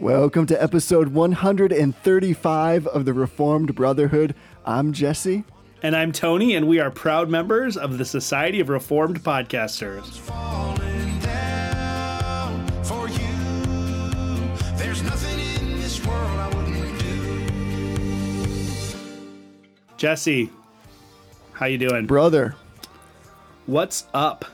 Welcome 0.00 0.46
to 0.46 0.60
episode 0.62 1.08
135 1.08 2.86
of 2.86 3.04
the 3.04 3.12
Reformed 3.12 3.74
Brotherhood. 3.74 4.34
I'm 4.64 4.92
Jesse. 4.94 5.44
And 5.82 5.94
I'm 5.94 6.10
Tony, 6.12 6.54
and 6.54 6.66
we 6.66 6.78
are 6.80 6.90
proud 6.90 7.28
members 7.28 7.76
of 7.76 7.98
the 7.98 8.04
Society 8.06 8.60
of 8.60 8.68
Reformed 8.70 9.22
Podcasters. 9.22 10.04
falling 10.18 11.18
down 11.20 12.66
for 12.82 13.08
you. 13.08 13.18
There's 14.76 15.02
nothing 15.02 15.38
in 15.68 15.76
this 15.80 16.04
world 16.06 16.30
I 16.40 16.48
wouldn't 16.48 16.98
do. 16.98 17.48
Jesse, 19.98 20.48
how 21.52 21.66
you 21.66 21.76
doing? 21.78 22.06
Brother, 22.06 22.54
What's 23.66 24.04
up? 24.14 24.46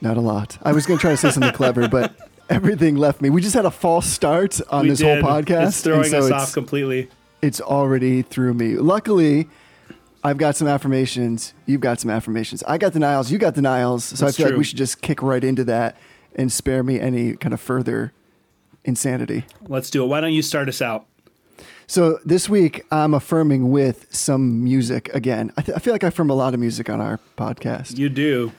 not 0.00 0.16
a 0.16 0.20
lot. 0.20 0.56
I 0.62 0.72
was 0.72 0.86
going 0.86 0.96
to 0.98 1.00
try 1.00 1.10
to 1.10 1.16
say 1.16 1.30
something 1.32 1.52
clever, 1.52 1.88
but 1.88 2.14
everything 2.48 2.96
left 2.96 3.20
me. 3.20 3.30
We 3.30 3.40
just 3.40 3.54
had 3.54 3.64
a 3.64 3.70
false 3.70 4.06
start 4.06 4.60
on 4.70 4.82
We 4.82 4.90
this 4.90 4.98
did. 4.98 5.22
whole 5.22 5.30
podcast. 5.30 5.68
It's 5.68 5.80
throwing 5.82 6.04
so 6.04 6.18
us 6.18 6.24
it's, 6.26 6.32
off 6.32 6.52
completely. 6.52 7.08
it's 7.42 7.60
already 7.60 8.22
through 8.22 8.54
me. 8.54 8.76
Luckily, 8.76 9.48
I've 10.24 10.38
got 10.38 10.56
some 10.56 10.68
affirmations. 10.68 11.54
You've 11.66 11.80
got 11.80 12.00
some 12.00 12.10
affirmations. 12.10 12.62
I 12.66 12.78
got 12.78 12.92
denials. 12.92 13.30
You 13.30 13.38
got 13.38 13.54
denials. 13.54 14.04
So 14.04 14.24
That's 14.24 14.38
I 14.38 14.42
feel 14.42 14.50
like 14.50 14.58
we 14.58 14.64
should 14.64 14.78
just 14.78 15.00
kick 15.02 15.22
right 15.22 15.42
into 15.42 15.64
that 15.64 15.96
and 16.34 16.52
spare 16.52 16.82
me 16.82 17.00
any 17.00 17.34
kind 17.36 17.54
of 17.54 17.60
further 17.60 18.12
insanity. 18.84 19.44
Let's 19.68 19.90
do 19.90 20.02
it. 20.04 20.06
Why 20.06 20.20
don't 20.20 20.32
you 20.32 20.42
start 20.42 20.68
us 20.68 20.82
out? 20.82 21.06
So 21.86 22.18
this 22.24 22.48
week, 22.48 22.84
I'm 22.90 23.14
affirming 23.14 23.70
with 23.70 24.14
some 24.14 24.62
music 24.62 25.08
again. 25.14 25.52
I, 25.56 25.62
th- 25.62 25.74
I 25.76 25.80
feel 25.80 25.94
like 25.94 26.04
I 26.04 26.08
affirm 26.08 26.28
a 26.28 26.34
lot 26.34 26.52
of 26.52 26.60
music 26.60 26.90
on 26.90 27.00
our 27.00 27.18
podcast. 27.36 27.96
You 27.96 28.08
do. 28.10 28.52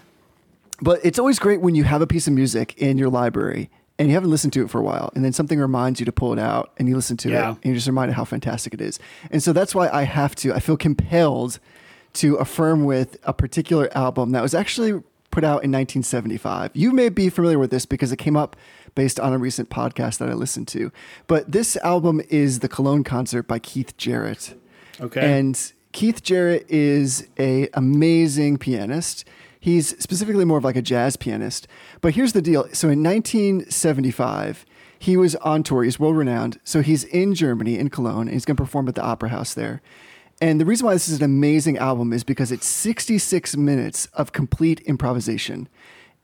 But 0.81 0.99
it's 1.03 1.19
always 1.19 1.37
great 1.39 1.61
when 1.61 1.75
you 1.75 1.83
have 1.83 2.01
a 2.01 2.07
piece 2.07 2.25
of 2.27 2.33
music 2.33 2.73
in 2.77 2.97
your 2.97 3.09
library 3.09 3.69
and 3.99 4.07
you 4.07 4.15
haven't 4.15 4.31
listened 4.31 4.53
to 4.53 4.63
it 4.63 4.69
for 4.71 4.79
a 4.79 4.83
while, 4.83 5.11
and 5.13 5.23
then 5.23 5.33
something 5.33 5.59
reminds 5.59 5.99
you 5.99 6.05
to 6.07 6.11
pull 6.11 6.33
it 6.33 6.39
out 6.39 6.71
and 6.77 6.87
you 6.87 6.95
listen 6.95 7.17
to 7.17 7.29
Yeah. 7.29 7.51
it 7.51 7.55
and 7.57 7.65
you're 7.65 7.75
just 7.75 7.85
reminded 7.87 8.15
how 8.15 8.23
fantastic 8.25 8.73
it 8.73 8.81
is. 8.81 8.97
And 9.29 9.43
so 9.43 9.53
that's 9.53 9.75
why 9.75 9.89
I 9.89 10.03
have 10.03 10.33
to, 10.37 10.53
I 10.53 10.59
feel 10.59 10.77
compelled 10.77 11.59
to 12.13 12.35
affirm 12.37 12.85
with 12.85 13.17
a 13.23 13.33
particular 13.33 13.89
album 13.95 14.31
that 14.31 14.41
was 14.41 14.55
actually 14.55 15.03
put 15.29 15.43
out 15.43 15.63
in 15.63 15.71
1975. 15.71 16.71
You 16.73 16.91
may 16.91 17.09
be 17.09 17.29
familiar 17.29 17.59
with 17.59 17.69
this 17.69 17.85
because 17.85 18.11
it 18.11 18.17
came 18.17 18.35
up 18.35 18.55
based 18.95 19.19
on 19.19 19.31
a 19.31 19.37
recent 19.37 19.69
podcast 19.69 20.17
that 20.17 20.27
I 20.29 20.33
listened 20.33 20.67
to. 20.69 20.91
But 21.27 21.51
this 21.51 21.77
album 21.77 22.19
is 22.29 22.59
The 22.59 22.67
Cologne 22.67 23.03
Concert 23.03 23.43
by 23.43 23.59
Keith 23.59 23.95
Jarrett. 23.97 24.59
Okay. 24.99 25.37
And 25.39 25.71
Keith 25.91 26.23
Jarrett 26.23 26.65
is 26.69 27.27
a 27.37 27.69
amazing 27.75 28.57
pianist. 28.57 29.23
He's 29.59 29.89
specifically 30.01 30.45
more 30.45 30.57
of 30.57 30.63
like 30.63 30.75
a 30.77 30.81
jazz 30.81 31.17
pianist. 31.17 31.67
But 32.01 32.13
here's 32.15 32.33
the 32.33 32.41
deal. 32.41 32.67
So 32.73 32.87
in 32.89 33.03
1975, 33.03 34.65
he 34.97 35.17
was 35.17 35.35
on 35.37 35.63
tour. 35.63 35.83
He's 35.83 35.99
world 35.99 36.17
renowned. 36.17 36.59
So 36.63 36.81
he's 36.81 37.03
in 37.05 37.33
Germany, 37.35 37.77
in 37.77 37.89
Cologne, 37.89 38.21
and 38.27 38.31
he's 38.31 38.45
going 38.45 38.57
to 38.57 38.63
perform 38.63 38.87
at 38.87 38.95
the 38.95 39.01
Opera 39.03 39.29
House 39.29 39.53
there. 39.53 39.81
And 40.41 40.59
the 40.61 40.65
reason 40.65 40.85
why 40.85 40.93
this 40.93 41.09
is 41.09 41.17
an 41.19 41.25
amazing 41.25 41.77
album 41.77 42.13
is 42.13 42.23
because 42.23 42.51
it's 42.51 42.65
66 42.67 43.57
minutes 43.57 44.05
of 44.13 44.31
complete 44.31 44.79
improvisation. 44.81 45.67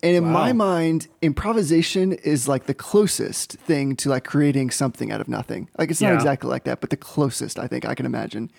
And 0.03 0.15
in 0.15 0.23
my 0.25 0.53
mind, 0.53 1.07
improvisation 1.21 2.13
is 2.13 2.47
like 2.47 2.65
the 2.65 2.73
closest 2.73 3.53
thing 3.53 3.95
to 3.97 4.09
like 4.09 4.23
creating 4.23 4.69
something 4.71 5.11
out 5.11 5.19
of 5.19 5.27
nothing. 5.27 5.69
Like 5.77 5.89
it's 5.91 5.99
not 6.01 6.09
Yeah. 6.09 6.15
exactly 6.15 6.49
like 6.49 6.63
that, 6.65 6.79
but 6.79 6.89
the 6.91 6.97
closest 6.97 7.57
I 7.59 7.67
think 7.67 7.85
I 7.85 7.95
can 7.95 8.05
imagine. 8.05 8.51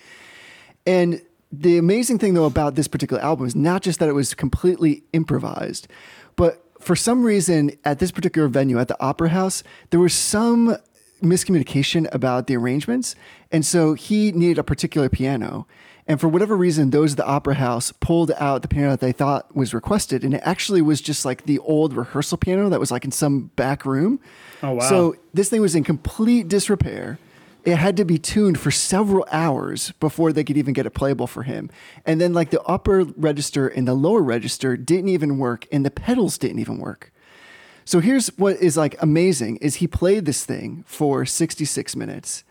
And 0.87 1.23
the 1.61 1.79
amazing 1.79 2.19
thing, 2.19 2.35
though, 2.35 2.45
about 2.45 2.75
this 2.75 2.89
particular 2.89 3.23
album 3.23 3.47
is 3.47 3.57
not 3.57 3.83
just 3.83 3.99
that 4.01 4.09
it 4.09 4.13
was 4.13 4.35
completely 4.35 5.03
improvised, 5.13 5.89
but 6.37 6.63
for 6.81 6.95
some 6.95 7.25
reason 7.25 7.73
at 7.85 7.99
this 7.99 8.11
particular 8.11 8.49
venue 8.49 8.79
at 8.79 8.89
the 8.89 9.01
Opera 9.03 9.31
House, 9.31 9.63
there 9.91 10.01
was 10.01 10.15
some 10.15 10.77
miscommunication 11.23 12.13
about 12.15 12.47
the 12.47 12.57
arrangements. 12.57 13.15
And 13.51 13.65
so 13.65 13.95
he 13.95 14.33
needed 14.33 14.59
a 14.59 14.65
particular 14.65 15.09
piano. 15.09 15.67
And 16.07 16.21
for 16.21 16.29
whatever 16.29 16.57
reason, 16.57 16.91
those 16.91 17.13
at 17.13 17.17
the 17.17 17.27
Opera 17.27 17.55
House 17.55 17.93
pulled 17.93 18.31
out 18.39 18.63
the 18.63 18.69
piano 18.69 18.91
that 18.91 19.01
they 19.01 19.13
thought 19.13 19.57
was 19.57 19.75
requested. 19.75 20.23
And 20.23 20.35
it 20.35 20.43
actually 20.45 20.83
was 20.83 21.01
just 21.01 21.25
like 21.25 21.47
the 21.47 21.59
old 21.61 21.95
rehearsal 21.95 22.39
piano 22.39 22.69
that 22.69 22.79
was 22.79 22.91
like 22.91 23.05
in 23.05 23.11
some 23.11 23.51
back 23.57 23.85
room. 23.85 24.21
Oh, 24.63 24.73
wow. 24.73 24.89
So 24.89 25.17
this 25.35 25.49
thing 25.49 25.61
was 25.61 25.75
in 25.75 25.83
complete 25.83 26.49
disrepair. 26.49 27.19
It 27.67 27.77
had 27.79 27.97
to 27.97 28.05
be 28.05 28.17
tuned 28.17 28.61
for 28.61 28.71
several 28.71 29.27
hours 29.33 29.91
before 29.99 30.33
they 30.33 30.45
could 30.45 30.57
even 30.57 30.73
get 30.73 30.87
it 30.87 30.91
playable 30.91 31.27
for 31.27 31.43
him. 31.43 31.69
And 32.05 32.21
then 32.21 32.33
like 32.33 32.51
the 32.51 32.63
upper 32.63 33.03
register 33.17 33.67
and 33.67 33.89
the 33.89 33.95
lower 33.95 34.23
register 34.23 34.77
didn't 34.77 35.09
even 35.09 35.39
work 35.39 35.67
and 35.73 35.85
the 35.85 35.91
pedals 35.91 36.39
didn't 36.39 36.61
even 36.61 36.79
work. 36.79 37.13
So 37.85 37.99
here's 37.99 38.29
what 38.39 38.57
is 38.57 38.77
like 38.77 38.95
amazing 39.03 39.57
is 39.57 39.77
he 39.77 39.89
played 39.89 40.27
this 40.27 40.45
thing 40.45 40.85
for 40.87 41.27
66 41.27 41.97
minutes. 41.97 42.45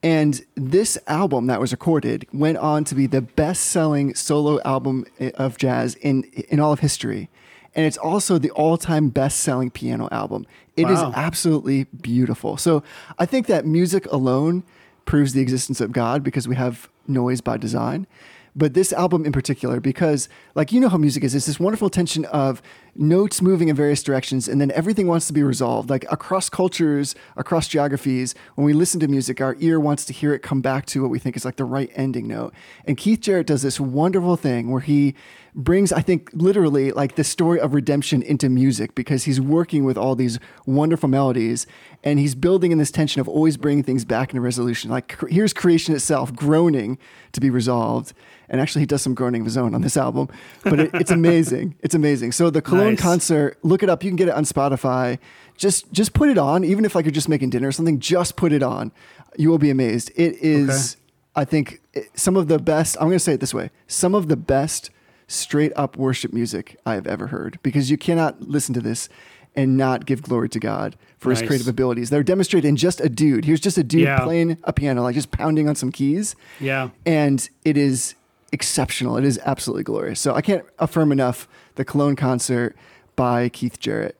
And 0.00 0.44
this 0.54 0.96
album 1.08 1.46
that 1.46 1.60
was 1.60 1.72
recorded 1.72 2.26
went 2.32 2.58
on 2.58 2.84
to 2.84 2.94
be 2.94 3.06
the 3.06 3.20
best-selling 3.20 4.14
solo 4.14 4.60
album 4.62 5.06
eh, 5.18 5.30
of 5.34 5.58
jazz 5.58 5.96
in 5.96 6.22
in 6.48 6.60
all 6.60 6.72
of 6.72 6.80
history. 6.80 7.30
And 7.74 7.86
it's 7.86 7.96
also 7.96 8.38
the 8.38 8.50
all-time 8.50 9.08
best-selling 9.08 9.70
piano 9.70 10.08
album. 10.12 10.46
It 10.76 10.90
is 10.90 10.98
Wow. 11.00 11.12
absolutely 11.14 11.84
beautiful. 11.84 12.56
So 12.56 12.82
I 13.18 13.26
think 13.26 13.46
that 13.46 13.66
music 13.66 14.06
alone 14.12 14.62
proves 15.06 15.32
the 15.32 15.40
existence 15.40 15.80
of 15.80 15.92
God 15.92 16.22
because 16.22 16.46
we 16.46 16.56
have 16.56 16.88
noise 17.08 17.40
by 17.40 17.56
design. 17.56 18.06
But 18.54 18.74
this 18.74 18.92
album 18.92 19.24
in 19.24 19.32
particular, 19.32 19.80
because 19.80 20.28
like 20.54 20.72
you 20.72 20.80
know 20.80 20.90
how 20.90 20.98
music 20.98 21.24
is, 21.24 21.34
it's 21.34 21.46
this 21.46 21.58
wonderful 21.58 21.88
tension 21.88 22.26
of 22.26 22.60
notes 22.94 23.40
moving 23.40 23.68
in 23.68 23.76
various 23.76 24.02
directions, 24.02 24.46
and 24.46 24.60
then 24.60 24.70
everything 24.72 25.06
wants 25.06 25.26
to 25.28 25.32
be 25.32 25.42
resolved. 25.42 25.88
Like 25.88 26.04
across 26.12 26.50
cultures, 26.50 27.14
across 27.38 27.66
geographies, 27.66 28.34
when 28.54 28.66
we 28.66 28.74
listen 28.74 29.00
to 29.00 29.08
music, 29.08 29.40
our 29.40 29.56
ear 29.60 29.80
wants 29.80 30.04
to 30.04 30.12
hear 30.12 30.34
it 30.34 30.40
come 30.40 30.60
back 30.60 30.84
to 30.86 31.00
what 31.00 31.10
we 31.10 31.18
think 31.18 31.34
is 31.34 31.46
like 31.46 31.56
the 31.56 31.64
right 31.64 31.90
ending 31.94 32.28
note. 32.28 32.52
And 32.84 32.98
Keith 32.98 33.22
Jarrett 33.22 33.46
does 33.46 33.62
this 33.62 33.80
wonderful 33.80 34.36
thing 34.36 34.70
where 34.70 34.82
he 34.82 35.14
brings, 35.54 35.92
I 35.92 36.00
think, 36.00 36.30
literally 36.32 36.92
like 36.92 37.16
the 37.16 37.24
story 37.24 37.60
of 37.60 37.74
redemption 37.74 38.22
into 38.22 38.48
music 38.48 38.94
because 38.94 39.24
he's 39.24 39.40
working 39.40 39.84
with 39.84 39.98
all 39.98 40.14
these 40.14 40.38
wonderful 40.64 41.08
melodies 41.08 41.66
and 42.02 42.18
he's 42.18 42.34
building 42.34 42.72
in 42.72 42.78
this 42.78 42.90
tension 42.90 43.20
of 43.20 43.28
always 43.28 43.56
bringing 43.58 43.84
things 43.84 44.04
back 44.04 44.30
into 44.30 44.40
resolution. 44.40 44.90
Like 44.90 45.18
cr- 45.18 45.26
here's 45.26 45.52
creation 45.52 45.94
itself 45.94 46.34
groaning 46.34 46.98
to 47.32 47.40
be 47.40 47.50
resolved. 47.50 48.14
And 48.48 48.60
actually, 48.60 48.80
he 48.82 48.86
does 48.86 49.02
some 49.02 49.14
groaning 49.14 49.42
of 49.42 49.46
his 49.46 49.56
own 49.56 49.74
on 49.74 49.80
this 49.82 49.96
album, 49.96 50.28
but 50.62 50.78
it, 50.80 50.90
it's 50.94 51.10
amazing. 51.10 51.74
It's 51.82 51.94
amazing. 51.94 52.32
So 52.32 52.48
the 52.50 52.62
Cologne 52.62 52.90
Nice. 52.94 53.00
concert, 53.00 53.58
look 53.62 53.82
it 53.82 53.88
up. 53.88 54.02
You 54.04 54.10
can 54.10 54.16
get 54.16 54.28
it 54.28 54.34
on 54.34 54.44
Spotify. 54.44 55.18
Just 55.56 55.90
just 55.92 56.12
put 56.14 56.28
it 56.28 56.38
on, 56.38 56.64
even 56.64 56.84
if 56.84 56.94
like 56.94 57.04
you're 57.04 57.12
just 57.12 57.28
making 57.28 57.50
dinner 57.50 57.68
or 57.68 57.72
something. 57.72 57.98
Just 57.98 58.36
put 58.36 58.52
it 58.52 58.62
on. 58.62 58.92
You 59.36 59.48
will 59.50 59.58
be 59.58 59.70
amazed. 59.70 60.10
It 60.16 60.34
is, 60.36 60.96
I 61.34 61.44
think, 61.44 61.80
some 62.14 62.36
of 62.36 62.48
the 62.48 62.58
best. 62.58 62.96
I'm 62.98 63.06
going 63.08 63.12
to 63.16 63.18
say 63.20 63.32
it 63.34 63.40
this 63.40 63.54
way: 63.54 63.70
some 63.86 64.14
of 64.14 64.28
the 64.28 64.36
best 64.36 64.90
straight 65.32 65.72
up 65.76 65.96
worship 65.96 66.32
music 66.32 66.76
I 66.84 66.94
have 66.94 67.06
ever 67.06 67.28
heard. 67.28 67.58
Because 67.62 67.90
you 67.90 67.96
cannot 67.96 68.42
listen 68.42 68.74
to 68.74 68.80
this 68.80 69.08
and 69.54 69.76
not 69.76 70.06
give 70.06 70.22
glory 70.22 70.48
to 70.48 70.58
God 70.58 70.96
for 71.18 71.30
his 71.30 71.42
creative 71.42 71.68
abilities. 71.68 72.10
They're 72.10 72.22
demonstrated 72.22 72.68
in 72.68 72.76
just 72.76 73.00
a 73.00 73.08
dude. 73.08 73.44
Here's 73.44 73.60
just 73.60 73.76
a 73.76 73.84
dude 73.84 74.02
Yeah. 74.02 74.20
playing 74.20 74.56
a 74.64 74.72
piano, 74.72 75.02
like 75.02 75.14
just 75.14 75.30
pounding 75.30 75.68
on 75.68 75.74
some 75.74 75.92
keys 75.92 76.34
yeah. 76.58 76.88
and 77.04 77.48
it 77.64 77.76
is 77.76 78.14
exceptional. 78.50 79.16
It 79.16 79.24
is 79.24 79.38
absolutely 79.44 79.84
glorious. 79.84 80.20
So 80.20 80.34
I 80.34 80.40
can't 80.40 80.64
affirm 80.78 81.12
enough 81.12 81.48
the 81.74 81.84
Cologne 81.84 82.16
concert 82.16 82.76
by 83.14 83.48
Keith 83.50 83.78
Jarrett. 83.78 84.16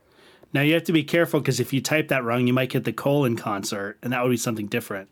Now 0.52 0.60
you 0.60 0.74
have 0.74 0.84
to 0.84 0.92
be 0.92 1.02
careful 1.02 1.40
because 1.40 1.60
if 1.60 1.72
you 1.72 1.80
type 1.80 2.08
that 2.08 2.24
wrong, 2.24 2.46
you 2.46 2.52
might 2.52 2.68
get 2.68 2.84
the 2.84 2.92
colon 2.92 3.36
concert, 3.36 3.96
and 4.02 4.12
that 4.12 4.22
would 4.22 4.30
be 4.30 4.36
something 4.36 4.66
different. 4.66 5.08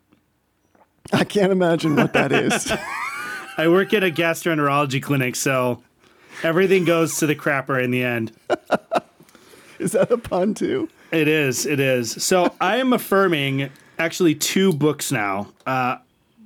I 1.13 1.25
can't 1.25 1.51
imagine 1.51 1.97
what 1.97 2.13
that 2.13 2.31
is. 2.31 2.71
I 3.57 3.69
work 3.69 3.93
at 3.95 4.05
a 4.05 4.11
gastroenterology 4.11 5.03
clinic, 5.03 5.35
so 5.37 5.83
everything 6.43 6.85
goes 6.85 7.17
to 7.19 7.27
the 7.27 7.35
crapper 7.35 7.83
in 7.83 7.91
the 7.91 8.03
end. 8.03 8.33
is 9.79 9.93
that 9.93 10.11
a 10.11 10.19
pun 10.19 10.55
too? 10.55 10.89
It 11.13 11.29
is. 11.29 11.67
It 11.67 11.81
is. 11.81 12.23
So 12.23 12.55
I 12.61 12.77
am 12.77 12.93
affirming 12.93 13.71
actually 13.99 14.35
two 14.35 14.73
books 14.73 15.11
now. 15.11 15.53
Uh, 15.67 15.97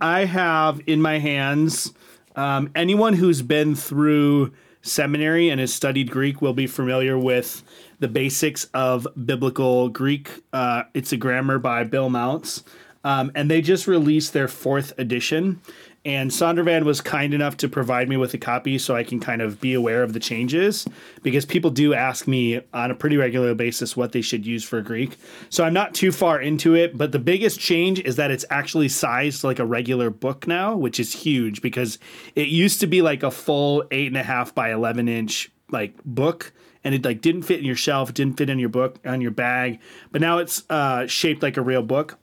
I 0.00 0.24
have 0.24 0.80
in 0.86 1.00
my 1.00 1.18
hands 1.18 1.92
um, 2.36 2.70
anyone 2.74 3.14
who's 3.14 3.42
been 3.42 3.74
through 3.74 4.52
seminary 4.82 5.48
and 5.48 5.60
has 5.60 5.72
studied 5.72 6.10
Greek 6.10 6.42
will 6.42 6.52
be 6.52 6.66
familiar 6.66 7.18
with 7.18 7.62
the 8.00 8.08
basics 8.08 8.64
of 8.74 9.06
biblical 9.24 9.88
Greek. 9.88 10.30
Uh, 10.52 10.84
it's 10.92 11.12
a 11.12 11.16
grammar 11.16 11.58
by 11.58 11.84
Bill 11.84 12.10
Mounce. 12.10 12.64
Um, 13.02 13.30
and 13.34 13.50
they 13.50 13.60
just 13.60 13.86
released 13.86 14.32
their 14.32 14.48
fourth 14.48 14.98
edition. 14.98 15.60
And 16.04 16.30
Zondervan 16.30 16.84
was 16.84 17.00
kind 17.00 17.32
enough 17.32 17.56
to 17.58 17.68
provide 17.68 18.10
me 18.10 18.18
with 18.18 18.34
a 18.34 18.38
copy 18.38 18.76
so 18.76 18.94
I 18.94 19.04
can 19.04 19.20
kind 19.20 19.40
of 19.40 19.58
be 19.58 19.72
aware 19.72 20.02
of 20.02 20.12
the 20.12 20.20
changes 20.20 20.86
because 21.22 21.46
people 21.46 21.70
do 21.70 21.94
ask 21.94 22.28
me 22.28 22.60
on 22.74 22.90
a 22.90 22.94
pretty 22.94 23.16
regular 23.16 23.54
basis 23.54 23.96
what 23.96 24.12
they 24.12 24.20
should 24.20 24.44
use 24.44 24.62
for 24.62 24.82
Greek. 24.82 25.16
So 25.48 25.64
I'm 25.64 25.72
not 25.72 25.94
too 25.94 26.12
far 26.12 26.40
into 26.40 26.74
it, 26.74 26.98
but 26.98 27.12
the 27.12 27.18
biggest 27.18 27.58
change 27.58 28.00
is 28.00 28.16
that 28.16 28.30
it's 28.30 28.44
actually 28.50 28.90
sized 28.90 29.44
like 29.44 29.58
a 29.58 29.64
regular 29.64 30.10
book 30.10 30.46
now, 30.46 30.76
which 30.76 31.00
is 31.00 31.14
huge 31.14 31.62
because 31.62 31.98
it 32.34 32.48
used 32.48 32.80
to 32.80 32.86
be 32.86 33.00
like 33.00 33.22
a 33.22 33.30
full 33.30 33.84
eight 33.90 34.08
and 34.08 34.18
a 34.18 34.22
half 34.22 34.54
by 34.54 34.72
11 34.72 35.08
inch 35.08 35.50
like 35.70 35.94
book 36.04 36.52
and 36.84 36.94
it 36.94 37.02
like 37.02 37.22
didn't 37.22 37.42
fit 37.42 37.60
in 37.60 37.64
your 37.64 37.76
shelf, 37.76 38.12
didn't 38.12 38.36
fit 38.36 38.50
in 38.50 38.58
your 38.58 38.68
book 38.68 38.98
on 39.06 39.22
your 39.22 39.30
bag, 39.30 39.80
but 40.12 40.20
now 40.20 40.36
it's 40.36 40.64
uh, 40.68 41.06
shaped 41.06 41.42
like 41.42 41.56
a 41.56 41.62
real 41.62 41.82
book. 41.82 42.18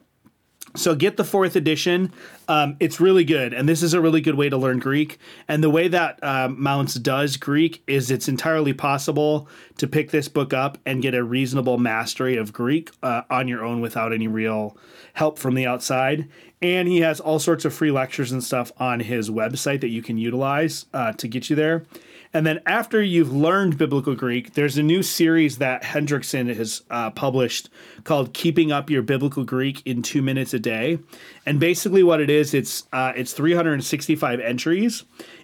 So 0.76 0.96
get 0.96 1.18
the 1.18 1.26
fourth 1.26 1.56
edition. 1.56 2.14
Um, 2.48 2.78
it's 2.80 3.02
really 3.02 3.26
good, 3.26 3.54
and 3.54 3.68
this 3.68 3.84
is 3.84 3.94
a 3.94 4.00
really 4.00 4.22
good 4.22 4.36
way 4.36 4.50
to 4.50 4.58
learn 4.58 4.80
Greek. 4.80 5.18
And 5.48 5.62
the 5.62 5.70
way 5.70 5.90
that 5.90 6.24
uh, 6.24 6.48
Mounce 6.50 6.94
does 6.96 7.36
Greek 7.36 7.84
is 7.88 8.10
it's 8.10 8.30
entirely 8.30 8.72
possible 8.74 9.50
to 9.78 9.88
pick 9.88 10.12
this 10.12 10.30
book 10.30 10.54
up 10.54 10.78
and 10.86 11.02
get 11.02 11.14
a 11.14 11.24
reasonable 11.24 11.78
mastery 11.78 12.38
of 12.38 12.54
Greek 12.54 12.92
uh, 13.04 13.24
on 13.30 13.48
your 13.48 13.66
own 13.66 13.82
without 13.82 14.14
any 14.14 14.28
real 14.28 14.78
help 15.14 15.38
from 15.38 15.56
the 15.56 15.66
outside. 15.66 16.30
And 16.62 16.88
he 16.88 17.02
has 17.02 17.20
all 17.20 17.40
sorts 17.40 17.66
of 17.66 17.74
free 17.74 17.92
lectures 17.92 18.32
and 18.32 18.44
stuff 18.44 18.72
on 18.78 19.02
his 19.02 19.30
website 19.30 19.82
that 19.82 19.90
you 19.90 20.02
can 20.02 20.18
utilize 20.18 20.86
uh, 20.94 21.12
to 21.14 21.28
get 21.28 21.50
you 21.50 21.56
there. 21.56 21.86
And 22.34 22.46
then 22.46 22.62
after 22.66 23.02
you've 23.02 23.34
learned 23.34 23.78
biblical 23.78 24.16
Greek, 24.16 24.54
there's 24.54 24.78
a 24.78 24.84
new 24.84 25.04
series 25.04 25.58
that 25.58 25.84
Hendrickson 25.84 26.54
has 26.56 26.82
uh, 26.90 27.12
published 27.12 27.70
called 28.04 28.34
"Keeping 28.34 28.72
Up 28.72 28.90
Your 28.90 29.02
Biblical 29.02 29.44
Greek 29.44 29.82
in 29.86 30.02
Two 30.02 30.22
Minutes 30.22 30.54
a 30.54 30.60
Day." 30.60 31.00
And 31.46 31.60
basically, 31.60 32.04
what 32.04 32.22
it 32.22 32.30
is, 32.30 32.54
it's 32.54 32.86
uh, 32.94 33.12
it's 33.16 33.34
365 33.34 34.40
entries, 34.40 35.04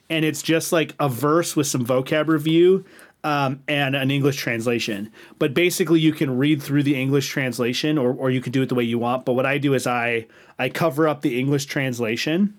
and 0.09 0.23
it's 0.23 0.41
just 0.41 0.71
like 0.71 0.95
a 0.99 1.09
verse 1.09 1.55
with 1.55 1.67
some 1.67 1.85
vocab 1.85 2.27
review. 2.27 2.85
Um, 3.23 3.63
and 3.67 3.95
an 3.95 4.09
English 4.09 4.37
translation. 4.37 5.11
But 5.37 5.53
basically, 5.53 5.99
you 5.99 6.13
can 6.13 6.37
read 6.37 6.61
through 6.61 6.83
the 6.83 6.95
English 6.95 7.27
translation, 7.27 7.97
or, 7.97 8.13
or 8.13 8.29
you 8.29 8.39
can 8.39 8.53
do 8.53 8.61
it 8.61 8.69
the 8.69 8.75
way 8.75 8.85
you 8.85 8.99
want. 8.99 9.25
But 9.25 9.33
what 9.33 9.45
I 9.45 9.57
do 9.57 9.73
is 9.73 9.85
I 9.85 10.27
I 10.59 10.69
cover 10.69 11.09
up 11.09 11.23
the 11.23 11.37
English 11.37 11.65
translation, 11.65 12.53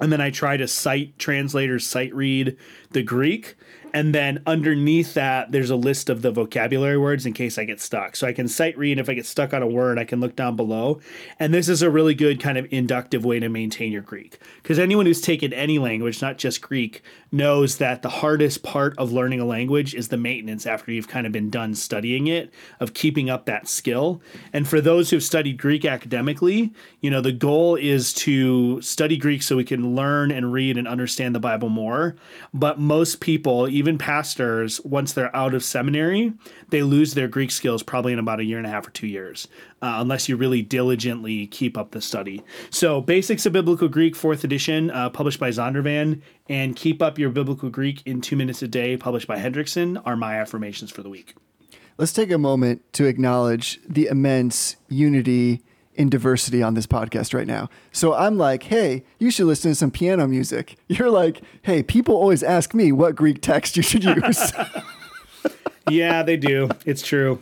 and 0.00 0.12
then 0.12 0.20
I 0.20 0.30
try 0.30 0.56
to 0.56 0.68
sight 0.68 1.18
translators 1.18 1.86
sight 1.86 2.14
read 2.14 2.56
the 2.90 3.02
Greek. 3.02 3.56
And 3.96 4.14
then 4.14 4.42
underneath 4.44 5.14
that, 5.14 5.52
there's 5.52 5.70
a 5.70 5.74
list 5.74 6.10
of 6.10 6.20
the 6.20 6.30
vocabulary 6.30 6.98
words 6.98 7.24
in 7.24 7.32
case 7.32 7.56
I 7.56 7.64
get 7.64 7.80
stuck. 7.80 8.14
So 8.14 8.26
I 8.26 8.34
can 8.34 8.46
sight 8.46 8.76
read. 8.76 8.98
If 8.98 9.08
I 9.08 9.14
get 9.14 9.24
stuck 9.24 9.54
on 9.54 9.62
a 9.62 9.66
word, 9.66 9.98
I 9.98 10.04
can 10.04 10.20
look 10.20 10.36
down 10.36 10.54
below. 10.54 11.00
And 11.38 11.54
this 11.54 11.66
is 11.66 11.80
a 11.80 11.90
really 11.90 12.14
good 12.14 12.38
kind 12.38 12.58
of 12.58 12.70
inductive 12.70 13.24
way 13.24 13.40
to 13.40 13.48
maintain 13.48 13.92
your 13.92 14.02
Greek. 14.02 14.38
Because 14.62 14.78
anyone 14.78 15.06
who's 15.06 15.22
taken 15.22 15.54
any 15.54 15.78
language, 15.78 16.20
not 16.20 16.36
just 16.36 16.60
Greek, 16.60 17.00
knows 17.32 17.78
that 17.78 18.02
the 18.02 18.10
hardest 18.10 18.62
part 18.62 18.94
of 18.98 19.12
learning 19.12 19.40
a 19.40 19.46
language 19.46 19.94
is 19.94 20.08
the 20.08 20.18
maintenance 20.18 20.66
after 20.66 20.92
you've 20.92 21.08
kind 21.08 21.26
of 21.26 21.32
been 21.32 21.48
done 21.48 21.74
studying 21.74 22.26
it, 22.26 22.52
of 22.80 22.92
keeping 22.92 23.30
up 23.30 23.46
that 23.46 23.66
skill. 23.66 24.20
And 24.52 24.68
for 24.68 24.82
those 24.82 25.08
who've 25.08 25.22
studied 25.22 25.56
Greek 25.56 25.86
academically, 25.86 26.70
you 27.00 27.10
know, 27.10 27.22
the 27.22 27.32
goal 27.32 27.76
is 27.76 28.12
to 28.12 28.78
study 28.82 29.16
Greek 29.16 29.42
so 29.42 29.56
we 29.56 29.64
can 29.64 29.96
learn 29.96 30.30
and 30.30 30.52
read 30.52 30.76
and 30.76 30.86
understand 30.86 31.34
the 31.34 31.40
Bible 31.40 31.70
more. 31.70 32.14
But 32.52 32.78
most 32.78 33.20
people, 33.20 33.68
even 33.68 33.85
pastors, 33.96 34.80
once 34.84 35.12
they're 35.12 35.34
out 35.34 35.54
of 35.54 35.62
seminary, 35.62 36.32
they 36.70 36.82
lose 36.82 37.14
their 37.14 37.28
Greek 37.28 37.50
skills 37.50 37.82
probably 37.82 38.12
in 38.12 38.18
about 38.18 38.40
a 38.40 38.44
year 38.44 38.58
and 38.58 38.66
a 38.66 38.70
half 38.70 38.88
or 38.88 38.90
two 38.90 39.06
years, 39.06 39.46
uh, 39.80 39.98
unless 39.98 40.28
you 40.28 40.36
really 40.36 40.62
diligently 40.62 41.46
keep 41.46 41.78
up 41.78 41.92
the 41.92 42.00
study. 42.00 42.42
So, 42.70 43.00
Basics 43.00 43.46
of 43.46 43.52
Biblical 43.52 43.88
Greek, 43.88 44.16
fourth 44.16 44.42
edition, 44.42 44.90
uh, 44.90 45.10
published 45.10 45.38
by 45.38 45.50
Zondervan, 45.50 46.20
and 46.48 46.74
Keep 46.74 47.00
Up 47.00 47.18
Your 47.18 47.30
Biblical 47.30 47.70
Greek 47.70 48.02
in 48.04 48.20
Two 48.20 48.36
Minutes 48.36 48.62
a 48.62 48.68
Day, 48.68 48.96
published 48.96 49.28
by 49.28 49.38
Hendrickson, 49.38 50.02
are 50.04 50.16
my 50.16 50.40
affirmations 50.40 50.90
for 50.90 51.02
the 51.02 51.08
week. 51.08 51.36
Let's 51.98 52.12
take 52.12 52.30
a 52.30 52.38
moment 52.38 52.82
to 52.94 53.06
acknowledge 53.06 53.80
the 53.88 54.06
immense 54.06 54.76
unity 54.88 55.62
in 55.96 56.08
diversity 56.08 56.62
on 56.62 56.74
this 56.74 56.86
podcast 56.86 57.34
right 57.34 57.46
now. 57.46 57.68
So 57.92 58.14
I'm 58.14 58.38
like, 58.38 58.64
hey, 58.64 59.04
you 59.18 59.30
should 59.30 59.46
listen 59.46 59.72
to 59.72 59.74
some 59.74 59.90
piano 59.90 60.26
music. 60.28 60.76
You're 60.88 61.10
like, 61.10 61.40
hey, 61.62 61.82
people 61.82 62.14
always 62.14 62.42
ask 62.42 62.74
me 62.74 62.92
what 62.92 63.14
Greek 63.16 63.42
text 63.42 63.76
you 63.76 63.82
should 63.82 64.04
use. 64.04 64.52
Yeah, 65.88 66.24
they 66.24 66.36
do. 66.36 66.68
It's 66.84 67.00
true. 67.02 67.40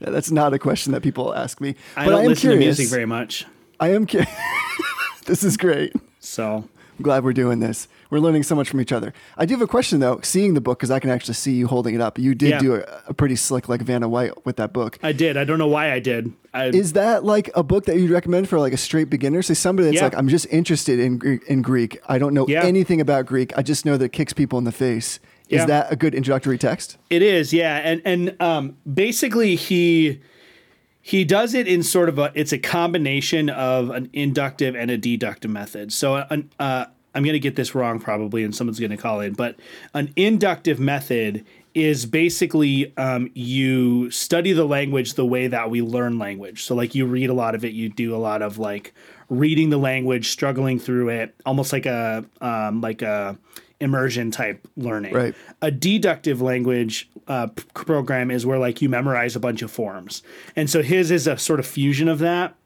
Yeah, 0.00 0.10
That's 0.10 0.30
not 0.30 0.52
a 0.52 0.58
question 0.58 0.92
that 0.92 1.02
people 1.02 1.34
ask 1.34 1.60
me. 1.60 1.74
I 1.96 2.04
but 2.04 2.10
don't 2.10 2.20
I 2.20 2.22
am 2.24 2.28
listen 2.28 2.50
curious. 2.50 2.76
to 2.76 2.82
music 2.82 2.88
very 2.94 3.06
much. 3.06 3.46
I 3.80 3.92
am 3.92 4.04
curious. 4.04 4.30
this 5.24 5.42
is 5.42 5.56
great. 5.56 5.94
So, 6.20 6.56
I'm 6.98 7.02
glad 7.02 7.24
we're 7.24 7.32
doing 7.32 7.60
this. 7.60 7.88
We're 8.10 8.20
learning 8.20 8.42
so 8.44 8.54
much 8.54 8.70
from 8.70 8.80
each 8.80 8.92
other. 8.92 9.12
I 9.36 9.44
do 9.44 9.54
have 9.54 9.60
a 9.62 9.66
question 9.66 10.00
though. 10.00 10.20
Seeing 10.22 10.54
the 10.54 10.60
book, 10.60 10.78
because 10.78 10.90
I 10.90 10.98
can 10.98 11.10
actually 11.10 11.34
see 11.34 11.52
you 11.52 11.66
holding 11.66 11.94
it 11.94 12.00
up. 12.00 12.18
You 12.18 12.34
did 12.34 12.50
Yeah. 12.50 12.58
do 12.58 12.74
a, 12.76 12.84
a 13.08 13.14
pretty 13.14 13.36
slick 13.36 13.68
like 13.68 13.82
Vanna 13.82 14.08
White 14.08 14.46
with 14.46 14.56
that 14.56 14.72
book. 14.72 14.98
I 15.02 15.12
did. 15.12 15.36
I 15.36 15.44
don't 15.44 15.58
know 15.58 15.68
why 15.68 15.92
I 15.92 15.98
did. 15.98 16.32
I, 16.54 16.66
Is 16.68 16.94
that 16.94 17.24
like 17.24 17.50
a 17.54 17.62
book 17.62 17.84
that 17.84 17.96
you'd 17.98 18.10
recommend 18.10 18.48
for 18.48 18.58
like 18.58 18.72
a 18.72 18.78
straight 18.78 19.10
beginner? 19.10 19.42
Say 19.42 19.54
somebody 19.54 19.86
that's 19.86 19.96
Yeah. 19.96 20.04
like, 20.04 20.16
I'm 20.16 20.28
just 20.28 20.46
interested 20.50 20.98
in 20.98 21.18
Greek, 21.18 21.42
in 21.46 21.60
Greek. 21.62 21.98
I 22.08 22.18
don't 22.18 22.32
know 22.32 22.46
Yeah. 22.48 22.64
anything 22.64 23.00
about 23.00 23.26
Greek. 23.26 23.52
I 23.58 23.62
just 23.62 23.84
know 23.84 23.96
that 23.98 24.06
it 24.06 24.12
kicks 24.12 24.32
people 24.32 24.58
in 24.58 24.64
the 24.64 24.72
face. 24.72 25.20
Is 25.50 25.64
that 25.66 25.90
a 25.92 25.96
good 25.96 26.14
introductory 26.14 26.58
text? 26.58 26.98
It 27.08 27.22
is, 27.22 27.54
yeah, 27.54 27.76
and 27.78 28.02
and 28.04 28.36
um, 28.40 28.76
basically 28.92 29.54
he 29.56 30.20
he 31.00 31.24
does 31.24 31.54
it 31.54 31.66
in 31.66 31.82
sort 31.82 32.10
of 32.10 32.18
a 32.18 32.30
it's 32.34 32.52
a 32.52 32.58
combination 32.58 33.48
of 33.48 33.88
an 33.88 34.10
inductive 34.12 34.74
and 34.76 34.90
a 34.90 34.98
deductive 34.98 35.50
method. 35.50 35.90
So 35.92 36.16
an, 36.28 36.50
uh, 36.58 36.86
I'm 37.14 37.22
going 37.24 37.32
to 37.34 37.38
get 37.40 37.56
this 37.56 37.74
wrong 37.74 37.98
probably, 38.00 38.44
and 38.44 38.54
someone's 38.54 38.78
going 38.78 38.90
to 38.90 38.96
call 38.96 39.20
in, 39.20 39.32
but 39.34 39.56
an 39.94 40.12
inductive 40.16 40.78
method 40.78 41.44
is 41.74 42.06
basically 42.06 42.96
um, 42.96 43.30
you 43.34 44.10
study 44.10 44.52
the 44.52 44.64
language 44.64 45.14
the 45.14 45.24
way 45.26 45.46
that 45.46 45.70
we 45.70 45.80
learn 45.82 46.18
language. 46.18 46.64
So 46.64 46.74
like 46.74 46.94
you 46.94 47.06
read 47.06 47.30
a 47.30 47.34
lot 47.34 47.54
of 47.54 47.64
it, 47.64 47.72
you 47.72 47.88
do 47.88 48.14
a 48.14 48.18
lot 48.18 48.42
of 48.42 48.58
like 48.58 48.92
reading 49.28 49.70
the 49.70 49.78
language, 49.78 50.28
struggling 50.30 50.78
through 50.78 51.08
it, 51.10 51.34
almost 51.46 51.72
like 51.72 51.86
a 51.86 52.24
um, 52.40 52.80
like 52.80 53.02
a 53.02 53.38
immersion 53.80 54.32
type 54.32 54.66
learning 54.76 55.14
Right. 55.14 55.34
a 55.62 55.70
deductive 55.70 56.42
language 56.42 57.08
uh, 57.28 57.46
p- 57.46 57.62
program 57.76 58.28
is 58.28 58.44
where 58.44 58.58
like 58.58 58.82
you 58.82 58.88
memorize 58.88 59.36
a 59.36 59.40
bunch 59.40 59.62
of 59.62 59.70
forms 59.70 60.24
and 60.56 60.68
so 60.68 60.82
his 60.82 61.12
is 61.12 61.28
a 61.28 61.38
sort 61.38 61.60
of 61.60 61.66
fusion 61.66 62.08
of 62.08 62.18
that 62.18 62.56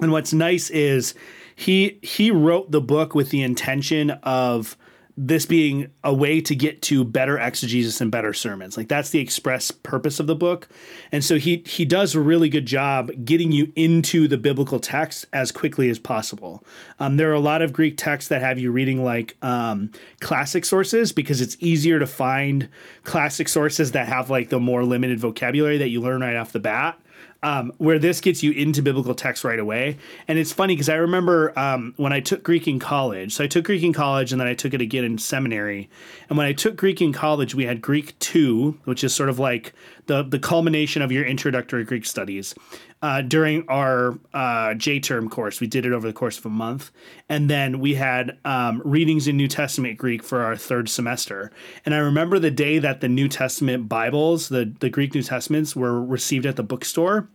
and 0.00 0.12
what's 0.12 0.32
nice 0.32 0.70
is 0.70 1.12
he 1.58 1.98
he 2.02 2.30
wrote 2.30 2.70
the 2.70 2.80
book 2.80 3.16
with 3.16 3.30
the 3.30 3.42
intention 3.42 4.12
of 4.22 4.76
this 5.16 5.44
being 5.44 5.90
a 6.04 6.14
way 6.14 6.40
to 6.40 6.54
get 6.54 6.80
to 6.82 7.02
better 7.02 7.36
exegesis 7.36 8.00
and 8.00 8.12
better 8.12 8.32
sermons. 8.32 8.76
Like 8.76 8.86
that's 8.86 9.10
the 9.10 9.18
express 9.18 9.72
purpose 9.72 10.20
of 10.20 10.28
the 10.28 10.36
book. 10.36 10.68
And 11.10 11.24
so 11.24 11.34
he 11.34 11.64
he 11.66 11.84
does 11.84 12.14
a 12.14 12.20
really 12.20 12.48
good 12.48 12.64
job 12.64 13.10
getting 13.24 13.50
you 13.50 13.72
into 13.74 14.28
the 14.28 14.38
biblical 14.38 14.78
text 14.78 15.26
as 15.32 15.50
quickly 15.50 15.90
as 15.90 15.98
possible. 15.98 16.62
Um, 17.00 17.16
there 17.16 17.28
are 17.28 17.34
a 17.34 17.40
lot 17.40 17.60
of 17.60 17.72
Greek 17.72 17.96
texts 17.96 18.28
that 18.28 18.40
have 18.40 18.60
you 18.60 18.70
reading 18.70 19.02
like 19.02 19.36
um, 19.42 19.90
classic 20.20 20.64
sources 20.64 21.10
because 21.10 21.40
it's 21.40 21.56
easier 21.58 21.98
to 21.98 22.06
find 22.06 22.68
classic 23.02 23.48
sources 23.48 23.90
that 23.92 24.06
have 24.06 24.30
like 24.30 24.50
the 24.50 24.60
more 24.60 24.84
limited 24.84 25.18
vocabulary 25.18 25.78
that 25.78 25.88
you 25.88 26.00
learn 26.00 26.20
right 26.20 26.36
off 26.36 26.52
the 26.52 26.60
bat 26.60 27.00
um, 27.42 27.72
where 27.78 27.98
this 27.98 28.20
gets 28.20 28.42
you 28.42 28.52
into 28.52 28.82
biblical 28.82 29.14
text 29.14 29.44
right 29.44 29.58
away. 29.58 29.96
And 30.26 30.38
it's 30.38 30.52
funny 30.52 30.74
because 30.74 30.88
I 30.88 30.96
remember 30.96 31.56
um, 31.58 31.94
when 31.96 32.12
I 32.12 32.20
took 32.20 32.42
Greek 32.42 32.66
in 32.66 32.78
college. 32.78 33.34
So 33.34 33.44
I 33.44 33.46
took 33.46 33.64
Greek 33.64 33.82
in 33.82 33.92
college 33.92 34.32
and 34.32 34.40
then 34.40 34.48
I 34.48 34.54
took 34.54 34.74
it 34.74 34.80
again 34.80 35.04
in 35.04 35.18
seminary. 35.18 35.88
And 36.28 36.36
when 36.36 36.46
I 36.46 36.52
took 36.52 36.76
Greek 36.76 37.00
in 37.00 37.12
college, 37.12 37.54
we 37.54 37.64
had 37.64 37.80
Greek 37.80 38.18
2, 38.18 38.80
which 38.84 39.04
is 39.04 39.14
sort 39.14 39.28
of 39.28 39.38
like 39.38 39.72
the, 40.08 40.24
the 40.24 40.38
culmination 40.38 41.02
of 41.02 41.12
your 41.12 41.24
introductory 41.24 41.84
Greek 41.84 42.04
studies. 42.04 42.54
Uh, 43.00 43.22
during 43.22 43.64
our 43.68 44.18
uh, 44.34 44.74
J 44.74 44.98
term 44.98 45.30
course, 45.30 45.60
we 45.60 45.68
did 45.68 45.86
it 45.86 45.92
over 45.92 46.06
the 46.06 46.12
course 46.12 46.38
of 46.38 46.46
a 46.46 46.50
month. 46.50 46.90
And 47.28 47.48
then 47.48 47.78
we 47.78 47.94
had 47.94 48.38
um, 48.44 48.82
readings 48.84 49.28
in 49.28 49.36
New 49.36 49.46
Testament 49.46 49.98
Greek 49.98 50.24
for 50.24 50.42
our 50.42 50.56
third 50.56 50.88
semester. 50.88 51.52
And 51.86 51.94
I 51.94 51.98
remember 51.98 52.40
the 52.40 52.50
day 52.50 52.80
that 52.80 53.00
the 53.00 53.08
New 53.08 53.28
Testament 53.28 53.88
Bibles, 53.88 54.48
the, 54.48 54.74
the 54.80 54.90
Greek 54.90 55.14
New 55.14 55.22
Testaments, 55.22 55.76
were 55.76 56.02
received 56.04 56.46
at 56.46 56.56
the 56.56 56.64
bookstore 56.64 57.28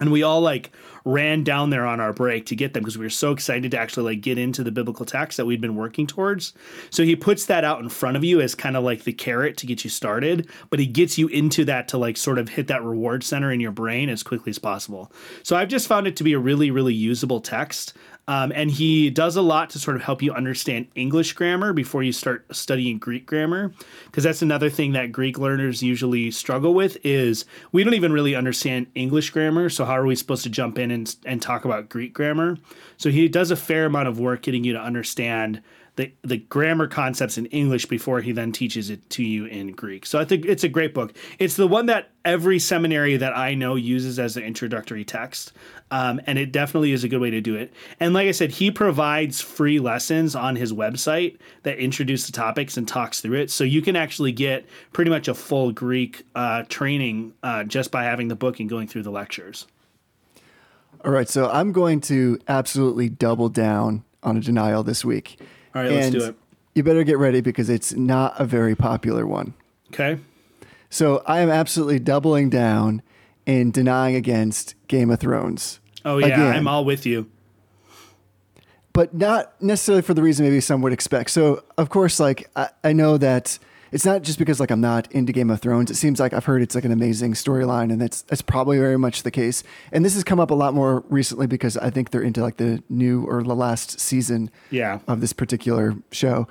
and 0.00 0.12
we 0.12 0.22
all 0.22 0.40
like 0.40 0.70
ran 1.04 1.42
down 1.42 1.70
there 1.70 1.86
on 1.86 2.00
our 2.00 2.12
break 2.12 2.46
to 2.46 2.56
get 2.56 2.74
them 2.74 2.82
because 2.82 2.98
we 2.98 3.04
were 3.06 3.10
so 3.10 3.32
excited 3.32 3.70
to 3.70 3.78
actually 3.78 4.14
like 4.14 4.20
get 4.20 4.36
into 4.36 4.62
the 4.62 4.70
biblical 4.70 5.06
text 5.06 5.36
that 5.36 5.46
we'd 5.46 5.60
been 5.60 5.76
working 5.76 6.06
towards. 6.06 6.52
So 6.90 7.02
he 7.02 7.16
puts 7.16 7.46
that 7.46 7.64
out 7.64 7.80
in 7.80 7.88
front 7.88 8.16
of 8.16 8.24
you 8.24 8.40
as 8.40 8.54
kind 8.54 8.76
of 8.76 8.84
like 8.84 9.04
the 9.04 9.12
carrot 9.12 9.56
to 9.58 9.66
get 9.66 9.84
you 9.84 9.90
started 9.90 10.48
but 10.70 10.78
he 10.78 10.86
gets 10.86 11.18
you 11.18 11.28
into 11.28 11.64
that 11.64 11.88
to 11.88 11.98
like 11.98 12.16
sort 12.16 12.38
of 12.38 12.48
hit 12.48 12.66
that 12.68 12.82
reward 12.82 13.24
center 13.24 13.50
in 13.52 13.60
your 13.60 13.72
brain 13.72 14.08
as 14.08 14.22
quickly 14.22 14.50
as 14.50 14.58
possible. 14.58 15.10
So 15.42 15.56
i've 15.56 15.68
just 15.68 15.86
found 15.86 16.06
it 16.06 16.16
to 16.16 16.24
be 16.24 16.32
a 16.32 16.38
really 16.38 16.70
really 16.70 16.94
usable 16.94 17.40
text 17.40 17.94
um, 18.28 18.52
and 18.54 18.70
he 18.70 19.08
does 19.08 19.36
a 19.36 19.42
lot 19.42 19.70
to 19.70 19.78
sort 19.78 19.96
of 19.96 20.02
help 20.02 20.22
you 20.22 20.32
understand 20.32 20.86
English 20.94 21.32
grammar 21.32 21.72
before 21.72 22.02
you 22.02 22.12
start 22.12 22.44
studying 22.54 22.98
Greek 22.98 23.24
grammar, 23.26 23.72
because 24.04 24.22
that's 24.22 24.42
another 24.42 24.68
thing 24.68 24.92
that 24.92 25.10
Greek 25.10 25.38
learners 25.38 25.82
usually 25.82 26.30
struggle 26.30 26.74
with 26.74 26.98
is 27.02 27.46
we 27.72 27.82
don't 27.82 27.94
even 27.94 28.12
really 28.12 28.34
understand 28.34 28.86
English 28.94 29.30
grammar. 29.30 29.70
So 29.70 29.86
how 29.86 29.96
are 29.96 30.04
we 30.06 30.14
supposed 30.14 30.42
to 30.44 30.50
jump 30.50 30.78
in 30.78 30.90
and, 30.90 31.16
and 31.24 31.40
talk 31.40 31.64
about 31.64 31.88
Greek 31.88 32.12
grammar? 32.12 32.58
So 32.98 33.10
he 33.10 33.28
does 33.28 33.50
a 33.50 33.56
fair 33.56 33.86
amount 33.86 34.08
of 34.08 34.20
work 34.20 34.42
getting 34.42 34.62
you 34.62 34.74
to 34.74 34.80
understand 34.80 35.62
the 35.98 36.12
the 36.22 36.38
grammar 36.38 36.86
concepts 36.86 37.36
in 37.36 37.46
English 37.46 37.86
before 37.86 38.20
he 38.20 38.30
then 38.30 38.52
teaches 38.52 38.88
it 38.88 39.10
to 39.10 39.24
you 39.24 39.46
in 39.46 39.72
Greek. 39.72 40.06
So 40.06 40.18
I 40.18 40.24
think 40.24 40.46
it's 40.46 40.62
a 40.62 40.68
great 40.68 40.94
book. 40.94 41.12
It's 41.40 41.56
the 41.56 41.66
one 41.66 41.86
that 41.86 42.10
every 42.24 42.60
seminary 42.60 43.16
that 43.16 43.36
I 43.36 43.54
know 43.54 43.74
uses 43.74 44.18
as 44.20 44.36
an 44.36 44.44
introductory 44.44 45.04
text, 45.04 45.52
um, 45.90 46.20
and 46.26 46.38
it 46.38 46.52
definitely 46.52 46.92
is 46.92 47.02
a 47.02 47.08
good 47.08 47.20
way 47.20 47.30
to 47.30 47.40
do 47.40 47.56
it. 47.56 47.74
And 47.98 48.14
like 48.14 48.28
I 48.28 48.30
said, 48.30 48.52
he 48.52 48.70
provides 48.70 49.40
free 49.40 49.80
lessons 49.80 50.36
on 50.36 50.54
his 50.54 50.72
website 50.72 51.36
that 51.64 51.78
introduce 51.78 52.26
the 52.26 52.32
topics 52.32 52.76
and 52.76 52.86
talks 52.86 53.20
through 53.20 53.40
it, 53.40 53.50
so 53.50 53.64
you 53.64 53.82
can 53.82 53.96
actually 53.96 54.32
get 54.32 54.66
pretty 54.92 55.10
much 55.10 55.26
a 55.26 55.34
full 55.34 55.72
Greek 55.72 56.22
uh, 56.36 56.62
training 56.68 57.34
uh, 57.42 57.64
just 57.64 57.90
by 57.90 58.04
having 58.04 58.28
the 58.28 58.36
book 58.36 58.60
and 58.60 58.70
going 58.70 58.86
through 58.86 59.02
the 59.02 59.10
lectures. 59.10 59.66
All 61.04 61.10
right, 61.10 61.28
so 61.28 61.50
I'm 61.50 61.72
going 61.72 62.00
to 62.02 62.38
absolutely 62.46 63.08
double 63.08 63.48
down 63.48 64.04
on 64.22 64.36
a 64.36 64.40
denial 64.40 64.84
this 64.84 65.04
week. 65.04 65.38
All 65.78 65.84
right, 65.84 65.92
let's 65.92 66.06
And 66.06 66.14
do 66.16 66.24
it. 66.24 66.34
You 66.74 66.82
better 66.82 67.04
get 67.04 67.18
ready 67.18 67.40
because 67.40 67.70
it's 67.70 67.92
not 67.94 68.34
a 68.40 68.44
very 68.44 68.74
popular 68.74 69.26
one. 69.26 69.54
Okay. 69.92 70.18
So 70.90 71.22
I 71.26 71.40
am 71.40 71.50
absolutely 71.50 71.98
doubling 72.00 72.50
down 72.50 73.02
in 73.46 73.70
denying 73.70 74.16
against 74.16 74.74
Game 74.88 75.10
of 75.10 75.20
Thrones. 75.20 75.78
Oh 76.04 76.18
yeah, 76.18 76.26
Again. 76.26 76.56
I'm 76.56 76.66
all 76.68 76.84
with 76.84 77.06
you. 77.06 77.30
but 78.92 79.14
not 79.14 79.60
necessarily 79.62 80.02
for 80.02 80.14
the 80.14 80.22
reason 80.22 80.44
maybe 80.44 80.60
some 80.60 80.80
would 80.82 80.92
expect. 80.92 81.30
So, 81.30 81.62
of 81.76 81.88
course, 81.90 82.18
like 82.18 82.50
I, 82.56 82.70
I 82.82 82.92
know 82.92 83.16
that 83.18 83.58
it's 83.92 84.04
not 84.04 84.22
just 84.22 84.38
because 84.38 84.60
like 84.60 84.70
I'm 84.70 84.80
not 84.80 85.10
into 85.12 85.32
Game 85.32 85.50
of 85.50 85.60
Thrones. 85.60 85.90
It 85.90 85.96
seems 85.96 86.20
like 86.20 86.32
I've 86.32 86.44
heard 86.44 86.62
it's 86.62 86.74
like 86.74 86.84
an 86.84 86.92
amazing 86.92 87.32
storyline, 87.34 87.90
and 87.92 88.00
that's 88.00 88.22
that's 88.22 88.42
probably 88.42 88.78
very 88.78 88.98
much 88.98 89.22
the 89.22 89.30
case. 89.30 89.62
And 89.92 90.04
this 90.04 90.14
has 90.14 90.24
come 90.24 90.40
up 90.40 90.50
a 90.50 90.54
lot 90.54 90.74
more 90.74 91.04
recently 91.08 91.46
because 91.46 91.76
I 91.76 91.90
think 91.90 92.10
they're 92.10 92.22
into 92.22 92.42
like 92.42 92.56
the 92.58 92.82
new 92.88 93.24
or 93.26 93.42
the 93.42 93.54
last 93.54 93.98
season 94.00 94.50
Yeah. 94.70 94.98
of 95.08 95.20
this 95.20 95.32
particular 95.32 95.94
show. 96.12 96.46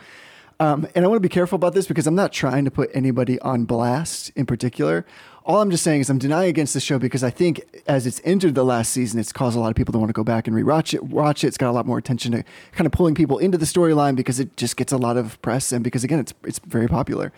Um, 0.59 0.87
and 0.95 1.05
I 1.05 1.07
want 1.07 1.17
to 1.17 1.21
be 1.21 1.29
careful 1.29 1.55
about 1.55 1.75
this 1.75 1.87
because 1.87 2.07
I'm 2.07 2.15
not 2.15 2.33
trying 2.33 2.65
to 2.65 2.71
put 2.71 2.89
anybody 2.93 3.39
on 3.41 3.65
blast 3.65 4.31
in 4.35 4.47
particular. 4.47 5.05
All 5.47 5.61
I'm 5.61 5.71
just 5.71 5.83
saying 5.83 6.01
is 6.01 6.09
I'm 6.09 6.17
denying 6.19 6.49
against 6.49 6.73
the 6.73 6.79
show 6.81 6.99
because 6.99 7.23
I 7.23 7.29
think 7.29 7.61
as 7.87 8.05
it's 8.05 8.19
entered 8.25 8.53
the 8.53 8.65
last 8.65 8.91
season, 8.91 9.17
it's 9.19 9.31
caused 9.31 9.55
a 9.55 9.61
lot 9.61 9.69
of 9.69 9.75
people 9.75 9.93
to 9.93 9.97
want 9.97 10.09
to 10.09 10.13
go 10.13 10.23
back 10.25 10.45
and 10.45 10.55
rewatch 10.55 10.93
it. 10.93 11.05
Watch 11.05 11.43
it. 11.45 11.47
It's 11.47 11.57
got 11.57 11.69
a 11.69 11.71
lot 11.71 11.85
more 11.85 11.97
attention 11.97 12.33
to 12.33 12.43
kind 12.73 12.85
of 12.85 12.91
pulling 12.91 13.15
people 13.15 13.37
into 13.37 13.57
the 13.57 13.65
storyline 13.65 14.17
because 14.17 14.41
it 14.41 14.57
just 14.57 14.75
gets 14.75 14.91
a 14.91 14.97
lot 14.97 15.15
of 15.15 15.41
press 15.41 15.71
and 15.71 15.83
because 15.85 16.03
again, 16.03 16.19
it's 16.19 16.33
it's 16.43 16.59
very 16.59 16.87
popular. 16.89 17.31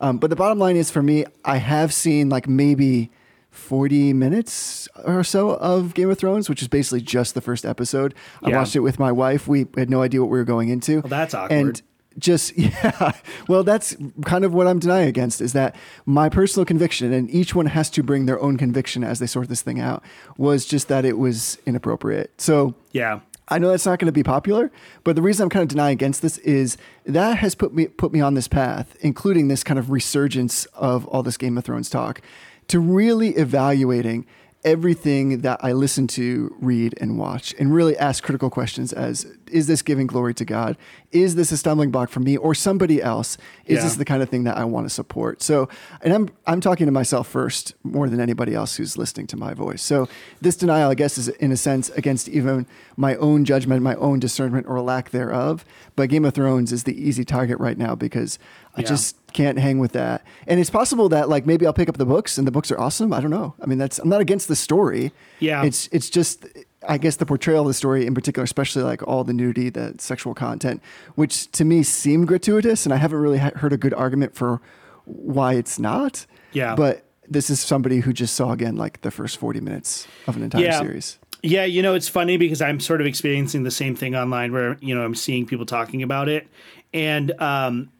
Um, 0.00 0.18
but 0.18 0.28
the 0.28 0.36
bottom 0.36 0.58
line 0.58 0.76
is 0.76 0.90
for 0.90 1.02
me, 1.02 1.24
I 1.46 1.56
have 1.56 1.94
seen 1.94 2.28
like 2.28 2.46
maybe 2.46 3.10
40 3.50 4.12
minutes 4.12 4.86
or 5.06 5.24
so 5.24 5.52
of 5.56 5.94
Game 5.94 6.10
of 6.10 6.18
Thrones, 6.18 6.50
which 6.50 6.60
is 6.60 6.68
basically 6.68 7.00
just 7.00 7.34
the 7.34 7.40
first 7.40 7.64
episode. 7.64 8.14
I 8.42 8.50
Yeah. 8.50 8.58
watched 8.58 8.76
it 8.76 8.80
with 8.80 8.98
my 8.98 9.10
wife. 9.10 9.48
We 9.48 9.66
had 9.78 9.88
no 9.88 10.02
idea 10.02 10.20
what 10.20 10.28
we 10.28 10.36
were 10.36 10.44
going 10.44 10.68
into. 10.68 11.00
Well, 11.00 11.08
that's 11.08 11.32
awkward. 11.32 11.56
And 11.58 11.82
just 12.18 12.56
yeah 12.58 13.12
well 13.48 13.62
that's 13.62 13.96
kind 14.24 14.44
of 14.44 14.54
what 14.54 14.66
i'm 14.66 14.78
denying 14.78 15.08
against 15.08 15.40
is 15.40 15.52
that 15.52 15.74
my 16.04 16.28
personal 16.28 16.64
conviction 16.64 17.12
and 17.12 17.30
each 17.30 17.54
one 17.54 17.66
has 17.66 17.90
to 17.90 18.02
bring 18.02 18.26
their 18.26 18.40
own 18.40 18.56
conviction 18.56 19.04
as 19.04 19.18
they 19.18 19.26
sort 19.26 19.48
this 19.48 19.62
thing 19.62 19.80
out 19.80 20.02
was 20.36 20.64
just 20.66 20.88
that 20.88 21.04
it 21.04 21.18
was 21.18 21.58
inappropriate 21.66 22.32
so 22.40 22.74
Yeah. 22.92 23.20
I 23.48 23.58
know 23.60 23.68
that's 23.68 23.86
not 23.86 24.00
going 24.00 24.06
to 24.06 24.12
be 24.12 24.24
popular, 24.24 24.72
but 25.04 25.14
the 25.14 25.22
reason 25.22 25.44
I'm 25.44 25.50
kind 25.50 25.62
of 25.62 25.68
denying 25.68 25.92
against 25.92 26.20
this 26.20 26.38
is 26.38 26.76
that 27.04 27.38
has 27.38 27.54
put 27.54 27.72
me 27.72 27.86
put 27.86 28.12
me 28.12 28.20
on 28.20 28.34
this 28.34 28.48
path, 28.48 28.96
including 29.02 29.46
this 29.46 29.62
kind 29.62 29.78
of 29.78 29.88
resurgence 29.88 30.64
of 30.74 31.06
all 31.06 31.22
this 31.22 31.36
Game 31.36 31.56
of 31.56 31.64
Thrones 31.64 31.88
talk, 31.88 32.20
to 32.66 32.80
really 32.80 33.36
evaluating 33.36 34.26
everything 34.66 35.40
that 35.42 35.60
I 35.62 35.72
listen 35.72 36.06
to, 36.08 36.54
read, 36.60 36.94
and 37.00 37.18
watch, 37.18 37.54
and 37.58 37.72
really 37.72 37.96
ask 37.96 38.22
critical 38.22 38.50
questions 38.50 38.92
as 38.92 39.24
is 39.50 39.68
this 39.68 39.80
giving 39.80 40.08
glory 40.08 40.34
to 40.34 40.44
God? 40.44 40.76
Is 41.12 41.36
this 41.36 41.52
a 41.52 41.56
stumbling 41.56 41.92
block 41.92 42.10
for 42.10 42.18
me 42.18 42.36
or 42.36 42.52
somebody 42.52 43.00
else? 43.00 43.38
Is 43.64 43.76
Yeah. 43.78 43.84
this 43.84 43.94
the 43.94 44.04
kind 44.04 44.22
of 44.22 44.28
thing 44.28 44.42
that 44.42 44.56
I 44.58 44.64
want 44.64 44.86
to 44.86 44.90
support? 44.92 45.40
So, 45.40 45.68
and 46.02 46.12
I'm 46.12 46.28
I'm 46.48 46.60
talking 46.60 46.86
to 46.86 46.92
myself 46.92 47.28
first 47.28 47.74
more 47.84 48.08
than 48.08 48.20
anybody 48.20 48.54
else 48.54 48.74
who's 48.76 48.98
listening 48.98 49.28
to 49.28 49.36
my 49.36 49.54
voice. 49.54 49.82
So, 49.82 50.08
this 50.40 50.56
denial, 50.56 50.90
I 50.90 50.94
guess, 50.94 51.16
is 51.16 51.28
in 51.28 51.52
a 51.52 51.56
sense 51.56 51.88
against 51.90 52.28
even 52.28 52.66
my 52.96 53.14
own 53.16 53.44
judgment, 53.44 53.82
my 53.82 53.94
own 53.94 54.18
discernment, 54.18 54.66
or 54.68 54.80
lack 54.80 55.10
thereof. 55.10 55.64
But 55.94 56.08
Game 56.10 56.24
of 56.24 56.34
Thrones 56.34 56.72
is 56.72 56.82
the 56.82 57.00
easy 57.00 57.24
target 57.24 57.58
right 57.60 57.78
now 57.78 57.94
because 57.94 58.38
I 58.76 58.80
Yeah. 58.82 58.86
just 58.88 59.16
can't 59.32 59.58
hang 59.58 59.78
with 59.78 59.92
that. 59.92 60.24
And 60.46 60.58
it's 60.60 60.70
possible 60.70 61.08
that 61.10 61.28
like 61.28 61.46
maybe 61.46 61.66
I'll 61.66 61.72
pick 61.72 61.88
up 61.88 61.96
the 61.98 62.06
books 62.06 62.38
and 62.38 62.46
the 62.46 62.50
books 62.50 62.70
are 62.70 62.78
awesome. 62.78 63.12
I 63.12 63.20
don't 63.20 63.30
know. 63.30 63.54
I 63.62 63.66
mean, 63.66 63.78
that's 63.78 63.98
I'm 63.98 64.08
not 64.08 64.20
against 64.20 64.48
the 64.48 64.56
story. 64.56 65.12
Yeah. 65.40 65.62
It's 65.64 65.88
it's 65.92 66.08
just 66.10 66.46
I 66.88 66.98
guess 66.98 67.16
the 67.16 67.26
portrayal 67.26 67.62
of 67.62 67.66
the 67.68 67.74
story 67.74 68.06
in 68.06 68.14
particular, 68.14 68.44
especially 68.44 68.82
like 68.82 69.02
all 69.06 69.24
the 69.24 69.32
nudity, 69.32 69.70
the 69.70 69.94
sexual 69.98 70.34
content, 70.34 70.80
which 71.16 71.50
to 71.52 71.64
me 71.64 71.82
seemed 71.82 72.28
gratuitous, 72.28 72.86
and 72.86 72.92
I 72.92 72.96
haven't 72.96 73.18
really 73.18 73.38
heard 73.38 73.72
a 73.72 73.76
good 73.76 73.94
argument 73.94 74.34
for 74.34 74.60
why 75.04 75.54
it's 75.54 75.78
not. 75.78 76.26
Yeah. 76.52 76.74
But 76.74 77.04
this 77.28 77.50
is 77.50 77.60
somebody 77.60 78.00
who 78.00 78.12
just 78.12 78.34
saw 78.34 78.52
again 78.52 78.76
like 78.76 79.00
the 79.02 79.10
first 79.10 79.36
40 79.38 79.60
minutes 79.60 80.06
of 80.28 80.36
an 80.36 80.42
entire 80.44 80.62
Yeah. 80.64 80.80
series. 80.80 81.18
Yeah, 81.42 81.64
you 81.64 81.82
know, 81.82 81.94
it's 81.94 82.08
funny 82.08 82.36
because 82.38 82.62
I'm 82.62 82.80
sort 82.80 83.00
of 83.00 83.06
experiencing 83.06 83.62
the 83.64 83.70
same 83.70 83.94
thing 83.94 84.14
online 84.16 84.52
where, 84.52 84.76
you 84.80 84.94
know, 84.94 85.02
I'm 85.04 85.14
seeing 85.14 85.44
people 85.46 85.66
talking 85.66 86.02
about 86.02 86.28
it. 86.28 86.46
And 86.94 87.32
um, 87.40 87.90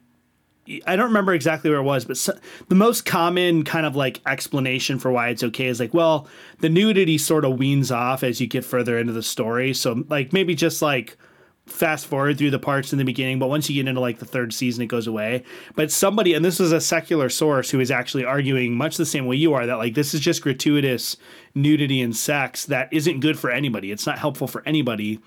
I 0.86 0.96
don't 0.96 1.06
remember 1.06 1.32
exactly 1.34 1.70
where 1.70 1.78
it 1.78 1.84
was, 1.84 2.04
but 2.04 2.16
so, 2.16 2.38
the 2.68 2.74
most 2.74 3.04
common 3.04 3.64
kind 3.64 3.86
of 3.86 3.96
like 3.96 4.20
explanation 4.26 4.98
for 4.98 5.10
why 5.10 5.28
it's 5.28 5.42
okay 5.42 5.66
is 5.66 5.80
like, 5.80 5.94
well, 5.94 6.28
the 6.60 6.68
nudity 6.68 7.18
sort 7.18 7.44
of 7.44 7.58
weans 7.58 7.90
off 7.92 8.22
as 8.22 8.40
you 8.40 8.46
get 8.46 8.64
further 8.64 8.98
into 8.98 9.12
the 9.12 9.22
story. 9.22 9.74
So, 9.74 10.04
like, 10.08 10.32
maybe 10.32 10.54
just 10.54 10.82
like 10.82 11.16
fast 11.66 12.06
forward 12.06 12.38
through 12.38 12.50
the 12.50 12.58
parts 12.58 12.92
in 12.92 12.98
the 12.98 13.04
beginning, 13.04 13.38
but 13.38 13.48
once 13.48 13.68
you 13.68 13.74
get 13.74 13.88
into 13.88 14.00
like 14.00 14.18
the 14.18 14.24
third 14.24 14.52
season, 14.52 14.82
it 14.82 14.86
goes 14.86 15.06
away. 15.06 15.42
But 15.74 15.90
somebody, 15.90 16.34
and 16.34 16.44
this 16.44 16.60
is 16.60 16.72
a 16.72 16.80
secular 16.80 17.28
source 17.28 17.70
who 17.70 17.80
is 17.80 17.90
actually 17.90 18.24
arguing 18.24 18.74
much 18.74 18.96
the 18.96 19.06
same 19.06 19.26
way 19.26 19.36
you 19.36 19.54
are 19.54 19.66
that 19.66 19.78
like 19.78 19.94
this 19.94 20.14
is 20.14 20.20
just 20.20 20.42
gratuitous 20.42 21.16
nudity 21.54 22.00
and 22.00 22.16
sex 22.16 22.66
that 22.66 22.92
isn't 22.92 23.20
good 23.20 23.38
for 23.38 23.50
anybody. 23.50 23.90
It's 23.90 24.06
not 24.06 24.18
helpful 24.18 24.46
for 24.46 24.62
anybody. 24.64 25.20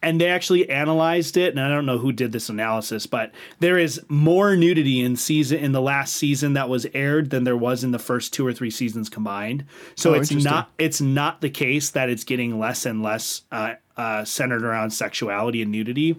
And 0.00 0.20
they 0.20 0.28
actually 0.28 0.70
analyzed 0.70 1.36
it, 1.36 1.50
and 1.50 1.60
I 1.60 1.68
don't 1.68 1.84
know 1.84 1.98
who 1.98 2.12
did 2.12 2.30
this 2.30 2.48
analysis, 2.48 3.06
but 3.06 3.32
there 3.58 3.78
is 3.78 4.00
more 4.08 4.54
nudity 4.54 5.00
in 5.00 5.16
season 5.16 5.58
in 5.58 5.72
the 5.72 5.80
last 5.80 6.14
season 6.14 6.52
that 6.52 6.68
was 6.68 6.86
aired 6.94 7.30
than 7.30 7.42
there 7.42 7.56
was 7.56 7.82
in 7.82 7.90
the 7.90 7.98
first 7.98 8.32
two 8.32 8.46
or 8.46 8.52
three 8.52 8.70
seasons 8.70 9.08
combined. 9.08 9.64
So 9.96 10.10
Oh, 10.10 10.14
it's 10.14 10.30
not 10.30 10.70
it's 10.78 11.00
not 11.00 11.40
the 11.40 11.50
case 11.50 11.90
that 11.90 12.08
it's 12.08 12.22
getting 12.22 12.58
less 12.60 12.86
and 12.86 13.02
less 13.02 13.42
uh, 13.50 13.74
uh, 13.96 14.24
centered 14.24 14.62
around 14.62 14.90
sexuality 14.92 15.62
and 15.62 15.72
nudity. 15.72 16.16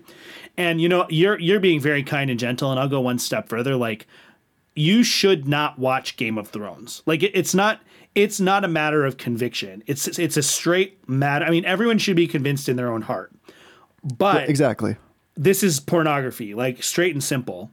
And 0.58 0.82
you 0.82 0.90
know, 0.90 1.06
you're 1.10 1.40
you're 1.40 1.62
being 1.62 1.80
very 1.80 2.04
kind 2.04 2.30
and 2.30 2.40
gentle, 2.40 2.72
and 2.72 2.80
I'll 2.80 2.90
go 2.90 3.00
one 3.00 3.18
step 3.18 3.48
further. 3.48 3.78
Like, 3.78 4.08
you 4.76 5.04
should 5.04 5.48
not 5.48 5.80
watch 5.80 6.18
Game 6.18 6.38
of 6.38 6.50
Thrones. 6.50 7.02
Like, 7.06 7.24
it, 7.24 7.32
it's 7.34 7.56
not 7.56 7.80
it's 8.16 8.40
not 8.42 8.66
a 8.66 8.68
matter 8.68 9.06
of 9.06 9.18
conviction. 9.18 9.84
It's 9.88 10.20
it's 10.20 10.36
a 10.36 10.44
straight 10.44 11.08
matter. 11.08 11.46
I 11.46 11.50
mean, 11.50 11.64
everyone 11.64 11.98
should 11.98 12.18
be 12.18 12.28
convinced 12.28 12.68
in 12.68 12.76
their 12.76 12.92
own 12.92 13.04
heart, 13.04 13.32
but 14.04 14.50
Exactly. 14.50 14.98
this 15.36 15.64
is 15.64 15.80
pornography, 15.80 16.54
like 16.54 16.84
straight 16.84 17.14
and 17.14 17.24
simple. 17.24 17.72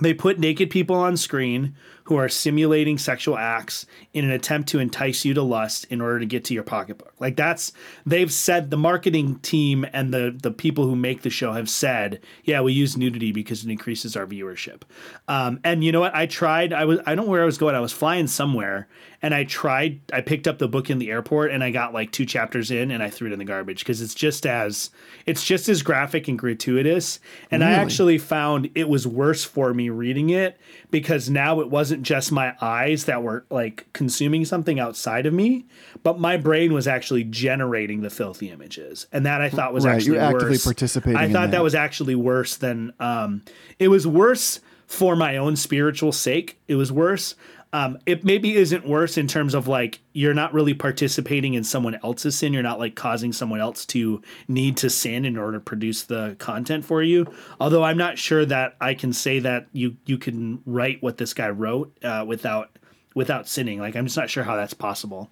They 0.00 0.14
put 0.14 0.38
naked 0.38 0.70
people 0.70 0.96
on 0.96 1.16
screen 1.16 1.74
who 2.04 2.16
are 2.16 2.28
simulating 2.28 2.98
sexual 2.98 3.36
acts 3.36 3.86
in 4.12 4.24
an 4.24 4.30
attempt 4.30 4.68
to 4.70 4.78
entice 4.78 5.24
you 5.24 5.34
to 5.34 5.42
lust 5.42 5.86
in 5.90 6.00
order 6.00 6.18
to 6.18 6.26
get 6.26 6.44
to 6.44 6.54
your 6.54 6.62
pocketbook. 6.62 7.12
Like 7.20 7.36
that's 7.36 7.72
they've 8.04 8.32
said 8.32 8.70
the 8.70 8.76
marketing 8.76 9.38
team 9.40 9.86
and 9.92 10.12
the 10.12 10.36
the 10.42 10.50
people 10.50 10.86
who 10.86 10.96
make 10.96 11.22
the 11.22 11.30
show 11.30 11.52
have 11.52 11.70
said, 11.70 12.20
yeah, 12.44 12.60
we 12.60 12.72
use 12.72 12.96
nudity 12.96 13.32
because 13.32 13.64
it 13.64 13.70
increases 13.70 14.16
our 14.16 14.26
viewership. 14.26 14.82
Um, 15.28 15.60
and 15.62 15.84
you 15.84 15.92
know 15.92 16.00
what? 16.00 16.14
I 16.14 16.26
tried. 16.26 16.72
I 16.72 16.84
was 16.84 16.98
I 17.06 17.14
don't 17.14 17.26
know 17.26 17.30
where 17.30 17.42
I 17.42 17.46
was 17.46 17.58
going. 17.58 17.74
I 17.74 17.80
was 17.80 17.92
flying 17.92 18.26
somewhere, 18.26 18.88
and 19.22 19.34
I 19.34 19.44
tried. 19.44 20.00
I 20.12 20.20
picked 20.20 20.48
up 20.48 20.58
the 20.58 20.68
book 20.68 20.90
in 20.90 20.98
the 20.98 21.10
airport, 21.10 21.52
and 21.52 21.62
I 21.62 21.70
got 21.70 21.94
like 21.94 22.10
two 22.10 22.26
chapters 22.26 22.70
in, 22.70 22.90
and 22.90 23.02
I 23.02 23.10
threw 23.10 23.28
it 23.28 23.32
in 23.32 23.38
the 23.38 23.44
garbage 23.44 23.80
because 23.80 24.00
it's 24.00 24.14
just 24.14 24.46
as 24.46 24.90
it's 25.26 25.44
just 25.44 25.68
as 25.68 25.82
graphic 25.82 26.26
and 26.28 26.38
gratuitous. 26.38 27.20
And 27.50 27.62
I 27.62 27.72
actually 27.72 28.18
found 28.18 28.70
it 28.74 28.88
was 28.88 29.06
worse 29.06 29.44
for 29.44 29.72
me 29.74 29.90
reading 29.90 30.30
it 30.30 30.58
because 30.90 31.30
now 31.30 31.60
it 31.60 31.70
wasn't 31.70 31.91
just 32.00 32.32
my 32.32 32.54
eyes 32.60 33.04
that 33.04 33.22
were 33.22 33.44
like 33.50 33.86
consuming 33.92 34.44
something 34.44 34.80
outside 34.80 35.26
of 35.26 35.34
me, 35.34 35.66
but 36.02 36.18
my 36.18 36.36
brain 36.38 36.72
was 36.72 36.88
actually 36.88 37.24
generating 37.24 38.00
the 38.00 38.08
filthy 38.10 38.48
images, 38.50 39.06
and 39.12 39.26
that 39.26 39.40
I 39.42 39.50
thought 39.50 39.74
was 39.74 39.84
Right, 39.84 39.96
actually 39.96 40.14
you're 40.14 40.22
actively 40.24 40.50
worse. 40.50 40.64
participating 40.64 41.16
I 41.16 41.26
thought 41.26 41.50
that. 41.50 41.50
that. 41.58 41.62
was 41.62 41.74
actually 41.74 42.14
worse 42.14 42.56
than 42.56 42.92
um, 43.00 43.42
it 43.78 43.88
was 43.88 44.06
worse 44.06 44.60
for 44.86 45.16
my 45.16 45.36
own 45.36 45.56
spiritual 45.56 46.12
sake. 46.12 46.58
It 46.68 46.76
was 46.76 46.90
worse. 46.92 47.34
Um, 47.74 47.98
it 48.04 48.22
maybe 48.22 48.54
isn't 48.56 48.86
worse 48.86 49.16
in 49.16 49.26
terms 49.26 49.54
of 49.54 49.66
like 49.66 50.00
you're 50.12 50.34
not 50.34 50.52
really 50.52 50.74
participating 50.74 51.54
in 51.54 51.64
someone 51.64 51.98
else's 52.04 52.36
sin. 52.36 52.52
You're 52.52 52.62
not 52.62 52.78
like 52.78 52.96
causing 52.96 53.32
someone 53.32 53.60
else 53.60 53.86
to 53.86 54.20
need 54.46 54.76
to 54.78 54.90
sin 54.90 55.24
in 55.24 55.38
order 55.38 55.56
to 55.56 55.60
produce 55.60 56.02
the 56.02 56.36
content 56.38 56.84
for 56.84 57.02
you. 57.02 57.26
Although 57.58 57.82
I'm 57.82 57.96
not 57.96 58.18
sure 58.18 58.44
that 58.44 58.76
I 58.80 58.92
can 58.92 59.14
say 59.14 59.38
that 59.38 59.68
you 59.72 59.96
you 60.04 60.18
can 60.18 60.60
write 60.66 61.02
what 61.02 61.16
this 61.16 61.32
guy 61.32 61.48
wrote 61.48 61.96
uh, 62.04 62.24
without 62.26 62.78
without 63.14 63.48
sinning. 63.48 63.78
Like 63.80 63.96
I'm 63.96 64.04
just 64.04 64.18
not 64.18 64.28
sure 64.28 64.44
how 64.44 64.56
that's 64.56 64.74
possible. 64.74 65.30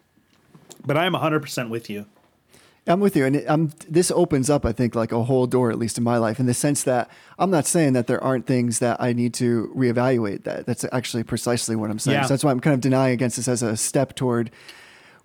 But 0.85 0.97
I'm 0.97 1.13
100% 1.13 1.69
with 1.69 1.91
you. 1.91 2.07
I'm 2.87 3.01
with 3.01 3.15
you, 3.15 3.25
and 3.25 3.37
it, 3.37 3.49
um, 3.49 3.73
this 3.89 4.11
opens 4.11 4.49
up, 4.49 4.65
I 4.65 4.73
think, 4.73 4.95
like 4.95 5.13
a 5.13 5.23
whole 5.25 5.47
door, 5.47 5.71
at 5.71 5.79
least 5.79 5.99
in 5.99 6.05
my 6.05 6.17
life, 6.17 6.41
in 6.41 6.47
the 6.47 6.55
sense 6.55 6.83
that 6.85 7.11
I'm 7.39 7.51
not 7.51 7.67
saying 7.67 7.93
that 7.93 8.07
there 8.07 8.23
aren't 8.23 8.47
things 8.47 8.79
that 8.79 9.01
I 9.01 9.13
need 9.13 9.35
to 9.35 9.73
reevaluate. 9.77 10.45
That 10.45 10.67
that's 10.67 10.85
actually 10.91 11.23
precisely 11.23 11.77
what 11.77 11.91
I'm 11.91 11.99
saying. 11.99 12.17
Yeah. 12.17 12.23
So 12.23 12.35
that's 12.35 12.45
why 12.45 12.51
I'm 12.51 12.61
kind 12.61 12.75
of 12.75 12.81
denying 12.81 13.13
against 13.13 13.37
this 13.37 13.49
as 13.49 13.63
a 13.63 13.77
step 13.77 14.15
toward 14.15 14.51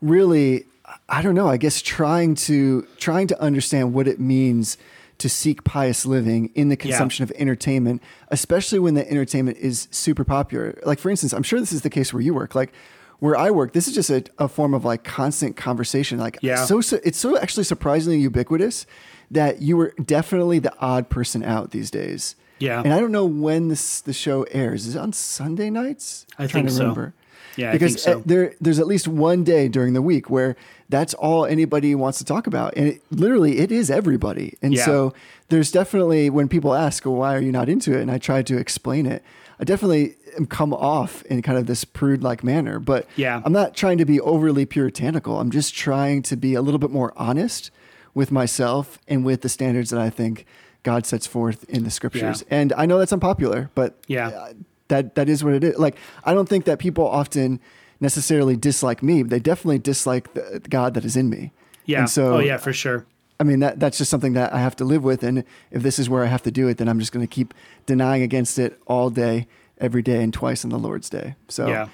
really, 0.01 0.65
I 1.09 1.21
don't 1.21 1.35
know. 1.35 1.47
I 1.47 1.57
guess 1.57 1.81
trying 1.81 2.35
to 2.35 2.87
trying 2.97 3.27
to 3.27 3.41
understand 3.41 3.93
what 3.93 4.07
it 4.07 4.19
means 4.19 4.77
to 5.17 5.29
seek 5.29 5.63
pious 5.63 6.05
living 6.05 6.51
in 6.55 6.67
the 6.69 6.75
consumption 6.75 7.23
of 7.23 7.31
entertainment, 7.37 8.01
especially 8.29 8.79
when 8.79 8.95
the 8.95 9.09
entertainment 9.09 9.57
is 9.57 9.87
super 9.91 10.25
popular. 10.25 10.77
Like 10.85 10.99
for 10.99 11.09
instance, 11.09 11.33
I'm 11.33 11.43
sure 11.43 11.59
this 11.59 11.71
is 11.71 11.81
the 11.81 11.89
case 11.89 12.13
where 12.13 12.21
you 12.21 12.33
work. 12.33 12.53
Like 12.53 12.73
where 13.19 13.35
I 13.37 13.51
work, 13.51 13.73
this 13.73 13.87
is 13.87 13.95
just 13.95 14.09
a, 14.09 14.23
a 14.37 14.47
form 14.47 14.73
of 14.73 14.83
like 14.85 15.03
constant 15.03 15.55
conversation. 15.55 16.19
Like 16.19 16.37
Yeah. 16.41 16.65
so, 16.65 16.81
so 16.81 16.99
it's 17.03 17.17
so 17.17 17.37
actually 17.37 17.63
surprisingly 17.63 18.19
ubiquitous 18.19 18.85
that 19.31 19.61
you 19.61 19.77
were 19.77 19.93
definitely 20.03 20.59
the 20.59 20.73
odd 20.79 21.09
person 21.09 21.43
out 21.43 21.71
these 21.71 21.89
days. 21.89 22.35
Yeah. 22.59 22.81
And 22.83 22.93
I 22.93 22.99
don't 22.99 23.11
know 23.11 23.25
when 23.25 23.67
this 23.69 24.01
the 24.01 24.13
show 24.13 24.43
airs. 24.51 24.85
Is 24.87 24.95
it 24.95 24.99
on 24.99 25.11
Sunday 25.13 25.69
nights? 25.69 26.25
I 26.39 26.47
think 26.47 26.69
so. 26.69 26.79
remember. 26.79 27.13
Yeah, 27.57 27.69
I 27.69 27.71
because 27.73 27.93
think 27.93 27.99
so. 28.03 28.19
uh, 28.19 28.23
there 28.25 28.53
there's 28.59 28.79
at 28.79 28.87
least 28.87 29.07
one 29.07 29.43
day 29.45 29.69
during 29.69 29.93
the 29.93 30.01
week 30.01 30.29
where 30.29 30.55
that's 30.89 31.13
all 31.13 31.45
anybody 31.45 31.95
wants 31.95 32.17
to 32.19 32.25
talk 32.25 32.47
about, 32.47 32.73
and 32.75 32.87
it, 32.89 33.01
literally 33.11 33.59
it 33.59 33.71
is 33.71 33.89
everybody. 33.89 34.57
And 34.61 34.73
Yeah. 34.73 34.83
so 34.85 35.13
there's 35.49 35.71
definitely 35.71 36.29
when 36.29 36.47
people 36.49 36.73
ask, 36.73 37.05
"Well, 37.05 37.15
why 37.15 37.33
are 37.35 37.39
you 37.41 37.53
not 37.53 37.69
into 37.69 37.93
it?" 37.97 38.01
and 38.01 38.11
I 38.11 38.17
try 38.17 38.41
to 38.41 38.57
explain 38.57 39.05
it, 39.05 39.23
I 39.59 39.63
definitely 39.63 40.15
am 40.37 40.45
come 40.45 40.73
off 40.73 41.23
in 41.23 41.41
kind 41.41 41.57
of 41.57 41.65
this 41.65 41.85
prude 41.85 42.21
like 42.23 42.43
manner. 42.43 42.79
But 42.79 43.07
Yeah. 43.15 43.41
I'm 43.45 43.53
not 43.53 43.75
trying 43.75 43.97
to 43.99 44.05
be 44.05 44.19
overly 44.19 44.65
puritanical. 44.65 45.39
I'm 45.39 45.51
just 45.51 45.73
trying 45.75 46.21
to 46.23 46.35
be 46.35 46.53
a 46.55 46.61
little 46.61 46.79
bit 46.79 46.91
more 46.91 47.13
honest 47.15 47.71
with 48.13 48.31
myself 48.31 48.99
and 49.07 49.23
with 49.25 49.41
the 49.41 49.49
standards 49.49 49.89
that 49.91 49.99
I 49.99 50.09
think 50.09 50.45
God 50.83 51.05
sets 51.05 51.25
forth 51.27 51.63
in 51.69 51.83
the 51.83 51.89
scriptures. 51.91 52.43
Yeah. 52.49 52.57
And 52.57 52.73
I 52.77 52.85
know 52.85 52.97
that's 52.99 53.13
unpopular, 53.13 53.69
but 53.75 53.97
Yeah. 54.07 54.27
uh, 54.27 54.53
that 54.89 55.15
that 55.15 55.27
is 55.29 55.43
what 55.43 55.53
it 55.53 55.63
is. 55.63 55.77
Like 55.79 55.95
I 56.23 56.33
don't 56.33 56.47
think 56.47 56.65
that 56.65 56.77
people 56.79 57.07
often 57.07 57.59
necessarily 57.99 58.55
dislike 58.55 59.01
me. 59.01 59.23
But 59.23 59.29
they 59.31 59.39
definitely 59.39 59.79
dislike 59.79 60.33
the 60.33 60.61
God 60.69 60.93
that 60.93 61.05
is 61.05 61.15
in 61.15 61.29
me. 61.29 61.53
Yeah. 61.85 61.99
And 61.99 62.09
so 62.09 62.35
oh 62.35 62.39
yeah, 62.39 62.57
for 62.57 62.73
sure. 62.73 63.05
I 63.39 63.43
mean 63.43 63.59
that 63.59 63.79
that's 63.79 63.97
just 63.97 64.09
something 64.09 64.33
that 64.33 64.53
I 64.53 64.59
have 64.59 64.75
to 64.77 64.85
live 64.85 65.03
with. 65.03 65.23
And 65.23 65.43
if 65.71 65.83
this 65.83 65.99
is 65.99 66.09
where 66.09 66.23
I 66.23 66.27
have 66.27 66.43
to 66.43 66.51
do 66.51 66.67
it, 66.67 66.77
then 66.77 66.87
I'm 66.87 66.99
just 66.99 67.11
going 67.11 67.25
to 67.25 67.29
keep 67.33 67.53
denying 67.85 68.21
against 68.23 68.57
it 68.59 68.79
all 68.87 69.09
day, 69.09 69.47
every 69.77 70.01
day, 70.01 70.23
and 70.23 70.33
twice 70.33 70.63
on 70.63 70.69
the 70.71 70.79
Lord's 70.79 71.09
day. 71.09 71.35
So, 71.49 71.67
Yeah. 71.67 71.87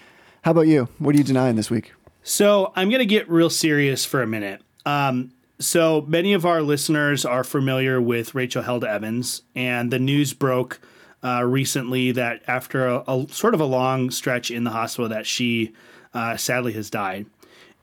how 0.44 0.52
about 0.52 0.68
you? 0.68 0.88
What 1.00 1.16
are 1.16 1.18
you 1.18 1.24
denying 1.24 1.56
this 1.56 1.72
week? 1.72 1.94
So 2.24 2.72
I'm 2.76 2.90
going 2.90 3.00
to 3.00 3.06
get 3.08 3.28
real 3.30 3.50
serious 3.50 4.06
for 4.06 4.22
a 4.22 4.28
minute. 4.28 4.62
Um, 4.86 5.32
so 5.58 6.06
many 6.08 6.34
of 6.34 6.46
our 6.46 6.62
listeners 6.62 7.26
are 7.26 7.44
familiar 7.44 8.00
with 8.00 8.36
Rachel 8.36 8.62
Held 8.64 8.84
Evans, 8.84 9.42
and 9.56 9.92
the 9.92 10.00
news 10.00 10.34
broke 10.34 10.80
uh, 11.24 11.44
recently 11.44 12.12
that 12.12 12.42
after 12.48 12.88
a, 12.88 13.04
a 13.08 13.28
sort 13.30 13.54
of 13.54 13.60
a 13.60 13.66
long 13.66 14.10
stretch 14.12 14.50
in 14.52 14.64
the 14.64 14.72
hospital, 14.72 15.10
that 15.10 15.26
she 15.28 15.74
uh, 16.14 16.38
sadly 16.38 16.74
has 16.74 16.90
died. 16.90 17.26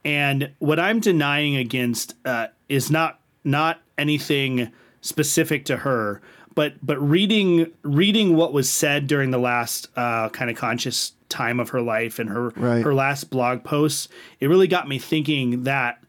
And 0.04 0.52
what 0.58 0.78
I'm 0.78 1.00
denying 1.00 1.56
against 1.56 2.14
uh, 2.24 2.48
is 2.68 2.90
not 2.90 3.17
not 3.44 3.80
anything 3.96 4.70
specific 5.00 5.64
to 5.66 5.78
her, 5.78 6.20
but 6.54 6.74
but 6.84 6.98
reading 7.00 7.72
reading 7.82 8.36
what 8.36 8.52
was 8.52 8.68
said 8.70 9.06
during 9.06 9.30
the 9.30 9.38
last 9.38 9.88
uh, 9.96 10.28
kind 10.30 10.50
of 10.50 10.56
conscious 10.56 11.12
time 11.28 11.60
of 11.60 11.68
her 11.70 11.80
life 11.82 12.18
and 12.18 12.30
her 12.30 12.50
Right. 12.50 12.82
her 12.82 12.94
last 12.94 13.30
blog 13.30 13.62
posts, 13.64 14.08
it 14.40 14.48
really 14.48 14.66
got 14.68 14.88
me 14.88 14.98
thinking 14.98 15.64
that 15.64 16.02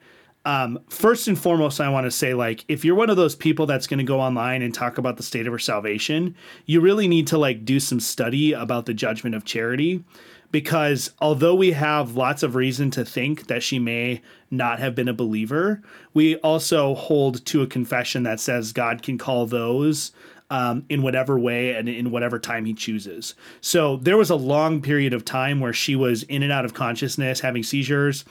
um, 0.45 0.79
first 0.89 1.27
and 1.27 1.37
foremost, 1.37 1.81
I 1.81 1.89
want 1.89 2.05
to 2.05 2.11
say, 2.11 2.33
like, 2.33 2.63
if 2.69 2.85
you're 2.85 2.95
one 2.95 3.09
of 3.09 3.17
those 3.17 3.35
people 3.35 3.65
that's 3.65 3.87
going 3.87 3.97
to 3.97 4.05
go 4.05 4.21
online 4.21 4.61
and 4.61 4.73
talk 4.73 4.97
about 4.97 5.17
the 5.17 5.23
state 5.23 5.45
of 5.45 5.51
her 5.51 5.59
salvation, 5.59 6.33
you 6.65 6.79
really 6.79 7.07
need 7.09 7.27
to 7.27 7.37
like 7.37 7.65
do 7.65 7.79
some 7.79 7.99
study 7.99 8.53
about 8.53 8.85
the 8.85 8.93
judgment 8.93 9.35
of 9.35 9.43
charity, 9.43 10.03
because 10.51 11.11
although 11.19 11.55
we 11.55 11.71
have 11.71 12.15
lots 12.15 12.43
of 12.43 12.55
reason 12.55 12.91
to 12.91 13.05
think 13.05 13.47
that 13.47 13.63
she 13.63 13.79
may 13.79 14.21
not 14.49 14.79
have 14.79 14.95
been 14.95 15.07
a 15.07 15.13
believer, 15.13 15.81
we 16.13 16.35
also 16.37 16.95
hold 16.95 17.45
to 17.45 17.61
a 17.61 17.67
confession 17.67 18.23
that 18.23 18.39
says 18.39 18.73
God 18.73 19.03
can 19.03 19.17
call 19.17 19.45
those 19.45 20.11
um, 20.49 20.85
in 20.89 21.03
whatever 21.03 21.37
way 21.37 21.75
and 21.75 21.87
in 21.87 22.09
whatever 22.11 22.39
time 22.39 22.65
he 22.65 22.73
chooses. 22.73 23.35
So 23.61 23.97
there 23.97 24.17
was 24.17 24.31
a 24.31 24.35
long 24.35 24.81
period 24.81 25.13
of 25.13 25.23
time 25.23 25.59
where 25.59 25.73
she 25.73 25.95
was 25.95 26.23
in 26.23 26.41
and 26.41 26.51
out 26.51 26.65
of 26.65 26.73
consciousness, 26.73 27.41
having 27.41 27.63
seizures 27.63 28.25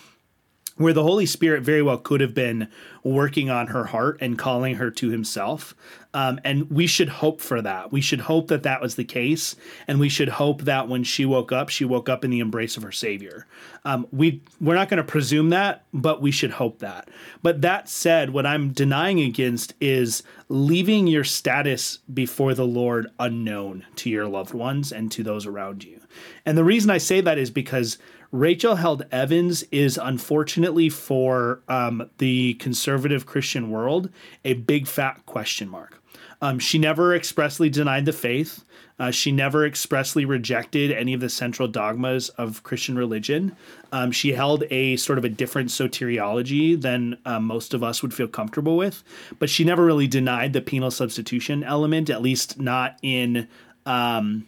where 0.78 0.92
the 0.92 1.02
Holy 1.02 1.26
Spirit 1.26 1.62
very 1.62 1.82
well 1.82 1.98
could 1.98 2.20
have 2.20 2.34
been 2.34 2.68
working 3.02 3.50
on 3.50 3.68
her 3.68 3.86
heart 3.86 4.16
and 4.20 4.38
calling 4.38 4.76
her 4.76 4.90
to 4.92 5.10
Himself. 5.10 5.74
Um, 6.14 6.40
and 6.42 6.70
we 6.70 6.86
should 6.86 7.08
hope 7.08 7.40
for 7.40 7.60
that. 7.60 7.92
We 7.92 8.00
should 8.00 8.20
hope 8.20 8.48
that 8.48 8.62
that 8.62 8.80
was 8.80 8.94
the 8.94 9.04
case. 9.04 9.56
And 9.86 10.00
we 10.00 10.08
should 10.08 10.30
hope 10.30 10.62
that 10.62 10.88
when 10.88 11.04
she 11.04 11.26
woke 11.26 11.52
up, 11.52 11.68
she 11.68 11.84
woke 11.84 12.08
up 12.08 12.24
in 12.24 12.30
the 12.30 12.40
embrace 12.40 12.76
of 12.76 12.82
her 12.82 12.92
Savior. 12.92 13.46
Um, 13.84 14.06
we, 14.10 14.42
we're 14.60 14.74
not 14.74 14.88
going 14.88 14.98
to 14.98 15.04
presume 15.04 15.50
that, 15.50 15.84
but 15.92 16.22
we 16.22 16.30
should 16.30 16.52
hope 16.52 16.78
that. 16.78 17.08
But 17.42 17.60
that 17.60 17.88
said, 17.88 18.30
what 18.30 18.46
I'm 18.46 18.72
denying 18.72 19.20
against 19.20 19.74
is 19.80 20.22
leaving 20.48 21.06
your 21.06 21.24
status 21.24 21.98
before 22.12 22.54
the 22.54 22.66
Lord 22.66 23.08
unknown 23.18 23.84
to 23.96 24.10
your 24.10 24.26
loved 24.26 24.54
ones 24.54 24.92
and 24.92 25.12
to 25.12 25.22
those 25.22 25.46
around 25.46 25.84
you. 25.84 26.00
And 26.46 26.56
the 26.56 26.64
reason 26.64 26.90
I 26.90 26.98
say 26.98 27.20
that 27.20 27.38
is 27.38 27.50
because 27.50 27.98
Rachel 28.30 28.76
Held 28.76 29.06
Evans 29.10 29.62
is 29.70 29.98
unfortunately 30.02 30.90
for 30.90 31.62
um, 31.68 32.10
the 32.18 32.54
conservative 32.54 33.24
Christian 33.24 33.70
world 33.70 34.10
a 34.44 34.54
big 34.54 34.86
fat 34.86 35.24
question 35.24 35.68
mark. 35.68 35.97
Um, 36.40 36.58
she 36.58 36.78
never 36.78 37.14
expressly 37.14 37.68
denied 37.68 38.04
the 38.04 38.12
faith. 38.12 38.64
Uh, 38.98 39.10
she 39.10 39.30
never 39.30 39.64
expressly 39.64 40.24
rejected 40.24 40.90
any 40.90 41.14
of 41.14 41.20
the 41.20 41.28
central 41.28 41.68
dogmas 41.68 42.30
of 42.30 42.62
Christian 42.64 42.96
religion. 42.96 43.56
Um, 43.92 44.10
she 44.10 44.32
held 44.32 44.64
a 44.70 44.96
sort 44.96 45.18
of 45.18 45.24
a 45.24 45.28
different 45.28 45.70
soteriology 45.70 46.80
than 46.80 47.16
uh, 47.24 47.38
most 47.38 47.74
of 47.74 47.82
us 47.82 48.02
would 48.02 48.12
feel 48.12 48.28
comfortable 48.28 48.76
with, 48.76 49.04
but 49.38 49.50
she 49.50 49.64
never 49.64 49.84
really 49.84 50.08
denied 50.08 50.52
the 50.52 50.60
penal 50.60 50.90
substitution 50.90 51.62
element, 51.62 52.10
at 52.10 52.22
least 52.22 52.58
not 52.58 52.98
in. 53.02 53.48
Um, 53.86 54.46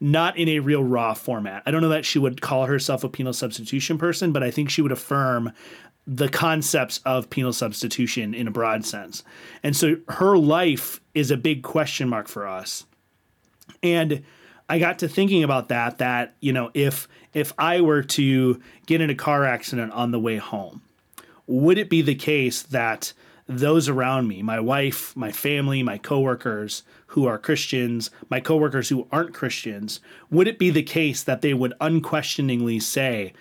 not 0.00 0.36
in 0.36 0.48
a 0.48 0.58
real 0.58 0.82
raw 0.82 1.14
format. 1.14 1.62
I 1.64 1.70
don't 1.70 1.80
know 1.80 1.90
that 1.90 2.04
she 2.04 2.18
would 2.18 2.40
call 2.40 2.66
herself 2.66 3.04
a 3.04 3.08
penal 3.08 3.32
substitution 3.32 3.98
person, 3.98 4.32
but 4.32 4.42
I 4.42 4.50
think 4.50 4.68
she 4.68 4.82
would 4.82 4.90
affirm 4.90 5.52
the 6.06 6.28
concepts 6.28 7.00
of 7.04 7.30
penal 7.30 7.52
substitution 7.52 8.34
in 8.34 8.48
a 8.48 8.50
broad 8.50 8.84
sense. 8.84 9.22
And 9.62 9.76
so 9.76 9.96
her 10.08 10.36
life 10.36 11.00
is 11.14 11.30
a 11.30 11.36
big 11.36 11.62
question 11.62 12.08
mark 12.08 12.28
for 12.28 12.46
us. 12.46 12.86
And 13.82 14.22
I 14.68 14.78
got 14.78 14.98
to 15.00 15.08
thinking 15.08 15.44
about 15.44 15.68
that 15.68 15.98
that, 15.98 16.34
you 16.40 16.52
know, 16.52 16.70
if 16.74 17.08
if 17.32 17.52
I 17.56 17.80
were 17.80 18.02
to 18.02 18.60
get 18.86 19.00
in 19.00 19.10
a 19.10 19.14
car 19.14 19.44
accident 19.44 19.92
on 19.92 20.10
the 20.10 20.18
way 20.18 20.36
home, 20.36 20.82
would 21.46 21.78
it 21.78 21.88
be 21.88 22.02
the 22.02 22.14
case 22.14 22.62
that 22.62 23.12
those 23.46 23.88
around 23.88 24.28
me, 24.28 24.42
my 24.42 24.60
wife, 24.60 25.14
my 25.16 25.32
family, 25.32 25.82
my 25.82 25.98
coworkers 25.98 26.82
who 27.08 27.26
are 27.26 27.38
Christians, 27.38 28.10
my 28.30 28.40
coworkers 28.40 28.88
who 28.88 29.06
aren't 29.10 29.34
Christians, 29.34 30.00
would 30.30 30.48
it 30.48 30.58
be 30.58 30.70
the 30.70 30.82
case 30.82 31.22
that 31.22 31.42
they 31.42 31.52
would 31.52 31.74
unquestioningly 31.80 32.80
say, 32.80 33.32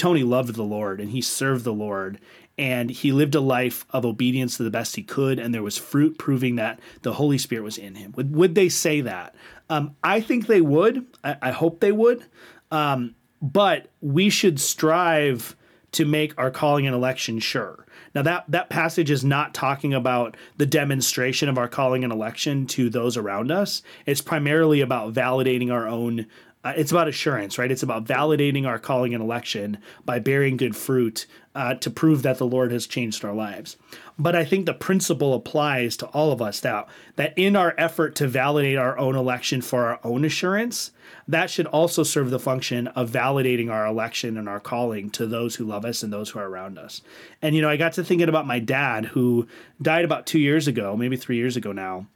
Tony 0.00 0.22
loved 0.22 0.54
the 0.54 0.62
Lord 0.62 0.98
and 0.98 1.10
he 1.10 1.20
served 1.20 1.62
the 1.62 1.74
Lord 1.74 2.18
and 2.56 2.88
he 2.88 3.12
lived 3.12 3.34
a 3.34 3.40
life 3.40 3.84
of 3.90 4.06
obedience 4.06 4.56
to 4.56 4.62
the 4.62 4.70
best 4.70 4.96
he 4.96 5.02
could 5.02 5.38
and 5.38 5.54
there 5.54 5.62
was 5.62 5.76
fruit 5.76 6.16
proving 6.16 6.56
that 6.56 6.80
the 7.02 7.12
Holy 7.12 7.36
Spirit 7.36 7.64
was 7.64 7.76
in 7.76 7.96
him? 7.96 8.12
Would, 8.16 8.34
would 8.34 8.54
they 8.54 8.70
say 8.70 9.02
that? 9.02 9.34
Um, 9.68 9.94
I 10.02 10.22
think 10.22 10.46
they 10.46 10.62
would. 10.62 11.06
I, 11.22 11.36
I 11.42 11.50
hope 11.50 11.80
they 11.80 11.92
would. 11.92 12.24
Um, 12.70 13.14
but 13.42 13.90
we 14.00 14.30
should 14.30 14.58
strive 14.58 15.54
to 15.92 16.06
make 16.06 16.32
our 16.38 16.50
calling 16.50 16.86
and 16.86 16.96
election 16.96 17.38
sure. 17.38 17.84
Now 18.14 18.22
that 18.22 18.46
that 18.48 18.70
passage 18.70 19.10
is 19.10 19.22
not 19.22 19.52
talking 19.52 19.92
about 19.92 20.34
the 20.56 20.64
demonstration 20.64 21.50
of 21.50 21.58
our 21.58 21.68
calling 21.68 22.04
and 22.04 22.12
election 22.12 22.66
to 22.68 22.88
those 22.88 23.18
around 23.18 23.50
us. 23.50 23.82
It's 24.06 24.22
primarily 24.22 24.80
about 24.80 25.12
validating 25.12 25.70
our 25.70 25.86
own 25.86 26.26
uh, 26.62 26.74
it's 26.76 26.90
about 26.90 27.08
assurance, 27.08 27.56
right? 27.58 27.70
It's 27.70 27.82
about 27.82 28.04
validating 28.04 28.66
our 28.66 28.78
calling 28.78 29.14
and 29.14 29.22
election 29.22 29.78
by 30.04 30.18
bearing 30.18 30.58
good 30.58 30.76
fruit 30.76 31.26
uh, 31.54 31.74
to 31.76 31.90
prove 31.90 32.22
that 32.22 32.36
the 32.36 32.46
Lord 32.46 32.70
has 32.70 32.86
changed 32.86 33.24
our 33.24 33.32
lives. 33.32 33.78
But 34.18 34.36
I 34.36 34.44
think 34.44 34.66
the 34.66 34.74
principle 34.74 35.32
applies 35.32 35.96
to 35.96 36.06
all 36.08 36.32
of 36.32 36.42
us 36.42 36.60
that 36.60 36.86
that 37.16 37.32
in 37.36 37.56
our 37.56 37.74
effort 37.78 38.14
to 38.16 38.28
validate 38.28 38.76
our 38.76 38.98
own 38.98 39.16
election 39.16 39.62
for 39.62 39.86
our 39.86 40.00
own 40.04 40.22
assurance, 40.22 40.92
that 41.26 41.48
should 41.48 41.66
also 41.66 42.02
serve 42.02 42.28
the 42.28 42.38
function 42.38 42.88
of 42.88 43.10
validating 43.10 43.70
our 43.70 43.86
election 43.86 44.36
and 44.36 44.46
our 44.48 44.60
calling 44.60 45.08
to 45.10 45.26
those 45.26 45.56
who 45.56 45.64
love 45.64 45.86
us 45.86 46.02
and 46.02 46.12
those 46.12 46.30
who 46.30 46.38
are 46.38 46.48
around 46.48 46.78
us. 46.78 47.00
And 47.40 47.56
you 47.56 47.62
know, 47.62 47.70
I 47.70 47.78
got 47.78 47.94
to 47.94 48.04
thinking 48.04 48.28
about 48.28 48.46
my 48.46 48.58
dad 48.58 49.06
who 49.06 49.48
died 49.80 50.04
about 50.04 50.26
2 50.26 50.38
years 50.38 50.68
ago, 50.68 50.94
maybe 50.94 51.16
3 51.16 51.36
years 51.36 51.56
ago 51.56 51.72
now. 51.72 52.06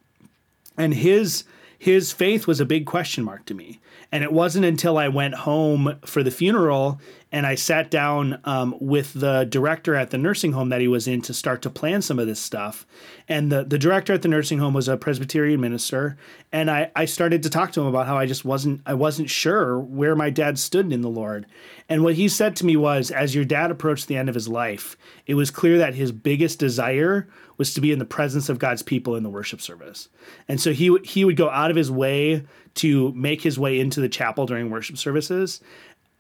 And 0.77 0.93
his 0.93 1.45
his 1.85 2.13
faith 2.13 2.47
was 2.47 2.61
a 2.61 2.65
big 2.65 2.87
question 2.87 3.23
mark 3.23 3.45
to 3.45 3.53
me. 3.53 3.79
And 4.11 4.25
it 4.25 4.33
wasn't 4.33 4.65
until 4.65 4.97
I 4.97 5.09
went 5.09 5.35
home 5.35 5.99
for 6.07 6.23
the 6.23 6.31
funeral 6.31 6.99
and 7.35 7.49
I 7.49 7.57
sat 7.57 7.91
down 7.91 8.39
um, 8.45 8.77
with 8.79 9.13
the 9.13 9.43
director 9.43 9.97
at 9.97 10.11
the 10.11 10.19
nursing 10.19 10.53
home 10.53 10.69
that 10.69 10.81
he 10.81 10.87
was 10.87 11.09
in 11.09 11.21
to 11.23 11.35
start 11.35 11.63
to 11.63 11.69
plan 11.69 12.01
some 12.01 12.21
of 12.21 12.29
this 12.29 12.39
stuff. 12.39 12.87
And 13.27 13.51
the, 13.51 13.65
the 13.65 13.77
director 13.77 14.13
at 14.13 14.23
the 14.23 14.29
nursing 14.29 14.61
home 14.61 14.73
was 14.73 14.87
a 14.87 14.97
Presbyterian 14.97 15.61
minister. 15.61 16.17
And 16.53 16.71
I, 16.71 16.93
I 16.95 17.07
started 17.07 17.43
to 17.43 17.51
talk 17.51 17.73
to 17.73 17.81
him 17.81 17.89
about 17.89 18.07
how 18.07 18.17
I 18.17 18.27
just 18.27 18.45
wasn't 18.45 18.83
I 18.87 18.95
wasn't 18.95 19.31
sure 19.31 19.81
where 19.81 20.15
my 20.15 20.31
dad 20.31 20.61
stood 20.61 20.93
in 20.93 21.01
the 21.01 21.09
Lord. 21.09 21.47
And 21.89 22.05
what 22.05 22.15
he 22.15 22.29
said 22.29 22.55
to 22.57 22.67
me 22.67 22.77
was, 22.77 23.11
as 23.11 23.35
your 23.35 23.45
dad 23.45 23.73
approached 23.73 24.07
the 24.07 24.17
end 24.17 24.29
of 24.29 24.37
his 24.37 24.47
life, 24.47 24.97
it 25.27 25.35
was 25.35 25.51
clear 25.51 25.77
that 25.79 25.97
his 25.97 26.13
biggest 26.13 26.61
desire 26.61 27.29
was 27.57 27.75
to 27.75 27.81
be 27.81 27.91
in 27.91 27.99
the 27.99 28.05
presence 28.05 28.49
of 28.49 28.61
God's 28.61 28.83
people 28.83 29.17
in 29.17 29.25
the 29.25 29.29
worship 29.29 29.61
service. 29.61 30.09
And 30.47 30.61
so 30.61 30.73
he 30.73 30.97
he 31.03 31.25
would 31.25 31.37
go 31.37 31.51
out 31.51 31.73
of 31.73 31.77
his 31.77 31.91
way 31.91 32.45
to 32.75 33.13
make 33.13 33.43
his 33.43 33.59
way 33.59 33.81
into 33.81 34.01
the 34.01 34.09
chapel 34.09 34.47
during 34.47 34.71
worship 34.71 34.99
services 34.99 35.61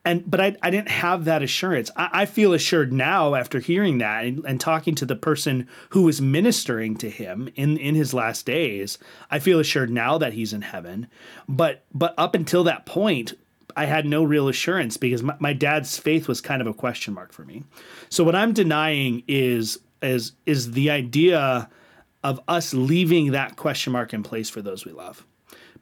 and 0.05 0.29
but 0.31 0.40
I, 0.40 0.57
I 0.62 0.71
didn't 0.71 0.88
have 0.88 1.25
that 1.25 1.43
assurance. 1.43 1.90
I, 1.97 2.11
I 2.12 2.27
feel 2.27 2.53
assured 2.53 2.93
now 2.93 3.35
after 3.35 3.59
hearing 3.61 3.99
that 3.99 4.25
and, 4.25 4.45
and, 4.45 4.61
talking 4.61 4.95
to 4.97 5.07
the 5.07 5.17
person 5.17 5.67
who 5.90 6.03
was 6.03 6.21
ministering 6.21 6.97
to 6.97 7.09
him 7.09 7.49
in 7.55 7.79
in 7.79 7.95
his 7.95 8.12
last 8.12 8.45
days. 8.45 8.99
I 9.31 9.38
feel 9.38 9.61
assured 9.61 9.90
now 9.90 10.19
that 10.19 10.35
he's 10.35 10.53
in 10.53 10.62
heaven. 10.62 11.07
But 11.49 11.85
but 11.95 12.14
up 12.19 12.35
until 12.35 12.64
that 12.64 12.85
point, 12.87 13.35
I 13.77 13.87
had 13.87 14.07
no 14.07 14.23
real 14.23 14.49
assurance 14.49 14.97
because 14.97 15.23
my, 15.23 15.37
my 15.38 15.53
dad's 15.53 15.99
faith 15.99 16.29
was 16.29 16.40
kind 16.40 16.61
of 16.61 16.69
a 16.69 16.75
question 16.75 17.14
mark 17.14 17.33
for 17.33 17.45
me. 17.45 17.64
So 18.11 18.25
what 18.25 18.37
I'm 18.37 18.53
denying 18.53 19.23
is 19.27 19.79
is 20.03 20.33
is 20.45 20.73
the 20.73 20.90
idea 20.90 21.71
of 22.23 22.40
us 22.49 22.75
leaving 22.75 23.33
that 23.33 23.57
question 23.57 23.93
mark 23.93 24.12
in 24.12 24.23
place 24.23 24.51
for 24.51 24.61
those 24.61 24.85
we 24.85 24.93
love 24.93 25.27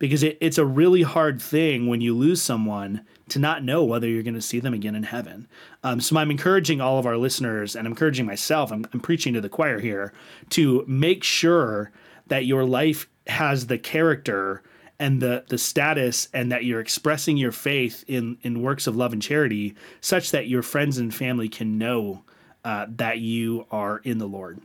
because 0.02 0.24
it, 0.24 0.36
it's 0.40 0.58
a 0.58 0.66
really 0.66 1.02
hard 1.02 1.40
thing 1.40 1.86
when 1.86 2.00
you 2.00 2.12
lose 2.12 2.42
someone 2.42 3.06
to 3.28 3.38
not 3.38 3.62
know 3.62 3.84
whether 3.84 4.08
you're 4.08 4.24
going 4.24 4.34
to 4.34 4.42
see 4.42 4.58
them 4.58 4.74
again 4.74 4.96
in 4.96 5.04
heaven. 5.04 5.46
Um, 5.84 6.00
so 6.00 6.16
I'm 6.16 6.32
encouraging 6.32 6.80
all 6.80 6.98
of 6.98 7.06
our 7.06 7.16
listeners 7.16 7.76
and 7.76 7.86
I'm 7.86 7.92
encouraging 7.92 8.26
myself, 8.26 8.72
I'm, 8.72 8.84
I'm 8.92 8.98
preaching 8.98 9.32
to 9.34 9.40
the 9.40 9.48
choir 9.48 9.78
here, 9.78 10.12
to 10.50 10.84
make 10.88 11.22
sure 11.22 11.92
that 12.26 12.46
your 12.46 12.64
life 12.64 13.08
has 13.28 13.68
the 13.68 13.78
character 13.78 14.64
and 14.98 15.22
the 15.22 15.44
the 15.48 15.56
status 15.56 16.28
and 16.34 16.50
that 16.50 16.64
you're 16.64 16.80
expressing 16.80 17.36
your 17.36 17.52
faith 17.52 18.04
in 18.08 18.38
in 18.42 18.60
works 18.60 18.88
of 18.88 18.96
love 18.96 19.12
and 19.12 19.22
charity 19.22 19.76
such 20.00 20.32
that 20.32 20.48
your 20.48 20.62
friends 20.62 20.98
and 20.98 21.14
family 21.14 21.48
can 21.48 21.78
know 21.78 22.24
uh, 22.64 22.86
that 22.88 23.20
you 23.20 23.66
are 23.70 23.98
in 23.98 24.18
the 24.18 24.26
Lord. 24.26 24.60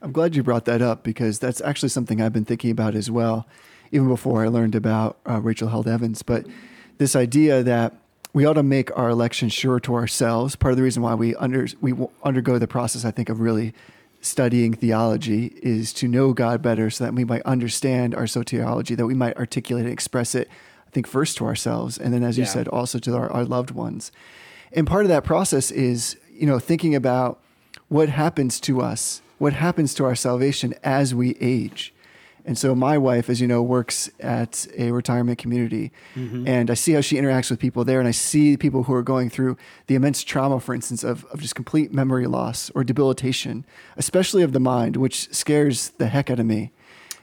I'm 0.00 0.12
glad 0.12 0.36
you 0.36 0.44
brought 0.44 0.66
that 0.66 0.80
up 0.80 1.02
because 1.02 1.40
that's 1.40 1.60
actually 1.60 1.88
something 1.88 2.20
I've 2.20 2.32
been 2.32 2.44
thinking 2.44 2.70
about 2.70 2.94
as 2.94 3.10
well 3.10 3.48
even 3.92 4.08
before 4.08 4.44
I 4.44 4.48
learned 4.48 4.74
about 4.74 5.18
uh, 5.28 5.40
Rachel 5.40 5.68
Held 5.68 5.86
Evans. 5.86 6.22
But 6.22 6.46
this 6.98 7.14
idea 7.14 7.62
that 7.62 7.94
we 8.32 8.46
ought 8.46 8.54
to 8.54 8.62
make 8.62 8.96
our 8.96 9.10
election 9.10 9.48
sure 9.50 9.78
to 9.80 9.94
ourselves. 9.94 10.56
Part 10.56 10.72
of 10.72 10.76
the 10.78 10.82
reason 10.82 11.02
why 11.02 11.14
we 11.14 11.34
under 11.36 11.66
we 11.80 11.94
undergo 12.24 12.58
the 12.58 12.66
process, 12.66 13.04
I 13.04 13.10
think, 13.10 13.28
of 13.28 13.40
really 13.40 13.74
studying 14.22 14.72
theology 14.72 15.52
is 15.62 15.92
to 15.92 16.08
know 16.08 16.32
God 16.32 16.62
better, 16.62 16.88
so 16.90 17.04
that 17.04 17.12
we 17.14 17.24
might 17.24 17.42
understand 17.42 18.14
our 18.14 18.24
soteriology, 18.24 18.96
that 18.96 19.06
we 19.06 19.14
might 19.14 19.36
articulate 19.36 19.84
and 19.84 19.92
express 19.92 20.34
it. 20.34 20.48
I 20.86 20.90
think 20.90 21.06
first 21.06 21.36
to 21.38 21.44
ourselves, 21.46 21.98
and 21.98 22.12
then, 22.14 22.22
as 22.22 22.38
you 22.38 22.44
Yeah. 22.44 22.50
said, 22.50 22.68
also 22.68 22.98
to 23.00 23.16
our, 23.16 23.30
our 23.30 23.44
loved 23.44 23.70
ones. 23.72 24.12
And 24.72 24.86
part 24.86 25.04
of 25.04 25.08
that 25.08 25.24
process 25.24 25.70
is, 25.70 26.16
you 26.32 26.46
know, 26.46 26.58
thinking 26.58 26.94
about 26.94 27.38
what 27.88 28.08
happens 28.08 28.60
to 28.60 28.80
us, 28.80 29.20
what 29.38 29.52
happens 29.54 29.92
to 29.94 30.04
our 30.04 30.14
salvation 30.14 30.72
as 30.82 31.14
we 31.14 31.36
age. 31.40 31.92
And 32.44 32.58
so 32.58 32.74
my 32.74 32.98
wife, 32.98 33.30
as 33.30 33.40
you 33.40 33.46
know, 33.46 33.62
works 33.62 34.10
at 34.18 34.66
a 34.76 34.90
retirement 34.90 35.38
community, 35.38 35.92
mm-hmm. 36.14 36.46
and 36.46 36.70
I 36.70 36.74
see 36.74 36.92
how 36.92 37.00
she 37.00 37.16
interacts 37.16 37.50
with 37.50 37.60
people 37.60 37.84
there, 37.84 38.00
and 38.00 38.08
I 38.08 38.12
see 38.12 38.56
people 38.56 38.84
who 38.84 38.94
are 38.94 39.02
going 39.02 39.30
through 39.30 39.56
the 39.86 39.94
immense 39.94 40.24
trauma, 40.24 40.58
for 40.58 40.74
instance, 40.74 41.04
of, 41.04 41.24
of 41.26 41.40
just 41.40 41.54
complete 41.54 41.92
memory 41.92 42.26
loss 42.26 42.70
or 42.74 42.82
debilitation, 42.82 43.64
especially 43.96 44.42
of 44.42 44.52
the 44.52 44.60
mind, 44.60 44.96
which 44.96 45.32
scares 45.32 45.90
the 45.98 46.08
heck 46.08 46.30
out 46.30 46.40
of 46.40 46.46
me. 46.46 46.72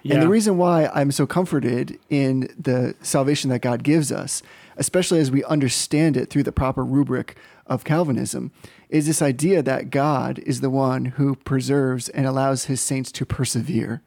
And 0.06 0.22
the 0.22 0.30
reason 0.30 0.58
why 0.58 0.90
I'm 0.94 1.12
so 1.12 1.28
comforted 1.28 2.00
in 2.10 2.54
the 2.58 2.96
salvation 3.02 3.50
that 3.50 3.60
God 3.60 3.84
gives 3.84 4.12
us, 4.12 4.42
especially 4.78 5.20
as 5.20 5.30
we 5.30 5.44
understand 5.44 6.16
it 6.16 6.30
through 6.30 6.44
the 6.44 6.54
proper 6.54 6.86
rubric 6.86 7.36
of 7.68 7.84
Calvinism, 7.84 8.52
is 8.90 9.06
this 9.06 9.22
idea 9.22 9.62
that 9.62 9.90
God 9.90 10.40
is 10.40 10.62
the 10.62 10.70
one 10.70 11.06
who 11.06 11.36
preserves 11.36 12.08
and 12.10 12.26
allows 12.26 12.66
his 12.66 12.80
saints 12.80 13.12
to 13.12 13.26
persevere. 13.26 14.02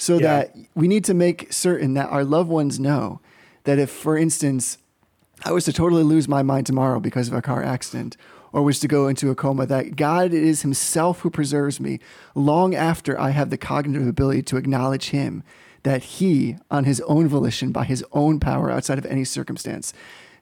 So 0.00 0.18
Yeah. 0.18 0.20
that 0.20 0.56
we 0.74 0.88
need 0.88 1.04
to 1.04 1.14
make 1.14 1.52
certain 1.52 1.94
that 1.94 2.08
our 2.08 2.24
loved 2.24 2.48
ones 2.48 2.78
know 2.78 3.20
that 3.64 3.78
if, 3.78 3.90
for 3.90 4.16
instance, 4.16 4.78
I 5.44 5.52
was 5.52 5.64
to 5.64 5.72
totally 5.72 6.02
lose 6.02 6.28
my 6.28 6.42
mind 6.42 6.66
tomorrow 6.66 7.00
because 7.00 7.28
of 7.28 7.34
a 7.34 7.42
car 7.42 7.62
accident 7.62 8.16
or 8.52 8.62
was 8.62 8.80
to 8.80 8.88
go 8.88 9.08
into 9.08 9.30
a 9.30 9.34
coma, 9.34 9.66
that 9.66 9.94
God 9.96 10.32
is 10.32 10.62
Himself 10.62 11.20
who 11.20 11.30
preserves 11.30 11.78
me 11.80 12.00
long 12.34 12.74
after 12.74 13.20
I 13.20 13.30
have 13.30 13.50
the 13.50 13.58
cognitive 13.58 14.06
ability 14.06 14.42
to 14.44 14.56
acknowledge 14.56 15.10
Him, 15.10 15.42
that 15.82 16.02
He, 16.02 16.56
on 16.70 16.84
His 16.84 17.00
own 17.02 17.28
volition, 17.28 17.72
by 17.72 17.84
His 17.84 18.04
own 18.12 18.40
power, 18.40 18.70
outside 18.70 18.98
of 18.98 19.06
any 19.06 19.24
circumstance, 19.24 19.92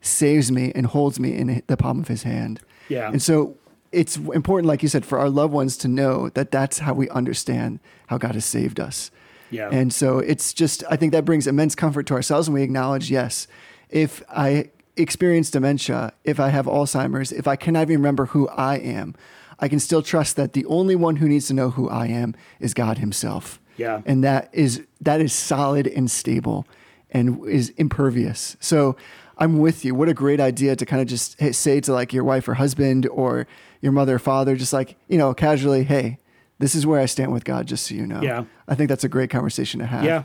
saves 0.01 0.53
me 0.53 0.71
and 0.75 0.87
holds 0.87 1.19
me 1.19 1.37
in 1.37 1.63
the 1.67 1.77
palm 1.77 1.99
of 1.99 2.09
His 2.09 2.23
hand. 2.23 2.61
Yeah. 2.89 3.11
And 3.11 3.21
so 3.21 3.57
it's 3.91 4.17
important, 4.17 4.67
like 4.69 4.83
you 4.83 4.89
said, 4.89 5.05
for 5.05 5.19
our 5.19 5.29
loved 5.29 5.53
ones 5.53 5.77
to 5.79 5.89
know 5.89 6.29
that 6.31 6.53
that's 6.53 6.79
how 6.79 6.95
we 6.95 7.09
understand 7.11 7.81
how 8.07 8.19
God 8.19 8.35
has 8.35 8.45
saved 8.45 8.79
us. 8.79 9.11
Yeah. 9.51 9.69
And 9.71 9.93
so 9.93 10.19
it's 10.19 10.53
just, 10.53 10.83
I 10.91 10.97
think 10.97 11.13
that 11.13 11.25
brings 11.25 11.47
immense 11.47 11.75
comfort 11.75 12.07
to 12.07 12.15
ourselves. 12.15 12.49
And 12.49 12.55
we 12.55 12.63
acknowledge, 12.63 13.11
yes, 13.11 13.47
if 13.91 14.23
I 14.29 14.71
experience 14.97 15.51
dementia, 15.51 16.13
if 16.25 16.41
I 16.41 16.49
have 16.49 16.67
Alzheimer's, 16.67 17.33
if 17.33 17.47
I 17.47 17.57
cannot 17.57 17.83
even 17.83 17.97
remember 17.97 18.27
who 18.27 18.49
I 18.49 18.77
am, 18.77 19.15
I 19.59 19.69
can 19.69 19.81
still 19.81 20.03
trust 20.03 20.37
that 20.37 20.53
the 20.53 20.65
only 20.67 20.97
one 20.97 21.17
who 21.17 21.29
needs 21.29 21.47
to 21.49 21.55
know 21.55 21.71
who 21.71 21.89
I 21.89 22.07
am 22.07 22.35
is 22.61 22.75
God 22.75 22.99
Himself. 22.99 23.61
Yeah. 23.77 24.03
And 24.07 24.25
that 24.25 24.51
is 24.53 24.87
that 25.01 25.21
is 25.21 25.33
solid 25.33 25.87
and 25.87 26.11
stable 26.11 26.67
and 27.11 27.47
is 27.47 27.71
impervious. 27.71 28.57
So 28.61 28.97
I'm 29.39 29.59
with 29.59 29.85
you. 29.85 29.95
What 29.95 30.09
a 30.09 30.15
great 30.15 30.41
idea 30.41 30.77
to 30.77 30.87
kind 30.87 31.03
of 31.03 31.09
just 31.09 31.41
say 31.55 31.81
to 31.81 31.93
like 31.93 32.13
your 32.13 32.25
wife 32.25 32.49
or 32.49 32.55
husband 32.55 33.07
or 33.07 33.47
your 33.83 33.93
mother 33.93 34.17
or 34.17 34.19
father, 34.19 34.57
just 34.57 34.73
like, 34.73 34.97
you 35.09 35.19
know, 35.19 35.35
casually, 35.35 35.85
hey, 35.85 36.19
this 36.59 36.75
is 36.75 36.87
where 36.87 37.01
I 37.01 37.07
stand 37.07 37.33
with 37.33 37.45
God, 37.45 37.67
just 37.67 37.87
so 37.87 37.95
you 37.95 38.07
know. 38.07 38.23
Yeah. 38.23 38.45
I 38.69 38.75
think 38.75 38.89
that's 38.89 39.05
a 39.05 39.09
great 39.09 39.31
conversation 39.31 39.81
to 39.81 39.87
have. 39.87 40.05
Yeah. 40.05 40.25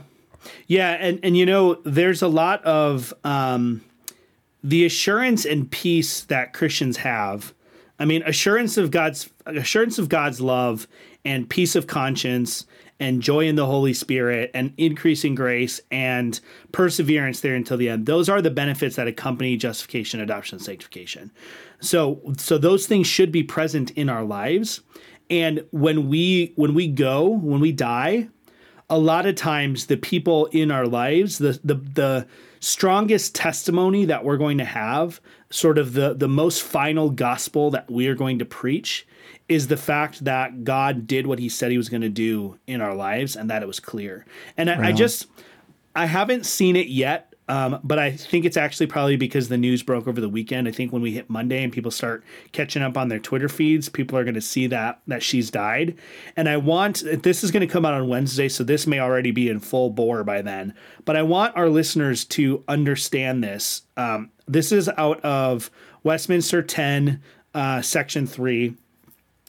Yeah, 0.66 0.92
and 0.92 1.20
and 1.22 1.36
you 1.36 1.46
know, 1.46 1.74
there's 1.84 2.22
a 2.22 2.28
lot 2.28 2.64
of 2.64 3.14
um 3.24 3.82
the 4.64 4.84
assurance 4.84 5.44
and 5.44 5.70
peace 5.70 6.22
that 6.22 6.52
Christians 6.52 6.98
have. 6.98 7.54
I 7.98 8.04
mean, 8.04 8.22
assurance 8.24 8.76
of 8.76 8.90
God's 8.90 9.30
assurance 9.46 9.98
of 9.98 10.08
God's 10.08 10.40
love 10.40 10.88
and 11.24 11.48
peace 11.48 11.76
of 11.76 11.86
conscience 11.86 12.66
and 12.98 13.20
joy 13.20 13.46
in 13.46 13.56
the 13.56 13.66
Holy 13.66 13.92
Spirit 13.92 14.50
and 14.54 14.72
increasing 14.76 15.34
grace 15.34 15.80
and 15.90 16.38
perseverance 16.70 17.40
there 17.40 17.54
until 17.54 17.76
the 17.76 17.88
end. 17.88 18.06
Those 18.06 18.28
are 18.28 18.40
the 18.40 18.50
benefits 18.50 18.96
that 18.96 19.08
accompany 19.08 19.56
justification, 19.56 20.20
adoption, 20.20 20.56
and 20.56 20.64
sanctification. 20.64 21.30
So 21.80 22.20
so 22.38 22.58
those 22.58 22.86
things 22.86 23.06
should 23.06 23.32
be 23.32 23.42
present 23.42 23.90
in 23.92 24.08
our 24.08 24.24
lives. 24.24 24.80
And 25.30 25.64
when 25.70 26.08
we 26.08 26.52
when 26.56 26.74
we 26.74 26.88
go, 26.88 27.28
when 27.28 27.60
we 27.60 27.72
die, 27.72 28.28
a 28.90 28.98
lot 28.98 29.26
of 29.26 29.34
times 29.34 29.86
the 29.86 29.96
people 29.96 30.46
in 30.46 30.70
our 30.70 30.86
lives 30.86 31.38
the 31.38 31.58
the 31.64 31.74
the 31.74 32.26
strongest 32.60 33.34
testimony 33.34 34.04
that 34.04 34.24
we're 34.24 34.36
going 34.36 34.58
to 34.58 34.64
have 34.64 35.20
sort 35.50 35.78
of 35.78 35.94
the 35.94 36.14
the 36.14 36.28
most 36.28 36.62
final 36.62 37.10
gospel 37.10 37.70
that 37.70 37.90
we 37.90 38.06
are 38.06 38.14
going 38.14 38.38
to 38.38 38.44
preach 38.44 39.06
is 39.48 39.68
the 39.68 39.76
fact 39.76 40.24
that 40.24 40.64
God 40.64 41.06
did 41.06 41.26
what 41.26 41.38
he 41.38 41.48
said 41.48 41.70
he 41.70 41.76
was 41.76 41.88
going 41.88 42.02
to 42.02 42.08
do 42.08 42.58
in 42.66 42.80
our 42.80 42.94
lives 42.94 43.36
and 43.36 43.50
that 43.50 43.62
it 43.62 43.66
was 43.66 43.80
clear. 43.80 44.24
And 44.56 44.70
I, 44.70 44.88
I 44.88 44.92
just 44.92 45.26
I 45.94 46.06
haven't 46.06 46.46
seen 46.46 46.76
it 46.76 46.88
yet, 46.88 47.31
um, 47.52 47.78
but 47.84 47.98
I 47.98 48.12
think 48.12 48.46
it's 48.46 48.56
actually 48.56 48.86
probably 48.86 49.16
because 49.16 49.50
the 49.50 49.58
news 49.58 49.82
broke 49.82 50.08
over 50.08 50.22
the 50.22 50.28
weekend. 50.30 50.66
I 50.66 50.70
think 50.70 50.90
when 50.90 51.02
we 51.02 51.12
hit 51.12 51.28
Monday 51.28 51.62
and 51.62 51.70
people 51.70 51.90
start 51.90 52.24
catching 52.52 52.80
up 52.80 52.96
on 52.96 53.08
their 53.08 53.18
Twitter 53.18 53.46
feeds, 53.46 53.90
people 53.90 54.16
are 54.16 54.24
going 54.24 54.32
to 54.32 54.40
see 54.40 54.66
that 54.68 55.02
that 55.06 55.22
she's 55.22 55.50
died. 55.50 55.98
And 56.34 56.48
I 56.48 56.56
want 56.56 57.04
this 57.22 57.44
is 57.44 57.50
going 57.50 57.60
to 57.60 57.70
come 57.70 57.84
out 57.84 57.92
on 57.92 58.08
Wednesday, 58.08 58.48
so 58.48 58.64
this 58.64 58.86
may 58.86 59.00
already 59.00 59.32
be 59.32 59.50
in 59.50 59.60
full 59.60 59.90
bore 59.90 60.24
by 60.24 60.40
then. 60.40 60.72
But 61.04 61.18
I 61.18 61.22
want 61.24 61.54
our 61.54 61.68
listeners 61.68 62.24
to 62.24 62.64
understand 62.68 63.44
this. 63.44 63.82
Um, 63.98 64.30
this 64.48 64.72
is 64.72 64.88
out 64.96 65.22
of 65.22 65.70
Westminster 66.04 66.62
10, 66.62 67.20
uh, 67.52 67.82
section 67.82 68.26
three. 68.26 68.76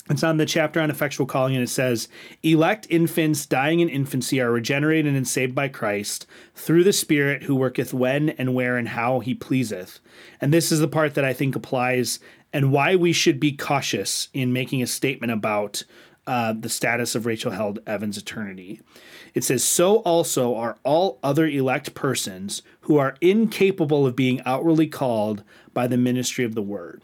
It's 0.09 0.23
on 0.23 0.35
the 0.35 0.45
chapter 0.45 0.81
on 0.81 0.89
effectual 0.89 1.25
calling, 1.25 1.55
and 1.55 1.63
it 1.63 1.69
says, 1.69 2.09
Elect 2.41 2.85
infants 2.89 3.45
dying 3.45 3.79
in 3.79 3.87
infancy 3.87 4.41
are 4.41 4.51
regenerated 4.51 5.15
and 5.15 5.27
saved 5.27 5.55
by 5.55 5.69
Christ 5.69 6.27
through 6.55 6.83
the 6.83 6.91
Spirit 6.91 7.43
who 7.43 7.55
worketh 7.55 7.93
when 7.93 8.29
and 8.31 8.53
where 8.53 8.75
and 8.75 8.89
how 8.89 9.21
he 9.21 9.33
pleaseth. 9.33 9.99
And 10.41 10.53
this 10.53 10.73
is 10.73 10.79
the 10.79 10.89
part 10.89 11.13
that 11.13 11.23
I 11.23 11.31
think 11.31 11.55
applies 11.55 12.19
and 12.51 12.71
why 12.71 12.97
we 12.97 13.13
should 13.13 13.39
be 13.39 13.53
cautious 13.53 14.27
in 14.33 14.51
making 14.51 14.83
a 14.83 14.87
statement 14.87 15.31
about 15.31 15.83
uh, 16.27 16.53
the 16.53 16.69
status 16.69 17.15
of 17.15 17.25
Rachel 17.25 17.51
Held 17.51 17.79
Evans' 17.87 18.17
eternity. 18.17 18.81
It 19.33 19.43
says, 19.43 19.63
So 19.63 19.97
also 19.97 20.55
are 20.55 20.77
all 20.83 21.19
other 21.23 21.47
elect 21.47 21.95
persons 21.95 22.61
who 22.81 22.97
are 22.97 23.15
incapable 23.21 24.05
of 24.05 24.15
being 24.15 24.41
outwardly 24.45 24.87
called 24.87 25.43
by 25.73 25.87
the 25.87 25.97
ministry 25.97 26.45
of 26.45 26.55
the 26.55 26.61
word. 26.61 27.03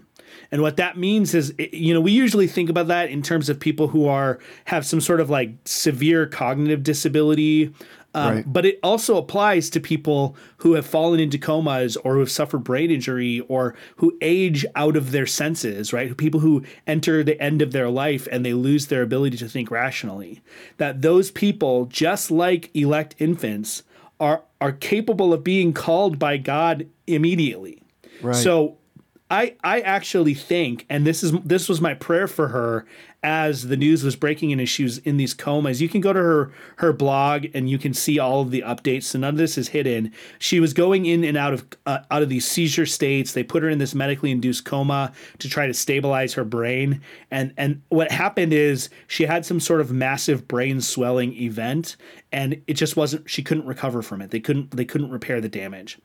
And 0.52 0.62
what 0.62 0.78
that 0.78 0.98
means 0.98 1.34
is, 1.34 1.54
you 1.58 1.94
know, 1.94 2.02
we 2.02 2.12
usually 2.12 2.48
think 2.48 2.70
about 2.70 2.88
that 2.88 3.10
in 3.10 3.22
terms 3.22 3.50
of 3.50 3.60
people 3.60 3.88
who 3.88 4.08
are 4.08 4.40
have 4.66 4.86
some 4.86 5.02
sort 5.02 5.20
of 5.20 5.30
like 5.30 5.52
severe 5.66 6.26
cognitive 6.26 6.84
disability. 6.84 7.74
Um, 8.16 8.36
Right. 8.36 8.54
But 8.54 8.66
it 8.66 8.80
also 8.82 9.18
applies 9.18 9.70
to 9.70 9.80
people 9.80 10.36
who 10.58 10.74
have 10.74 10.86
fallen 10.86 11.20
into 11.20 11.38
comas 11.38 11.96
or 11.98 12.14
who 12.14 12.20
have 12.22 12.32
suffered 12.32 12.64
brain 12.64 12.90
injury 12.90 13.42
or 13.42 13.76
who 13.98 14.18
age 14.20 14.66
out 14.76 14.98
of 14.98 15.12
their 15.12 15.28
senses, 15.28 15.94
right? 15.94 16.18
People 16.18 16.40
who 16.40 16.64
enter 16.88 17.24
the 17.24 17.40
end 17.40 17.62
of 17.62 17.72
their 17.72 17.88
life 17.88 18.28
and 18.32 18.44
they 18.44 18.54
lose 18.54 18.88
their 18.88 19.04
ability 19.04 19.38
to 19.38 19.48
think 19.48 19.70
rationally. 19.70 20.42
That 20.78 21.04
those 21.04 21.30
people, 21.30 21.86
just 21.86 22.32
like 22.32 22.72
elect 22.76 23.14
infants, 23.20 23.84
are 24.20 24.42
are 24.60 24.72
capable 24.72 25.32
of 25.32 25.44
being 25.44 25.72
called 25.72 26.18
by 26.18 26.38
God 26.38 26.88
immediately. 27.08 27.82
Right. 28.22 28.36
So 28.36 28.79
I 29.32 29.56
I 29.64 29.82
actually 29.82 30.34
think, 30.34 30.86
and 30.90 31.06
this 31.06 31.24
is 31.24 31.34
this 31.44 31.70
was 31.70 31.80
my 31.80 31.94
prayer 31.94 32.28
for 32.28 32.48
her 32.48 32.86
as 33.22 33.68
the 33.68 33.78
news 33.78 34.04
was 34.04 34.16
breaking 34.16 34.52
and 34.52 34.62
as 34.62 34.70
she 34.70 34.84
was 34.84 34.98
in 35.00 35.18
these 35.18 35.34
comas. 35.36 35.82
You 35.82 35.90
can 35.90 36.02
go 36.02 36.14
to 36.14 36.20
her 36.20 36.52
her 36.78 36.94
blog 36.94 37.46
and 37.54 37.70
you 37.70 37.78
can 37.78 37.94
see 37.94 38.18
all 38.18 38.42
of 38.42 38.50
the 38.50 38.62
updates. 38.62 39.04
So 39.04 39.20
none 39.20 39.36
of 39.36 39.38
this 39.38 39.58
is 39.58 39.68
hidden. 39.68 40.12
She 40.40 40.60
was 40.60 40.74
going 40.74 41.06
in 41.06 41.24
and 41.24 41.38
out 41.38 41.54
of 41.54 41.68
uh, 41.86 42.00
out 42.10 42.24
of 42.24 42.30
these 42.30 42.48
seizure 42.48 42.88
states. 42.88 43.34
They 43.34 43.44
put 43.44 43.62
her 43.62 43.70
in 43.70 43.78
this 43.78 43.94
medically 43.94 44.32
induced 44.32 44.66
coma 44.66 45.12
to 45.38 45.50
try 45.50 45.68
to 45.68 45.74
stabilize 45.76 46.34
her 46.34 46.46
brain. 46.46 47.02
And 47.30 47.54
and 47.56 47.84
what 47.90 48.12
happened 48.12 48.54
is 48.54 48.90
she 49.08 49.26
had 49.26 49.46
some 49.46 49.60
sort 49.60 49.82
of 49.82 49.92
massive 49.92 50.48
brain 50.48 50.82
swelling 50.82 51.34
event, 51.34 51.98
and 52.32 52.60
it 52.66 52.74
just 52.74 52.98
wasn't. 52.98 53.30
She 53.30 53.44
couldn't 53.44 53.66
recover 53.66 54.02
from 54.02 54.24
it. 54.24 54.32
They 54.32 54.40
couldn't 54.40 54.72
they 54.72 54.86
couldn't 54.86 55.12
repair 55.12 55.40
the 55.40 55.50
damage. 55.50 56.00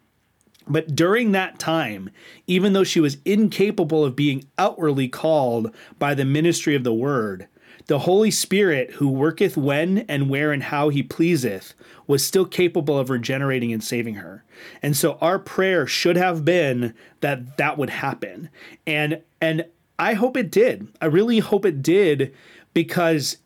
But 0.67 0.97
during 0.97 1.33
that 1.33 1.59
time, 1.59 2.11
even 2.47 2.73
though 2.73 2.85
she 2.85 3.01
was 3.01 3.19
incapable 3.25 4.05
of 4.05 4.17
being 4.17 4.45
outwardly 4.59 5.09
called 5.09 5.75
by 5.99 6.15
the 6.15 6.25
ministry 6.25 6.75
of 6.75 6.85
the 6.85 6.95
word, 6.95 7.49
the 7.87 8.01
Holy 8.01 8.31
Spirit, 8.31 8.93
who 8.93 9.09
worketh 9.09 9.57
when 9.57 9.99
and 10.09 10.31
where 10.31 10.53
and 10.53 10.63
how 10.63 10.89
he 10.89 11.03
pleaseth, 11.03 11.75
was 12.07 12.25
still 12.25 12.47
capable 12.47 12.99
of 12.99 13.11
regenerating 13.11 13.73
and 13.73 13.85
saving 13.85 14.15
her. 14.15 14.43
And 14.83 14.97
so 14.97 15.19
our 15.21 15.39
prayer 15.39 15.87
should 15.87 16.17
have 16.17 16.45
been 16.45 16.95
that 17.21 17.59
that 17.59 17.77
would 17.77 17.91
happen. 17.91 18.49
And 18.87 19.21
and 19.41 19.67
I 19.99 20.15
hope 20.15 20.37
it 20.37 20.51
did. 20.51 20.89
I 21.01 21.07
really 21.07 21.41
hope 21.41 21.67
it 21.67 21.83
did 21.83 22.35
because 22.73 23.37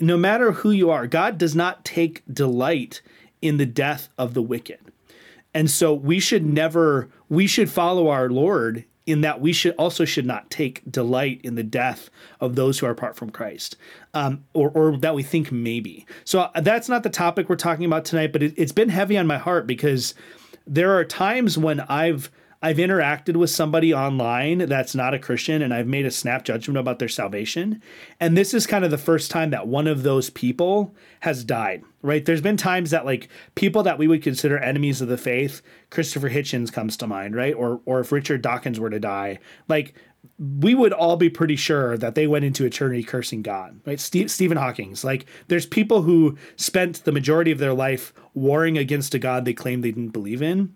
no 0.00 0.16
matter 0.16 0.52
who 0.52 0.70
you 0.70 0.90
are, 0.90 1.06
God 1.06 1.38
does 1.38 1.54
not 1.54 1.84
take 1.84 2.22
delight 2.32 3.00
in 3.40 3.56
the 3.56 3.66
death 3.66 4.08
of 4.18 4.34
the 4.34 4.42
wicked. 4.42 4.78
And 5.54 5.70
so 5.70 5.92
we 5.94 6.20
should 6.20 6.44
never 6.44 7.08
we 7.28 7.46
should 7.46 7.70
follow 7.70 8.08
our 8.08 8.28
Lord 8.28 8.84
in 9.06 9.22
that 9.22 9.40
we 9.40 9.54
should 9.54 9.74
also 9.76 10.04
should 10.04 10.26
not 10.26 10.50
take 10.50 10.82
delight 10.90 11.40
in 11.42 11.54
the 11.54 11.62
death 11.62 12.10
of 12.40 12.56
those 12.56 12.78
who 12.78 12.86
are 12.86 12.90
apart 12.90 13.16
from 13.16 13.30
Christ, 13.30 13.76
um, 14.12 14.44
or 14.52 14.70
or 14.70 14.98
that 14.98 15.14
we 15.14 15.22
think 15.22 15.50
maybe. 15.50 16.06
So 16.24 16.50
that's 16.60 16.90
not 16.90 17.02
the 17.02 17.10
topic 17.10 17.48
we're 17.48 17.56
talking 17.56 17.86
about 17.86 18.04
tonight, 18.04 18.32
but 18.32 18.42
it, 18.42 18.54
it's 18.56 18.72
been 18.72 18.90
heavy 18.90 19.16
on 19.16 19.26
my 19.26 19.38
heart 19.38 19.66
because 19.66 20.14
there 20.66 20.92
are 20.92 21.04
times 21.04 21.56
when 21.56 21.80
I've 21.80 22.30
I've 22.60 22.76
interacted 22.78 23.36
with 23.36 23.50
somebody 23.50 23.94
online 23.94 24.58
that's 24.58 24.94
not 24.94 25.14
a 25.14 25.18
Christian 25.18 25.62
and 25.62 25.72
I've 25.72 25.86
made 25.86 26.04
a 26.04 26.10
snap 26.10 26.44
judgment 26.44 26.76
about 26.76 26.98
their 26.98 27.08
salvation. 27.08 27.80
And 28.18 28.36
this 28.36 28.52
is 28.52 28.66
kind 28.66 28.84
of 28.84 28.90
the 28.90 28.98
first 28.98 29.30
time 29.30 29.50
that 29.50 29.68
one 29.68 29.86
of 29.86 30.02
those 30.02 30.28
people 30.28 30.94
has 31.20 31.44
died, 31.44 31.84
right? 32.02 32.24
There's 32.24 32.40
been 32.40 32.56
times 32.56 32.90
that 32.90 33.04
like 33.04 33.28
people 33.54 33.82
that 33.84 33.98
we 33.98 34.08
would 34.08 34.22
consider 34.22 34.58
enemies 34.58 35.00
of 35.00 35.08
the 35.08 35.18
faith, 35.18 35.62
Christopher 35.90 36.30
Hitchens 36.30 36.72
comes 36.72 36.96
to 36.98 37.06
mind, 37.06 37.34
right? 37.34 37.54
Or 37.54 37.80
or 37.84 38.00
if 38.00 38.12
Richard 38.12 38.42
Dawkins 38.42 38.78
were 38.80 38.90
to 38.90 39.00
die, 39.00 39.38
like 39.68 39.94
we 40.38 40.74
would 40.74 40.92
all 40.92 41.16
be 41.16 41.30
pretty 41.30 41.56
sure 41.56 41.96
that 41.96 42.14
they 42.14 42.26
went 42.26 42.44
into 42.44 42.64
eternity 42.64 43.02
cursing 43.02 43.42
God, 43.42 43.80
right? 43.86 44.00
Steve, 44.00 44.30
Stephen 44.30 44.58
Hawking's 44.58 45.04
like 45.04 45.26
there's 45.48 45.66
people 45.66 46.02
who 46.02 46.36
spent 46.56 47.04
the 47.04 47.12
majority 47.12 47.50
of 47.50 47.58
their 47.58 47.74
life 47.74 48.12
warring 48.34 48.78
against 48.78 49.14
a 49.14 49.18
God 49.18 49.44
they 49.44 49.54
claimed 49.54 49.82
they 49.82 49.92
didn't 49.92 50.10
believe 50.10 50.42
in 50.42 50.74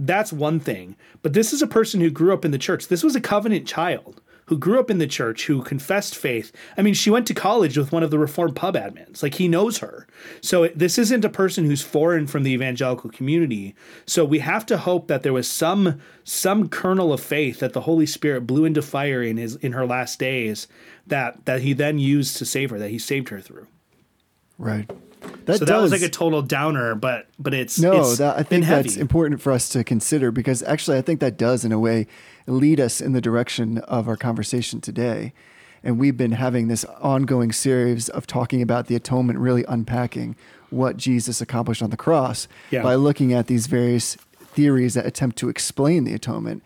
that's 0.00 0.32
one 0.32 0.58
thing. 0.58 0.96
But 1.22 1.34
this 1.34 1.52
is 1.52 1.60
a 1.60 1.66
person 1.66 2.00
who 2.00 2.10
grew 2.10 2.32
up 2.32 2.44
in 2.44 2.52
the 2.52 2.58
church. 2.58 2.88
This 2.88 3.04
was 3.04 3.14
a 3.14 3.20
covenant 3.20 3.66
child 3.66 4.22
who 4.50 4.58
grew 4.58 4.80
up 4.80 4.90
in 4.90 4.98
the 4.98 5.06
church, 5.06 5.46
who 5.46 5.62
confessed 5.62 6.16
faith. 6.16 6.50
I 6.76 6.82
mean, 6.82 6.92
she 6.92 7.08
went 7.08 7.28
to 7.28 7.34
college 7.34 7.78
with 7.78 7.92
one 7.92 8.02
of 8.02 8.10
the 8.10 8.18
Reformed 8.18 8.56
pub 8.56 8.74
admins. 8.74 9.22
Like 9.22 9.36
he 9.36 9.46
knows 9.46 9.78
her. 9.78 10.08
So 10.40 10.66
this 10.74 10.98
isn't 10.98 11.24
a 11.24 11.28
person 11.28 11.66
who's 11.66 11.82
foreign 11.82 12.26
from 12.26 12.42
the 12.42 12.50
evangelical 12.50 13.10
community. 13.10 13.76
So 14.06 14.24
we 14.24 14.40
have 14.40 14.66
to 14.66 14.76
hope 14.76 15.06
that 15.06 15.22
there 15.22 15.32
was 15.32 15.46
some 15.46 16.00
some 16.24 16.68
kernel 16.68 17.12
of 17.12 17.20
faith 17.20 17.60
that 17.60 17.74
the 17.74 17.82
Holy 17.82 18.06
Spirit 18.06 18.40
blew 18.40 18.64
into 18.64 18.82
fire 18.82 19.22
in 19.22 19.36
his 19.36 19.54
in 19.54 19.70
her 19.70 19.86
last 19.86 20.18
days 20.18 20.66
that 21.06 21.46
that 21.46 21.60
he 21.60 21.72
then 21.72 22.00
used 22.00 22.36
to 22.38 22.44
save 22.44 22.70
her, 22.70 22.78
that 22.80 22.90
he 22.90 22.98
saved 22.98 23.28
her 23.28 23.40
through. 23.40 23.68
Right. 24.58 24.90
That 25.44 25.58
So 25.58 25.64
that 25.64 25.80
was 25.80 25.92
like 25.92 26.02
a 26.02 26.08
total 26.08 26.42
downer, 26.42 26.96
but 26.96 27.28
but 27.38 27.54
it's 27.54 27.78
No, 27.78 28.00
it's 28.00 28.18
that, 28.18 28.34
I 28.34 28.42
been 28.42 28.62
think 28.62 28.66
that's 28.66 28.96
important 28.96 29.40
for 29.40 29.52
us 29.52 29.68
to 29.70 29.84
consider 29.84 30.30
because 30.30 30.62
actually, 30.62 30.98
I 30.98 31.02
think 31.02 31.20
that 31.20 31.36
does, 31.36 31.64
in 31.64 31.72
a 31.72 31.78
way, 31.78 32.06
lead 32.50 32.80
us 32.80 33.00
in 33.00 33.12
the 33.12 33.20
direction 33.20 33.78
of 33.78 34.08
our 34.08 34.16
conversation 34.16 34.80
today. 34.80 35.32
And 35.82 35.98
we've 35.98 36.16
been 36.16 36.32
having 36.32 36.68
this 36.68 36.84
ongoing 37.00 37.52
series 37.52 38.08
of 38.10 38.26
talking 38.26 38.60
about 38.60 38.86
the 38.88 38.96
atonement, 38.96 39.38
really 39.38 39.64
unpacking 39.68 40.36
what 40.68 40.96
Jesus 40.96 41.40
accomplished 41.40 41.82
on 41.82 41.90
the 41.90 41.96
cross 41.96 42.48
Yeah. 42.70 42.82
by 42.82 42.96
looking 42.96 43.32
at 43.32 43.46
these 43.46 43.66
various 43.66 44.16
theories 44.52 44.94
that 44.94 45.06
attempt 45.06 45.36
to 45.38 45.48
explain 45.48 46.04
the 46.04 46.12
atonement. 46.12 46.62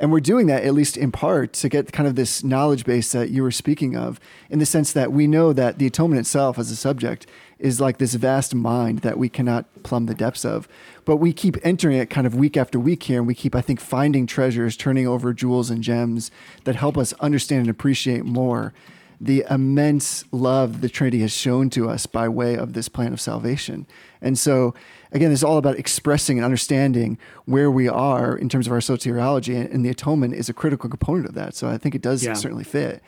And 0.00 0.12
we're 0.12 0.20
doing 0.20 0.46
that, 0.46 0.62
at 0.62 0.74
least 0.74 0.96
in 0.96 1.10
part, 1.10 1.52
to 1.54 1.68
get 1.68 1.92
kind 1.92 2.06
of 2.08 2.14
this 2.14 2.44
knowledge 2.44 2.84
base 2.84 3.10
that 3.12 3.30
you 3.30 3.42
were 3.42 3.50
speaking 3.50 3.96
of, 3.96 4.20
in 4.48 4.58
the 4.60 4.66
sense 4.66 4.92
that 4.92 5.12
we 5.12 5.26
know 5.26 5.52
that 5.52 5.78
the 5.78 5.86
atonement 5.86 6.20
itself 6.20 6.56
as 6.58 6.70
a 6.70 6.76
subject 6.76 7.26
is 7.58 7.80
like 7.80 7.98
this 7.98 8.14
vast 8.14 8.54
mind 8.54 9.00
that 9.00 9.18
we 9.18 9.28
cannot 9.28 9.64
plumb 9.82 10.06
the 10.06 10.14
depths 10.14 10.44
of. 10.44 10.68
But 11.04 11.16
we 11.16 11.32
keep 11.32 11.56
entering 11.64 11.96
it 11.96 12.10
kind 12.10 12.26
of 12.26 12.34
week 12.34 12.56
after 12.56 12.78
week 12.78 13.02
here, 13.04 13.18
and 13.18 13.26
we 13.26 13.34
keep, 13.34 13.54
I 13.54 13.60
think, 13.60 13.80
finding 13.80 14.26
treasures, 14.26 14.76
turning 14.76 15.06
over 15.08 15.32
jewels 15.32 15.70
and 15.70 15.82
gems 15.82 16.30
that 16.64 16.76
help 16.76 16.96
us 16.96 17.12
understand 17.14 17.62
and 17.62 17.70
appreciate 17.70 18.24
more 18.24 18.72
the 19.20 19.44
immense 19.50 20.24
love 20.30 20.80
the 20.80 20.88
Trinity 20.88 21.18
has 21.22 21.32
shown 21.32 21.68
to 21.70 21.90
us 21.90 22.06
by 22.06 22.28
way 22.28 22.56
of 22.56 22.72
this 22.72 22.88
plan 22.88 23.12
of 23.12 23.20
salvation. 23.20 23.84
And 24.22 24.38
so, 24.38 24.74
again, 25.10 25.30
this 25.30 25.40
is 25.40 25.44
all 25.44 25.58
about 25.58 25.76
expressing 25.76 26.38
and 26.38 26.44
understanding 26.44 27.18
where 27.44 27.68
we 27.68 27.88
are 27.88 28.36
in 28.36 28.48
terms 28.48 28.68
of 28.68 28.72
our 28.72 28.78
soteriology, 28.78 29.56
and, 29.56 29.84
the 29.84 29.88
atonement 29.88 30.34
is 30.34 30.48
a 30.48 30.52
critical 30.52 30.88
component 30.88 31.26
of 31.26 31.34
that. 31.34 31.56
So 31.56 31.68
I 31.68 31.78
think 31.78 31.96
it 31.96 32.00
does 32.02 32.22
Yeah. 32.24 32.34
certainly 32.34 32.62
fit. 32.62 33.02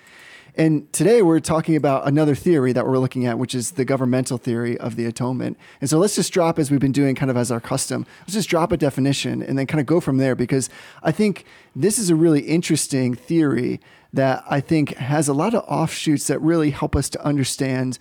And 0.56 0.92
today 0.92 1.22
we're 1.22 1.40
talking 1.40 1.76
about 1.76 2.06
another 2.06 2.34
theory 2.34 2.72
that 2.72 2.86
we're 2.86 2.98
looking 2.98 3.26
at, 3.26 3.38
which 3.38 3.54
is 3.54 3.72
the 3.72 3.84
governmental 3.84 4.38
theory 4.38 4.76
of 4.78 4.96
the 4.96 5.06
atonement. 5.06 5.56
And 5.80 5.88
so 5.88 5.98
let's 5.98 6.16
just 6.16 6.32
drop, 6.32 6.58
as 6.58 6.70
we've 6.70 6.80
been 6.80 6.92
doing 6.92 7.14
kind 7.14 7.30
of 7.30 7.36
as 7.36 7.50
our 7.50 7.60
custom, 7.60 8.06
let's 8.22 8.34
just 8.34 8.48
drop 8.48 8.72
a 8.72 8.76
definition 8.76 9.42
and 9.42 9.58
then 9.58 9.66
kind 9.66 9.80
of 9.80 9.86
go 9.86 10.00
from 10.00 10.16
there 10.16 10.34
because 10.34 10.68
I 11.02 11.12
think 11.12 11.44
this 11.74 11.98
is 11.98 12.10
a 12.10 12.16
really 12.16 12.40
interesting 12.40 13.14
theory 13.14 13.80
that 14.12 14.42
I 14.50 14.60
think 14.60 14.96
has 14.96 15.28
a 15.28 15.32
lot 15.32 15.54
of 15.54 15.64
offshoots 15.68 16.26
that 16.26 16.40
really 16.40 16.70
help 16.70 16.96
us 16.96 17.08
to 17.10 17.24
understand 17.24 17.98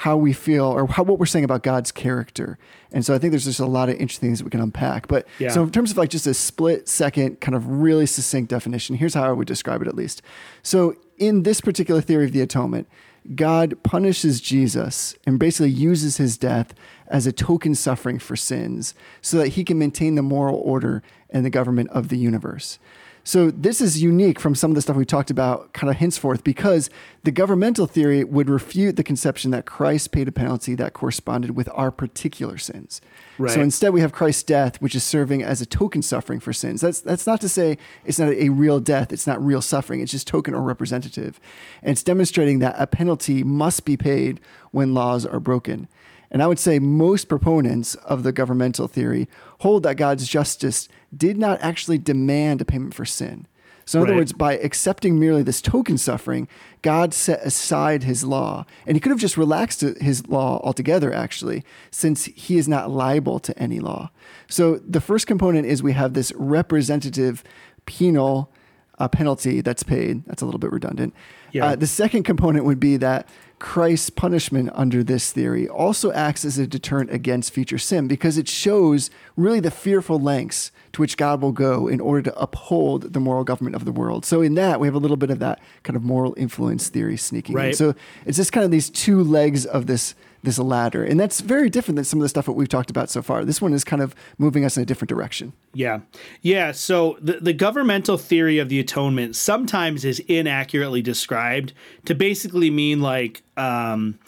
how 0.00 0.16
we 0.16 0.32
feel 0.32 0.64
or 0.64 0.86
how, 0.86 1.02
what 1.02 1.18
we're 1.18 1.26
saying 1.26 1.44
about 1.44 1.62
God's 1.62 1.92
character. 1.92 2.56
And 2.90 3.04
so 3.04 3.14
I 3.14 3.18
think 3.18 3.32
there's 3.32 3.44
just 3.44 3.60
a 3.60 3.66
lot 3.66 3.90
of 3.90 3.96
interesting 3.96 4.30
things 4.30 4.38
that 4.38 4.46
we 4.46 4.50
can 4.50 4.62
unpack. 4.62 5.08
But 5.08 5.26
Yeah. 5.38 5.50
so 5.50 5.62
in 5.62 5.70
terms 5.70 5.90
of 5.90 5.98
like 5.98 6.08
just 6.08 6.26
a 6.26 6.32
split 6.32 6.88
second, 6.88 7.42
kind 7.42 7.54
of 7.54 7.66
really 7.66 8.06
succinct 8.06 8.48
definition, 8.48 8.96
here's 8.96 9.12
how 9.12 9.24
I 9.24 9.32
would 9.32 9.46
describe 9.46 9.82
it 9.82 9.88
at 9.88 9.94
least. 9.94 10.22
So 10.62 10.94
in 11.18 11.42
this 11.42 11.60
particular 11.60 12.00
theory 12.00 12.24
of 12.24 12.32
the 12.32 12.40
atonement, 12.40 12.88
God 13.34 13.74
punishes 13.82 14.40
Jesus 14.40 15.14
and 15.26 15.38
basically 15.38 15.68
uses 15.70 16.16
his 16.16 16.38
death 16.38 16.72
as 17.08 17.26
a 17.26 17.32
token 17.32 17.74
suffering 17.74 18.18
for 18.18 18.36
sins 18.36 18.94
so 19.20 19.36
that 19.36 19.48
he 19.48 19.64
can 19.64 19.78
maintain 19.78 20.14
the 20.14 20.22
moral 20.22 20.56
order 20.64 21.02
and 21.28 21.44
the 21.44 21.50
government 21.50 21.90
of 21.90 22.08
the 22.08 22.16
universe. 22.16 22.78
So 23.24 23.50
this 23.50 23.80
is 23.80 24.02
unique 24.02 24.40
from 24.40 24.54
some 24.54 24.70
of 24.70 24.74
the 24.74 24.82
stuff 24.82 24.96
we 24.96 25.04
talked 25.04 25.30
about 25.30 25.72
kind 25.72 25.90
of 25.90 25.96
henceforth 25.96 26.42
because 26.42 26.90
the 27.22 27.30
governmental 27.30 27.86
theory 27.86 28.24
would 28.24 28.48
refute 28.48 28.96
the 28.96 29.04
conception 29.04 29.50
that 29.50 29.66
Christ 29.66 30.10
paid 30.10 30.26
a 30.28 30.32
penalty 30.32 30.74
that 30.76 30.94
corresponded 30.94 31.52
with 31.52 31.68
our 31.74 31.90
particular 31.90 32.56
sins. 32.56 33.00
Right. 33.38 33.52
So 33.52 33.60
instead 33.60 33.92
we 33.92 34.00
have 34.00 34.12
Christ's 34.12 34.42
death 34.42 34.80
which 34.80 34.94
is 34.94 35.04
serving 35.04 35.42
as 35.42 35.60
a 35.60 35.66
token 35.66 36.02
suffering 36.02 36.40
for 36.40 36.52
sins. 36.52 36.80
That's 36.80 37.00
that's 37.00 37.26
not 37.26 37.40
to 37.42 37.48
say 37.48 37.78
it's 38.04 38.18
not 38.18 38.32
a 38.32 38.48
real 38.48 38.80
death, 38.80 39.12
it's 39.12 39.26
not 39.26 39.44
real 39.44 39.62
suffering, 39.62 40.00
it's 40.00 40.12
just 40.12 40.26
token 40.26 40.54
or 40.54 40.62
representative. 40.62 41.38
And 41.82 41.92
it's 41.92 42.02
demonstrating 42.02 42.60
that 42.60 42.74
a 42.78 42.86
penalty 42.86 43.42
must 43.44 43.84
be 43.84 43.96
paid 43.96 44.40
when 44.70 44.94
laws 44.94 45.26
are 45.26 45.40
broken. 45.40 45.88
And 46.30 46.42
I 46.42 46.46
would 46.46 46.58
say 46.58 46.78
most 46.78 47.28
proponents 47.28 47.94
of 47.96 48.22
the 48.22 48.32
governmental 48.32 48.86
theory 48.86 49.28
hold 49.60 49.82
that 49.82 49.96
God's 49.96 50.28
justice 50.28 50.88
did 51.16 51.36
not 51.36 51.60
actually 51.60 51.98
demand 51.98 52.60
a 52.60 52.64
payment 52.64 52.94
for 52.94 53.04
sin. 53.04 53.46
So, 53.84 53.98
in 53.98 54.06
other 54.06 54.16
words, 54.18 54.32
by 54.32 54.56
accepting 54.58 55.18
merely 55.18 55.42
this 55.42 55.60
token 55.60 55.98
suffering, 55.98 56.46
God 56.80 57.12
set 57.12 57.42
aside 57.42 58.04
his 58.04 58.22
law. 58.22 58.64
And 58.86 58.94
he 58.94 59.00
could 59.00 59.10
have 59.10 59.18
just 59.18 59.36
relaxed 59.36 59.80
his 59.80 60.28
law 60.28 60.60
altogether, 60.62 61.12
actually, 61.12 61.64
since 61.90 62.26
he 62.26 62.56
is 62.56 62.68
not 62.68 62.88
liable 62.88 63.40
to 63.40 63.58
any 63.58 63.80
law. 63.80 64.10
So, 64.48 64.76
the 64.76 65.00
first 65.00 65.26
component 65.26 65.66
is 65.66 65.82
we 65.82 65.94
have 65.94 66.14
this 66.14 66.32
representative 66.36 67.42
penal 67.84 68.52
uh, 69.00 69.08
penalty 69.08 69.60
that's 69.60 69.82
paid. 69.82 70.24
That's 70.26 70.42
a 70.42 70.44
little 70.44 70.60
bit 70.60 70.70
redundant. 70.70 71.12
Yeah. 71.50 71.66
Uh, 71.66 71.76
the 71.76 71.88
second 71.88 72.22
component 72.22 72.64
would 72.66 72.78
be 72.78 72.96
that 72.98 73.28
Christ's 73.60 74.10
punishment 74.10 74.70
under 74.72 75.04
this 75.04 75.32
theory 75.32 75.68
also 75.68 76.10
acts 76.12 76.44
as 76.46 76.58
a 76.58 76.66
deterrent 76.66 77.12
against 77.12 77.52
future 77.52 77.78
sin 77.78 78.08
because 78.08 78.38
it 78.38 78.48
shows 78.48 79.10
really 79.36 79.60
the 79.60 79.70
fearful 79.70 80.18
lengths 80.18 80.72
to 80.92 81.02
which 81.02 81.16
God 81.18 81.42
will 81.42 81.52
go 81.52 81.86
in 81.86 82.00
order 82.00 82.22
to 82.22 82.38
uphold 82.40 83.12
the 83.12 83.20
moral 83.20 83.44
government 83.44 83.76
of 83.76 83.84
the 83.84 83.92
world. 83.92 84.24
So 84.24 84.40
in 84.40 84.54
that, 84.54 84.80
we 84.80 84.86
have 84.88 84.94
a 84.94 84.98
little 84.98 85.18
bit 85.18 85.30
of 85.30 85.40
that 85.40 85.60
kind 85.82 85.94
of 85.94 86.02
moral 86.02 86.34
influence 86.38 86.88
theory 86.88 87.18
sneaking 87.18 87.54
in. 87.54 87.76
So 87.76 87.94
it's 88.24 88.38
just 88.38 88.50
kind 88.50 88.64
of 88.64 88.70
these 88.70 88.88
two 88.88 89.22
legs 89.22 89.66
of 89.66 89.86
this 89.86 90.14
this 90.42 90.58
ladder, 90.58 91.04
and 91.04 91.18
that's 91.18 91.40
very 91.40 91.68
different 91.68 91.96
than 91.96 92.04
some 92.04 92.18
of 92.18 92.22
the 92.22 92.28
stuff 92.28 92.46
that 92.46 92.52
we've 92.52 92.68
talked 92.68 92.90
about 92.90 93.10
so 93.10 93.22
far. 93.22 93.44
This 93.44 93.60
one 93.60 93.72
is 93.72 93.84
kind 93.84 94.02
of 94.02 94.14
moving 94.38 94.64
us 94.64 94.76
in 94.76 94.82
a 94.82 94.86
different 94.86 95.08
direction. 95.08 95.52
Yeah. 95.74 96.00
Yeah. 96.42 96.72
So 96.72 97.18
the, 97.20 97.34
the 97.34 97.52
governmental 97.52 98.16
theory 98.16 98.58
of 98.58 98.68
the 98.68 98.80
atonement 98.80 99.36
sometimes 99.36 100.04
is 100.04 100.20
inaccurately 100.20 101.02
described 101.02 101.72
to 102.06 102.14
basically 102.14 102.70
mean 102.70 103.00
like 103.00 103.42
um, 103.56 104.18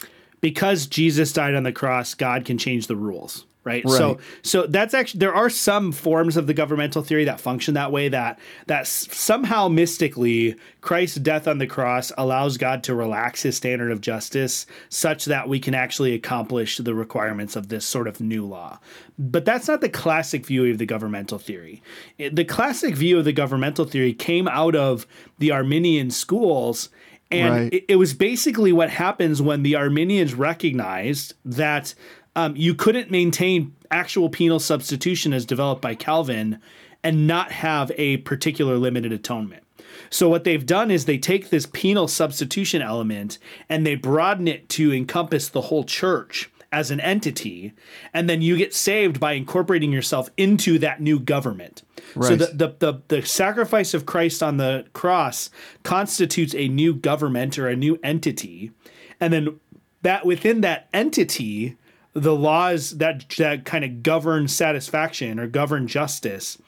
because 0.40 0.86
Jesus 0.86 1.32
died 1.32 1.54
on 1.54 1.62
the 1.62 1.72
cross, 1.72 2.14
God 2.14 2.44
can 2.44 2.58
change 2.58 2.88
the 2.88 2.96
rules. 2.96 3.46
Right? 3.64 3.88
So 3.88 4.08
Right. 4.14 4.18
so 4.42 4.62
so 4.62 4.66
that's 4.66 4.92
actually 4.92 5.20
there 5.20 5.34
are 5.34 5.48
some 5.48 5.92
forms 5.92 6.36
of 6.36 6.46
the 6.46 6.54
governmental 6.54 7.02
theory 7.02 7.24
that 7.24 7.40
function 7.40 7.74
that 7.74 7.92
way 7.92 8.08
that 8.08 8.38
that 8.66 8.86
somehow 8.86 9.68
mystically 9.68 10.56
Christ's 10.80 11.18
death 11.18 11.46
on 11.46 11.58
the 11.58 11.66
cross 11.66 12.10
allows 12.18 12.56
God 12.56 12.82
to 12.84 12.94
relax 12.94 13.42
his 13.42 13.56
standard 13.56 13.92
of 13.92 14.00
justice 14.00 14.66
such 14.88 15.26
that 15.26 15.48
we 15.48 15.60
can 15.60 15.74
actually 15.74 16.12
accomplish 16.14 16.78
the 16.78 16.94
requirements 16.94 17.54
of 17.54 17.68
this 17.68 17.84
sort 17.84 18.08
of 18.08 18.20
new 18.20 18.44
law. 18.44 18.80
But 19.18 19.44
that's 19.44 19.68
not 19.68 19.80
the 19.80 19.88
classic 19.88 20.44
view 20.44 20.70
of 20.70 20.78
the 20.78 20.86
governmental 20.86 21.38
theory. 21.38 21.82
The 22.18 22.44
classic 22.44 22.96
view 22.96 23.18
of 23.18 23.24
the 23.24 23.32
governmental 23.32 23.84
theory 23.84 24.12
came 24.12 24.48
out 24.48 24.74
of 24.74 25.06
the 25.38 25.52
Arminian 25.52 26.10
schools 26.10 26.88
and 27.30 27.54
Right. 27.54 27.72
it, 27.72 27.84
it 27.88 27.96
was 27.96 28.12
basically 28.12 28.72
what 28.72 28.90
happens 28.90 29.40
when 29.40 29.62
the 29.62 29.74
Arminians 29.74 30.34
recognized 30.34 31.34
that 31.44 31.94
um, 32.36 32.56
you 32.56 32.74
couldn't 32.74 33.10
maintain 33.10 33.74
actual 33.90 34.28
penal 34.28 34.58
substitution 34.58 35.32
as 35.32 35.44
developed 35.44 35.82
by 35.82 35.94
Calvin 35.94 36.58
and 37.04 37.26
not 37.26 37.52
have 37.52 37.92
a 37.96 38.18
particular 38.18 38.76
limited 38.76 39.12
atonement. 39.12 39.62
So 40.08 40.28
what 40.28 40.44
they've 40.44 40.64
done 40.64 40.90
is 40.90 41.04
they 41.04 41.18
take 41.18 41.50
this 41.50 41.66
penal 41.66 42.08
substitution 42.08 42.80
element 42.80 43.38
and 43.68 43.86
they 43.86 43.94
broaden 43.94 44.48
it 44.48 44.68
to 44.70 44.92
encompass 44.92 45.48
the 45.48 45.62
whole 45.62 45.84
church 45.84 46.50
as 46.72 46.90
an 46.90 47.00
entity, 47.00 47.74
and 48.14 48.30
then 48.30 48.40
you 48.40 48.56
get 48.56 48.72
saved 48.72 49.20
by 49.20 49.32
incorporating 49.32 49.92
yourself 49.92 50.30
into 50.38 50.78
that 50.78 51.02
new 51.02 51.20
government. 51.20 51.82
So 52.18 52.34
the, 52.34 52.46
the 52.46 52.74
the 52.78 53.02
the 53.08 53.26
sacrifice 53.26 53.92
of 53.92 54.06
Christ 54.06 54.42
on 54.42 54.56
the 54.56 54.86
cross 54.94 55.50
constitutes 55.82 56.54
a 56.54 56.68
new 56.68 56.94
government 56.94 57.58
or 57.58 57.68
a 57.68 57.76
new 57.76 57.98
entity, 58.02 58.72
and 59.20 59.34
then 59.34 59.60
that 60.00 60.24
within 60.24 60.62
that 60.62 60.88
entity, 60.94 61.76
the 62.14 62.34
laws 62.34 62.98
that 62.98 63.28
that 63.38 63.64
kind 63.64 63.84
of 63.84 64.02
govern 64.02 64.48
satisfaction 64.48 65.38
or 65.38 65.46
govern 65.46 65.86
justice 65.86 66.58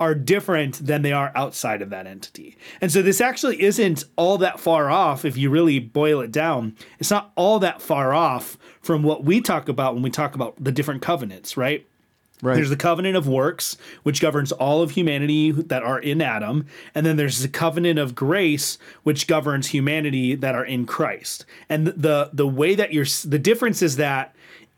are 0.00 0.14
different 0.14 0.84
than 0.84 1.02
they 1.02 1.12
are 1.12 1.30
outside 1.34 1.82
of 1.82 1.90
that 1.90 2.06
entity. 2.06 2.56
And 2.80 2.90
so 2.90 3.02
this 3.02 3.20
actually 3.20 3.60
isn't 3.62 4.04
all 4.16 4.38
that 4.38 4.58
far 4.58 4.90
off 4.90 5.26
if 5.26 5.36
you 5.36 5.50
really 5.50 5.78
boil 5.78 6.20
it 6.20 6.32
down. 6.32 6.74
It's 6.98 7.10
not 7.10 7.32
all 7.36 7.58
that 7.58 7.82
far 7.82 8.14
off 8.14 8.56
from 8.80 9.02
what 9.02 9.24
we 9.24 9.42
talk 9.42 9.68
about 9.68 9.92
when 9.92 10.02
we 10.02 10.10
talk 10.10 10.34
about 10.34 10.62
the 10.62 10.72
different 10.72 11.02
covenants, 11.02 11.56
right? 11.56 11.86
Right. 12.42 12.54
There's 12.54 12.70
the 12.70 12.76
covenant 12.76 13.16
of 13.16 13.28
works, 13.28 13.76
which 14.02 14.22
governs 14.22 14.50
all 14.50 14.80
of 14.80 14.92
humanity 14.92 15.50
that 15.50 15.82
are 15.82 15.98
in 15.98 16.22
Adam. 16.22 16.64
And 16.94 17.04
then 17.04 17.18
there's 17.18 17.40
the 17.40 17.48
covenant 17.48 17.98
of 17.98 18.14
grace, 18.14 18.78
which 19.02 19.26
governs 19.26 19.66
humanity 19.68 20.34
that 20.36 20.54
are 20.54 20.64
in 20.64 20.86
Christ. 20.86 21.44
And 21.68 21.88
the 21.88 22.30
the 22.32 22.46
way 22.46 22.74
that 22.74 22.94
you're 22.94 23.04
the 23.26 23.38
difference 23.38 23.82
is 23.82 23.96
that 23.96 24.34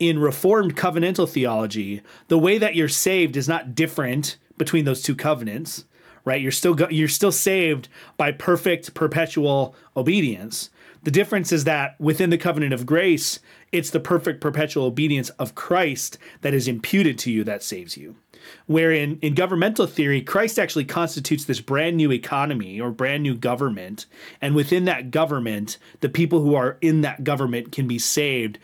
in 0.09 0.19
reformed 0.19 0.75
covenantal 0.75 1.29
theology, 1.29 2.01
the 2.27 2.37
way 2.37 2.57
that 2.57 2.75
you're 2.75 2.89
saved 2.89 3.37
is 3.37 3.47
not 3.47 3.75
different 3.75 4.37
between 4.57 4.85
those 4.85 5.01
two 5.01 5.15
covenants, 5.15 5.85
right? 6.25 6.41
You're 6.41 6.51
still 6.51 6.73
go, 6.73 6.87
you're 6.89 7.07
still 7.07 7.31
saved 7.31 7.87
by 8.17 8.31
perfect 8.31 8.93
perpetual 8.93 9.75
obedience. 9.95 10.69
The 11.03 11.11
difference 11.11 11.51
is 11.51 11.65
that 11.65 11.99
within 11.99 12.29
the 12.29 12.37
covenant 12.37 12.73
of 12.73 12.85
grace, 12.85 13.39
it's 13.71 13.89
the 13.89 13.99
perfect 13.99 14.39
perpetual 14.39 14.85
obedience 14.85 15.29
of 15.31 15.55
Christ 15.55 16.17
that 16.41 16.53
is 16.53 16.67
imputed 16.67 17.17
to 17.19 17.31
you 17.31 17.43
that 17.43 17.63
saves 17.63 17.97
you. 17.97 18.15
Wherein 18.65 19.19
in 19.21 19.35
governmental 19.35 19.87
theory, 19.87 20.21
Christ 20.21 20.57
actually 20.59 20.85
constitutes 20.85 21.45
this 21.45 21.61
brand 21.61 21.97
new 21.97 22.11
economy 22.11 22.79
or 22.79 22.91
brand 22.91 23.23
new 23.23 23.35
government. 23.35 24.05
And 24.41 24.55
within 24.55 24.85
that 24.85 25.11
government, 25.11 25.77
the 26.01 26.09
people 26.09 26.41
who 26.41 26.55
are 26.55 26.77
in 26.81 27.01
that 27.01 27.23
government 27.23 27.71
can 27.71 27.87
be 27.87 27.99
saved. 27.99 28.59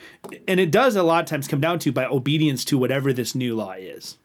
And 0.48 0.60
it 0.60 0.72
does 0.72 0.96
a 0.96 1.04
lot 1.04 1.24
of 1.24 1.30
times 1.30 1.48
come 1.48 1.62
down 1.62 1.80
to 1.80 1.92
by 1.92 2.06
obedience 2.06 2.64
to 2.66 2.78
whatever 2.78 3.14
this 3.14 3.36
new 3.36 3.56
law 3.56 3.74
is. 3.74 4.18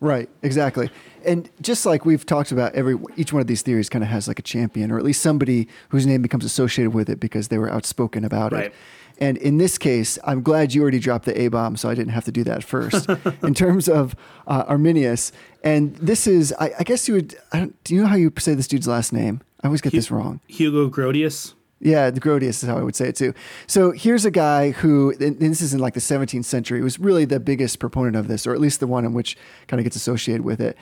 Right, 0.00 0.28
exactly. 0.42 0.90
And 1.24 1.48
just 1.60 1.86
like 1.86 2.04
we've 2.04 2.26
talked 2.26 2.50
about, 2.50 2.74
every 2.74 2.96
each 3.16 3.32
one 3.32 3.40
of 3.40 3.46
these 3.46 3.62
theories 3.62 3.88
kind 3.88 4.02
of 4.02 4.10
has 4.10 4.26
like 4.26 4.40
a 4.40 4.42
champion, 4.42 4.90
or 4.90 4.98
at 4.98 5.04
least 5.04 5.22
somebody 5.22 5.68
whose 5.90 6.06
name 6.06 6.22
becomes 6.22 6.44
associated 6.44 6.90
with 6.92 7.08
it 7.08 7.20
because 7.20 7.48
they 7.48 7.58
were 7.58 7.70
outspoken 7.70 8.24
about 8.24 8.50
Right. 8.52 8.66
it. 8.66 8.74
And 9.22 9.36
in 9.36 9.58
this 9.58 9.78
case, 9.78 10.18
I'm 10.24 10.42
glad 10.42 10.74
you 10.74 10.82
already 10.82 10.98
dropped 10.98 11.26
the 11.26 11.42
A 11.42 11.46
bomb, 11.46 11.76
so 11.76 11.88
I 11.88 11.94
didn't 11.94 12.10
have 12.10 12.24
to 12.24 12.32
do 12.32 12.42
that 12.42 12.64
first. 12.64 13.08
in 13.44 13.54
terms 13.54 13.88
of 13.88 14.16
uh, 14.48 14.64
Arminius, 14.66 15.30
and 15.62 15.94
this 15.94 16.26
is, 16.26 16.52
I, 16.58 16.72
I 16.80 16.82
guess 16.82 17.06
you 17.06 17.14
would. 17.14 17.36
I 17.52 17.60
don't, 17.60 17.84
do 17.84 17.94
you 17.94 18.02
know 18.02 18.08
how 18.08 18.16
you 18.16 18.32
say 18.38 18.54
this 18.54 18.66
dude's 18.66 18.88
last 18.88 19.12
name? 19.12 19.40
I 19.62 19.68
always 19.68 19.80
get 19.80 19.92
this 19.92 20.10
wrong. 20.10 20.40
Hugo 20.48 20.90
Grotius. 20.90 21.54
Yeah, 21.78 22.10
the 22.10 22.20
Grotius 22.20 22.48
is 22.48 22.62
how 22.62 22.76
I 22.76 22.82
would 22.82 22.96
say 22.96 23.10
it 23.10 23.16
too. 23.16 23.32
So 23.68 23.92
here's 23.92 24.24
a 24.24 24.30
guy 24.32 24.72
who, 24.72 25.14
and 25.20 25.38
this 25.38 25.60
is 25.60 25.72
in 25.72 25.78
like 25.78 25.94
the 25.94 26.00
17th 26.00 26.44
century, 26.44 26.80
was 26.80 26.98
really 26.98 27.24
the 27.24 27.38
biggest 27.38 27.78
proponent 27.78 28.16
of 28.16 28.26
this, 28.26 28.44
or 28.44 28.52
at 28.52 28.60
least 28.60 28.80
the 28.80 28.88
one 28.88 29.04
in 29.04 29.14
which 29.14 29.36
kind 29.68 29.78
of 29.78 29.84
gets 29.84 29.94
associated 29.94 30.42
with 30.42 30.60
it. 30.60 30.76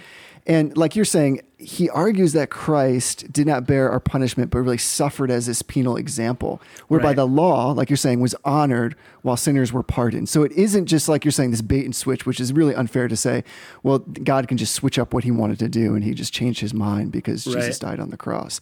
And 0.46 0.76
like 0.76 0.96
you're 0.96 1.05
saying, 1.05 1.42
he 1.59 1.90
argues 1.90 2.33
that 2.33 2.48
Christ 2.48 3.31
did 3.33 3.46
not 3.46 3.66
bear 3.66 3.90
our 3.90 4.00
punishment, 4.00 4.50
but 4.50 4.61
really 4.61 4.79
suffered 4.79 5.31
as 5.31 5.44
this 5.46 5.61
penal 5.61 5.96
example, 5.96 6.61
whereby 6.88 7.09
Right. 7.09 7.16
the 7.16 7.26
law, 7.26 7.72
like 7.72 7.90
you're 7.90 7.96
saying, 7.98 8.20
was 8.20 8.35
honored 8.44 8.96
while 9.22 9.37
sinners 9.37 9.70
were 9.72 9.83
pardoned. 9.83 10.29
So 10.31 10.42
it 10.42 10.53
isn't 10.53 10.87
just 10.87 11.09
like 11.09 11.24
you're 11.24 11.33
saying 11.33 11.50
this 11.50 11.61
bait 11.61 11.85
and 11.85 11.94
switch, 11.94 12.24
which 12.24 12.40
is 12.40 12.53
really 12.55 12.74
unfair 12.74 13.07
to 13.09 13.16
say, 13.16 13.44
well, 13.83 13.98
God 13.98 14.48
can 14.48 14.57
just 14.57 14.74
switch 14.74 14.98
up 14.98 15.12
what 15.12 15.24
he 15.24 15.31
wanted 15.31 15.59
to 15.59 15.68
do 15.68 15.94
and 15.94 16.03
he 16.03 16.14
just 16.14 16.33
changed 16.33 16.61
his 16.61 16.72
mind 16.72 17.12
because 17.12 17.44
Jesus 17.44 17.79
died 17.79 18.00
on 18.00 18.09
the 18.09 18.16
cross. 18.16 18.61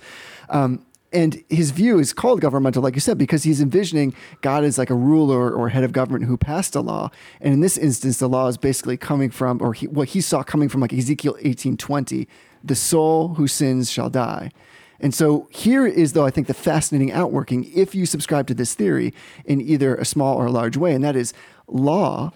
Um, 0.50 0.84
and 1.12 1.42
his 1.48 1.70
view 1.70 1.98
is 1.98 2.12
called 2.12 2.40
governmental, 2.40 2.82
like 2.82 2.94
you 2.94 3.00
said, 3.00 3.16
because 3.16 3.42
he's 3.42 3.60
envisioning 3.60 4.14
God 4.42 4.64
as 4.64 4.76
like 4.76 4.90
a 4.90 4.94
ruler 4.94 5.50
or 5.50 5.70
head 5.70 5.84
of 5.84 5.92
government 5.92 6.26
who 6.26 6.36
passed 6.36 6.74
a 6.74 6.80
law. 6.80 7.10
And 7.40 7.54
in 7.54 7.60
this 7.60 7.78
instance, 7.78 8.18
the 8.18 8.28
law 8.28 8.48
is 8.48 8.58
basically 8.58 8.96
coming 8.96 9.30
from, 9.30 9.62
or 9.62 9.72
he, 9.72 9.86
what 9.86 10.08
he 10.08 10.20
saw 10.20 10.42
coming 10.42 10.68
from 10.68 10.80
like 10.80 10.92
Ezekiel 10.92 11.32
1820, 11.32 12.28
the 12.62 12.74
soul 12.74 13.34
who 13.34 13.46
sins 13.46 13.90
shall 13.90 14.10
die. 14.10 14.50
And 15.00 15.14
so 15.14 15.48
here 15.50 15.86
is, 15.86 16.12
though, 16.12 16.26
I 16.26 16.30
think 16.30 16.46
the 16.46 16.54
fascinating 16.54 17.12
outworking, 17.12 17.70
if 17.74 17.94
you 17.94 18.04
subscribe 18.04 18.46
to 18.48 18.54
this 18.54 18.74
theory 18.74 19.14
in 19.44 19.60
either 19.60 19.94
a 19.94 20.04
small 20.04 20.36
or 20.36 20.46
a 20.46 20.52
large 20.52 20.76
way, 20.76 20.92
and 20.92 21.04
that 21.04 21.16
is 21.16 21.32
law 21.68 22.32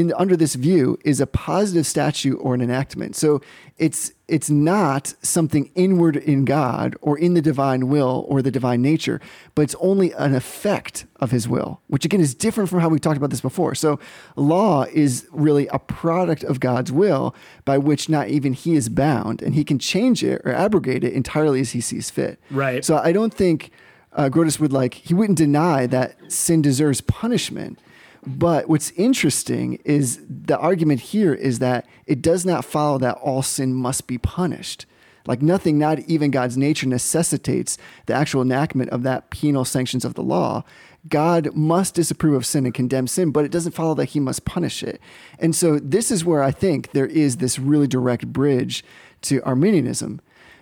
in 0.00 0.12
under 0.16 0.36
this 0.36 0.54
view 0.54 0.98
is 1.04 1.20
a 1.20 1.26
positive 1.26 1.86
statute 1.86 2.36
or 2.36 2.54
an 2.54 2.60
enactment. 2.60 3.14
So 3.14 3.40
it's 3.76 4.12
it's 4.26 4.48
not 4.48 5.14
something 5.22 5.70
inward 5.74 6.16
in 6.16 6.44
God 6.44 6.96
or 7.00 7.18
in 7.18 7.34
the 7.34 7.42
divine 7.42 7.88
will 7.88 8.24
or 8.28 8.42
the 8.42 8.50
divine 8.50 8.80
nature, 8.80 9.20
but 9.54 9.62
it's 9.62 9.74
only 9.80 10.12
an 10.12 10.34
effect 10.34 11.06
of 11.16 11.30
his 11.30 11.48
will, 11.48 11.80
which 11.88 12.04
again 12.04 12.20
is 12.20 12.34
different 12.34 12.70
from 12.70 12.80
how 12.80 12.88
we 12.88 12.98
talked 12.98 13.16
about 13.16 13.30
this 13.30 13.40
before. 13.40 13.74
So 13.74 13.98
law 14.36 14.84
is 14.92 15.26
really 15.30 15.66
a 15.68 15.78
product 15.78 16.42
of 16.44 16.60
God's 16.60 16.90
will 16.90 17.34
by 17.64 17.78
which 17.78 18.08
not 18.08 18.28
even 18.28 18.52
he 18.52 18.74
is 18.74 18.88
bound 18.88 19.42
and 19.42 19.54
he 19.54 19.64
can 19.64 19.78
change 19.78 20.24
it 20.24 20.40
or 20.44 20.52
abrogate 20.52 21.04
it 21.04 21.12
entirely 21.12 21.60
as 21.60 21.72
he 21.72 21.80
sees 21.80 22.10
fit. 22.10 22.40
Right. 22.50 22.84
So 22.84 22.98
I 22.98 23.12
don't 23.12 23.34
think 23.34 23.70
uh, 24.12 24.28
Grotius 24.28 24.58
would 24.58 24.72
like 24.72 24.94
he 24.94 25.14
wouldn't 25.14 25.38
deny 25.38 25.86
that 25.86 26.16
sin 26.32 26.62
deserves 26.62 27.00
punishment. 27.00 27.78
But 28.26 28.68
what's 28.68 28.90
interesting 28.92 29.80
is 29.84 30.20
the 30.28 30.58
argument 30.58 31.00
here 31.00 31.32
is 31.32 31.58
that 31.60 31.86
it 32.06 32.20
does 32.20 32.44
not 32.44 32.64
follow 32.64 32.98
that 32.98 33.16
all 33.16 33.42
sin 33.42 33.72
must 33.72 34.06
be 34.06 34.18
punished. 34.18 34.86
Like 35.26 35.42
nothing, 35.42 35.78
not 35.78 36.00
even 36.00 36.30
God's 36.30 36.56
nature 36.56 36.86
necessitates 36.86 37.78
the 38.06 38.14
actual 38.14 38.42
enactment 38.42 38.90
of 38.90 39.02
that 39.04 39.30
penal 39.30 39.64
sanctions 39.64 40.04
of 40.04 40.14
the 40.14 40.22
law. 40.22 40.64
God 41.08 41.54
must 41.54 41.94
disapprove 41.94 42.34
of 42.34 42.46
sin 42.46 42.66
and 42.66 42.74
condemn 42.74 43.06
sin, 43.06 43.30
but 43.30 43.44
it 43.44 43.50
doesn't 43.50 43.72
follow 43.72 43.94
that 43.94 44.06
he 44.06 44.20
must 44.20 44.44
punish 44.44 44.82
it. 44.82 45.00
And 45.38 45.54
so 45.54 45.78
this 45.78 46.10
is 46.10 46.24
where 46.24 46.42
I 46.42 46.50
think 46.50 46.92
there 46.92 47.06
is 47.06 47.38
this 47.38 47.58
really 47.58 47.86
direct 47.86 48.26
bridge 48.32 48.84
to 49.22 49.42
Arminianism 49.42 50.20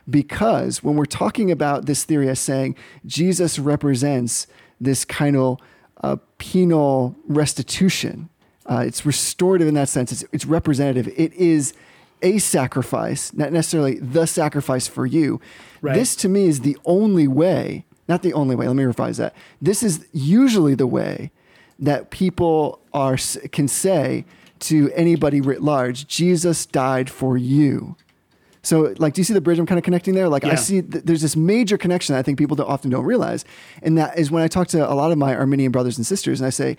because 0.09 0.83
when 0.83 0.97
we're 0.97 1.05
talking 1.05 1.51
about 1.51 1.87
this 1.87 2.05
theory 2.05 2.28
as 2.28 2.41
saying 2.41 2.76
Jesus 3.05 3.59
represents 3.59 4.47
this 4.80 5.05
kind 5.05 5.37
of 5.37 5.59
uh, 6.03 6.16
penal 6.38 7.16
restitution, 7.26 8.28
uh, 8.66 8.84
it's 8.86 9.07
restorative 9.07 9.66
in 9.66 9.74
that 9.74 9.88
sense. 9.88 10.12
It's, 10.12 10.24
it's 10.32 10.44
representative. 10.44 11.12
It 11.16 11.32
is 11.34 11.74
a 12.22 12.38
sacrifice, 12.38 13.32
not 13.32 13.53
necessarily 13.53 13.99
the 13.99 14.26
sacrifice 14.26 14.86
for 14.86 15.07
you. 15.07 15.40
Right. 15.80 15.94
This 15.94 16.16
to 16.16 16.28
me 16.28 16.46
is 16.46 16.61
the 16.61 16.76
only 16.84 17.28
way, 17.28 17.84
not 18.09 18.22
the 18.22 18.32
only 18.32 18.57
way, 18.57 18.66
let 18.66 18.76
me 18.76 18.84
revise 18.84 19.16
that. 19.18 19.34
This 19.62 19.82
is 19.82 20.07
usually 20.12 20.74
the 20.74 20.86
way 20.86 21.30
that 21.78 22.11
people 22.11 22.80
are 22.92 23.16
can 23.53 23.68
say 23.68 24.24
to 24.61 24.90
anybody 24.94 25.40
writ 25.40 25.62
large, 25.62 26.09
Jesus 26.09 26.66
died 26.66 27.09
for 27.09 27.36
you. 27.36 27.96
So, 28.63 28.95
like, 28.99 29.15
do 29.15 29.21
you 29.21 29.25
see 29.25 29.35
the 29.35 29.41
bridge 29.41 29.59
I'm 29.59 29.67
kind 29.67 29.79
of 29.79 29.85
connecting 29.85 30.15
there? 30.15 30.29
Like, 30.29 30.45
I 30.45 30.57
see 30.57 30.83
th- 30.83 31.05
there's 31.05 31.23
this 31.23 31.37
major 31.37 31.79
connection 31.79 32.15
that 32.15 32.19
I 32.19 32.23
think 32.23 32.39
people 32.39 32.57
don't, 32.57 32.69
often 32.69 32.91
don't 32.91 33.05
realize. 33.05 33.45
And 33.83 33.97
that 33.99 34.19
is 34.19 34.31
when 34.31 34.43
I 34.43 34.49
talk 34.49 34.69
to 34.69 34.91
a 34.91 34.95
lot 34.95 35.13
of 35.13 35.19
my 35.19 35.35
Arminian 35.35 35.73
brothers 35.73 35.97
and 35.97 36.07
sisters, 36.07 36.41
and 36.41 36.47
I 36.47 36.51
say, 36.51 36.77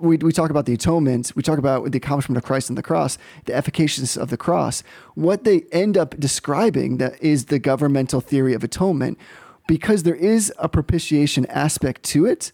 we, 0.00 0.16
we 0.16 0.32
talk 0.32 0.50
about 0.50 0.66
the 0.66 0.74
atonement, 0.74 1.32
we 1.34 1.42
talk 1.42 1.58
about 1.58 1.90
the 1.90 1.98
accomplishment 1.98 2.36
of 2.36 2.44
Christ 2.44 2.70
on 2.70 2.76
the 2.76 2.82
cross, 2.82 3.18
the 3.44 3.52
efficaciousness 3.52 4.16
of 4.16 4.30
the 4.30 4.36
cross. 4.36 4.82
What 5.14 5.44
they 5.44 5.62
end 5.72 5.96
up 5.96 6.18
describing 6.18 6.98
that 6.98 7.22
is 7.22 7.46
the 7.46 7.58
governmental 7.58 8.20
theory 8.20 8.54
of 8.54 8.64
atonement, 8.64 9.18
because 9.66 10.02
there 10.02 10.14
is 10.14 10.52
a 10.58 10.68
propitiation 10.68 11.46
aspect 11.46 12.02
to 12.04 12.26
it 12.26 12.52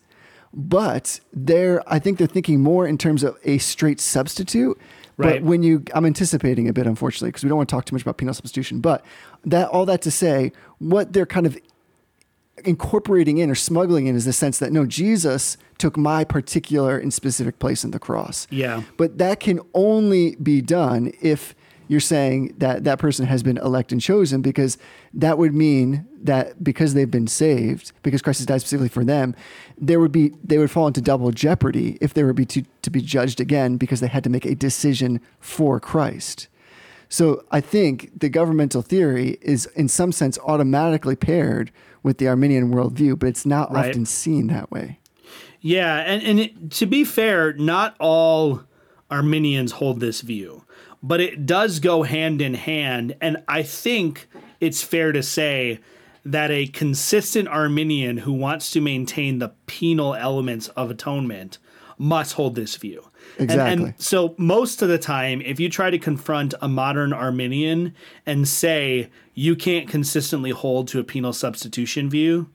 but 0.53 1.21
they're 1.33 1.83
I 1.87 1.99
think 1.99 2.19
they're 2.19 2.27
thinking 2.27 2.61
more 2.61 2.87
in 2.87 2.99
terms 2.99 3.23
of 3.23 3.37
a 3.45 3.59
straight 3.59 4.01
substitute. 4.01 4.79
Right. 5.19 5.35
But 5.35 5.43
when 5.43 5.63
you, 5.65 5.83
I'm 5.95 6.07
anticipating 6.07 6.69
a 6.69 6.73
bit, 6.73 6.87
unfortunately, 6.87 7.31
because 7.31 7.43
we 7.43 7.49
don't 7.49 7.59
want 7.59 7.69
to 7.69 7.75
talk 7.75 7.85
too 7.85 7.95
much 7.95 8.03
about 8.03 8.19
penal 8.19 8.33
substitution. 8.33 8.81
But 8.81 9.05
that 9.45 9.69
all 9.69 9.85
that 9.87 10.01
to 10.03 10.11
say, 10.13 10.53
what 10.79 11.13
they're 11.13 11.27
kind 11.27 11.45
of 11.45 11.59
incorporating 12.65 13.39
in 13.39 13.51
or 13.51 13.55
smuggling 13.55 14.07
in 14.07 14.15
is 14.15 14.25
the 14.25 14.33
sense 14.33 14.59
that 14.59 14.73
no, 14.73 14.87
Jesus 14.87 15.57
took 15.77 15.97
my 15.97 16.25
particular 16.25 16.99
and 16.99 17.13
specific 17.13 17.59
place 17.59 17.85
in 17.85 17.91
the 17.91 17.99
cross. 17.99 18.47
Yeah. 18.51 18.83
But 18.97 19.19
that 19.19 19.41
can 19.41 19.61
only 19.75 20.37
be 20.37 20.61
done 20.61 21.13
if 21.21 21.55
you're 21.89 22.01
saying 22.01 22.55
that 22.59 22.85
that 22.85 22.99
person 22.99 23.27
has 23.27 23.43
been 23.43 23.57
elect 23.59 23.91
and 23.93 24.01
chosen 24.01 24.41
because 24.43 24.79
that 25.15 25.39
would 25.39 25.55
mean 25.55 26.07
that 26.23 26.63
because 26.63 26.95
they've 26.95 27.11
been 27.11 27.27
saved, 27.27 27.93
because 28.03 28.23
Christ 28.23 28.39
has 28.41 28.47
died 28.47 28.61
specifically 28.61 28.89
for 28.89 29.05
them, 29.05 29.35
there 29.77 29.99
would 29.99 30.13
be 30.13 30.33
they 30.45 30.59
would 30.59 30.71
fall 30.71 30.87
into 30.87 31.01
double 31.01 31.31
jeopardy 31.31 31.99
if 32.01 32.15
they 32.15 32.23
were 32.25 32.33
be 32.33 32.47
to, 32.47 32.63
to 32.83 32.91
be 32.91 33.01
judged 33.01 33.41
again 33.41 33.77
because 33.77 34.01
they 34.01 34.07
had 34.09 34.23
to 34.25 34.31
make 34.31 34.45
a 34.45 34.55
decision 34.55 35.21
for 35.41 35.81
Christ. 35.81 36.49
So 37.09 37.43
I 37.51 37.61
think 37.63 38.11
the 38.21 38.29
governmental 38.29 38.83
theory 38.83 39.39
is 39.41 39.65
in 39.75 39.89
some 39.89 40.13
sense 40.13 40.39
automatically 40.41 41.17
paired 41.17 41.71
with 42.03 42.19
the 42.19 42.29
Arminian 42.29 42.71
worldview, 42.71 43.19
but 43.19 43.29
it's 43.31 43.47
not 43.47 43.73
Right. 43.73 43.89
often 43.89 44.05
seen 44.05 44.49
that 44.49 44.71
way. 44.71 44.99
Yeah, 45.61 45.97
and 46.07 46.23
and 46.23 46.39
it, 46.41 46.71
to 46.73 46.87
be 46.87 47.05
fair, 47.05 47.53
not 47.55 47.97
all 47.99 48.63
Arminians 49.11 49.73
hold 49.73 50.01
this 50.01 50.21
view, 50.21 50.65
but 51.03 51.21
it 51.21 51.47
does 51.47 51.81
go 51.81 52.03
hand 52.03 52.41
in 52.41 52.55
hand, 52.55 53.17
and 53.21 53.39
I 53.47 53.63
think 53.63 54.29
it's 54.61 54.83
fair 54.83 55.13
to 55.13 55.23
say 55.23 55.81
that 56.25 56.51
a 56.51 56.67
consistent 56.67 57.49
Arminian 57.49 58.19
who 58.19 58.33
wants 58.33 58.71
to 58.73 58.81
maintain 58.81 59.39
the 59.39 59.53
penal 59.67 60.15
elements 60.15 60.69
of 60.69 60.91
atonement 60.91 61.59
must 61.97 62.35
hold 62.35 62.55
this 62.55 62.77
view. 62.77 63.03
And- 63.39 63.51
And, 63.51 63.81
Exactly. 63.81 63.95
so 63.99 64.35
most 64.37 64.83
of 64.83 64.89
the 64.89 64.99
time, 64.99 65.41
if 65.45 65.59
you 65.61 65.69
try 65.69 65.91
to 65.91 65.99
confront 65.99 66.55
a 66.61 66.69
modern 66.69 67.13
Arminian 67.13 67.95
and 68.27 68.47
say 68.49 69.09
you 69.35 69.55
can't 69.57 69.89
consistently 69.89 70.51
hold 70.51 70.89
to 70.89 70.99
a 70.99 71.05
penal 71.05 71.33
substitution 71.33 72.11
view, 72.11 72.49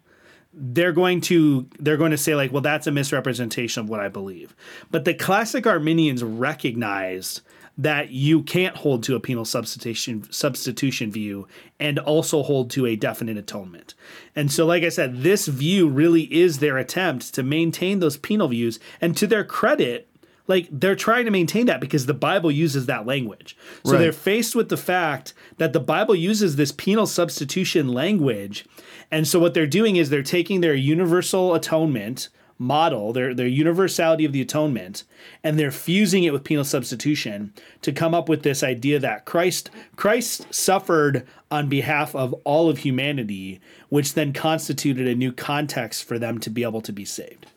they're 0.54 0.92
going 0.92 1.20
to 1.20 1.68
they're 1.80 1.98
going 1.98 2.12
to 2.12 2.18
say 2.18 2.36
like 2.36 2.52
well 2.52 2.62
that's 2.62 2.86
a 2.86 2.92
misrepresentation 2.92 3.82
of 3.82 3.90
what 3.90 4.00
i 4.00 4.08
believe 4.08 4.56
but 4.92 5.04
the 5.04 5.14
classic 5.16 5.66
arminians 5.66 6.24
recognized 6.24 7.42
that 7.78 8.12
you 8.12 8.44
can't 8.44 8.78
hold 8.78 9.02
to 9.04 9.16
a 9.16 9.20
penal 9.20 9.46
substitution 9.46 10.32
substitution 10.32 11.12
view 11.12 11.48
and 11.80 11.98
also 11.98 12.44
hold 12.44 12.70
to 12.70 12.86
a 12.86 12.96
definite 12.96 13.38
atonement. 13.38 13.96
And 14.36 14.52
so 14.52 14.66
like 14.66 14.84
i 14.84 14.90
said 14.90 15.24
this 15.24 15.48
view 15.48 15.88
really 15.88 16.32
is 16.34 16.60
their 16.60 16.78
attempt 16.78 17.34
to 17.34 17.44
maintain 17.44 18.00
those 18.00 18.18
penal 18.18 18.48
views. 18.48 18.80
And 19.02 19.18
to 19.18 19.26
their 19.28 19.44
credit 19.44 20.08
like 20.46 20.68
they're 20.70 20.96
trying 20.96 21.26
to 21.26 21.32
maintain 21.32 21.66
that 21.68 21.80
because 21.82 22.06
the 22.06 22.14
bible 22.14 22.52
uses 22.52 22.86
that 22.86 23.06
language. 23.08 23.58
So 23.86 23.94
Right. 23.94 24.00
they're 24.00 24.12
faced 24.12 24.56
with 24.56 24.70
the 24.70 24.78
fact 24.78 25.34
that 25.58 25.74
the 25.74 25.80
bible 25.80 26.16
uses 26.16 26.56
this 26.58 26.72
penal 26.72 27.08
substitution 27.08 27.88
language. 27.88 28.66
And 29.10 29.28
so 29.28 29.40
what 29.40 29.54
they're 29.54 29.66
doing 29.68 29.96
is 29.96 30.10
they're 30.10 30.22
taking 30.22 30.62
their 30.62 30.76
universal 30.76 31.54
atonement 31.56 32.30
model, 32.60 33.14
their 33.14 33.34
their 33.34 33.48
universality 33.48 34.26
of 34.26 34.32
the 34.32 34.42
atonement, 34.42 35.04
and 35.44 35.58
they're 35.58 35.72
fusing 35.72 36.24
it 36.24 36.34
with 36.34 36.44
penal 36.44 36.64
substitution 36.64 37.54
to 37.82 37.92
come 37.92 38.14
up 38.14 38.30
with 38.30 38.44
this 38.44 38.64
idea 38.64 39.00
that 39.00 39.26
Christ 39.26 39.70
Christ 39.96 40.54
suffered 40.54 41.26
on 41.52 41.70
behalf 41.70 42.16
of 42.16 42.34
all 42.44 42.70
of 42.70 42.80
humanity, 42.80 43.60
which 43.90 44.14
then 44.14 44.34
constituted 44.34 45.08
a 45.08 45.16
new 45.16 45.32
context 45.32 46.04
for 46.04 46.18
them 46.18 46.40
to 46.40 46.50
be 46.50 46.64
able 46.64 46.82
to 46.82 46.94
be 46.94 47.06
saved. 47.06 47.48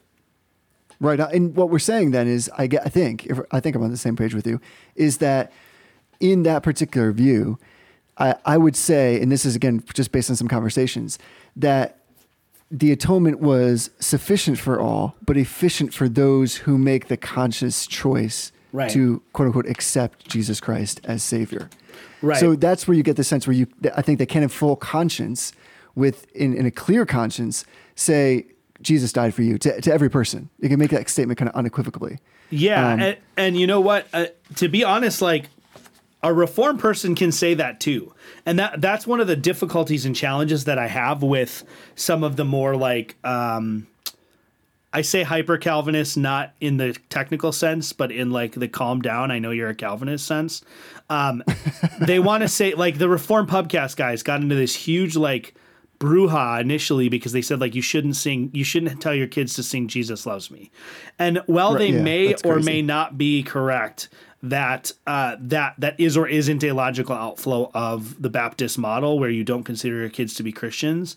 Right. 1.00 1.20
uh, 1.20 1.28
And 1.32 1.54
what 1.54 1.70
we're 1.70 1.78
saying 1.78 2.12
then 2.12 2.26
is, 2.26 2.50
I, 2.56 2.66
get, 2.66 2.82
I 2.86 2.88
think, 2.88 3.26
if, 3.26 3.38
I 3.50 3.60
think 3.60 3.76
I'm 3.76 3.82
on 3.82 3.90
the 3.90 3.96
same 3.96 4.16
page 4.16 4.34
with 4.34 4.46
you, 4.46 4.60
is 4.94 5.18
that 5.18 5.52
in 6.20 6.42
that 6.44 6.62
particular 6.62 7.12
view, 7.12 7.58
I, 8.18 8.34
I 8.46 8.56
would 8.56 8.76
say, 8.76 9.20
and 9.20 9.30
this 9.30 9.44
is 9.44 9.54
again 9.54 9.82
just 9.92 10.10
based 10.10 10.30
on 10.30 10.36
some 10.36 10.48
conversations, 10.48 11.18
that 11.54 11.95
the 12.70 12.90
atonement 12.92 13.40
was 13.40 13.90
sufficient 14.00 14.58
for 14.58 14.80
all, 14.80 15.14
but 15.24 15.36
efficient 15.36 15.94
for 15.94 16.08
those 16.08 16.56
who 16.56 16.76
make 16.78 17.08
the 17.08 17.16
conscious 17.16 17.86
choice 17.86 18.52
Right. 18.72 18.90
to 18.90 19.22
quote 19.32 19.46
unquote 19.46 19.66
accept 19.66 20.28
Jesus 20.28 20.60
Christ 20.60 21.00
as 21.04 21.22
Savior. 21.22 21.70
Right. 22.20 22.38
So 22.38 22.56
that's 22.56 22.86
where 22.86 22.94
you 22.94 23.02
get 23.02 23.16
the 23.16 23.24
sense 23.24 23.46
where 23.46 23.54
you, 23.56 23.66
I 23.94 24.02
think 24.02 24.18
they 24.18 24.26
can 24.26 24.42
in 24.42 24.50
full 24.50 24.76
conscience, 24.76 25.52
with 25.94 26.26
in, 26.34 26.54
in 26.54 26.66
a 26.66 26.70
clear 26.70 27.06
conscience, 27.06 27.64
say 27.94 28.44
Jesus 28.82 29.12
died 29.14 29.32
for 29.32 29.40
you 29.42 29.56
to, 29.58 29.80
to 29.80 29.92
every 29.92 30.10
person. 30.10 30.50
You 30.60 30.68
can 30.68 30.78
make 30.78 30.90
that 30.90 31.08
statement 31.08 31.38
kind 31.38 31.48
of 31.48 31.54
unequivocally. 31.54 32.18
Yeah, 32.50 32.92
Um, 32.92 33.00
and, 33.00 33.16
and 33.38 33.56
you 33.58 33.66
know 33.66 33.80
what? 33.80 34.08
Uh, 34.12 34.26
to 34.56 34.68
be 34.68 34.84
honest, 34.84 35.22
like 35.22 35.48
a 36.22 36.32
reform 36.32 36.78
person 36.78 37.14
can 37.14 37.30
say 37.30 37.54
that 37.54 37.80
too, 37.80 38.12
and 38.44 38.58
that 38.58 38.80
that's 38.80 39.06
one 39.06 39.20
of 39.20 39.26
the 39.26 39.36
difficulties 39.36 40.04
and 40.04 40.16
challenges 40.16 40.64
that 40.64 40.78
I 40.78 40.88
have 40.88 41.22
with 41.22 41.64
some 41.94 42.24
of 42.24 42.36
the 42.36 42.44
more 42.44 42.76
like 42.76 43.16
um, 43.24 43.86
I 44.92 45.02
say 45.02 45.24
hyper 45.24 45.58
Calvinist, 45.58 46.16
not 46.16 46.54
in 46.58 46.78
the 46.78 46.96
technical 47.10 47.52
sense, 47.52 47.92
but 47.92 48.10
in 48.10 48.30
like 48.30 48.52
the 48.52 48.66
calm 48.66 49.02
down. 49.02 49.30
I 49.30 49.38
know 49.38 49.50
you're 49.50 49.68
a 49.68 49.74
Calvinist 49.74 50.26
sense. 50.26 50.62
Um, 51.10 51.44
they 52.00 52.18
want 52.18 52.42
to 52.42 52.48
say 52.48 52.74
like 52.74 52.96
the 52.98 53.08
Reform 53.08 53.46
Pubcast 53.46 53.96
guys 53.96 54.22
got 54.22 54.40
into 54.40 54.54
this 54.54 54.74
huge 54.74 55.14
like 55.14 55.54
brouhaha 55.98 56.60
initially 56.60 57.08
because 57.08 57.32
they 57.32 57.42
said 57.42 57.60
like 57.60 57.74
you 57.74 57.82
shouldn't 57.82 58.16
sing, 58.16 58.50
you 58.52 58.64
shouldn't 58.64 59.00
tell 59.00 59.14
your 59.14 59.26
kids 59.26 59.54
to 59.54 59.62
sing 59.62 59.88
"Jesus 59.88 60.26
Loves 60.26 60.50
Me," 60.50 60.70
and 61.18 61.42
while 61.46 61.72
Right, 61.72 61.78
they 61.78 61.90
yeah, 61.90 62.02
may 62.02 62.34
or 62.44 62.60
may 62.60 62.82
not 62.82 63.16
be 63.18 63.42
correct 63.42 64.08
that 64.42 64.92
uh, 65.06 65.36
that 65.40 65.74
that 65.78 65.98
is 65.98 66.16
or 66.16 66.28
isn't 66.28 66.62
a 66.64 66.72
logical 66.72 67.14
outflow 67.14 67.70
of 67.74 68.20
the 68.20 68.30
Baptist 68.30 68.78
model 68.78 69.18
where 69.18 69.30
you 69.30 69.44
don't 69.44 69.64
consider 69.64 69.96
your 69.96 70.08
kids 70.08 70.34
to 70.34 70.42
be 70.42 70.52
Christians. 70.52 71.16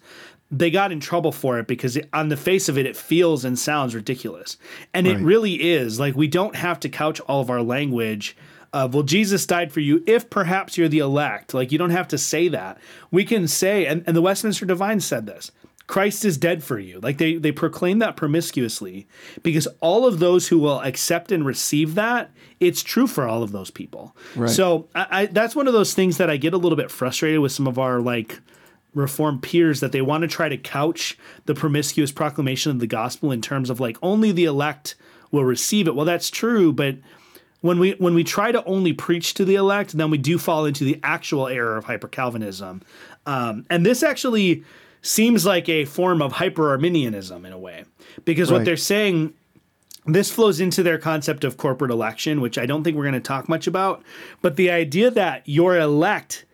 They 0.52 0.72
got 0.72 0.92
in 0.92 1.00
trouble 1.00 1.32
for 1.32 1.60
it 1.60 1.68
because 1.68 1.96
it, 1.96 2.10
on 2.12 2.30
the 2.30 2.38
face 2.38 2.70
of 2.70 2.78
it, 2.78 2.88
it 2.88 2.98
feels 2.98 3.46
and 3.46 3.58
sounds 3.60 3.94
ridiculous, 3.94 4.58
and 4.96 5.06
it 5.06 5.20
really 5.20 5.56
is. 5.56 6.00
Like 6.00 6.16
we 6.16 6.28
don't 6.28 6.56
have 6.56 6.80
to 6.82 6.90
couch 6.90 7.20
all 7.22 7.42
of 7.42 7.52
our 7.52 7.62
language 7.62 8.36
of 8.74 8.93
well, 8.93 9.03
Jesus 9.03 9.45
died 9.45 9.72
for 9.72 9.80
you 9.80 10.03
if 10.05 10.30
perhaps 10.30 10.78
you're 10.78 10.88
the 10.88 10.99
elect. 10.99 11.53
Like 11.53 11.72
you 11.72 11.78
don't 11.78 11.89
have 11.89 12.07
to 12.09 12.17
say 12.17 12.47
that. 12.49 12.78
We 13.11 13.26
can 13.26 13.47
say, 13.47 13.86
and, 13.86 14.03
and 14.05 14.15
the 14.15 14.22
Westminster 14.22 14.65
Divines 14.65 15.05
said 15.05 15.26
this. 15.26 15.51
Christ 15.88 16.24
is 16.24 16.38
dead 16.38 16.63
for 16.63 16.78
you. 16.78 16.99
Like 16.99 17.17
they 17.17 17.38
they 17.38 17.51
proclaim 17.51 17.97
that 17.97 18.15
promiscuously 18.15 19.07
because 19.41 19.67
all 19.80 20.05
of 20.05 20.20
those 20.20 20.47
who 20.47 20.59
will 20.59 20.80
accept 20.82 21.32
and 21.32 21.43
receive 21.43 21.95
that, 21.95 22.30
it's 22.59 22.84
true 22.84 23.07
for 23.07 23.28
all 23.28 23.41
of 23.41 23.51
those 23.51 23.72
people. 23.72 24.15
Right. 24.36 24.51
So 24.51 24.88
I, 24.93 25.07
I 25.09 25.26
that's 25.26 25.55
one 25.55 25.65
of 25.65 25.74
those 25.74 25.95
things 25.95 26.17
that 26.17 26.30
I 26.30 26.38
get 26.38 26.53
a 26.53 26.57
little 26.57 26.76
bit 26.76 26.91
frustrated 26.91 27.39
with 27.39 27.51
some 27.51 27.65
of 27.65 27.80
our 27.80 28.01
like 28.01 28.39
reform 28.93 29.41
peers 29.41 29.80
that 29.80 29.91
they 29.91 30.01
want 30.01 30.22
to 30.22 30.28
try 30.28 30.47
to 30.47 30.57
couch 30.57 31.17
the 31.45 31.55
promiscuous 31.55 32.11
proclamation 32.11 32.72
of 32.72 32.80
the 32.80 32.88
gospel 32.88 33.32
in 33.32 33.41
terms 33.41 33.72
of 33.72 33.80
like 33.80 33.97
only 34.03 34.32
the 34.32 34.45
elect 34.45 34.93
will 35.32 35.43
receive 35.43 35.88
it. 35.88 35.95
Well, 35.95 36.05
that's 36.05 36.30
true, 36.30 36.72
but 36.72 36.97
when 37.62 37.80
we 37.80 37.91
when 37.93 38.14
we 38.14 38.24
try 38.24 38.51
to 38.51 38.64
only 38.66 38.93
preach 38.93 39.34
to 39.36 39.45
the 39.45 39.55
elect, 39.55 39.93
then 39.93 40.10
we 40.10 40.18
do 40.18 40.38
fall 40.38 40.66
into 40.66 40.84
the 40.84 40.99
actual 41.03 41.47
error 41.47 41.78
of 41.78 41.86
hyper 41.86 42.07
Calvinism. 42.07 42.82
Um, 43.26 43.66
and 43.70 43.86
this 43.86 44.03
actually 44.03 44.64
seems 45.01 45.45
like 45.45 45.70
a 45.70 45.86
form 45.86 46.22
of 46.22 46.34
hyper 46.34 46.70
Arminianism 46.70 47.45
in 47.45 47.53
a 47.53 47.60
way, 47.60 47.86
because 48.26 48.51
what 48.51 48.66
they're 48.66 48.78
saying 48.78 49.34
this 50.05 50.32
flows 50.32 50.60
into 50.60 50.82
their 50.82 50.97
concept 50.97 51.43
of 51.43 51.57
corporate 51.57 51.91
election, 51.91 52.41
which 52.41 52.57
I 52.57 52.66
don't 52.66 52.84
think 52.84 52.95
we're 52.97 53.03
going 53.03 53.14
to 53.14 53.20
talk 53.20 53.49
much 53.49 53.68
about. 53.68 54.03
But 54.41 54.55
the 54.55 54.72
idea 54.72 55.12
that 55.12 55.47
your 55.47 55.78
elect 55.78 56.45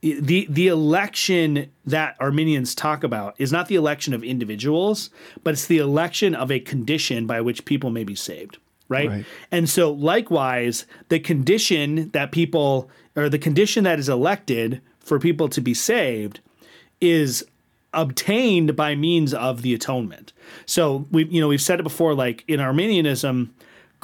the 0.00 0.46
the 0.50 0.68
election 0.68 1.70
that 1.86 2.16
Arminians 2.20 2.74
talk 2.74 3.04
about 3.04 3.34
is 3.38 3.52
not 3.52 3.68
the 3.68 3.74
election 3.74 4.12
of 4.12 4.22
individuals, 4.22 5.08
but 5.42 5.54
it's 5.54 5.66
the 5.66 5.78
election 5.78 6.34
of 6.34 6.50
a 6.50 6.60
condition 6.60 7.26
by 7.26 7.40
which 7.40 7.64
people 7.64 7.90
may 7.90 8.04
be 8.04 8.14
saved. 8.14 8.58
Right? 8.88 9.08
Right. 9.08 9.24
And 9.50 9.68
so 9.68 9.92
likewise, 9.92 10.86
the 11.08 11.18
condition 11.18 12.10
that 12.10 12.32
people 12.32 12.90
or 13.16 13.28
the 13.28 13.38
condition 13.38 13.84
that 13.84 13.98
is 13.98 14.08
elected 14.08 14.80
for 15.00 15.18
people 15.18 15.48
to 15.48 15.60
be 15.60 15.74
saved 15.74 16.40
is 17.00 17.44
obtained 17.92 18.74
by 18.74 18.94
means 18.94 19.32
of 19.32 19.62
the 19.62 19.72
atonement. 19.72 20.32
So 20.66 21.06
we 21.10 21.24
you 21.26 21.40
know 21.40 21.48
we've 21.48 21.62
said 21.62 21.80
it 21.80 21.84
before 21.84 22.14
like 22.14 22.44
in 22.46 22.60
Arminianism 22.60 23.54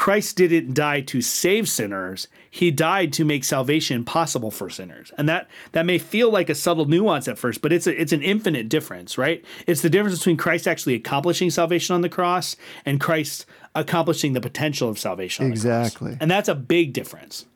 Christ 0.01 0.37
didn't 0.37 0.73
die 0.73 1.03
to 1.03 1.21
save 1.21 1.69
sinners. 1.69 2.27
He 2.49 2.71
died 2.71 3.13
to 3.13 3.23
make 3.23 3.45
salvation 3.45 4.03
possible 4.03 4.51
for 4.51 4.71
sinners. 4.71 5.13
And 5.19 5.29
that 5.29 5.47
that 5.73 5.85
may 5.85 5.99
feel 5.99 6.31
like 6.31 6.49
a 6.49 6.55
subtle 6.55 6.87
nuance 6.87 7.29
at 7.29 7.37
first, 7.37 7.61
but 7.61 7.71
it's 7.71 7.87
a, 7.87 8.01
it's 8.01 8.15
an 8.15 8.23
infinite 8.23 8.71
difference, 8.71 9.19
right? 9.19 9.45
It's 9.67 9.83
the 9.83 9.91
difference 9.91 10.17
between 10.17 10.39
Christ 10.39 10.67
actually 10.67 10.95
accomplishing 10.95 11.51
salvation 11.51 11.95
on 11.95 12.01
the 12.01 12.09
cross 12.09 12.57
and 12.87 12.99
Christ 12.99 13.45
accomplishing 13.75 14.33
the 14.33 14.41
potential 14.41 14.89
of 14.89 14.99
salvation 14.99 15.45
on 15.45 15.51
the 15.53 15.61
cross. 15.61 15.87
Exactly. 15.87 16.17
And 16.21 16.31
that's 16.31 16.49
a 16.49 16.55
big 16.55 16.93
difference. 16.93 17.47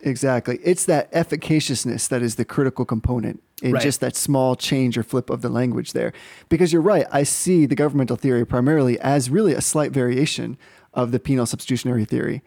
Exactly. 0.00 0.58
It's 0.62 0.84
that 0.84 1.10
efficaciousness 1.12 2.08
that 2.08 2.22
is 2.22 2.34
the 2.34 2.44
critical 2.44 2.84
component 2.84 3.42
in 3.62 3.72
Right. 3.72 3.82
just 3.82 4.00
that 4.00 4.14
small 4.14 4.54
change 4.56 4.98
or 4.98 5.02
flip 5.02 5.30
of 5.30 5.40
the 5.40 5.48
language 5.48 5.92
there. 5.92 6.12
Because 6.50 6.72
you're 6.72 6.82
right, 6.82 7.06
I 7.10 7.22
see 7.22 7.64
the 7.64 7.74
governmental 7.74 8.16
theory 8.16 8.44
primarily 8.44 9.00
as 9.00 9.30
really 9.30 9.54
a 9.54 9.62
slight 9.62 9.92
variation 9.92 10.58
of 10.92 11.10
the 11.10 11.18
penal 11.18 11.46
substitutionary 11.46 12.04
theory. 12.04 12.42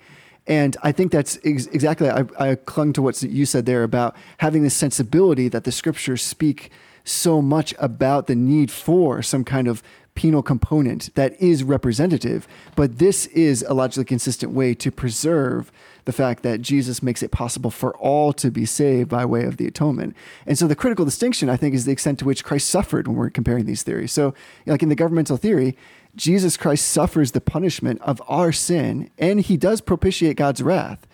And 0.45 0.77
I 0.83 0.91
think 0.91 1.11
that's 1.11 1.39
ex- 1.43 1.65
exactly, 1.67 2.09
I, 2.09 2.25
I 2.39 2.55
clung 2.55 2.93
to 2.93 3.01
what 3.01 3.21
you 3.23 3.45
said 3.45 3.65
there 3.65 3.83
about 3.83 4.15
having 4.37 4.63
this 4.63 4.75
sensibility 4.75 5.49
that 5.49 5.63
the 5.63 5.71
scriptures 5.71 6.21
speak 6.21 6.71
so 7.07 7.41
much 7.41 7.73
about 7.79 8.27
the 8.27 8.35
need 8.35 8.71
for 8.71 9.21
some 9.21 9.43
kind 9.43 9.67
of 9.67 9.81
penal 10.17 10.41
component 10.41 11.13
that 11.13 11.39
is 11.39 11.63
representative, 11.63 12.47
but 12.75 12.97
this 12.97 13.27
is 13.27 13.63
a 13.67 13.73
logically 13.73 14.03
consistent 14.03 14.51
way 14.51 14.73
to 14.73 14.91
preserve 14.91 15.71
the 16.05 16.11
fact 16.11 16.41
that 16.41 16.61
Jesus 16.61 17.03
makes 17.03 17.21
it 17.21 17.31
possible 17.31 17.69
for 17.69 17.95
all 17.97 18.33
to 18.33 18.49
be 18.49 18.65
saved 18.65 19.09
by 19.09 19.25
way 19.25 19.43
of 19.43 19.57
the 19.57 19.67
atonement. 19.67 20.15
And 20.47 20.57
so 20.57 20.65
the 20.65 20.75
critical 20.75 21.05
distinction, 21.05 21.49
I 21.49 21.57
think, 21.57 21.75
is 21.75 21.85
the 21.85 21.91
extent 21.91 22.17
to 22.19 22.25
which 22.25 22.43
Christ 22.43 22.67
suffered 22.67 23.07
when 23.07 23.15
we're 23.15 23.29
comparing 23.29 23.65
these 23.65 23.83
theories. 23.83 24.11
So, 24.11 24.33
like 24.65 24.81
in 24.81 24.89
the 24.89 24.95
governmental 24.95 25.37
theory, 25.37 25.77
Jesus 26.15 26.57
Christ 26.57 26.87
suffers 26.87 27.33
the 27.33 27.41
punishment 27.41 28.01
of 28.01 28.21
our 28.27 28.51
sin, 28.51 29.11
and 29.19 29.41
he 29.41 29.55
does 29.55 29.81
propitiate 29.81 30.35
God's 30.35 30.63
wrath. 30.63 31.05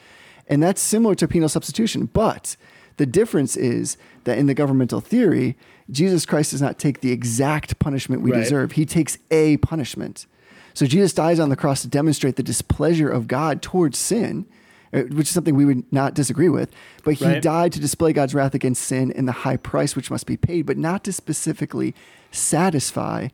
And 0.47 0.63
that's 0.63 0.81
similar 0.81 1.15
to 1.15 1.27
penal 1.27 1.49
substitution. 1.49 2.05
But 2.05 2.55
the 2.97 3.05
difference 3.05 3.57
is 3.57 3.97
that 4.23 4.37
in 4.37 4.45
the 4.45 4.53
governmental 4.53 5.01
theory, 5.01 5.57
Jesus 5.89 6.25
Christ 6.25 6.51
does 6.51 6.61
not 6.61 6.79
take 6.79 7.01
the 7.01 7.11
exact 7.11 7.79
punishment 7.79 8.21
we 8.21 8.31
Right. 8.31 8.39
deserve. 8.39 8.73
He 8.73 8.85
takes 8.85 9.17
a 9.31 9.57
punishment. 9.57 10.25
So 10.73 10.85
Jesus 10.85 11.13
dies 11.13 11.39
on 11.39 11.49
the 11.49 11.55
cross 11.55 11.81
to 11.83 11.87
demonstrate 11.87 12.35
the 12.35 12.43
displeasure 12.43 13.09
of 13.09 13.27
God 13.27 13.61
towards 13.61 13.97
sin, 13.97 14.45
uh, 14.93 15.01
which 15.11 15.27
is 15.27 15.33
something 15.33 15.55
we 15.55 15.65
would 15.65 15.83
not 15.91 16.13
disagree 16.15 16.49
with. 16.49 16.71
But 17.03 17.15
he 17.15 17.25
Right. 17.25 17.41
died 17.41 17.73
to 17.73 17.79
display 17.79 18.11
God's 18.13 18.33
wrath 18.33 18.55
against 18.55 18.81
sin 18.83 19.11
and 19.15 19.27
the 19.27 19.31
high 19.33 19.57
price 19.57 19.95
which 19.95 20.09
must 20.09 20.25
be 20.25 20.37
paid, 20.37 20.65
but 20.65 20.77
not 20.77 21.03
to 21.03 21.13
specifically 21.13 21.93
satisfy 22.31 23.27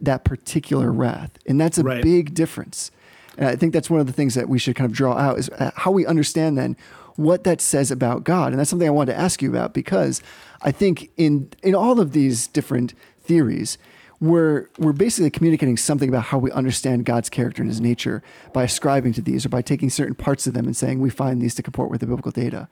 that 0.00 0.24
particular 0.24 0.90
wrath. 0.90 1.30
And 1.46 1.60
that's 1.60 1.78
a 1.78 1.84
Right. 1.84 2.02
big 2.02 2.34
difference. 2.34 2.90
And 3.38 3.48
I 3.48 3.56
think 3.56 3.72
that's 3.72 3.88
one 3.90 4.00
of 4.00 4.06
the 4.06 4.12
things 4.12 4.34
that 4.34 4.48
we 4.48 4.58
should 4.58 4.74
kind 4.74 4.90
of 4.90 4.96
draw 4.96 5.16
out 5.16 5.38
is 5.38 5.48
uh, 5.50 5.70
how 5.76 5.90
we 5.90 6.04
understand 6.06 6.58
then 6.58 6.76
what 7.16 7.44
that 7.44 7.60
says 7.60 7.90
about 7.90 8.24
God. 8.24 8.52
And 8.52 8.58
that's 8.58 8.70
something 8.70 8.88
I 8.88 8.90
wanted 8.92 9.12
to 9.12 9.18
ask 9.18 9.42
you 9.42 9.50
about 9.50 9.74
because 9.74 10.22
I 10.62 10.72
think 10.72 11.10
in 11.16 11.50
in 11.62 11.74
all 11.74 12.00
of 12.00 12.12
these 12.12 12.46
different 12.46 12.94
theories, 13.22 13.78
we're 14.20 14.68
we're 14.78 14.92
basically 14.92 15.30
communicating 15.30 15.76
something 15.76 16.08
about 16.08 16.24
how 16.24 16.38
we 16.38 16.50
understand 16.52 17.04
God's 17.04 17.30
character 17.30 17.62
and 17.62 17.70
his 17.70 17.80
nature 17.80 18.22
by 18.52 18.64
ascribing 18.64 19.14
to 19.14 19.22
these 19.22 19.46
or 19.46 19.48
by 19.48 19.62
taking 19.62 19.90
certain 19.90 20.14
parts 20.14 20.46
of 20.46 20.54
them 20.54 20.66
and 20.66 20.76
saying 20.76 21.00
we 21.00 21.10
find 21.10 21.40
these 21.40 21.54
to 21.54 21.62
comport 21.62 21.90
with 21.90 22.00
the 22.00 22.06
biblical 22.06 22.30
data. 22.30 22.68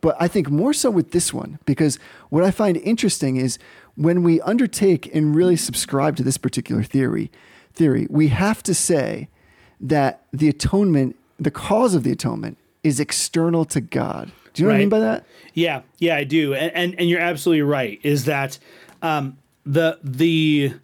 But 0.00 0.16
I 0.18 0.28
think 0.28 0.50
more 0.50 0.72
so 0.72 0.90
with 0.90 1.12
this 1.12 1.32
one, 1.32 1.58
because 1.66 1.98
what 2.30 2.44
I 2.44 2.50
find 2.50 2.76
interesting 2.78 3.36
is 3.36 3.58
when 3.96 4.22
we 4.22 4.40
undertake 4.42 5.14
and 5.14 5.34
really 5.34 5.56
subscribe 5.56 6.16
to 6.16 6.22
this 6.22 6.38
particular 6.38 6.82
theory, 6.82 7.30
theory, 7.74 8.06
we 8.10 8.28
have 8.28 8.62
to 8.62 8.74
say 8.74 9.28
that 9.80 10.22
the 10.32 10.48
atonement, 10.48 11.16
the 11.38 11.50
cause 11.50 11.94
of 11.94 12.02
the 12.02 12.12
atonement, 12.12 12.56
is 12.82 12.98
external 12.98 13.64
to 13.66 13.80
God. 13.80 14.32
Do 14.52 14.62
you 14.62 14.68
know 14.68 14.72
what 14.72 14.76
I 14.76 14.80
mean 14.80 14.88
by 14.88 14.98
that? 15.00 15.26
Yeah, 15.54 15.82
yeah, 15.98 16.16
I 16.16 16.24
do, 16.24 16.54
and 16.54 16.72
and, 16.74 16.98
and 16.98 17.08
you're 17.08 17.20
absolutely 17.20 17.62
right. 17.62 17.98
Is 18.02 18.24
that 18.24 18.58
um, 19.02 19.38
the 19.64 19.98
the 20.02 20.74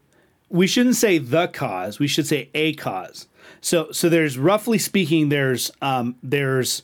we 0.48 0.66
shouldn't 0.66 0.96
say 0.96 1.18
the 1.18 1.48
cause. 1.48 1.98
We 1.98 2.06
should 2.06 2.26
say 2.26 2.50
a 2.54 2.74
cause. 2.74 3.28
So 3.60 3.90
so 3.92 4.08
there's 4.08 4.38
roughly 4.38 4.78
speaking, 4.78 5.28
there's 5.28 5.70
um, 5.82 6.16
there's 6.22 6.82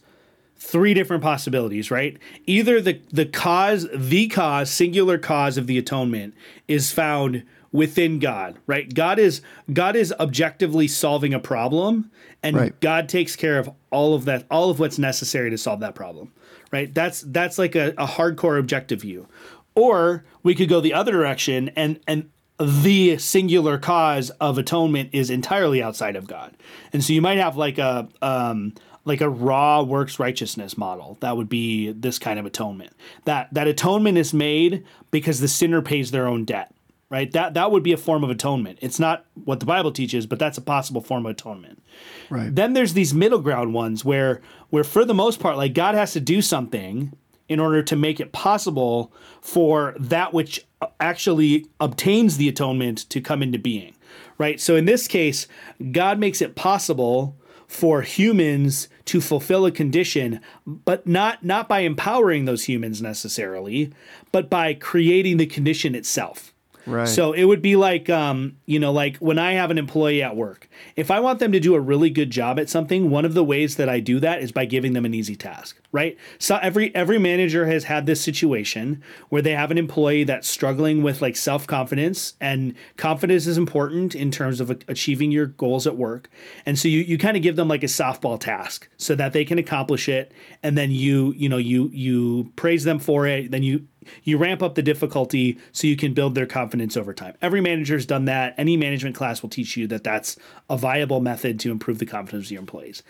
three 0.56 0.94
different 0.94 1.22
possibilities, 1.22 1.90
right? 1.90 2.16
Either 2.46 2.80
the 2.80 3.00
the 3.12 3.26
cause, 3.26 3.86
the 3.94 4.28
cause, 4.28 4.70
singular 4.70 5.18
cause 5.18 5.58
of 5.58 5.66
the 5.66 5.78
atonement 5.78 6.34
is 6.68 6.92
found 6.92 7.44
within 7.72 8.18
God, 8.18 8.58
right? 8.66 8.92
God 8.92 9.18
is 9.18 9.40
God 9.72 9.96
is 9.96 10.12
objectively 10.20 10.88
solving 10.88 11.34
a 11.34 11.40
problem 11.40 12.10
and 12.42 12.56
Right. 12.56 12.80
God 12.80 13.08
takes 13.08 13.36
care 13.36 13.58
of 13.58 13.70
all 13.90 14.14
of 14.14 14.24
that 14.24 14.46
all 14.50 14.70
of 14.70 14.78
what's 14.80 14.98
necessary 14.98 15.50
to 15.50 15.58
solve 15.58 15.80
that 15.80 15.94
problem. 15.94 16.32
Right? 16.72 16.92
That's 16.92 17.20
that's 17.20 17.58
like 17.58 17.74
a, 17.74 17.90
a 17.98 18.06
hardcore 18.06 18.58
objective 18.58 19.02
view. 19.02 19.28
Or 19.74 20.24
we 20.42 20.54
could 20.54 20.68
go 20.68 20.80
the 20.80 20.94
other 20.94 21.12
direction 21.12 21.70
and 21.76 22.00
and 22.06 22.30
the 22.58 23.18
singular 23.18 23.78
cause 23.78 24.30
of 24.30 24.58
atonement 24.58 25.10
is 25.12 25.30
entirely 25.30 25.82
outside 25.82 26.16
of 26.16 26.26
God. 26.26 26.54
And 26.92 27.02
so 27.02 27.12
you 27.12 27.22
might 27.22 27.38
have 27.38 27.56
like 27.56 27.78
a 27.78 28.08
um 28.22 28.74
like 29.04 29.20
a 29.20 29.28
raw 29.28 29.82
works 29.82 30.18
righteousness 30.18 30.78
model. 30.78 31.18
That 31.20 31.36
would 31.36 31.48
be 31.48 31.92
this 31.92 32.18
kind 32.18 32.38
of 32.38 32.46
atonement. 32.46 32.92
That 33.24 33.52
that 33.52 33.66
atonement 33.66 34.18
is 34.18 34.32
made 34.32 34.84
because 35.10 35.40
the 35.40 35.48
sinner 35.48 35.82
pays 35.82 36.10
their 36.10 36.26
own 36.26 36.44
debt. 36.44 36.72
Right? 37.12 37.30
That 37.32 37.52
that 37.52 37.70
would 37.70 37.82
be 37.82 37.92
a 37.92 37.98
form 37.98 38.24
of 38.24 38.30
atonement. 38.30 38.78
It's 38.80 38.98
not 38.98 39.26
what 39.44 39.60
the 39.60 39.66
Bible 39.66 39.92
teaches, 39.92 40.26
but 40.26 40.38
that's 40.38 40.56
a 40.56 40.62
possible 40.62 41.02
form 41.02 41.26
of 41.26 41.32
atonement. 41.32 41.82
Right. 42.30 42.52
Then 42.54 42.72
there's 42.72 42.94
these 42.94 43.12
middle 43.12 43.40
ground 43.40 43.74
ones 43.74 44.02
where 44.02 44.40
where 44.70 44.82
for 44.82 45.04
the 45.04 45.12
most 45.12 45.38
part 45.38 45.58
like 45.58 45.74
God 45.74 45.94
has 45.94 46.14
to 46.14 46.20
do 46.20 46.40
something 46.40 47.12
in 47.50 47.60
order 47.60 47.82
to 47.82 47.96
make 47.96 48.18
it 48.18 48.32
possible 48.32 49.12
for 49.42 49.94
that 50.00 50.32
which 50.32 50.66
actually 51.00 51.66
obtains 51.80 52.38
the 52.38 52.48
atonement 52.48 53.10
to 53.10 53.20
come 53.20 53.42
into 53.42 53.58
being. 53.58 53.94
Right? 54.38 54.58
So 54.58 54.74
in 54.74 54.86
this 54.86 55.06
case, 55.06 55.46
God 55.92 56.18
makes 56.18 56.40
it 56.40 56.54
possible 56.54 57.36
for 57.66 58.00
humans 58.00 58.88
to 59.04 59.20
fulfill 59.20 59.66
a 59.66 59.70
condition 59.70 60.40
but 60.66 61.06
not 61.06 61.44
not 61.44 61.68
by 61.68 61.80
empowering 61.80 62.46
those 62.46 62.64
humans 62.64 63.02
necessarily 63.02 63.92
but 64.30 64.48
by 64.48 64.72
creating 64.72 65.38
the 65.38 65.46
condition 65.46 65.94
itself 65.94 66.51
Right. 66.86 67.08
so 67.08 67.32
it 67.32 67.44
would 67.44 67.62
be 67.62 67.76
like, 67.76 68.08
um, 68.10 68.56
you 68.66 68.78
know, 68.78 68.92
like 68.92 69.16
when 69.18 69.38
I 69.38 69.52
have 69.52 69.70
an 69.70 69.78
employee 69.78 70.22
at 70.22 70.36
work, 70.36 70.68
if 70.96 71.10
I 71.10 71.20
want 71.20 71.38
them 71.38 71.52
to 71.52 71.60
do 71.60 71.74
a 71.74 71.80
really 71.80 72.10
good 72.10 72.30
job 72.30 72.58
at 72.58 72.68
something, 72.68 73.10
one 73.10 73.24
of 73.24 73.34
the 73.34 73.44
ways 73.44 73.76
that 73.76 73.88
I 73.88 74.00
do 74.00 74.20
that 74.20 74.42
is 74.42 74.52
by 74.52 74.64
giving 74.64 74.92
them 74.92 75.04
an 75.04 75.14
easy 75.14 75.36
task, 75.36 75.80
right? 75.92 76.16
So 76.38 76.58
every 76.62 76.92
every 76.94 77.18
manager 77.18 77.66
has 77.66 77.84
had 77.84 78.06
this 78.06 78.20
situation 78.20 79.02
where 79.28 79.42
they 79.42 79.52
have 79.52 79.70
an 79.70 79.78
employee 79.78 80.24
that's 80.24 80.48
struggling 80.48 81.02
with 81.02 81.22
like 81.22 81.36
self 81.36 81.66
confidence, 81.66 82.34
and 82.40 82.74
confidence 82.96 83.46
is 83.46 83.58
important 83.58 84.14
in 84.14 84.30
terms 84.30 84.60
of 84.60 84.70
achieving 84.88 85.30
your 85.30 85.46
goals 85.46 85.86
at 85.86 85.96
work. 85.96 86.30
And 86.66 86.78
so 86.78 86.88
you 86.88 87.00
you 87.00 87.18
kind 87.18 87.36
of 87.36 87.42
give 87.42 87.56
them 87.56 87.68
like 87.68 87.82
a 87.82 87.86
softball 87.86 88.40
task 88.40 88.88
so 88.96 89.14
that 89.14 89.32
they 89.34 89.44
can 89.44 89.58
accomplish 89.58 90.08
it, 90.08 90.32
and 90.62 90.76
then 90.76 90.90
you 90.90 91.34
you 91.36 91.48
know 91.48 91.58
you 91.58 91.90
you 91.92 92.50
praise 92.56 92.84
them 92.84 92.98
for 92.98 93.26
it, 93.26 93.50
then 93.50 93.62
you 93.62 93.86
you 94.24 94.38
ramp 94.38 94.62
up 94.62 94.74
the 94.74 94.82
difficulty 94.82 95.58
so 95.72 95.86
you 95.86 95.96
can 95.96 96.14
build 96.14 96.34
their 96.34 96.46
confidence 96.46 96.96
over 96.96 97.12
time. 97.12 97.34
Every 97.42 97.60
manager's 97.60 98.06
done 98.06 98.24
that. 98.26 98.54
Any 98.58 98.76
management 98.76 99.16
class 99.16 99.42
will 99.42 99.48
teach 99.48 99.76
you 99.76 99.86
that 99.88 100.04
that's 100.04 100.36
a 100.68 100.76
viable 100.76 101.20
method 101.20 101.60
to 101.60 101.70
improve 101.70 101.98
the 101.98 102.06
confidence 102.06 102.46
of 102.46 102.52
your 102.52 102.60
employees. 102.60 103.02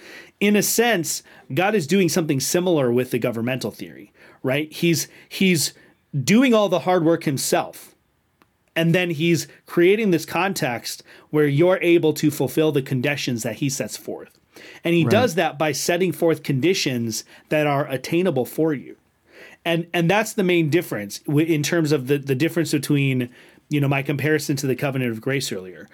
In 0.43 0.57
a 0.57 0.63
sense, 0.63 1.23
God 1.55 1.77
is 1.77 1.87
doing 1.87 2.09
something 2.09 2.41
similar 2.41 2.91
with 2.91 3.13
the 3.13 3.21
governmental 3.21 3.71
theory, 3.71 4.13
right? 4.43 4.73
He's 4.73 5.07
he's 5.29 5.73
doing 6.25 6.53
all 6.53 6.69
the 6.69 6.81
hard 6.81 7.05
work 7.05 7.23
himself. 7.23 7.95
And 8.75 8.93
then 8.93 9.11
he's 9.11 9.47
creating 9.67 10.11
this 10.11 10.27
context 10.27 11.05
where 11.31 11.47
you're 11.47 11.79
able 11.81 12.13
to 12.15 12.31
fulfill 12.31 12.73
the 12.73 12.83
conditions 12.83 13.45
that 13.45 13.57
he 13.57 13.69
sets 13.69 13.97
forth. 13.97 14.37
And 14.83 14.95
he 14.95 15.05
does 15.05 15.37
that 15.37 15.59
by 15.59 15.71
setting 15.71 16.11
forth 16.11 16.43
conditions 16.43 17.23
that 17.51 17.69
are 17.69 17.87
attainable 17.87 18.47
for 18.47 18.75
you 18.75 18.97
and 19.65 19.87
and 19.93 20.11
that's 20.11 20.33
the 20.33 20.43
main 20.43 20.71
difference 20.71 21.21
in 21.29 21.63
terms 21.63 21.93
of 21.93 22.07
the 22.07 22.19
the 22.19 22.35
difference 22.35 22.73
between 22.73 23.31
you 23.69 23.81
know 23.81 23.89
my 23.89 24.03
comparison 24.03 24.57
to 24.57 24.67
the 24.67 24.77
covenant 24.77 25.11
of 25.11 25.21
grace 25.21 25.53
earlier 25.53 25.89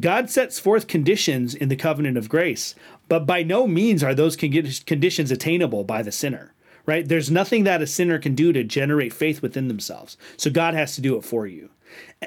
god 0.00 0.30
sets 0.30 0.58
forth 0.58 0.86
conditions 0.86 1.54
in 1.54 1.68
the 1.68 1.76
covenant 1.76 2.16
of 2.16 2.28
grace 2.28 2.74
but 3.08 3.26
by 3.26 3.42
no 3.42 3.66
means 3.66 4.02
are 4.02 4.14
those 4.14 4.36
conditions 4.36 5.30
attainable 5.30 5.84
by 5.84 6.02
the 6.02 6.12
sinner 6.12 6.54
right? 6.86 7.08
There's 7.08 7.30
nothing 7.30 7.64
that 7.64 7.82
a 7.82 7.86
sinner 7.86 8.18
can 8.18 8.34
do 8.34 8.52
to 8.52 8.64
generate 8.64 9.12
faith 9.12 9.42
within 9.42 9.68
themselves. 9.68 10.16
So 10.36 10.50
God 10.50 10.74
has 10.74 10.94
to 10.94 11.00
do 11.00 11.16
it 11.16 11.24
for 11.24 11.46
you. 11.46 11.70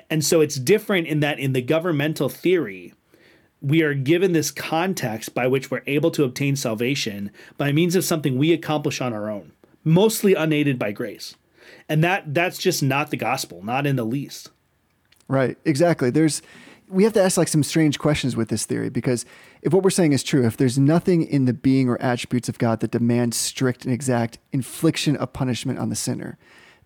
And 0.09 0.23
so 0.23 0.41
it's 0.41 0.55
different 0.55 1.07
in 1.07 1.19
that 1.21 1.39
in 1.39 1.53
the 1.53 1.61
governmental 1.61 2.29
theory, 2.29 2.93
we 3.61 3.81
are 3.81 3.93
given 3.93 4.33
this 4.33 4.51
context 4.51 5.33
by 5.33 5.47
which 5.47 5.71
we're 5.71 5.83
able 5.87 6.11
to 6.11 6.23
obtain 6.23 6.55
salvation 6.55 7.31
by 7.57 7.71
means 7.71 7.95
of 7.95 8.05
something 8.05 8.37
we 8.37 8.53
accomplish 8.53 9.01
on 9.01 9.13
our 9.13 9.29
own, 9.29 9.51
mostly 9.83 10.35
unaided 10.35 10.77
by 10.77 10.91
grace. 10.91 11.35
And 11.89 12.03
that 12.03 12.33
that's 12.33 12.57
just 12.57 12.83
not 12.83 13.11
the 13.11 13.17
gospel, 13.17 13.63
not 13.63 13.87
in 13.87 13.95
the 13.95 14.05
least. 14.05 14.51
Right. 15.27 15.57
Exactly. 15.65 16.09
There's 16.09 16.41
we 16.89 17.03
have 17.03 17.13
to 17.13 17.21
ask 17.21 17.37
like 17.37 17.47
some 17.47 17.63
strange 17.63 17.99
questions 17.99 18.35
with 18.35 18.49
this 18.49 18.65
theory 18.65 18.89
because 18.89 19.25
if 19.61 19.73
what 19.73 19.83
we're 19.83 19.89
saying 19.89 20.13
is 20.13 20.23
true, 20.23 20.45
if 20.45 20.55
there's 20.57 20.77
nothing 20.77 21.23
in 21.23 21.45
the 21.45 21.53
being 21.53 21.89
or 21.89 22.01
attributes 22.01 22.47
of 22.47 22.57
God 22.57 22.79
that 22.79 22.91
demands 22.91 23.35
strict 23.37 23.83
and 23.85 23.93
exact 23.93 24.37
infliction 24.53 25.15
of 25.17 25.33
punishment 25.33 25.79
on 25.79 25.89
the 25.89 25.95
sinner, 25.95 26.37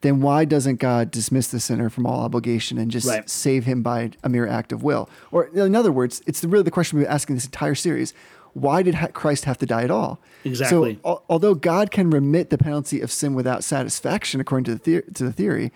then 0.02 0.20
why 0.20 0.46
doesn't 0.46 0.78
God 0.78 1.12
dismiss 1.12 1.48
the 1.50 1.60
sinner 1.60 1.90
from 1.90 2.08
all 2.08 2.22
obligation 2.22 2.80
and 2.80 2.90
just 2.90 3.08
Right. 3.08 3.30
save 3.30 3.66
him 3.66 3.84
by 3.84 4.12
a 4.24 4.30
mere 4.30 4.48
act 4.48 4.72
of 4.72 4.82
will? 4.82 5.08
Or 5.32 5.46
in 5.46 5.76
other 5.76 5.92
words, 5.92 6.24
it's 6.26 6.44
really 6.44 6.64
the 6.64 6.72
question 6.72 6.98
we've 6.98 7.06
been 7.06 7.14
asking 7.14 7.36
this 7.36 7.46
entire 7.46 7.76
series. 7.76 8.14
Why 8.54 8.82
did 8.84 8.98
Christ 9.14 9.46
have 9.46 9.60
to 9.60 9.66
die 9.68 9.84
at 9.84 9.92
all? 9.92 10.20
Exactly. 10.44 10.96
So, 10.96 11.10
al- 11.10 11.24
although 11.30 11.54
God 11.54 11.92
can 11.92 12.10
remit 12.10 12.50
the 12.50 12.58
penalty 12.58 13.00
of 13.00 13.12
sin 13.12 13.34
without 13.36 13.64
satisfaction, 13.64 14.42
according 14.42 14.66
to 14.66 14.76
the, 14.76 14.80
theor- 14.80 15.14
to 15.14 15.24
the 15.24 15.32
theory, 15.32 15.72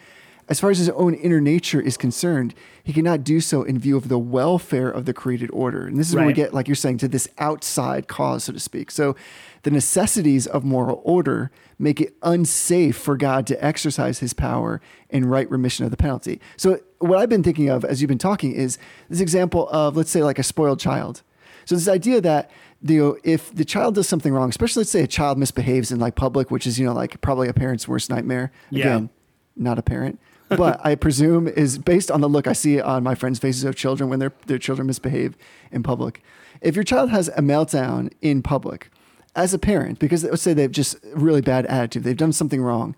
as 0.47 0.59
far 0.59 0.69
as 0.69 0.77
his 0.77 0.89
own 0.89 1.15
inner 1.15 1.41
nature 1.41 1.81
is 1.81 1.97
concerned, 1.97 2.53
he 2.83 2.93
cannot 2.93 3.23
do 3.23 3.39
so 3.39 3.63
in 3.63 3.79
view 3.79 3.97
of 3.97 4.09
the 4.09 4.19
welfare 4.19 4.89
of 4.89 5.05
the 5.05 5.13
created 5.13 5.49
order. 5.51 5.87
And 5.87 5.97
this 5.97 6.09
is 6.09 6.15
where 6.15 6.25
we 6.25 6.33
get, 6.33 6.53
like 6.53 6.67
you're 6.67 6.75
saying, 6.75 6.99
to 6.99 7.07
this 7.07 7.27
outside 7.39 8.07
cause, 8.07 8.43
so 8.43 8.53
to 8.53 8.59
speak. 8.59 8.91
So 8.91 9.15
the 9.63 9.71
necessities 9.71 10.45
of 10.45 10.63
moral 10.63 11.01
order 11.03 11.49
make 11.79 11.99
it 11.99 12.15
unsafe 12.21 12.95
for 12.95 13.17
God 13.17 13.47
to 13.47 13.65
exercise 13.65 14.19
his 14.19 14.33
power 14.33 14.81
in 15.09 15.25
right 15.25 15.49
remission 15.49 15.83
of 15.83 15.91
the 15.91 15.97
penalty. 15.97 16.39
So 16.57 16.79
what 16.99 17.17
I've 17.17 17.29
been 17.29 17.43
thinking 17.43 17.69
of 17.69 17.83
as 17.83 18.01
you've 18.01 18.09
been 18.09 18.17
talking 18.19 18.53
is 18.53 18.77
this 19.09 19.21
example 19.21 19.67
of, 19.69 19.97
let's 19.97 20.11
say, 20.11 20.21
like 20.21 20.37
a 20.37 20.43
spoiled 20.43 20.79
child. 20.79 21.23
So 21.65 21.73
this 21.73 21.87
idea 21.87 22.21
that 22.21 22.51
you 22.83 22.99
know, 22.99 23.17
if 23.23 23.53
the 23.53 23.65
child 23.65 23.95
does 23.95 24.07
something 24.07 24.31
wrong, 24.31 24.49
especially 24.49 24.81
let's 24.81 24.91
say 24.91 25.01
a 25.01 25.07
child 25.07 25.39
misbehaves 25.39 25.91
in 25.91 25.99
like 25.99 26.15
public, 26.15 26.51
which 26.51 26.67
is 26.67 26.79
you 26.79 26.85
know 26.85 26.93
like 26.93 27.19
probably 27.21 27.47
a 27.47 27.53
parent's 27.53 27.87
worst 27.87 28.11
nightmare. 28.11 28.51
Yeah. 28.69 28.85
Again, 28.85 29.09
not 29.55 29.79
a 29.79 29.81
parent, 29.81 30.19
but 30.57 30.79
I 30.85 30.95
presume 30.95 31.47
is 31.47 31.77
based 31.77 32.11
on 32.11 32.21
the 32.21 32.29
look 32.29 32.47
I 32.47 32.53
see 32.53 32.79
on 32.79 33.03
my 33.03 33.15
friends' 33.15 33.39
faces 33.39 33.63
of 33.63 33.75
children 33.75 34.09
when 34.09 34.19
their 34.19 34.33
their 34.45 34.59
children 34.59 34.87
misbehave 34.87 35.35
in 35.71 35.83
public. 35.83 36.21
If 36.61 36.75
your 36.75 36.83
child 36.83 37.09
has 37.09 37.27
a 37.29 37.41
meltdown 37.41 38.11
in 38.21 38.41
public, 38.41 38.89
as 39.35 39.53
a 39.53 39.59
parent, 39.59 39.99
because 39.99 40.23
let's 40.23 40.41
say 40.41 40.53
they've 40.53 40.71
just 40.71 40.97
really 41.13 41.41
bad 41.41 41.65
attitude, 41.65 42.03
they've 42.03 42.15
done 42.15 42.33
something 42.33 42.61
wrong. 42.61 42.95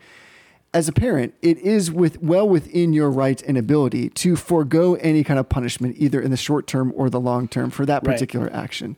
As 0.73 0.87
a 0.87 0.93
parent, 0.93 1.33
it 1.41 1.57
is 1.59 1.91
with 1.91 2.21
well 2.21 2.47
within 2.47 2.93
your 2.93 3.09
right 3.09 3.41
and 3.43 3.57
ability 3.57 4.09
to 4.09 4.35
forego 4.35 4.95
any 4.95 5.23
kind 5.23 5.39
of 5.39 5.49
punishment, 5.49 5.95
either 5.97 6.21
in 6.21 6.29
the 6.29 6.37
short 6.37 6.67
term 6.67 6.93
or 6.95 7.09
the 7.09 7.19
long 7.19 7.47
term, 7.47 7.71
for 7.71 7.85
that 7.85 8.05
Right. 8.05 8.13
particular 8.13 8.51
action. 8.53 8.95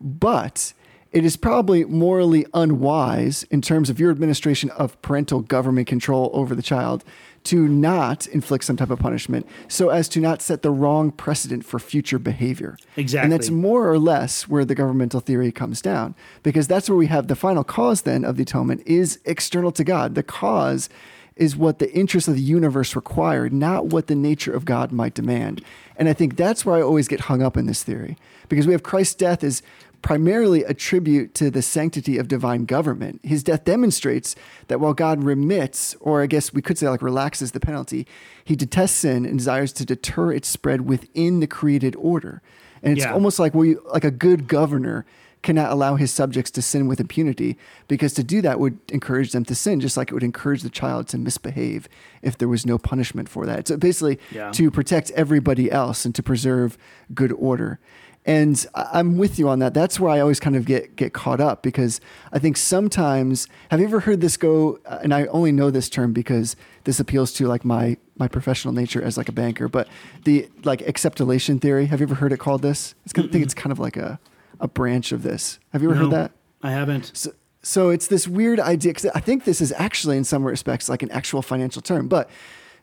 But 0.00 0.72
it 1.12 1.24
is 1.24 1.36
probably 1.36 1.84
morally 1.84 2.46
unwise 2.54 3.42
in 3.50 3.60
terms 3.60 3.90
of 3.90 4.00
your 4.00 4.10
administration 4.10 4.70
of 4.70 5.00
parental 5.02 5.40
government 5.40 5.86
control 5.86 6.30
over 6.32 6.54
the 6.54 6.62
child 6.62 7.04
to 7.44 7.66
not 7.66 8.26
inflict 8.28 8.64
some 8.64 8.76
type 8.76 8.90
of 8.90 8.98
punishment 8.98 9.46
so 9.66 9.88
as 9.88 10.08
to 10.10 10.20
not 10.20 10.42
set 10.42 10.62
the 10.62 10.70
wrong 10.70 11.10
precedent 11.10 11.64
for 11.64 11.78
future 11.78 12.18
behavior. 12.18 12.76
Exactly. 12.96 13.24
And 13.24 13.32
that's 13.32 13.50
more 13.50 13.90
or 13.90 13.98
less 13.98 14.46
where 14.46 14.64
the 14.64 14.74
governmental 14.74 15.20
theory 15.20 15.50
comes 15.50 15.80
down 15.80 16.14
because 16.42 16.68
that's 16.68 16.88
where 16.88 16.96
we 16.96 17.06
have 17.06 17.28
the 17.28 17.36
final 17.36 17.64
cause 17.64 18.02
then 18.02 18.24
of 18.24 18.36
the 18.36 18.42
atonement 18.42 18.82
is 18.86 19.20
external 19.24 19.72
to 19.72 19.84
God. 19.84 20.14
The 20.14 20.22
cause 20.22 20.88
is 21.36 21.56
what 21.56 21.78
the 21.78 21.90
interests 21.94 22.28
of 22.28 22.34
the 22.34 22.42
universe 22.42 22.94
require, 22.94 23.48
not 23.48 23.86
what 23.86 24.08
the 24.08 24.14
nature 24.14 24.52
of 24.52 24.66
God 24.66 24.92
might 24.92 25.14
demand. 25.14 25.64
And 25.96 26.08
I 26.08 26.12
think 26.12 26.36
that's 26.36 26.66
where 26.66 26.76
I 26.76 26.82
always 26.82 27.08
get 27.08 27.20
hung 27.20 27.42
up 27.42 27.56
in 27.56 27.64
this 27.64 27.82
theory 27.82 28.18
because 28.50 28.66
we 28.66 28.72
have 28.72 28.82
Christ's 28.82 29.14
death 29.14 29.42
is 29.42 29.62
primarily 30.02 30.64
a 30.64 30.74
tribute 30.74 31.34
to 31.34 31.50
the 31.50 31.62
sanctity 31.62 32.16
of 32.18 32.28
divine 32.28 32.64
government. 32.64 33.20
His 33.22 33.42
death 33.42 33.64
demonstrates 33.64 34.34
that 34.68 34.80
while 34.80 34.94
God 34.94 35.22
remits, 35.22 35.94
or 36.00 36.22
I 36.22 36.26
guess 36.26 36.52
we 36.52 36.62
could 36.62 36.78
say 36.78 36.88
like 36.88 37.02
relaxes 37.02 37.52
the 37.52 37.60
penalty, 37.60 38.06
he 38.44 38.56
detests 38.56 38.92
sin 38.96 39.26
and 39.26 39.38
desires 39.38 39.72
to 39.74 39.84
deter 39.84 40.32
its 40.32 40.48
spread 40.48 40.82
within 40.82 41.40
the 41.40 41.46
created 41.46 41.94
order. 41.96 42.40
And 42.82 42.92
it's 42.96 43.04
Yeah. 43.04 43.12
almost 43.12 43.38
like 43.38 43.54
we 43.54 43.76
like 43.92 44.04
a 44.04 44.10
good 44.10 44.48
governor 44.48 45.04
cannot 45.42 45.72
allow 45.72 45.96
his 45.96 46.10
subjects 46.10 46.50
to 46.50 46.60
sin 46.60 46.86
with 46.86 47.00
impunity 47.00 47.56
because 47.88 48.12
to 48.12 48.22
do 48.22 48.42
that 48.42 48.60
would 48.60 48.78
encourage 48.92 49.32
them 49.32 49.42
to 49.42 49.54
sin 49.54 49.80
just 49.80 49.96
like 49.96 50.10
it 50.10 50.14
would 50.14 50.22
encourage 50.22 50.62
the 50.62 50.68
child 50.68 51.08
to 51.08 51.16
misbehave 51.16 51.88
if 52.20 52.36
there 52.36 52.46
was 52.48 52.66
no 52.66 52.76
punishment 52.76 53.26
for 53.26 53.46
that 53.46 53.66
so 53.66 53.78
basically 53.78 54.18
Yeah. 54.30 54.50
to 54.50 54.70
protect 54.70 55.10
everybody 55.12 55.70
else 55.70 56.04
and 56.04 56.14
to 56.14 56.22
preserve 56.22 56.76
good 57.14 57.32
order 57.32 57.78
and 58.26 58.66
i'm 58.74 59.16
with 59.16 59.38
you 59.38 59.48
on 59.48 59.58
that 59.58 59.72
that's 59.72 59.98
where 59.98 60.10
i 60.10 60.20
always 60.20 60.38
kind 60.38 60.56
of 60.56 60.64
get 60.66 60.94
get 60.96 61.12
caught 61.12 61.40
up 61.40 61.62
because 61.62 62.00
i 62.32 62.38
think 62.38 62.56
sometimes 62.56 63.48
have 63.70 63.80
you 63.80 63.86
ever 63.86 64.00
heard 64.00 64.20
this 64.20 64.36
go 64.36 64.78
uh, 64.86 64.98
and 65.02 65.14
i 65.14 65.26
only 65.26 65.52
know 65.52 65.70
this 65.70 65.88
term 65.88 66.12
because 66.12 66.54
this 66.84 67.00
appeals 67.00 67.32
to 67.32 67.46
like 67.46 67.64
my 67.64 67.96
my 68.18 68.28
professional 68.28 68.74
nature 68.74 69.02
as 69.02 69.16
like 69.16 69.28
a 69.28 69.32
banker 69.32 69.68
but 69.68 69.88
the 70.24 70.48
like 70.64 70.82
acceptilation 70.82 71.58
theory 71.58 71.86
have 71.86 72.00
you 72.00 72.06
ever 72.06 72.16
heard 72.16 72.32
it 72.32 72.38
called 72.38 72.60
this 72.62 72.94
it's 73.04 73.12
kind 73.12 73.24
of, 73.24 73.30
I 73.30 73.32
think 73.32 73.44
it's 73.44 73.54
kind 73.54 73.72
of 73.72 73.78
like 73.78 73.96
a 73.96 74.20
a 74.60 74.68
branch 74.68 75.10
of 75.12 75.22
this. 75.22 75.58
Have 75.72 75.82
you 75.82 75.90
ever 75.90 75.98
heard 75.98 76.10
that? 76.12 76.32
I 76.62 76.70
haven't. 76.70 77.10
So, 77.14 77.32
so 77.62 77.88
it's 77.88 78.06
this 78.06 78.28
weird 78.28 78.60
idea 78.60 78.92
because 78.92 79.10
I 79.14 79.20
think 79.20 79.44
this 79.44 79.60
is 79.60 79.72
actually, 79.72 80.16
in 80.16 80.24
some 80.24 80.44
respects, 80.44 80.88
like 80.88 81.02
an 81.02 81.10
actual 81.10 81.42
financial 81.42 81.82
term. 81.82 82.08
But 82.08 82.30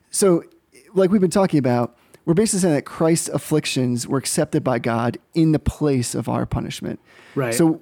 so, 0.10 0.44
like 0.94 1.12
we've 1.12 1.22
been 1.22 1.30
talking 1.30 1.60
about, 1.60 1.96
we're 2.28 2.34
basically 2.34 2.60
saying 2.60 2.76
that 2.76 2.86
Christ's 2.86 3.30
afflictions 3.30 4.06
were 4.06 4.18
accepted 4.18 4.62
by 4.62 4.80
God 4.80 5.18
in 5.34 5.54
the 5.54 5.60
place 5.60 6.14
of 6.14 6.28
our 6.28 6.46
punishment. 6.46 7.00
Right. 7.36 7.54
So 7.54 7.82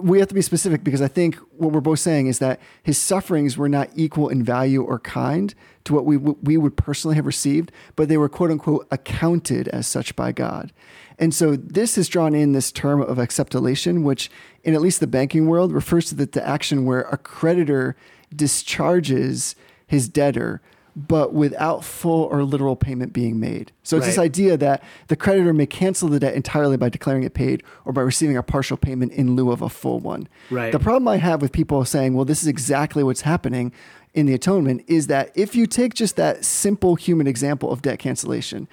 we 0.00 0.18
have 0.18 0.26
to 0.26 0.34
be 0.34 0.42
specific 0.42 0.82
because 0.82 1.00
I 1.00 1.06
think 1.06 1.36
what 1.56 1.70
we're 1.70 1.80
both 1.80 2.00
saying 2.00 2.26
is 2.26 2.40
that 2.40 2.58
his 2.82 2.98
sufferings 2.98 3.56
were 3.56 3.68
not 3.68 3.88
equal 3.94 4.30
in 4.30 4.42
value 4.42 4.82
or 4.82 4.98
kind 4.98 5.54
to 5.84 5.94
what 5.94 6.04
we 6.04 6.16
w- 6.16 6.36
we 6.42 6.56
would 6.56 6.76
personally 6.76 7.14
have 7.14 7.24
received, 7.24 7.70
but 7.94 8.08
they 8.08 8.16
were 8.16 8.28
quote 8.28 8.50
unquote 8.50 8.88
accounted 8.90 9.68
as 9.68 9.86
such 9.86 10.16
by 10.16 10.32
God. 10.32 10.72
And 11.16 11.32
so 11.32 11.54
this 11.54 11.94
has 11.94 12.08
drawn 12.08 12.34
in 12.34 12.54
this 12.54 12.72
term 12.72 13.00
of 13.00 13.20
acceptilation, 13.20 14.02
which 14.02 14.28
in 14.64 14.74
at 14.74 14.80
least 14.80 14.98
the 14.98 15.06
banking 15.06 15.46
world 15.46 15.70
refers 15.70 16.06
to 16.06 16.16
the, 16.16 16.26
the 16.26 16.44
action 16.44 16.84
where 16.84 17.02
a 17.02 17.16
creditor 17.16 17.94
discharges 18.34 19.54
his 19.86 20.08
debtor, 20.08 20.60
but 21.06 21.32
without 21.32 21.84
full 21.84 22.24
or 22.24 22.42
literal 22.42 22.74
payment 22.74 23.12
being 23.12 23.38
made. 23.38 23.70
So 23.84 23.96
it's 23.96 24.06
this 24.06 24.18
idea 24.18 24.56
that 24.56 24.82
the 25.06 25.14
creditor 25.14 25.54
may 25.54 25.66
cancel 25.66 26.08
the 26.08 26.18
debt 26.18 26.34
entirely 26.34 26.76
by 26.76 26.88
declaring 26.88 27.22
it 27.22 27.34
paid 27.34 27.62
or 27.84 27.92
by 27.92 28.00
receiving 28.00 28.36
a 28.36 28.42
partial 28.42 28.76
payment 28.76 29.12
in 29.12 29.36
lieu 29.36 29.52
of 29.52 29.62
a 29.62 29.68
full 29.68 30.00
one. 30.00 30.28
Right. 30.50 30.72
The 30.72 30.80
problem 30.80 31.06
I 31.06 31.18
have 31.18 31.40
with 31.40 31.52
people 31.52 31.84
saying, 31.84 32.14
well, 32.14 32.24
this 32.24 32.42
is 32.42 32.48
exactly 32.48 33.04
what's 33.04 33.20
happening 33.20 33.72
in 34.12 34.26
the 34.26 34.34
atonement 34.34 34.82
is 34.88 35.06
that 35.06 35.30
if 35.36 35.54
you 35.54 35.66
take 35.66 35.94
just 35.94 36.16
that 36.16 36.44
simple 36.44 36.96
human 36.96 37.28
example 37.28 37.70
of 37.70 37.82
debt 37.82 38.00
cancellation, 38.00 38.66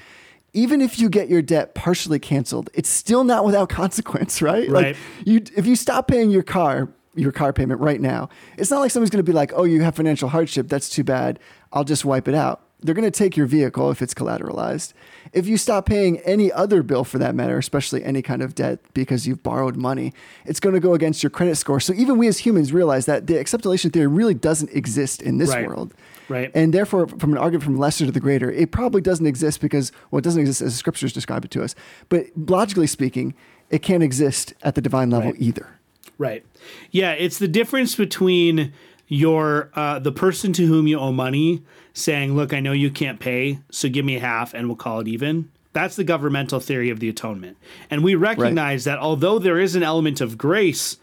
even 0.53 0.81
if 0.81 0.97
you 0.97 1.09
get 1.09 1.29
your 1.29 1.43
debt 1.43 1.75
partially 1.75 2.17
canceled, 2.17 2.71
it's 2.73 2.89
still 2.89 3.23
not 3.23 3.45
without 3.45 3.69
consequence, 3.81 4.41
right? 4.41 4.67
Right. 4.69 4.87
Like 4.87 4.97
you 5.25 5.43
if 5.55 5.67
you 5.67 5.75
stop 5.75 6.07
paying 6.07 6.31
your 6.31 6.43
car 6.43 6.89
your 7.15 7.31
car 7.31 7.53
payment 7.53 7.79
right 7.79 8.01
now, 8.01 8.29
it's 8.57 8.69
not 8.69 8.79
like 8.79 8.91
someone's 8.91 9.09
going 9.09 9.23
to 9.23 9.29
be 9.29 9.35
like, 9.35 9.53
"Oh, 9.55 9.63
you 9.63 9.81
have 9.83 9.95
financial 9.95 10.29
hardship, 10.29 10.67
that's 10.67 10.89
too 10.89 11.03
bad. 11.03 11.39
I'll 11.75 11.83
just 11.83 12.05
wipe 12.05 12.27
it 12.27 12.33
out." 12.35 12.61
They're 12.81 12.93
going 12.93 13.05
to 13.05 13.11
take 13.11 13.35
your 13.35 13.47
vehicle 13.47 13.89
if 13.89 14.01
it's 14.01 14.13
collateralized. 14.13 14.93
If 15.33 15.47
you 15.47 15.57
stop 15.57 15.85
paying 15.87 16.19
any 16.19 16.51
other 16.51 16.83
bill 16.83 17.03
for 17.03 17.17
that 17.17 17.33
matter, 17.33 17.57
especially 17.57 18.03
any 18.03 18.21
kind 18.21 18.41
of 18.43 18.53
debt 18.53 18.79
because 18.93 19.25
you've 19.25 19.41
borrowed 19.41 19.75
money, 19.75 20.13
it's 20.45 20.59
going 20.59 20.75
to 20.75 20.79
go 20.81 20.93
against 20.93 21.23
your 21.23 21.29
credit 21.31 21.55
score. 21.55 21.79
So 21.79 21.93
even 21.93 22.17
we 22.17 22.27
as 22.27 22.39
humans 22.39 22.73
realize 22.73 23.05
that 23.07 23.25
the 23.27 23.39
acceptilation 23.39 23.89
theory 23.91 24.07
really 24.07 24.35
doesn't 24.35 24.71
exist 24.71 25.21
in 25.21 25.37
this 25.37 25.49
Right. 25.49 25.65
world. 25.67 25.93
Right. 26.29 26.51
And 26.53 26.73
therefore, 26.73 27.07
from 27.07 27.31
an 27.31 27.37
argument 27.37 27.63
from 27.63 27.77
lesser 27.77 28.05
to 28.05 28.11
the 28.11 28.19
greater, 28.19 28.51
it 28.51 28.71
probably 28.71 29.01
doesn't 29.01 29.25
exist 29.25 29.61
because, 29.61 29.91
well, 30.11 30.19
it 30.19 30.23
doesn't 30.23 30.41
exist 30.41 30.61
as 30.61 30.73
the 30.73 30.77
scriptures 30.77 31.13
describe 31.13 31.45
it 31.45 31.51
to 31.51 31.63
us. 31.63 31.75
But 32.09 32.27
logically 32.35 32.87
speaking, 32.87 33.33
it 33.71 33.81
can't 33.81 34.03
exist 34.03 34.53
at 34.63 34.75
the 34.75 34.81
divine 34.81 35.09
level 35.09 35.31
Right. 35.31 35.41
either. 35.41 35.67
Right. 36.17 36.45
Yeah, 36.91 37.11
it's 37.13 37.39
the 37.39 37.47
difference 37.47 37.95
between 37.95 38.73
your 39.07 39.69
uh, 39.73 39.99
the 39.99 40.11
person 40.11 40.53
to 40.53 40.65
whom 40.65 40.87
you 40.87 40.99
owe 40.99 41.11
money 41.11 41.63
saying, 41.93 42.35
"Look, 42.35 42.53
I 42.53 42.59
know 42.59 42.71
you 42.71 42.89
can't 42.89 43.19
pay, 43.19 43.59
so 43.69 43.89
give 43.89 44.05
me 44.05 44.15
half 44.15 44.53
and 44.53 44.67
we'll 44.67 44.75
call 44.75 44.99
it 44.99 45.07
even." 45.07 45.49
That's 45.73 45.95
the 45.97 46.03
governmental 46.05 46.59
theory 46.59 46.89
of 46.89 46.99
the 46.99 47.09
atonement. 47.09 47.57
And 47.89 48.03
we 48.03 48.15
recognize 48.15 48.85
that 48.85 48.97
although 48.99 49.39
there 49.39 49.59
is 49.59 49.75
an 49.75 49.83
element 49.83 50.21
of 50.21 50.37
grace 50.37 50.97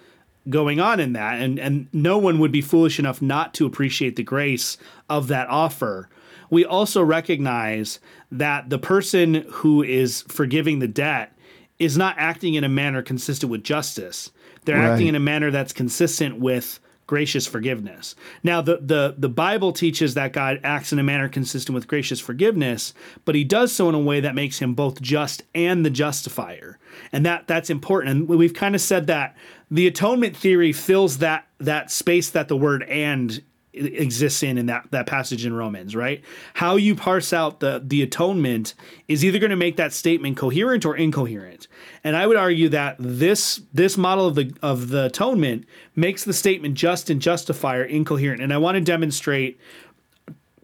going 0.48 0.80
on 0.80 0.98
in 0.98 1.12
that 1.12 1.40
and 1.40 1.58
and 1.58 1.86
no 1.92 2.18
one 2.18 2.40
would 2.40 2.50
be 2.50 2.60
foolish 2.60 2.98
enough 2.98 3.22
not 3.22 3.54
to 3.54 3.66
appreciate 3.66 4.16
the 4.16 4.22
grace 4.22 4.78
of 5.08 5.28
that 5.28 5.48
offer, 5.48 6.08
we 6.50 6.64
also 6.64 7.02
recognize 7.02 8.00
that 8.30 8.70
the 8.70 8.78
person 8.78 9.46
who 9.50 9.82
is 9.82 10.22
forgiving 10.22 10.80
the 10.80 10.88
debt 10.88 11.36
is 11.78 11.96
not 11.96 12.16
acting 12.18 12.54
in 12.54 12.64
a 12.64 12.68
manner 12.68 13.02
consistent 13.02 13.50
with 13.50 13.62
justice. 13.64 14.30
They're 14.64 14.76
acting 14.76 15.08
in 15.08 15.14
a 15.14 15.20
manner 15.20 15.50
that's 15.50 15.72
consistent 15.72 16.38
with 16.38 16.78
gracious 17.06 17.46
forgiveness. 17.46 18.14
Now 18.42 18.60
the 18.62 18.78
the 18.78 19.14
the 19.18 19.28
Bible 19.28 19.72
teaches 19.72 20.14
that 20.14 20.32
God 20.32 20.60
acts 20.62 20.92
in 20.92 20.98
a 20.98 21.02
manner 21.02 21.28
consistent 21.28 21.74
with 21.74 21.88
gracious 21.88 22.20
forgiveness, 22.20 22.94
but 23.24 23.34
he 23.34 23.44
does 23.44 23.72
so 23.72 23.88
in 23.88 23.94
a 23.94 24.00
way 24.00 24.20
that 24.20 24.34
makes 24.34 24.58
him 24.58 24.74
both 24.74 25.00
just 25.00 25.42
and 25.54 25.84
the 25.84 25.90
justifier. 25.90 26.78
And 27.12 27.24
that 27.26 27.46
that's 27.46 27.70
important. 27.70 28.16
And 28.16 28.28
we've 28.28 28.54
kind 28.54 28.74
of 28.74 28.80
said 28.80 29.06
that 29.08 29.36
the 29.70 29.86
atonement 29.86 30.36
theory 30.36 30.72
fills 30.72 31.18
that 31.18 31.46
that 31.58 31.90
space 31.90 32.30
that 32.30 32.48
the 32.48 32.56
word 32.56 32.82
and 32.84 33.42
exists 33.74 34.42
in 34.42 34.58
in 34.58 34.66
that 34.66 34.86
that 34.90 35.06
passage 35.06 35.46
in 35.46 35.54
Romans, 35.54 35.96
right? 35.96 36.22
How 36.54 36.76
you 36.76 36.94
parse 36.94 37.32
out 37.32 37.60
the 37.60 37.82
the 37.84 38.02
atonement 38.02 38.74
is 39.08 39.24
either 39.24 39.38
going 39.38 39.50
to 39.50 39.56
make 39.56 39.76
that 39.76 39.92
statement 39.92 40.36
coherent 40.36 40.84
or 40.84 40.96
incoherent. 40.96 41.68
And 42.04 42.16
I 42.16 42.26
would 42.26 42.36
argue 42.36 42.68
that 42.70 42.96
this 42.98 43.62
this 43.72 43.96
model 43.96 44.26
of 44.26 44.34
the 44.34 44.54
of 44.62 44.88
the 44.88 45.06
atonement 45.06 45.64
makes 45.96 46.24
the 46.24 46.32
statement 46.32 46.74
just 46.74 47.10
and 47.10 47.20
justifier 47.20 47.84
incoherent. 47.84 48.42
And 48.42 48.52
I 48.52 48.58
want 48.58 48.76
to 48.76 48.80
demonstrate 48.80 49.58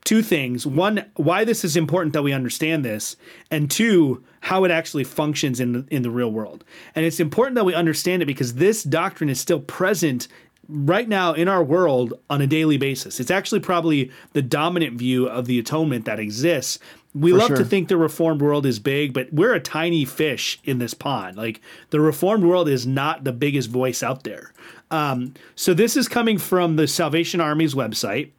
two 0.08 0.22
things. 0.22 0.66
One, 0.66 1.04
why 1.16 1.44
this 1.44 1.64
is 1.64 1.76
important 1.76 2.14
that 2.14 2.22
we 2.22 2.32
understand 2.32 2.82
this, 2.82 3.16
and 3.50 3.70
two, 3.70 4.24
how 4.40 4.64
it 4.64 4.70
actually 4.70 5.04
functions 5.04 5.60
in 5.60 5.72
the, 5.72 5.86
in 5.90 6.00
the 6.00 6.10
real 6.10 6.32
world. 6.32 6.64
And 6.94 7.04
it's 7.04 7.20
important 7.20 7.56
that 7.56 7.66
we 7.66 7.74
understand 7.74 8.22
it 8.22 8.24
because 8.24 8.54
this 8.54 8.82
doctrine 8.82 9.28
is 9.28 9.38
still 9.38 9.60
present 9.60 10.26
right 10.68 11.08
now 11.08 11.32
in 11.32 11.48
our 11.48 11.62
world 11.62 12.14
on 12.28 12.40
a 12.40 12.46
daily 12.46 12.76
basis. 12.76 13.20
It's 13.20 13.30
actually 13.30 13.60
probably 13.60 14.10
the 14.34 14.42
dominant 14.42 14.98
view 14.98 15.26
of 15.26 15.46
the 15.46 15.58
atonement 15.58 16.04
that 16.04 16.20
exists. 16.20 16.78
We 17.14 17.30
For 17.30 17.38
love 17.38 17.48
sure. 17.48 17.56
to 17.56 17.64
think 17.64 17.88
the 17.88 17.96
reformed 17.96 18.42
world 18.42 18.66
is 18.66 18.78
big, 18.78 19.14
but 19.14 19.32
we're 19.32 19.54
a 19.54 19.60
tiny 19.60 20.04
fish 20.04 20.60
in 20.64 20.78
this 20.78 20.92
pond. 20.92 21.36
Like 21.36 21.60
the 21.90 22.00
reformed 22.00 22.44
world 22.44 22.68
is 22.68 22.86
not 22.86 23.24
the 23.24 23.32
biggest 23.32 23.70
voice 23.70 24.02
out 24.02 24.24
there. 24.24 24.52
Um, 24.90 25.34
so 25.54 25.72
this 25.72 25.96
is 25.96 26.06
coming 26.06 26.38
from 26.38 26.76
the 26.76 26.86
Salvation 26.86 27.40
Army's 27.40 27.74
website 27.74 28.30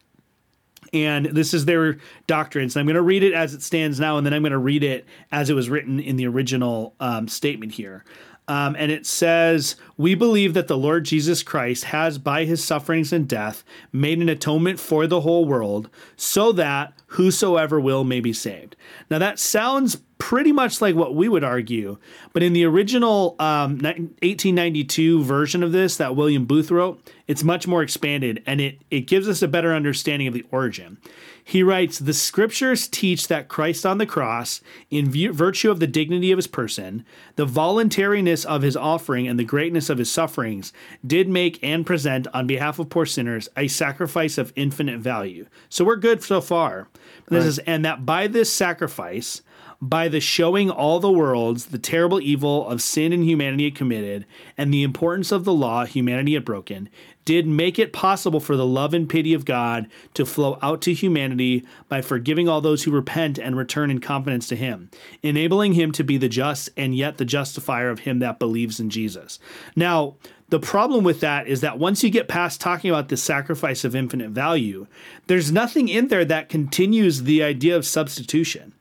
and 0.93 1.27
this 1.27 1.53
is 1.53 1.65
their 1.65 1.97
doctrines. 2.27 2.75
I'm 2.75 2.86
going 2.86 2.95
to 2.95 3.01
read 3.01 3.23
it 3.23 3.34
as 3.34 3.53
it 3.53 3.61
stands 3.61 3.99
now, 3.99 4.17
and 4.17 4.25
then 4.25 4.34
I'm 4.34 4.41
going 4.41 4.51
to 4.51 4.57
read 4.57 4.84
it 4.84 5.05
as 5.32 5.49
it 5.49 5.53
was 5.53 5.69
written 5.69 5.99
in 5.99 6.15
the 6.15 6.27
original 6.27 6.95
um, 6.99 7.27
statement 7.27 7.73
here. 7.73 8.03
Um, 8.50 8.76
and 8.80 8.91
it 8.91 9.06
says, 9.06 9.76
We 9.95 10.16
believe 10.16 10.56
that 10.56 10.68
the 10.68 10.78
Lord 10.78 11.06
Jesus 11.06 11.43
Christ 11.43 11.86
has, 11.86 12.18
by 12.18 12.45
his 12.45 12.64
sufferings 12.64 13.14
and 13.14 13.28
death, 13.28 13.64
made 13.93 14.18
an 14.18 14.28
atonement 14.28 14.80
for 14.80 15.06
the 15.06 15.22
whole 15.22 15.45
world, 15.45 15.88
so 16.16 16.52
that 16.54 16.93
whosoever 17.08 17.80
will 17.80 18.04
may 18.04 18.20
be 18.20 18.34
saved. 18.34 18.76
Now, 19.10 19.20
that 19.20 19.38
sounds 19.38 19.97
pretty 20.20 20.51
much 20.51 20.82
like 20.82 20.95
what 20.95 21.15
we 21.15 21.28
would 21.28 21.43
argue, 21.43 21.97
but 22.34 22.43
in 22.43 22.53
the 22.53 22.65
original 22.65 23.36
um, 23.39 23.80
1892 23.80 25.24
version 25.24 25.63
of 25.63 25.72
this 25.72 25.97
that 25.97 26.15
William 26.15 26.45
Booth 26.45 26.70
wrote, 26.70 27.01
it's 27.28 27.43
much 27.43 27.67
more 27.67 27.82
expanded 27.82 28.43
and 28.45 28.61
it, 28.61 28.80
it 28.91 29.01
gives 29.01 29.28
us 29.28 29.41
a 29.41 29.47
better 29.47 29.74
understanding 29.74 30.28
of 30.28 30.34
the 30.34 30.45
origin. 30.51 30.97
He 31.43 31.63
writes, 31.63 31.97
The 31.97 32.13
scriptures 32.13 32.88
teach 32.88 33.28
that 33.28 33.47
Christ 33.47 33.86
on 33.86 33.97
the 33.97 34.05
cross, 34.05 34.61
in 34.91 35.09
view, 35.09 35.34
virtue 35.34 35.72
of 35.72 35.80
the 35.80 35.88
dignity 35.88 36.32
of 36.32 36.38
his 36.38 36.45
person, 36.45 37.03
the 37.38 37.45
voluntariness 37.45 38.45
of 38.45 38.61
his 38.61 38.78
offering, 38.78 39.28
and 39.28 39.39
the 39.39 39.43
greatness 39.43 39.89
of 39.89 39.97
his 39.97 40.11
sufferings, 40.11 40.72
did 41.07 41.28
make 41.28 41.57
and 41.63 41.88
present 41.88 42.28
on 42.36 42.45
behalf 42.45 42.78
of 42.78 42.89
poor 42.89 43.07
sinners 43.07 43.49
a 43.57 43.67
sacrifice 43.67 44.38
of 44.38 44.53
infinite 44.55 44.99
value. 44.99 45.47
So 45.70 45.84
we're 45.86 45.95
good 45.95 46.22
so 46.22 46.39
far. 46.39 46.88
This 47.30 47.45
is, 47.45 47.57
and 47.59 47.84
that 47.84 48.05
by 48.05 48.28
this 48.28 48.53
sacrifice, 48.53 49.41
by 49.82 50.09
the 50.09 50.19
showing 50.19 50.69
all 50.69 50.99
the 50.99 51.11
worlds 51.11 51.67
the 51.67 51.77
terrible 51.77 52.19
evil 52.19 52.67
of 52.67 52.82
sin 52.82 53.13
and 53.13 53.23
humanity 53.23 53.65
had 53.65 53.75
committed, 53.75 54.25
and 54.57 54.73
the 54.73 54.84
importance 54.84 55.32
of 55.32 55.45
the 55.45 55.53
law 55.53 55.86
humanity 55.86 56.34
had 56.34 56.43
broken, 56.43 56.89
did 57.23 57.47
make 57.47 57.77
it 57.77 57.93
possible 57.93 58.39
for 58.39 58.57
the 58.57 58.65
love 58.65 58.93
and 58.93 59.07
pity 59.07 59.34
of 59.34 59.45
God 59.45 59.88
to 60.15 60.25
flow 60.25 60.57
out 60.61 60.82
to 60.82 60.93
humanity 60.93 61.63
by 61.88 62.01
forgiving 62.01 62.49
all 62.49 62.59
those 62.59 62.84
who 62.84 62.91
repent 62.91 63.38
and 63.38 63.55
return 63.55 63.91
in 63.91 63.99
confidence 63.99 64.47
to 64.47 64.55
Him, 64.55 64.89
enabling 65.21 65.73
Him 65.73 65.91
to 65.93 66.03
be 66.03 66.17
the 66.17 66.27
just 66.27 66.69
and 66.75 66.95
yet 66.95 67.17
the 67.17 67.25
justifier 67.25 67.89
of 67.89 67.99
him 67.99 68.19
that 68.19 68.39
believes 68.39 68.80
in 68.80 68.89
Jesus. 68.89 69.39
Now, 69.75 70.15
the 70.49 70.59
problem 70.59 71.03
with 71.03 71.19
that 71.19 71.47
is 71.47 71.61
that 71.61 71.77
once 71.77 72.03
you 72.03 72.09
get 72.09 72.27
past 72.27 72.59
talking 72.59 72.89
about 72.89 73.09
the 73.09 73.17
sacrifice 73.17 73.84
of 73.84 73.95
infinite 73.95 74.32
value, 74.32 74.88
there's 75.27 75.51
nothing 75.51 75.88
in 75.88 76.07
there 76.07 76.25
that 76.25 76.49
continues 76.49 77.23
the 77.23 77.43
idea 77.43 77.75
of 77.75 77.86
substitution. 77.86 78.73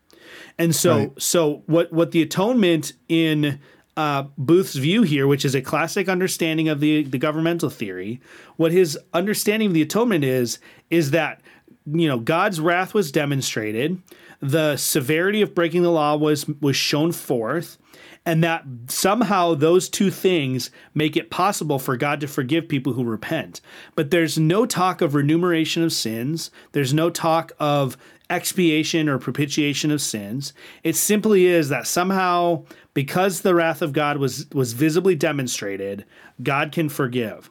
And 0.58 0.74
so, 0.74 0.96
Right. 0.96 1.22
so 1.22 1.62
what 1.66 1.92
what 1.92 2.10
the 2.10 2.22
atonement 2.22 2.92
in 3.08 3.60
uh, 3.96 4.24
Booth's 4.36 4.74
view 4.76 5.02
here, 5.02 5.26
which 5.26 5.44
is 5.44 5.54
a 5.54 5.60
classic 5.62 6.08
understanding 6.08 6.68
of 6.68 6.80
the 6.80 7.04
the 7.04 7.18
governmental 7.18 7.70
theory, 7.70 8.20
what 8.56 8.72
his 8.72 8.98
understanding 9.12 9.68
of 9.68 9.74
the 9.74 9.82
atonement 9.82 10.24
is, 10.24 10.58
is 10.90 11.10
that 11.12 11.40
you 11.86 12.08
know 12.08 12.18
God's 12.18 12.60
wrath 12.60 12.94
was 12.94 13.10
demonstrated, 13.12 14.00
the 14.40 14.76
severity 14.76 15.42
of 15.42 15.54
breaking 15.54 15.82
the 15.82 15.90
law 15.90 16.16
was 16.16 16.46
was 16.60 16.76
shown 16.76 17.12
forth, 17.12 17.78
and 18.26 18.42
that 18.44 18.64
somehow 18.88 19.54
those 19.54 19.88
two 19.88 20.10
things 20.10 20.70
make 20.94 21.16
it 21.16 21.30
possible 21.30 21.78
for 21.78 21.96
God 21.96 22.20
to 22.20 22.28
forgive 22.28 22.68
people 22.68 22.92
who 22.94 23.04
repent. 23.04 23.60
But 23.94 24.10
there's 24.10 24.38
no 24.38 24.66
talk 24.66 25.00
of 25.00 25.14
remuneration 25.14 25.82
of 25.82 25.92
sins. 25.92 26.50
There's 26.72 26.94
no 26.94 27.10
talk 27.10 27.52
of 27.58 27.96
expiation 28.30 29.08
or 29.08 29.18
propitiation 29.18 29.90
of 29.90 30.00
sins. 30.00 30.52
It 30.82 30.96
simply 30.96 31.46
is 31.46 31.68
that 31.68 31.86
somehow 31.86 32.64
because 32.94 33.42
the 33.42 33.54
wrath 33.54 33.80
of 33.80 33.92
God 33.92 34.18
was 34.18 34.50
was 34.52 34.72
visibly 34.72 35.14
demonstrated, 35.14 36.04
God 36.42 36.72
can 36.72 36.88
forgive. 36.88 37.50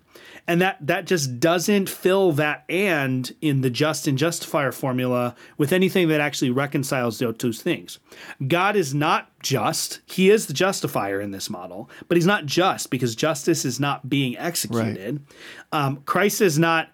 And 0.50 0.62
that 0.62 0.78
that 0.86 1.06
just 1.06 1.40
doesn't 1.40 1.90
fill 1.90 2.32
that 2.34 2.64
and 2.70 3.34
in 3.42 3.62
the 3.62 3.70
just 3.70 4.08
and 4.08 4.18
justifier 4.18 4.72
formula 4.72 5.36
with 5.58 5.74
anything 5.74 6.08
that 6.08 6.22
actually 6.22 6.52
reconciles 6.52 7.20
those 7.20 7.38
two 7.38 7.54
things. 7.54 8.00
God 8.48 8.76
is 8.76 8.94
not 8.94 9.30
just. 9.42 10.02
He 10.06 10.30
is 10.30 10.48
the 10.48 10.54
justifier 10.54 11.20
in 11.20 11.32
this 11.32 11.50
model, 11.50 11.90
but 12.08 12.18
he's 12.18 12.26
not 12.26 12.46
just 12.46 12.90
because 12.90 13.16
justice 13.16 13.66
is 13.66 13.80
not 13.80 14.10
being 14.10 14.38
executed. 14.38 15.26
Um, 15.72 15.98
Christ 16.06 16.42
is 16.42 16.58
not 16.58 16.90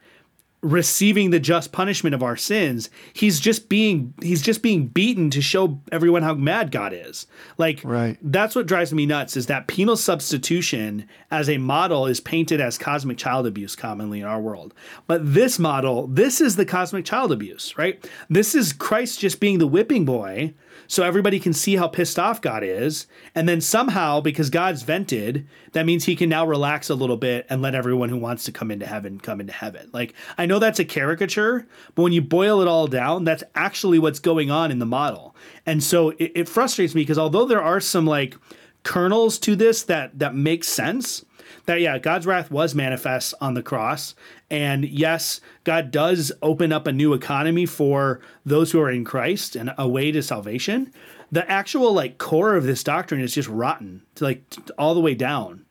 receiving 0.64 1.30
the 1.30 1.39
just 1.39 1.74
punishment 1.74 2.16
of 2.16 2.24
our 2.24 2.38
sins 2.38 2.89
he's 3.11 3.39
just 3.39 3.68
being 3.68 4.14
he's 4.22 4.41
just 4.41 4.61
being 4.61 4.88
beaten 4.88 5.30
to 5.30 5.41
show 5.41 5.80
everyone 5.91 6.24
how 6.24 6.34
mad 6.34 6.72
god 6.72 6.93
is. 6.93 7.28
Like 7.57 7.82
Right. 7.84 8.18
that's 8.22 8.55
what 8.55 8.66
drives 8.66 8.93
me 8.93 9.05
nuts 9.05 9.36
is 9.36 9.47
that 9.47 9.68
penal 9.68 9.97
substitution 9.97 11.05
as 11.30 11.49
a 11.49 11.57
model 11.57 12.07
is 12.07 12.22
painted 12.22 12.61
as 12.61 12.78
cosmic 12.78 13.18
child 13.18 13.45
abuse 13.45 13.76
commonly 13.76 14.22
in 14.22 14.26
our 14.26 14.39
world. 14.39 14.74
But 15.05 15.34
this 15.34 15.59
model 15.59 16.07
this 16.07 16.39
is 16.39 16.55
the 16.55 16.66
cosmic 16.66 17.03
child 17.05 17.32
abuse 17.34 17.78
right? 17.78 18.03
This 18.30 18.55
is 18.55 18.72
christ 18.72 19.20
just 19.20 19.41
being 19.41 19.59
the 19.59 19.68
whipping 19.68 20.05
boy 20.05 20.53
so 20.88 21.03
everybody 21.03 21.39
can 21.39 21.53
see 21.53 21.75
how 21.75 21.88
pissed 21.88 22.19
off 22.19 22.41
God 22.41 22.63
is. 22.63 23.07
And 23.36 23.47
then 23.47 23.61
somehow, 23.61 24.21
because 24.21 24.49
God's 24.49 24.84
vented, 24.84 25.47
that 25.73 25.86
means 25.86 26.05
he 26.05 26.15
can 26.15 26.29
now 26.29 26.45
relax 26.45 26.89
a 26.89 26.95
little 26.95 27.17
bit 27.17 27.45
and 27.49 27.61
let 27.61 27.75
everyone 27.75 28.09
who 28.09 28.17
wants 28.17 28.43
to 28.45 28.51
come 28.51 28.71
into 28.71 28.86
heaven 28.86 29.19
come 29.19 29.39
into 29.39 29.53
heaven. 29.53 29.89
Like, 29.93 30.13
I 30.38 30.45
know 30.45 30.59
that's 30.59 30.79
a 30.79 30.86
caricature, 30.86 31.67
but 31.95 32.03
when 32.03 32.13
you 32.13 32.21
boil 32.21 32.61
it 32.61 32.67
all 32.67 32.88
down, 32.88 33.23
that's 33.23 33.43
actually 33.55 33.99
what's 33.99 34.19
going 34.19 34.51
on 34.51 34.71
in 34.71 34.79
the 34.79 34.86
model. 34.86 35.36
And 35.65 35.84
so 35.84 36.09
it, 36.11 36.31
it 36.36 36.49
frustrates 36.49 36.95
me 36.95 37.01
because 37.01 37.17
although 37.17 37.45
there 37.45 37.63
are 37.63 37.79
some 37.79 38.05
like 38.05 38.36
kernels 38.84 39.39
to 39.39 39.55
this 39.55 39.84
that 39.84 40.19
that 40.19 40.36
make 40.36 40.63
sense, 40.63 41.23
that 41.66 41.80
yeah, 41.80 41.97
God's 41.97 42.26
wrath 42.26 42.51
was 42.51 42.76
manifest 42.76 43.34
on 43.39 43.53
the 43.53 43.64
cross. 43.64 44.16
And 44.49 44.86
yes, 44.86 45.39
God 45.64 45.91
does 45.91 46.32
open 46.41 46.72
up 46.72 46.88
a 46.88 46.91
new 46.91 47.14
economy 47.14 47.66
for 47.66 48.20
those 48.45 48.72
who 48.72 48.82
are 48.82 48.91
in 48.91 49.05
Christ 49.05 49.55
and 49.55 49.74
a 49.78 49.88
way 49.88 50.11
to 50.11 50.22
salvation. 50.22 50.91
The 51.32 51.49
actual 51.49 51.93
like 51.93 52.18
core 52.18 52.55
of 52.55 52.66
this 52.66 52.84
doctrine 52.84 53.22
is 53.22 53.34
just 53.34 53.49
rotten 53.49 54.03
to 54.16 54.26
like 54.26 54.43
all 54.78 54.93
the 54.93 54.99
way 54.99 55.16
down. 55.16 55.66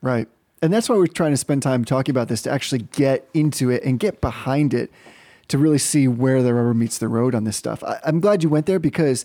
Right. 0.00 0.28
And 0.60 0.72
that's 0.72 0.88
why 0.88 0.96
we're 0.96 1.06
trying 1.06 1.32
to 1.32 1.36
spend 1.36 1.62
time 1.62 1.84
talking 1.84 2.12
about 2.12 2.28
this 2.28 2.42
to 2.42 2.50
actually 2.50 2.82
get 2.92 3.28
into 3.34 3.70
it 3.70 3.82
and 3.82 3.98
get 3.98 4.20
behind 4.20 4.74
it 4.74 4.92
to 5.48 5.58
really 5.58 5.78
see 5.78 6.06
where 6.06 6.42
the 6.42 6.54
rubber 6.54 6.72
meets 6.72 6.98
the 6.98 7.08
road 7.08 7.34
on 7.34 7.44
this 7.44 7.56
stuff. 7.56 7.82
I, 7.82 7.98
I'm 8.04 8.20
glad 8.20 8.42
you 8.42 8.48
went 8.48 8.66
there 8.66 8.78
because 8.78 9.24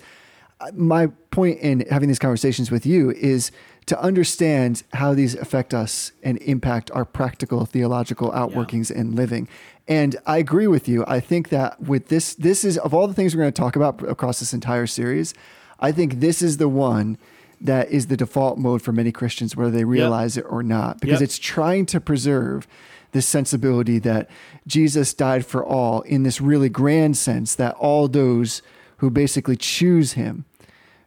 uh, 0.59 0.71
my 0.73 1.07
point 1.29 1.59
in 1.59 1.85
having 1.91 2.07
these 2.07 2.17
conversations 2.17 2.71
with 2.71 2.85
you 2.85 3.11
is 3.11 3.51
to 3.87 3.99
understand 4.01 4.83
how 4.93 5.13
these 5.13 5.33
affect 5.35 5.73
us 5.73 6.11
and 6.21 6.37
impact 6.39 6.91
our 6.91 7.05
practical 7.05 7.65
theological 7.65 8.31
outworkings 8.31 8.91
and 8.91 9.15
living. 9.15 9.47
And 9.87 10.17
I 10.25 10.37
agree 10.37 10.67
with 10.67 10.87
you. 10.89 11.05
I 11.07 11.19
think 11.21 11.49
that 11.49 11.81
with 11.81 12.09
this, 12.09 12.35
this 12.35 12.63
is 12.65 12.77
of 12.77 12.93
all 12.93 13.07
the 13.07 13.13
things 13.13 13.33
we're 13.35 13.41
going 13.41 13.53
to 13.53 13.61
talk 13.61 13.75
about 13.75 14.03
across 14.07 14.39
this 14.39 14.53
entire 14.53 14.87
series, 14.87 15.33
I 15.79 15.91
think 15.93 16.19
this 16.19 16.41
is 16.41 16.57
the 16.57 16.67
one 16.67 17.17
that 17.61 17.89
is 17.89 18.07
the 18.07 18.17
default 18.17 18.57
mode 18.59 18.81
for 18.81 18.91
many 18.91 19.11
Christians, 19.11 19.55
whether 19.55 19.71
they 19.71 19.85
realize 19.85 20.37
it 20.37 20.45
or 20.47 20.61
not, 20.61 20.99
because 20.99 21.21
Yep. 21.21 21.25
it's 21.27 21.39
trying 21.39 21.85
to 21.87 21.99
preserve 22.01 22.67
this 23.13 23.25
sensibility 23.25 23.99
that 23.99 24.29
Jesus 24.67 25.13
died 25.13 25.45
for 25.45 25.65
all 25.65 26.01
in 26.01 26.23
this 26.23 26.41
really 26.41 26.69
grand 26.69 27.17
sense 27.17 27.55
that 27.55 27.73
all 27.75 28.07
those 28.09 28.61
who 28.97 29.09
basically 29.09 29.55
choose 29.55 30.13
him 30.13 30.43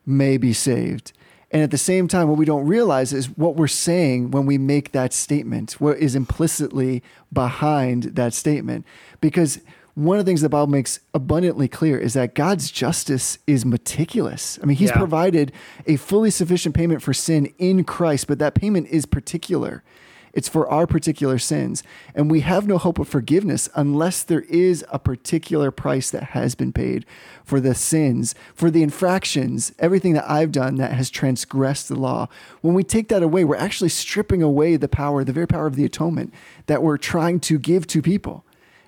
may 0.06 0.38
be 0.38 0.52
saved. 0.54 1.12
And 1.52 1.62
at 1.62 1.70
the 1.70 1.78
same 1.78 2.06
time, 2.06 2.28
what 2.28 2.38
we 2.38 2.44
don't 2.44 2.66
realize 2.66 3.12
is 3.12 3.26
what 3.36 3.56
we're 3.56 3.66
saying 3.66 4.30
when 4.30 4.46
we 4.46 4.56
make 4.56 4.92
that 4.92 5.12
statement, 5.12 5.72
what 5.80 5.98
is 5.98 6.14
implicitly 6.14 7.02
behind 7.32 8.04
that 8.14 8.34
statement. 8.34 8.86
Because 9.20 9.60
one 9.94 10.18
of 10.18 10.24
the 10.24 10.30
things 10.30 10.42
the 10.42 10.48
Bible 10.48 10.68
makes 10.68 11.00
abundantly 11.12 11.66
clear 11.66 11.98
is 11.98 12.14
that 12.14 12.34
God's 12.36 12.70
justice 12.70 13.38
is 13.48 13.64
meticulous. 13.66 14.58
I 14.62 14.66
mean, 14.66 14.76
He's 14.76 14.90
Yeah. 14.90 14.96
provided 14.98 15.50
a 15.86 15.96
fully 15.96 16.30
sufficient 16.30 16.74
payment 16.74 17.02
for 17.02 17.12
sin 17.12 17.52
in 17.58 17.82
Christ, 17.82 18.28
but 18.28 18.38
that 18.38 18.54
payment 18.54 18.86
is 18.88 19.04
particular. 19.04 19.82
It's 20.32 20.48
for 20.48 20.68
our 20.68 20.86
particular 20.86 21.38
sins. 21.38 21.82
And 22.14 22.30
we 22.30 22.40
have 22.40 22.66
no 22.66 22.78
hope 22.78 22.98
of 22.98 23.08
forgiveness 23.08 23.68
unless 23.74 24.22
there 24.22 24.42
is 24.42 24.84
a 24.90 24.98
particular 24.98 25.70
price 25.70 26.10
that 26.10 26.22
has 26.22 26.54
been 26.54 26.72
paid 26.72 27.04
for 27.44 27.60
the 27.60 27.74
sins, 27.74 28.34
for 28.54 28.70
the 28.70 28.82
infractions, 28.82 29.72
everything 29.78 30.12
that 30.14 30.30
I've 30.30 30.52
done 30.52 30.76
that 30.76 30.92
has 30.92 31.10
transgressed 31.10 31.88
the 31.88 31.96
law. 31.96 32.28
When 32.60 32.74
we 32.74 32.84
take 32.84 33.08
that 33.08 33.22
away, 33.22 33.44
we're 33.44 33.56
actually 33.56 33.90
stripping 33.90 34.42
away 34.42 34.76
the 34.76 34.88
power, 34.88 35.24
the 35.24 35.32
very 35.32 35.48
power 35.48 35.66
of 35.66 35.76
the 35.76 35.84
atonement 35.84 36.32
that 36.66 36.82
we're 36.82 36.98
trying 36.98 37.40
to 37.40 37.58
give 37.58 37.86
to 37.88 38.02
people. 38.02 38.44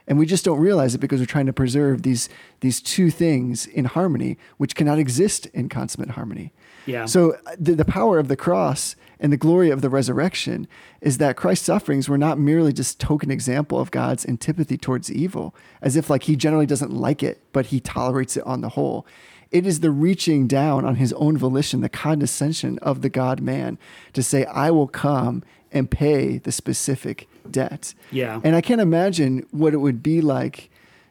And 0.06 0.18
we 0.18 0.26
just 0.26 0.44
don't 0.44 0.58
realize 0.58 0.94
it 0.94 0.98
because 0.98 1.20
we're 1.20 1.26
trying 1.26 1.46
to 1.46 1.52
preserve 1.52 2.02
these, 2.02 2.28
these 2.60 2.80
two 2.80 3.10
things 3.10 3.66
in 3.66 3.84
harmony, 3.84 4.36
which 4.56 4.74
cannot 4.74 4.98
exist 4.98 5.46
in 5.46 5.68
consummate 5.68 6.10
harmony. 6.10 6.52
Yeah. 6.86 7.06
So 7.06 7.34
uh, 7.46 7.56
the, 7.58 7.74
the 7.74 7.84
power 7.84 8.18
of 8.18 8.28
the 8.28 8.36
cross 8.36 8.96
and 9.22 9.32
the 9.32 9.36
glory 9.36 9.70
of 9.70 9.82
the 9.82 9.88
resurrection 9.88 10.66
is 11.00 11.18
that 11.18 11.36
Christ's 11.36 11.66
sufferings 11.66 12.08
were 12.08 12.18
not 12.18 12.40
merely 12.40 12.72
just 12.72 12.98
token 12.98 13.30
example 13.30 13.78
of 13.78 13.92
God's 13.92 14.26
antipathy 14.26 14.76
towards 14.76 15.12
evil, 15.12 15.54
as 15.80 15.94
if 15.94 16.10
like 16.10 16.24
he 16.24 16.34
generally 16.34 16.66
doesn't 16.66 16.92
like 16.92 17.22
it, 17.22 17.40
but 17.52 17.66
he 17.66 17.78
tolerates 17.78 18.36
it 18.36 18.44
on 18.44 18.62
the 18.62 18.70
whole. 18.70 19.06
It 19.52 19.64
is 19.64 19.78
the 19.78 19.92
reaching 19.92 20.48
down 20.48 20.84
on 20.84 20.96
his 20.96 21.12
own 21.12 21.38
volition, 21.38 21.82
the 21.82 21.88
condescension 21.88 22.80
of 22.80 23.00
the 23.00 23.08
God 23.08 23.40
man 23.40 23.78
to 24.12 24.24
say, 24.24 24.44
I 24.46 24.72
will 24.72 24.88
come 24.88 25.44
and 25.70 25.88
pay 25.88 26.38
the 26.38 26.50
specific 26.50 27.28
debt. 27.48 27.94
Yeah. 28.10 28.40
And 28.42 28.56
I 28.56 28.60
can't 28.60 28.80
imagine 28.80 29.46
what 29.52 29.72
it 29.72 29.78
would 29.78 30.02
be 30.02 30.20
like 30.20 30.68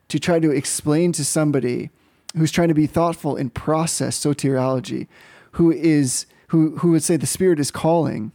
to 0.10 0.20
try 0.20 0.40
to 0.42 0.52
explain 0.52 1.14
to 1.14 1.24
somebody 1.24 1.92
who's 2.36 2.52
trying 2.52 2.68
to 2.68 2.74
be 2.74 2.88
thoughtful 2.88 3.38
in 3.38 3.52
process 3.52 4.20
soteriology, 4.20 5.08
who 5.52 5.72
is 5.72 6.26
who 6.52 6.78
who 6.80 6.92
would 6.92 7.02
say 7.04 7.16
the 7.16 7.26
spirit 7.26 7.60
is 7.62 7.72
calling 7.72 8.34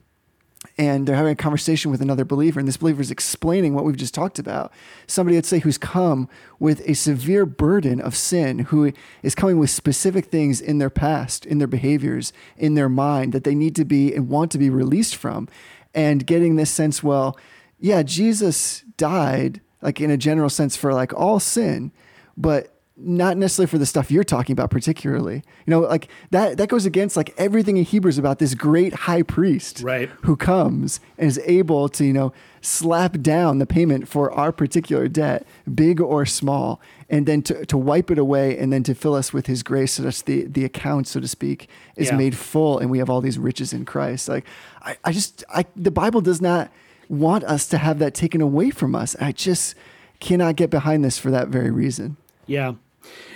and 0.78 1.06
they're 1.06 1.16
having 1.16 1.32
a 1.32 1.36
conversation 1.36 1.90
with 1.90 2.00
another 2.00 2.24
believer 2.24 2.58
and 2.58 2.66
this 2.66 2.78
believer 2.78 3.02
is 3.02 3.10
explaining 3.10 3.74
what 3.74 3.84
we've 3.84 3.96
just 3.96 4.14
talked 4.14 4.38
about. 4.38 4.72
Somebody 5.06 5.36
let's 5.36 5.48
say 5.48 5.58
who's 5.58 5.76
come 5.76 6.26
with 6.58 6.80
a 6.88 6.94
severe 6.94 7.44
burden 7.44 8.00
of 8.00 8.16
sin 8.16 8.60
who 8.60 8.90
is 9.22 9.34
coming 9.34 9.58
with 9.58 9.68
specific 9.68 10.26
things 10.26 10.62
in 10.62 10.78
their 10.78 10.88
past 10.88 11.44
in 11.44 11.58
their 11.58 11.68
behaviors 11.68 12.32
in 12.56 12.74
their 12.74 12.88
mind 12.88 13.34
that 13.34 13.44
they 13.44 13.54
need 13.54 13.76
to 13.76 13.84
be 13.84 14.14
and 14.14 14.30
want 14.30 14.50
to 14.52 14.58
be 14.58 14.70
released 14.70 15.14
from 15.14 15.46
and 15.94 16.26
getting 16.26 16.56
this 16.56 16.70
sense 16.70 17.02
well 17.02 17.38
yeah 17.78 18.02
jesus 18.02 18.82
died 18.96 19.60
like 19.82 20.00
in 20.00 20.10
a 20.10 20.16
general 20.16 20.48
sense 20.48 20.74
for 20.74 20.94
like 20.94 21.12
all 21.12 21.38
sin 21.38 21.92
but 22.34 22.75
not 22.98 23.36
necessarily 23.36 23.66
for 23.68 23.76
the 23.76 23.84
stuff 23.84 24.10
you're 24.10 24.24
talking 24.24 24.54
about 24.54 24.70
particularly 24.70 25.36
you 25.66 25.70
know 25.70 25.80
like 25.80 26.08
that 26.30 26.56
that 26.56 26.68
goes 26.70 26.86
against 26.86 27.14
like 27.14 27.34
everything 27.36 27.76
in 27.76 27.84
hebrews 27.84 28.16
about 28.16 28.38
this 28.38 28.54
great 28.54 28.94
high 28.94 29.22
priest 29.22 29.82
Right. 29.82 30.08
who 30.22 30.34
comes 30.34 30.98
and 31.18 31.28
is 31.28 31.38
able 31.44 31.90
to 31.90 32.06
you 32.06 32.14
know 32.14 32.32
slap 32.62 33.20
down 33.20 33.58
the 33.58 33.66
payment 33.66 34.08
for 34.08 34.32
our 34.32 34.50
particular 34.50 35.08
debt 35.08 35.46
big 35.72 36.00
or 36.00 36.24
small 36.24 36.80
and 37.10 37.26
then 37.26 37.42
to, 37.42 37.66
to 37.66 37.76
wipe 37.76 38.10
it 38.10 38.18
away 38.18 38.56
and 38.58 38.72
then 38.72 38.82
to 38.84 38.94
fill 38.94 39.14
us 39.14 39.30
with 39.32 39.46
his 39.46 39.62
grace 39.62 39.92
so 39.92 40.02
that 40.02 40.22
the 40.24 40.44
the 40.46 40.64
account 40.64 41.06
so 41.06 41.20
to 41.20 41.28
speak 41.28 41.68
is 41.96 42.08
Yeah. 42.08 42.16
made 42.16 42.34
full 42.36 42.78
and 42.78 42.90
we 42.90 42.98
have 42.98 43.10
all 43.10 43.20
these 43.20 43.38
riches 43.38 43.74
in 43.74 43.84
christ 43.84 44.26
like 44.26 44.46
i, 44.82 44.96
I 45.04 45.12
just 45.12 45.44
i 45.50 45.66
the 45.76 45.90
bible 45.90 46.22
does 46.22 46.40
not 46.40 46.70
want 47.10 47.44
us 47.44 47.68
to 47.68 47.78
have 47.78 47.98
that 47.98 48.14
taken 48.14 48.40
away 48.40 48.70
from 48.70 48.94
us 48.94 49.14
i 49.20 49.32
just 49.32 49.74
cannot 50.18 50.56
get 50.56 50.70
behind 50.70 51.04
this 51.04 51.18
for 51.18 51.30
that 51.30 51.48
very 51.48 51.70
reason 51.70 52.16
Yeah. 52.46 52.72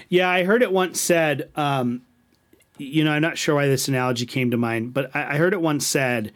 Yeah, 0.08 0.28
I 0.28 0.44
heard 0.44 0.62
it 0.62 0.72
once 0.72 1.00
said, 1.00 1.50
um, 1.56 2.02
you 2.78 3.04
know, 3.04 3.12
I'm 3.12 3.22
not 3.22 3.38
sure 3.38 3.54
why 3.54 3.68
this 3.68 3.88
analogy 3.88 4.26
came 4.26 4.50
to 4.50 4.56
mind, 4.56 4.92
but 4.94 5.14
I, 5.14 5.34
I 5.34 5.36
heard 5.36 5.52
it 5.52 5.60
once 5.60 5.86
said 5.86 6.32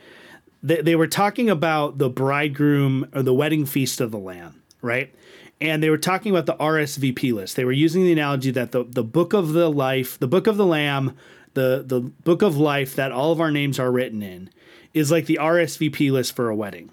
that 0.63 0.85
they 0.85 0.97
were 0.97 1.07
talking 1.07 1.51
about 1.51 1.99
the 1.99 2.09
bridegroom 2.09 3.07
or 3.15 3.23
the 3.23 3.35
wedding 3.35 3.67
feast 3.67 4.01
of 4.01 4.11
the 4.11 4.19
Lamb, 4.19 4.63
right? 4.81 5.15
And 5.61 5.83
they 5.83 5.91
were 5.91 5.99
talking 5.99 6.31
about 6.35 6.47
the 6.47 6.55
RSVP 6.55 7.33
list. 7.33 7.57
They 7.57 7.65
were 7.65 7.73
using 7.73 8.05
the 8.05 8.13
analogy 8.13 8.51
that 8.53 8.73
the, 8.73 8.85
the 8.85 9.05
book 9.05 9.33
of 9.33 9.53
the 9.53 9.71
life, 9.71 10.19
the 10.19 10.27
book 10.29 10.47
of 10.47 10.57
the 10.57 10.67
Lamb, 10.67 11.17
the, 11.55 11.83
the 11.87 12.01
book 12.01 12.43
of 12.43 12.57
life 12.57 12.95
that 12.97 13.13
all 13.13 13.33
of 13.33 13.41
our 13.41 13.51
names 13.51 13.79
are 13.79 13.91
written 13.93 14.23
in 14.23 14.51
is 14.93 15.11
like 15.11 15.27
the 15.27 15.39
RSVP 15.41 16.11
list 16.11 16.35
for 16.37 16.49
a 16.49 16.57
wedding. 16.57 16.91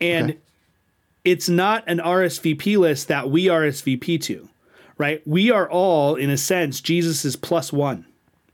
And 0.00 0.30
Okay. 0.30 0.38
it's 1.24 1.48
not 1.48 1.84
an 1.86 1.98
RSVP 1.98 2.78
list 2.78 3.08
that 3.08 3.30
we 3.30 3.46
RSVP 3.46 4.20
to, 4.22 4.48
right? 4.98 5.26
We 5.26 5.50
are 5.50 5.70
all, 5.70 6.16
in 6.16 6.28
a 6.30 6.36
sense, 6.36 6.80
Jesus 6.80 7.24
is 7.24 7.36
plus 7.36 7.72
one, 7.72 8.06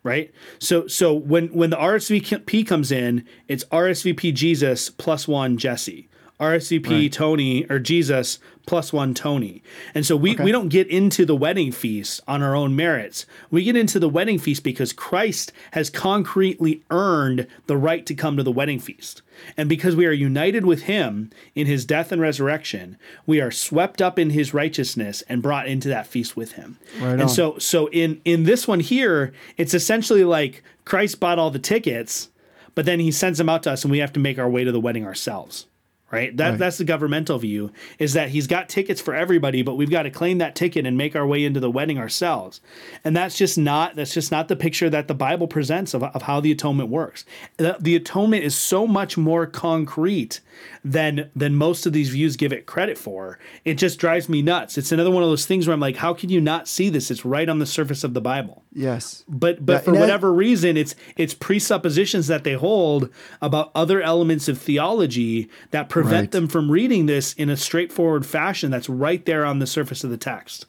right? 0.03 0.33
So, 0.59 0.87
so 0.87 1.13
when 1.15 1.49
when 1.49 1.71
the 1.71 1.77
RSVP 1.77 2.67
comes 2.67 2.93
in, 2.93 3.25
it's 3.49 3.65
RSVP 3.65 4.35
Jesus 4.35 4.91
plus 4.91 5.27
one 5.27 5.57
Jesse, 5.57 6.09
RSVP 6.39 6.91
Right. 6.91 7.13
Tony 7.13 7.67
or 7.71 7.79
Jesus 7.79 8.39
plus 8.67 8.93
one 8.93 9.15
Tony, 9.15 9.63
and 9.95 10.07
so 10.07 10.17
we 10.17 10.37
we 10.37 10.53
don't 10.53 10.69
get 10.69 10.89
into 10.89 11.25
the 11.25 11.37
wedding 11.37 11.73
feast 11.73 12.21
on 12.27 12.43
our 12.43 12.55
own 12.55 12.75
merits. 12.77 13.27
We 13.51 13.65
get 13.65 13.77
into 13.77 13.99
the 13.99 14.09
wedding 14.09 14.39
feast 14.39 14.63
because 14.63 14.93
Christ 14.93 15.53
has 15.73 15.91
concretely 15.91 16.83
earned 16.91 17.47
the 17.67 17.77
right 17.77 18.05
to 18.07 18.15
come 18.15 18.37
to 18.37 18.43
the 18.43 18.53
wedding 18.53 18.79
feast. 18.79 19.23
And 19.57 19.69
because 19.69 19.97
we 19.97 20.07
are 20.07 20.13
united 20.13 20.65
with 20.65 20.83
him 20.83 21.31
in 21.55 21.67
his 21.67 21.85
death 21.85 22.13
and 22.13 22.21
resurrection, 22.21 22.97
we 23.27 23.41
are 23.41 23.51
swept 23.51 24.01
up 24.01 24.19
in 24.19 24.31
his 24.31 24.55
righteousness 24.55 25.23
and 25.29 25.43
brought 25.43 25.67
into 25.67 25.89
that 25.89 26.07
feast 26.07 26.37
with 26.37 26.53
him. 26.53 26.79
Right 27.01 27.21
and 27.21 27.31
so 27.31 27.59
so 27.59 27.89
in 27.89 28.21
in 28.25 28.45
this 28.45 28.69
one 28.69 28.81
here, 28.81 29.33
it's 29.57 29.75
essentially 29.75 30.25
like 30.25 30.63
Christ 30.85 31.21
bought 31.21 31.39
all 31.39 31.51
the 31.51 31.59
tickets, 31.59 32.29
but 32.75 32.85
then 32.85 33.01
he 33.01 33.11
sends 33.11 33.39
them 33.39 33.49
out 33.49 33.63
to 33.65 33.73
us 33.73 33.85
and 33.85 33.91
we 33.91 33.99
have 33.99 34.13
to 34.15 34.21
make 34.21 34.39
our 34.39 34.49
way 34.49 34.65
to 34.65 34.73
the 34.73 34.81
wedding 34.81 35.05
ourselves. 35.05 35.67
Right? 36.15 36.37
That 36.37 36.51
Right. 36.51 36.59
that's 36.59 36.79
the 36.79 36.85
governmental 36.85 37.39
view 37.39 37.71
is 37.99 38.13
that 38.15 38.29
he's 38.31 38.47
got 38.47 38.69
tickets 38.69 39.01
for 39.01 39.15
everybody, 39.15 39.63
but 39.63 39.75
we've 39.77 39.91
got 39.91 40.05
to 40.05 40.11
claim 40.11 40.39
that 40.39 40.55
ticket 40.55 40.87
and 40.87 40.97
make 40.97 41.15
our 41.17 41.27
way 41.27 41.45
into 41.45 41.61
the 41.61 41.71
wedding 41.71 41.99
ourselves. 41.99 42.61
And 43.05 43.17
that's 43.17 43.37
just 43.37 43.59
not 43.59 43.97
that's 43.97 44.15
just 44.15 44.31
not 44.31 44.49
the 44.49 44.57
picture 44.57 44.89
that 44.91 45.09
the 45.09 45.15
Bible 45.15 45.47
presents 45.49 45.95
of, 45.95 46.03
of 46.03 46.23
how 46.23 46.41
the 46.41 46.53
atonement 46.53 46.89
works. 46.89 47.25
The, 47.57 47.77
the 47.81 47.97
atonement 47.97 48.45
is 48.45 48.55
so 48.55 48.87
much 48.87 49.17
more 49.17 49.47
concrete 49.47 50.41
than 50.85 51.31
than 51.35 51.55
most 51.55 51.87
of 51.87 51.93
these 51.93 52.11
views 52.11 52.37
give 52.37 52.53
it 52.53 52.67
credit 52.67 52.97
for. 52.99 53.39
It 53.65 53.75
just 53.75 53.99
drives 53.99 54.29
me 54.29 54.43
nuts. 54.43 54.79
It's 54.79 54.93
another 54.93 55.11
one 55.11 55.23
of 55.23 55.29
those 55.29 55.47
things 55.47 55.67
where 55.67 55.75
I'm 55.75 55.81
like, 55.81 55.97
how 55.97 56.15
can 56.15 56.31
you 56.31 56.41
not 56.41 56.69
see 56.69 56.89
this? 56.89 57.11
It's 57.11 57.25
right 57.25 57.49
on 57.49 57.59
the 57.59 57.67
surface 57.67 58.05
of 58.05 58.15
the 58.15 58.21
Bible 58.21 58.63
yes 58.77 59.23
but 59.29 59.65
but 59.65 59.75
Yeah, 59.75 59.79
for 59.79 59.91
and 59.91 59.99
I- 59.99 60.01
whatever 60.01 60.33
reason 60.33 60.77
it's 60.77 60.97
it's 61.17 61.33
presuppositions 61.33 62.27
that 62.27 62.43
they 62.43 62.55
hold 62.55 63.09
about 63.41 63.71
other 63.73 64.03
elements 64.03 64.49
of 64.49 64.59
theology 64.59 65.49
that 65.71 65.89
prevent 65.89 66.04
Right. 66.13 66.31
them 66.31 66.49
from 66.49 66.71
reading 66.71 67.07
this 67.07 67.33
in 67.35 67.49
a 67.51 67.57
straightforward 67.57 68.25
fashion 68.27 68.71
that's 68.71 68.89
right 68.89 69.25
there 69.25 69.45
on 69.45 69.59
the 69.59 69.67
surface 69.67 70.05
of 70.05 70.11
the 70.11 70.17
text 70.19 70.67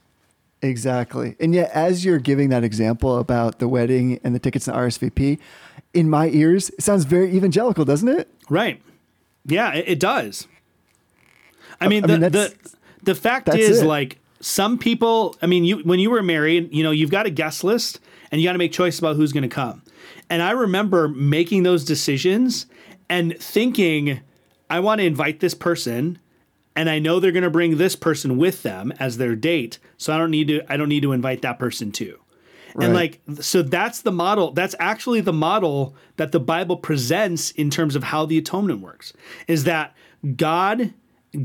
Exactly. 0.62 1.36
And 1.40 1.54
yet, 1.54 1.70
as 1.74 2.04
you're 2.04 2.18
giving 2.18 2.50
that 2.50 2.64
example 2.64 3.20
about 3.20 3.60
the 3.60 3.68
wedding 3.68 4.20
and 4.24 4.34
the 4.34 4.40
tickets 4.40 4.68
and 4.68 4.76
RSVP, 4.76 5.38
in 5.94 6.10
my 6.10 6.30
ears, 6.30 6.70
it 6.72 6.82
sounds 6.82 7.04
very 7.04 7.36
evangelical, 7.36 7.86
doesn't 7.86 8.08
it? 8.10 8.28
right 8.50 8.82
yeah 9.48 9.74
it, 9.74 9.86
it 9.88 10.00
does 10.00 10.48
i 11.82 11.88
mean, 11.88 12.04
I 12.04 12.08
the, 12.08 12.14
mean, 12.14 12.22
the 12.22 12.30
that's- 12.30 12.76
the 13.04 13.16
fact 13.16 13.50
is 13.54 13.82
it. 13.82 13.86
like 13.86 14.18
some 14.40 14.78
people 14.78 15.36
i 15.42 15.46
mean 15.48 15.64
you 15.64 15.78
when 15.80 16.00
you 16.00 16.10
were 16.10 16.24
married 16.24 16.74
you 16.74 16.84
know 16.84 16.92
you've 16.92 17.12
got 17.12 17.26
a 17.26 17.30
guest 17.30 17.64
list 17.64 18.00
and 18.32 18.42
you 18.42 18.48
got 18.48 18.54
to 18.54 18.58
make 18.58 18.72
choices 18.72 19.00
about 19.00 19.16
who's 19.16 19.34
going 19.34 19.44
to 19.48 19.50
come 19.50 19.82
and 20.30 20.42
i 20.42 20.52
remember 20.52 21.08
making 21.08 21.64
those 21.64 21.84
decisions 21.86 22.66
and 23.10 23.38
thinking 23.40 24.20
i 24.70 24.80
want 24.80 25.00
to 25.00 25.06
invite 25.06 25.40
this 25.40 25.54
person 25.54 26.20
and 26.76 26.90
I 26.90 27.00
know 27.00 27.20
they're 27.20 27.32
going 27.32 27.44
to 27.44 27.50
bring 27.50 27.78
this 27.78 27.96
person 27.96 28.38
with 28.38 28.64
them 28.64 28.92
as 29.00 29.18
their 29.18 29.36
date, 29.36 29.80
so 29.98 30.14
I 30.14 30.18
don't 30.18 30.32
need 30.32 30.50
to 30.50 30.62
I 30.72 30.76
don't 30.76 30.90
need 30.90 31.04
to 31.04 31.14
invite 31.14 31.42
that 31.42 31.58
person 31.58 31.92
too. 31.92 32.20
And 32.78 32.94
like 32.94 33.22
so 33.40 33.62
that's 33.62 34.02
the 34.02 34.12
model 34.12 34.52
that's 34.52 34.76
actually 34.78 35.22
the 35.22 35.32
model 35.32 35.96
that 36.18 36.34
the 36.34 36.40
Bible 36.42 36.76
presents 36.76 37.52
in 37.52 37.70
terms 37.70 37.96
of 37.96 38.04
how 38.04 38.26
the 38.26 38.38
atonement 38.38 38.82
works. 38.82 39.14
Is 39.48 39.64
that 39.64 39.96
God 40.36 40.94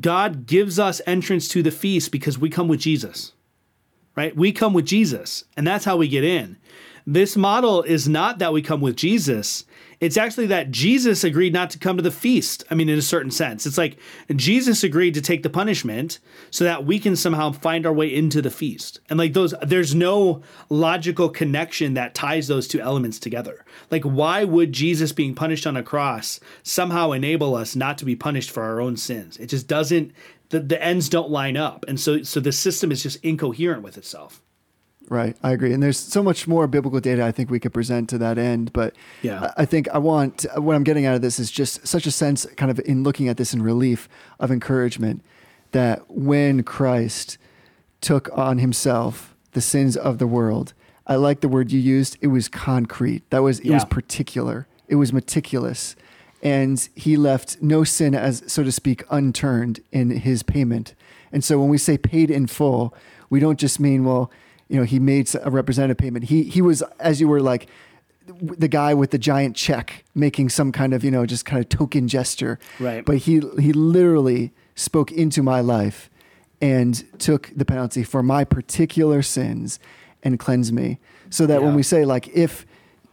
God 0.00 0.46
gives 0.46 0.78
us 0.80 1.00
entrance 1.06 1.46
to 1.48 1.62
the 1.62 1.70
feast 1.70 2.10
because 2.10 2.36
we 2.38 2.50
come 2.50 2.66
with 2.66 2.80
Jesus. 2.80 3.32
right? 4.16 4.36
We 4.36 4.52
come 4.52 4.72
with 4.72 4.86
Jesus, 4.86 5.44
and 5.56 5.66
that's 5.66 5.84
how 5.84 5.96
we 5.96 6.08
get 6.08 6.24
in. 6.24 6.56
This 7.06 7.36
model 7.36 7.82
is 7.82 8.08
not 8.08 8.38
that 8.38 8.52
we 8.52 8.62
come 8.62 8.80
with 8.80 8.96
Jesus. 8.96 9.64
It's 10.00 10.16
actually 10.16 10.46
that 10.46 10.70
Jesus 10.70 11.24
agreed 11.24 11.52
not 11.52 11.68
to 11.70 11.78
come 11.78 11.98
to 11.98 12.02
the 12.02 12.10
feast. 12.10 12.64
I 12.70 12.74
mean, 12.74 12.88
in 12.88 12.98
a 12.98 13.02
certain 13.02 13.30
sense, 13.30 13.66
it's 13.66 13.76
like 13.76 13.98
Jesus 14.34 14.82
agreed 14.82 15.12
to 15.12 15.20
take 15.20 15.42
the 15.42 15.50
punishment 15.50 16.20
so 16.50 16.64
that 16.64 16.86
we 16.86 16.98
can 16.98 17.14
somehow 17.16 17.52
find 17.52 17.84
our 17.84 17.92
way 17.92 18.12
into 18.12 18.40
the 18.40 18.50
feast. 18.50 19.00
And 19.10 19.18
like 19.18 19.34
those, 19.34 19.54
there's 19.62 19.94
no 19.94 20.40
logical 20.70 21.28
connection 21.28 21.94
that 21.94 22.14
ties 22.14 22.48
those 22.48 22.66
two 22.66 22.80
elements 22.80 23.18
together. 23.18 23.64
Like, 23.90 24.04
why 24.04 24.44
would 24.44 24.72
Jesus 24.72 25.12
being 25.12 25.34
punished 25.34 25.66
on 25.66 25.76
a 25.76 25.82
cross 25.82 26.40
somehow 26.62 27.12
enable 27.12 27.54
us 27.54 27.76
not 27.76 27.98
to 27.98 28.06
be 28.06 28.16
punished 28.16 28.50
for 28.50 28.62
our 28.62 28.80
own 28.80 28.96
sins? 28.96 29.36
It 29.36 29.46
just 29.46 29.68
doesn't. 29.68 30.12
The, 30.48 30.60
the 30.60 30.82
ends 30.82 31.08
don't 31.08 31.30
line 31.30 31.56
up, 31.56 31.84
and 31.86 32.00
so 32.00 32.24
so 32.24 32.40
the 32.40 32.50
system 32.50 32.90
is 32.90 33.04
just 33.04 33.24
incoherent 33.24 33.82
with 33.84 33.96
itself. 33.96 34.42
Right, 35.10 35.36
I 35.42 35.50
agree. 35.50 35.72
And 35.72 35.82
there's 35.82 35.98
so 35.98 36.22
much 36.22 36.46
more 36.46 36.68
biblical 36.68 37.00
data 37.00 37.24
I 37.24 37.32
think 37.32 37.50
we 37.50 37.58
could 37.58 37.72
present 37.72 38.08
to 38.10 38.18
that 38.18 38.38
end. 38.38 38.72
But 38.72 38.94
Yeah. 39.22 39.52
I 39.56 39.62
I 39.62 39.64
think 39.66 39.88
I 39.92 39.98
want 39.98 40.46
what 40.56 40.76
I'm 40.76 40.84
getting 40.84 41.04
out 41.04 41.16
of 41.16 41.20
this 41.20 41.40
is 41.40 41.50
just 41.50 41.84
such 41.86 42.06
a 42.06 42.12
sense, 42.12 42.46
kind 42.56 42.70
of 42.70 42.80
in 42.86 43.02
looking 43.02 43.28
at 43.28 43.36
this 43.36 43.52
in 43.52 43.60
relief 43.60 44.08
of 44.38 44.52
encouragement, 44.52 45.22
that 45.72 46.08
when 46.08 46.62
Christ 46.62 47.38
took 48.00 48.30
on 48.32 48.58
himself 48.58 49.34
the 49.52 49.60
sins 49.60 49.96
of 49.96 50.18
the 50.18 50.28
world, 50.28 50.74
I 51.08 51.16
like 51.16 51.40
the 51.40 51.48
word 51.48 51.72
you 51.72 51.80
used. 51.80 52.16
It 52.20 52.28
was 52.28 52.48
concrete. 52.48 53.28
That 53.30 53.42
was 53.42 53.58
it 53.58 53.70
was 53.70 53.84
particular. 53.84 54.68
It 54.86 54.94
was 54.94 55.12
meticulous, 55.12 55.96
and 56.40 56.88
he 56.94 57.16
left 57.16 57.60
no 57.60 57.82
sin 57.82 58.14
as 58.14 58.44
so 58.46 58.62
to 58.62 58.70
speak 58.70 59.02
unturned 59.10 59.80
in 59.90 60.10
his 60.10 60.44
payment. 60.44 60.94
And 61.32 61.42
so 61.42 61.58
when 61.58 61.68
we 61.68 61.78
say 61.78 61.98
paid 61.98 62.30
in 62.30 62.46
full, 62.46 62.94
we 63.28 63.40
don't 63.40 63.58
just 63.58 63.80
mean 63.80 64.04
well, 64.04 64.30
you 64.70 64.76
know, 64.76 64.84
he 64.84 64.98
made 64.98 65.28
a 65.42 65.50
representative 65.50 65.98
payment. 65.98 66.24
He 66.26 66.44
he 66.44 66.62
was 66.62 66.82
as 67.00 67.20
you 67.20 67.28
were 67.28 67.40
like 67.42 67.66
the 68.40 68.68
guy 68.68 68.94
with 68.94 69.10
the 69.10 69.18
giant 69.18 69.56
check 69.56 70.04
making 70.14 70.48
some 70.48 70.70
kind 70.70 70.94
of 70.94 71.02
you 71.02 71.10
know 71.10 71.26
just 71.26 71.44
kind 71.44 71.60
of 71.62 71.68
token 71.68 72.06
gesture 72.06 72.58
Right. 72.78 73.04
but 73.04 73.16
he 73.18 73.40
he 73.58 73.72
literally 73.72 74.52
spoke 74.76 75.10
into 75.10 75.42
my 75.42 75.60
life 75.60 76.08
and 76.60 77.02
took 77.18 77.50
the 77.56 77.64
penalty 77.64 78.04
for 78.04 78.22
my 78.22 78.44
particular 78.44 79.20
sins 79.22 79.80
and 80.22 80.38
cleansed 80.38 80.72
me 80.72 80.98
so 81.30 81.44
that 81.46 81.60
when 81.62 81.74
we 81.74 81.82
say 81.82 82.04
like 82.04 82.28
if 82.28 82.64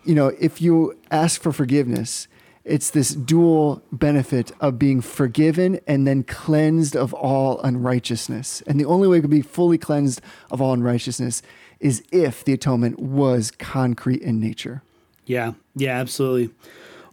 you 0.04 0.14
know 0.14 0.28
if 0.40 0.62
you 0.62 0.96
ask 1.10 1.42
for 1.42 1.52
forgiveness 1.52 2.28
it's 2.68 2.90
this 2.92 3.10
dual 3.16 3.82
benefit 3.92 4.52
of 4.60 4.78
being 4.78 5.02
forgiven 5.02 5.80
and 5.88 6.06
then 6.06 6.24
cleansed 6.24 6.96
of 6.96 7.14
all 7.14 7.60
unrighteousness 7.62 8.62
and 8.68 8.80
the 8.80 8.86
only 8.86 9.08
way 9.08 9.22
to 9.22 9.28
be 9.28 9.42
fully 9.42 9.78
cleansed 9.78 10.22
of 10.52 10.62
all 10.62 10.74
unrighteousness 10.74 11.42
is 11.80 12.04
if 12.12 12.44
the 12.44 12.54
atonement 12.54 13.00
was 13.00 13.52
concrete 13.52 14.22
in 14.22 14.40
nature 14.40 14.82
Yeah, 15.26 15.54
yeah, 15.76 15.98
absolutely. 16.00 16.54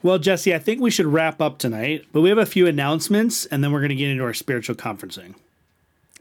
Well, 0.03 0.19
Jesse, 0.19 0.55
I 0.55 0.59
think 0.59 0.81
we 0.83 0.91
should 0.91 1.07
wrap 1.07 1.41
up 1.41 1.57
tonight, 1.59 2.05
but 2.13 2.21
we 2.21 2.29
have 2.29 2.37
a 2.39 2.45
few 2.47 2.67
announcements 2.67 3.47
and 3.47 3.65
then 3.65 3.73
we're 3.73 3.81
going 3.81 3.89
to 3.91 3.95
get 3.95 4.11
into 4.11 4.23
our 4.25 4.35
spiritual 4.35 4.75
conferencing. 4.77 5.35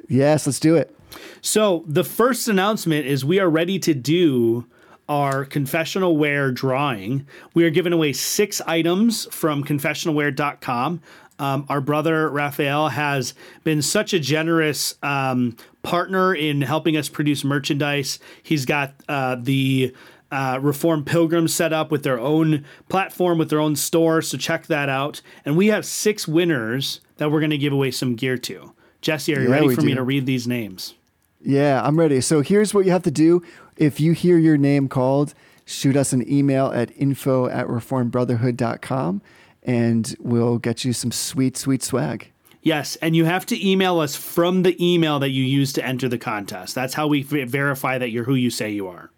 yes 0.08 0.46
let's 0.46 0.60
do 0.60 0.76
it 0.76 0.96
So, 1.42 1.84
the 1.88 2.04
first 2.04 2.48
announcement 2.48 3.06
is 3.06 3.24
we 3.26 3.40
are 3.40 3.50
ready 3.50 3.78
to 3.80 3.94
do 3.94 4.66
our 5.10 5.46
confessional 5.46 6.18
wear 6.18 6.52
drawing. 6.52 7.26
We 7.54 7.66
are 7.66 7.70
giving 7.70 7.94
away 7.94 8.14
six 8.14 8.62
items 8.62 9.26
from 9.32 9.64
confessionalwear.com. 9.64 11.02
Um, 11.40 11.66
our 11.68 11.82
brother 11.82 12.30
Raphael 12.30 12.90
has 12.90 13.34
been 13.64 13.82
such 13.82 14.14
a 14.14 14.20
generous 14.20 14.96
um, 15.04 15.58
partner 15.82 16.34
in 16.34 16.62
helping 16.62 16.96
us 16.96 17.10
produce 17.10 17.44
merchandise. 17.44 18.20
He's 18.42 18.66
got 18.66 18.94
uh, 19.10 19.36
the 19.40 19.94
uh, 20.32 20.60
Reformed 20.62 21.06
Pilgrims 21.06 21.54
set 21.54 21.74
up 21.74 21.92
with 21.92 22.04
their 22.04 22.20
own 22.20 22.66
platform, 22.90 23.38
with 23.38 23.50
their 23.50 23.60
own 23.60 23.76
store. 23.76 24.22
So 24.22 24.38
check 24.38 24.68
that 24.68 24.90
out. 24.90 25.22
And 25.44 25.58
we 25.58 25.68
have 25.68 25.86
six 25.86 26.28
winners 26.28 27.02
that 27.18 27.32
we're 27.32 27.40
going 27.40 27.52
to 27.52 27.58
give 27.58 27.74
away 27.74 27.92
some 27.92 28.16
gear 28.16 28.38
to. 28.38 28.74
Jesse, 29.02 29.36
are 29.36 29.42
you 29.42 29.50
Yeah, 29.50 29.56
ready 29.56 29.76
for 29.76 29.82
me 29.82 29.94
to 29.96 30.04
read 30.04 30.26
these 30.26 30.48
names? 30.48 30.94
Yeah, 31.42 31.82
I'm 31.84 32.00
ready. 32.00 32.22
So 32.22 32.42
here's 32.42 32.74
what 32.74 32.86
you 32.86 32.92
have 32.92 33.04
to 33.04 33.12
do. 33.12 33.44
If 33.78 34.00
you 34.00 34.14
hear 34.14 34.38
your 34.38 34.58
name 34.58 34.88
called, 34.88 35.34
shoot 35.66 35.96
us 35.96 36.14
an 36.14 36.30
email 36.32 36.68
at 36.68 36.92
info 36.98 37.48
at 37.48 37.68
reformedbrotherhood.com 37.68 39.22
and 39.64 40.16
we'll 40.20 40.58
get 40.58 40.84
you 40.84 40.94
some 40.94 41.12
sweet, 41.12 41.58
sweet 41.58 41.84
swag. 41.84 42.30
Yes, 42.62 42.96
and 42.98 43.16
you 43.16 43.26
have 43.26 43.46
to 43.48 43.70
email 43.70 44.00
us 44.00 44.16
from 44.16 44.64
the 44.64 44.76
email 44.84 45.20
that 45.20 45.30
you 45.30 45.44
use 45.44 45.74
to 45.74 45.86
enter 45.86 46.08
the 46.08 46.18
contest. 46.18 46.76
That's 46.76 46.94
how 46.94 47.08
we 47.08 47.24
verify 47.24 47.98
that 47.98 48.10
you're 48.10 48.24
who 48.24 48.36
you 48.36 48.50
say 48.50 48.72
you 48.72 48.88
are. 48.88 49.12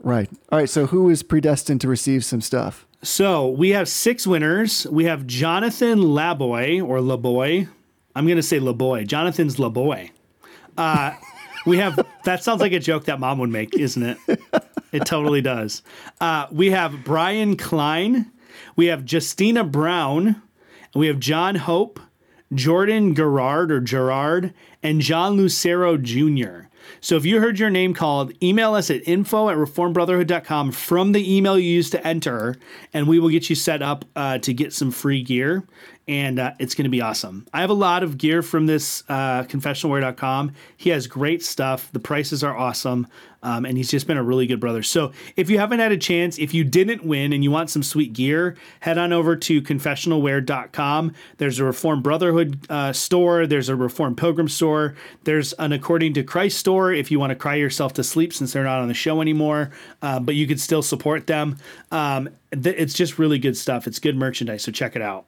Right. 0.00 0.28
All 0.52 0.58
right. 0.58 0.68
So 0.68 0.86
who 0.86 1.08
is 1.08 1.22
predestined 1.22 1.80
to 1.80 1.88
receive 1.88 2.24
some 2.24 2.40
stuff? 2.40 2.86
So 3.02 3.48
we 3.48 3.70
have 3.70 3.88
six 3.88 4.26
winners. 4.26 4.86
We 4.86 5.04
have 5.04 5.26
Jonathan 5.26 6.00
Laboy 6.00 6.86
or 6.86 6.98
Laboy. 6.98 7.68
I'm 8.14 8.26
going 8.26 8.36
to 8.36 8.42
say 8.42 8.58
Laboy. 8.58 9.06
Jonathan's 9.06 9.56
Laboy. 9.56 10.10
Uh, 10.76 11.12
we 11.66 11.78
have 11.78 11.98
that 12.28 12.44
sounds 12.44 12.60
like 12.60 12.72
a 12.72 12.78
joke 12.78 13.04
that 13.06 13.18
mom 13.18 13.38
would 13.38 13.50
make, 13.50 13.74
isn't 13.74 14.02
it? 14.02 14.18
It 14.92 15.04
totally 15.04 15.42
does. 15.42 15.82
Uh, 16.20 16.46
we 16.50 16.70
have 16.70 17.04
Brian 17.04 17.56
Klein. 17.56 18.30
We 18.76 18.86
have 18.86 19.10
Justina 19.10 19.64
Brown. 19.64 20.42
We 20.94 21.08
have 21.08 21.20
John 21.20 21.56
Hope, 21.56 22.00
Jordan 22.54 23.14
Gerard 23.14 23.70
or 23.70 23.80
Gerard, 23.80 24.54
and 24.82 25.00
John 25.00 25.36
Lucero 25.36 25.96
Jr. 25.98 26.68
So 27.00 27.16
if 27.16 27.26
you 27.26 27.40
heard 27.40 27.58
your 27.58 27.70
name 27.70 27.92
called, 27.92 28.32
email 28.42 28.74
us 28.74 28.90
at 28.90 29.06
info 29.06 29.50
at 29.50 29.56
reformedbrotherhood.com 29.56 30.72
from 30.72 31.12
the 31.12 31.36
email 31.36 31.58
you 31.58 31.70
used 31.70 31.92
to 31.92 32.06
enter, 32.06 32.56
and 32.94 33.06
we 33.06 33.18
will 33.18 33.28
get 33.28 33.50
you 33.50 33.56
set 33.56 33.82
up 33.82 34.04
uh, 34.16 34.38
to 34.38 34.54
get 34.54 34.72
some 34.72 34.90
free 34.90 35.22
gear. 35.22 35.66
And 36.08 36.38
uh, 36.38 36.54
it's 36.58 36.74
going 36.74 36.84
to 36.84 36.90
be 36.90 37.02
awesome. 37.02 37.46
I 37.52 37.60
have 37.60 37.70
a 37.70 37.74
lot 37.74 38.02
of 38.02 38.18
gear 38.18 38.42
from 38.42 38.66
this 38.66 39.04
uh, 39.08 39.44
confessionalwear.com. 39.44 40.52
He 40.76 40.90
has 40.90 41.06
great 41.06 41.44
stuff. 41.44 41.92
The 41.92 42.00
prices 42.00 42.42
are 42.42 42.56
awesome. 42.56 43.06
Um, 43.42 43.64
and 43.64 43.76
he's 43.76 43.90
just 43.90 44.08
been 44.08 44.16
a 44.16 44.22
really 44.22 44.46
good 44.46 44.58
brother. 44.58 44.82
So 44.82 45.12
if 45.36 45.48
you 45.48 45.58
haven't 45.58 45.78
had 45.78 45.92
a 45.92 45.96
chance, 45.96 46.38
if 46.38 46.52
you 46.52 46.64
didn't 46.64 47.04
win 47.04 47.32
and 47.32 47.44
you 47.44 47.52
want 47.52 47.70
some 47.70 47.84
sweet 47.84 48.12
gear, 48.12 48.56
head 48.80 48.98
on 48.98 49.12
over 49.12 49.36
to 49.36 49.62
confessionalwear.com. 49.62 51.12
There's 51.36 51.60
a 51.60 51.64
Reformed 51.64 52.02
Brotherhood 52.02 52.66
uh, 52.68 52.92
store, 52.92 53.46
there's 53.46 53.68
a 53.68 53.76
Reformed 53.76 54.18
Pilgrim 54.18 54.48
store, 54.48 54.96
there's 55.22 55.52
an 55.54 55.72
According 55.72 56.14
to 56.14 56.24
Christ 56.24 56.58
store 56.58 56.92
if 56.92 57.10
you 57.10 57.20
want 57.20 57.30
to 57.30 57.36
cry 57.36 57.54
yourself 57.54 57.92
to 57.94 58.02
sleep 58.02 58.32
since 58.32 58.52
they're 58.52 58.64
not 58.64 58.80
on 58.80 58.88
the 58.88 58.94
show 58.94 59.20
anymore, 59.20 59.70
uh, 60.02 60.18
but 60.18 60.34
you 60.34 60.46
could 60.46 60.60
still 60.60 60.82
support 60.82 61.28
them. 61.28 61.58
Um, 61.92 62.30
th- 62.50 62.74
it's 62.76 62.94
just 62.94 63.18
really 63.18 63.38
good 63.38 63.56
stuff. 63.56 63.86
It's 63.86 64.00
good 64.00 64.16
merchandise, 64.16 64.64
so 64.64 64.72
check 64.72 64.96
it 64.96 65.02
out. 65.02 65.26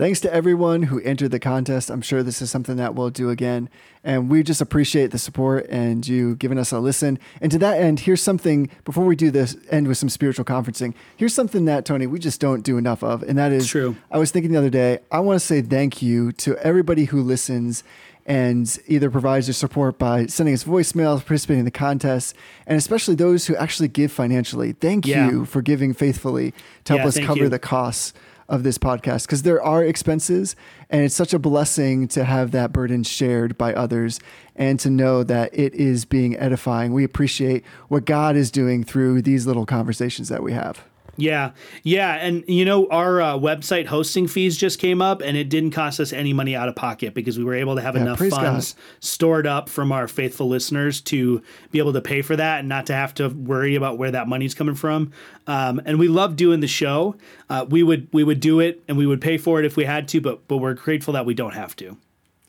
Thanks 0.00 0.20
to 0.20 0.32
everyone 0.32 0.84
who 0.84 0.98
entered 1.00 1.30
the 1.30 1.38
contest. 1.38 1.90
I'm 1.90 2.00
sure 2.00 2.22
this 2.22 2.40
is 2.40 2.50
something 2.50 2.76
that 2.76 2.94
we'll 2.94 3.10
do 3.10 3.28
again. 3.28 3.68
And 4.02 4.30
we 4.30 4.42
just 4.42 4.62
appreciate 4.62 5.10
the 5.10 5.18
support 5.18 5.66
and 5.68 6.08
you 6.08 6.36
giving 6.36 6.56
us 6.56 6.72
a 6.72 6.78
listen. 6.78 7.18
And 7.42 7.52
to 7.52 7.58
that 7.58 7.78
end, 7.78 8.00
here's 8.00 8.22
something 8.22 8.70
before 8.86 9.04
we 9.04 9.14
do 9.14 9.30
this, 9.30 9.58
end 9.68 9.88
with 9.88 9.98
some 9.98 10.08
spiritual 10.08 10.46
conferencing. 10.46 10.94
Here's 11.18 11.34
something 11.34 11.66
that, 11.66 11.84
Tony, 11.84 12.06
we 12.06 12.18
just 12.18 12.40
don't 12.40 12.62
do 12.62 12.78
enough 12.78 13.02
of. 13.02 13.22
And 13.24 13.36
that 13.36 13.52
is 13.52 13.66
True. 13.66 13.94
I 14.10 14.16
was 14.16 14.30
thinking 14.30 14.52
the 14.52 14.58
other 14.58 14.70
day, 14.70 15.00
I 15.12 15.20
want 15.20 15.38
to 15.38 15.46
say 15.46 15.60
thank 15.60 16.00
you 16.00 16.32
to 16.32 16.56
everybody 16.64 17.04
who 17.04 17.20
listens 17.20 17.84
and 18.24 18.78
either 18.86 19.10
provides 19.10 19.48
their 19.48 19.54
support 19.54 19.98
by 19.98 20.24
sending 20.24 20.54
us 20.54 20.64
voicemails, 20.64 21.18
participating 21.26 21.58
in 21.58 21.64
the 21.66 21.70
contest, 21.70 22.34
and 22.66 22.78
especially 22.78 23.16
those 23.16 23.48
who 23.48 23.56
actually 23.56 23.88
give 23.88 24.10
financially. 24.10 24.72
Thank 24.72 25.06
Yeah. 25.06 25.28
you 25.30 25.44
for 25.44 25.60
giving 25.60 25.92
faithfully 25.92 26.54
to 26.84 26.94
help 26.94 27.02
Yeah, 27.02 27.08
us 27.08 27.26
cover 27.26 27.42
you. 27.44 27.48
the 27.50 27.58
costs 27.58 28.14
of 28.50 28.64
this 28.64 28.76
podcast 28.76 29.26
because 29.26 29.42
there 29.42 29.62
are 29.62 29.82
expenses 29.82 30.56
and 30.90 31.02
it's 31.02 31.14
such 31.14 31.32
a 31.32 31.38
blessing 31.38 32.08
to 32.08 32.24
have 32.24 32.50
that 32.50 32.72
burden 32.72 33.02
shared 33.02 33.56
by 33.56 33.72
others 33.72 34.20
and 34.56 34.78
to 34.80 34.90
know 34.90 35.22
that 35.22 35.56
it 35.56 35.72
is 35.74 36.04
being 36.04 36.36
edifying. 36.36 36.92
We 36.92 37.04
appreciate 37.04 37.64
what 37.88 38.04
God 38.04 38.36
is 38.36 38.50
doing 38.50 38.84
through 38.84 39.22
these 39.22 39.46
little 39.46 39.64
conversations 39.64 40.28
that 40.28 40.42
we 40.42 40.52
have. 40.52 40.84
Yeah, 41.16 41.50
yeah, 41.82 42.14
and 42.14 42.44
you 42.48 42.64
know 42.64 42.88
our 42.88 43.20
uh, 43.20 43.34
website 43.34 43.86
hosting 43.86 44.26
fees 44.26 44.56
just 44.56 44.78
came 44.78 45.02
up, 45.02 45.20
and 45.20 45.36
it 45.36 45.48
didn't 45.48 45.72
cost 45.72 46.00
us 46.00 46.12
any 46.12 46.32
money 46.32 46.56
out 46.56 46.68
of 46.68 46.76
pocket 46.76 47.14
because 47.14 47.38
we 47.38 47.44
were 47.44 47.54
able 47.54 47.76
to 47.76 47.82
have 47.82 47.94
Yeah, 47.94 48.02
enough 48.02 48.18
funds 48.18 48.74
stored 49.00 49.46
up 49.46 49.68
from 49.68 49.92
our 49.92 50.08
faithful 50.08 50.48
listeners 50.48 51.00
to 51.02 51.42
be 51.70 51.78
able 51.78 51.92
to 51.92 52.00
pay 52.00 52.22
for 52.22 52.36
that 52.36 52.60
and 52.60 52.68
not 52.68 52.86
to 52.86 52.94
have 52.94 53.14
to 53.14 53.28
worry 53.28 53.74
about 53.74 53.98
where 53.98 54.10
that 54.10 54.28
money's 54.28 54.54
coming 54.54 54.74
from. 54.74 55.12
Um, 55.46 55.80
and 55.84 55.98
we 55.98 56.08
love 56.08 56.36
doing 56.36 56.60
the 56.60 56.68
show. 56.68 57.16
Uh, 57.48 57.66
we 57.68 57.82
would 57.82 58.08
we 58.12 58.24
would 58.24 58.40
do 58.40 58.60
it 58.60 58.82
and 58.88 58.96
we 58.96 59.06
would 59.06 59.20
pay 59.20 59.36
for 59.38 59.58
it 59.58 59.64
if 59.66 59.76
we 59.76 59.84
had 59.84 60.08
to, 60.08 60.20
but 60.20 60.46
but 60.48 60.58
we're 60.58 60.74
grateful 60.74 61.12
that 61.14 61.26
we 61.26 61.34
don't 61.34 61.54
have 61.54 61.76
to. 61.76 61.96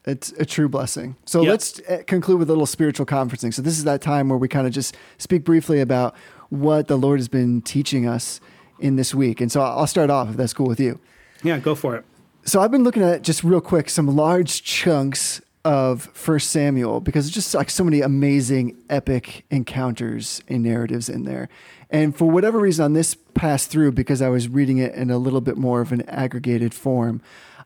It's 0.03 0.31
a 0.39 0.45
true 0.45 0.67
blessing. 0.67 1.15
So 1.25 1.41
Yep. 1.43 1.49
let's 1.51 1.79
uh, 1.81 2.01
conclude 2.07 2.39
with 2.39 2.49
a 2.49 2.53
little 2.53 2.65
spiritual 2.65 3.05
conferencing. 3.05 3.53
So 3.53 3.61
this 3.61 3.77
is 3.77 3.83
that 3.83 4.01
time 4.01 4.29
where 4.29 4.37
we 4.37 4.47
kind 4.47 4.65
of 4.65 4.73
just 4.73 4.97
speak 5.19 5.43
briefly 5.43 5.79
about 5.79 6.15
what 6.49 6.87
the 6.87 6.97
Lord 6.97 7.19
has 7.19 7.27
been 7.27 7.61
teaching 7.61 8.07
us 8.07 8.41
in 8.81 8.95
this 8.95 9.13
week. 9.13 9.41
And 9.41 9.51
so 9.51 9.61
I'll 9.61 9.87
start 9.87 10.09
off 10.09 10.29
if 10.29 10.37
that's 10.37 10.53
cool 10.53 10.67
with 10.67 10.79
you. 10.79 10.99
Yeah, 11.43 11.59
go 11.59 11.75
for 11.75 11.95
it. 11.95 12.05
So 12.43 12.61
I've 12.61 12.71
been 12.71 12.83
looking 12.83 13.03
at 13.03 13.21
just 13.21 13.43
real 13.43 13.61
quick 13.61 13.89
some 13.89 14.07
large 14.15 14.63
chunks 14.63 15.41
of 15.63 16.03
First 16.13 16.49
Samuel 16.49 16.99
because 17.01 17.27
it's 17.27 17.35
just 17.35 17.53
like 17.53 17.69
so 17.69 17.83
many 17.83 18.01
amazing 18.01 18.75
epic 18.89 19.45
encounters 19.51 20.41
and 20.47 20.63
narratives 20.63 21.07
in 21.07 21.23
there. 21.23 21.49
And 21.89 22.15
for 22.15 22.29
whatever 22.29 22.59
reason, 22.59 22.85
on 22.85 22.93
this 22.93 23.15
pass 23.33 23.67
through, 23.67 23.91
because 23.91 24.21
I 24.21 24.29
was 24.29 24.47
reading 24.47 24.77
it 24.77 24.95
in 24.95 25.11
a 25.11 25.17
little 25.17 25.41
bit 25.41 25.57
more 25.57 25.81
of 25.81 25.91
an 25.91 26.01
aggregated 26.09 26.73
form, 26.73 27.21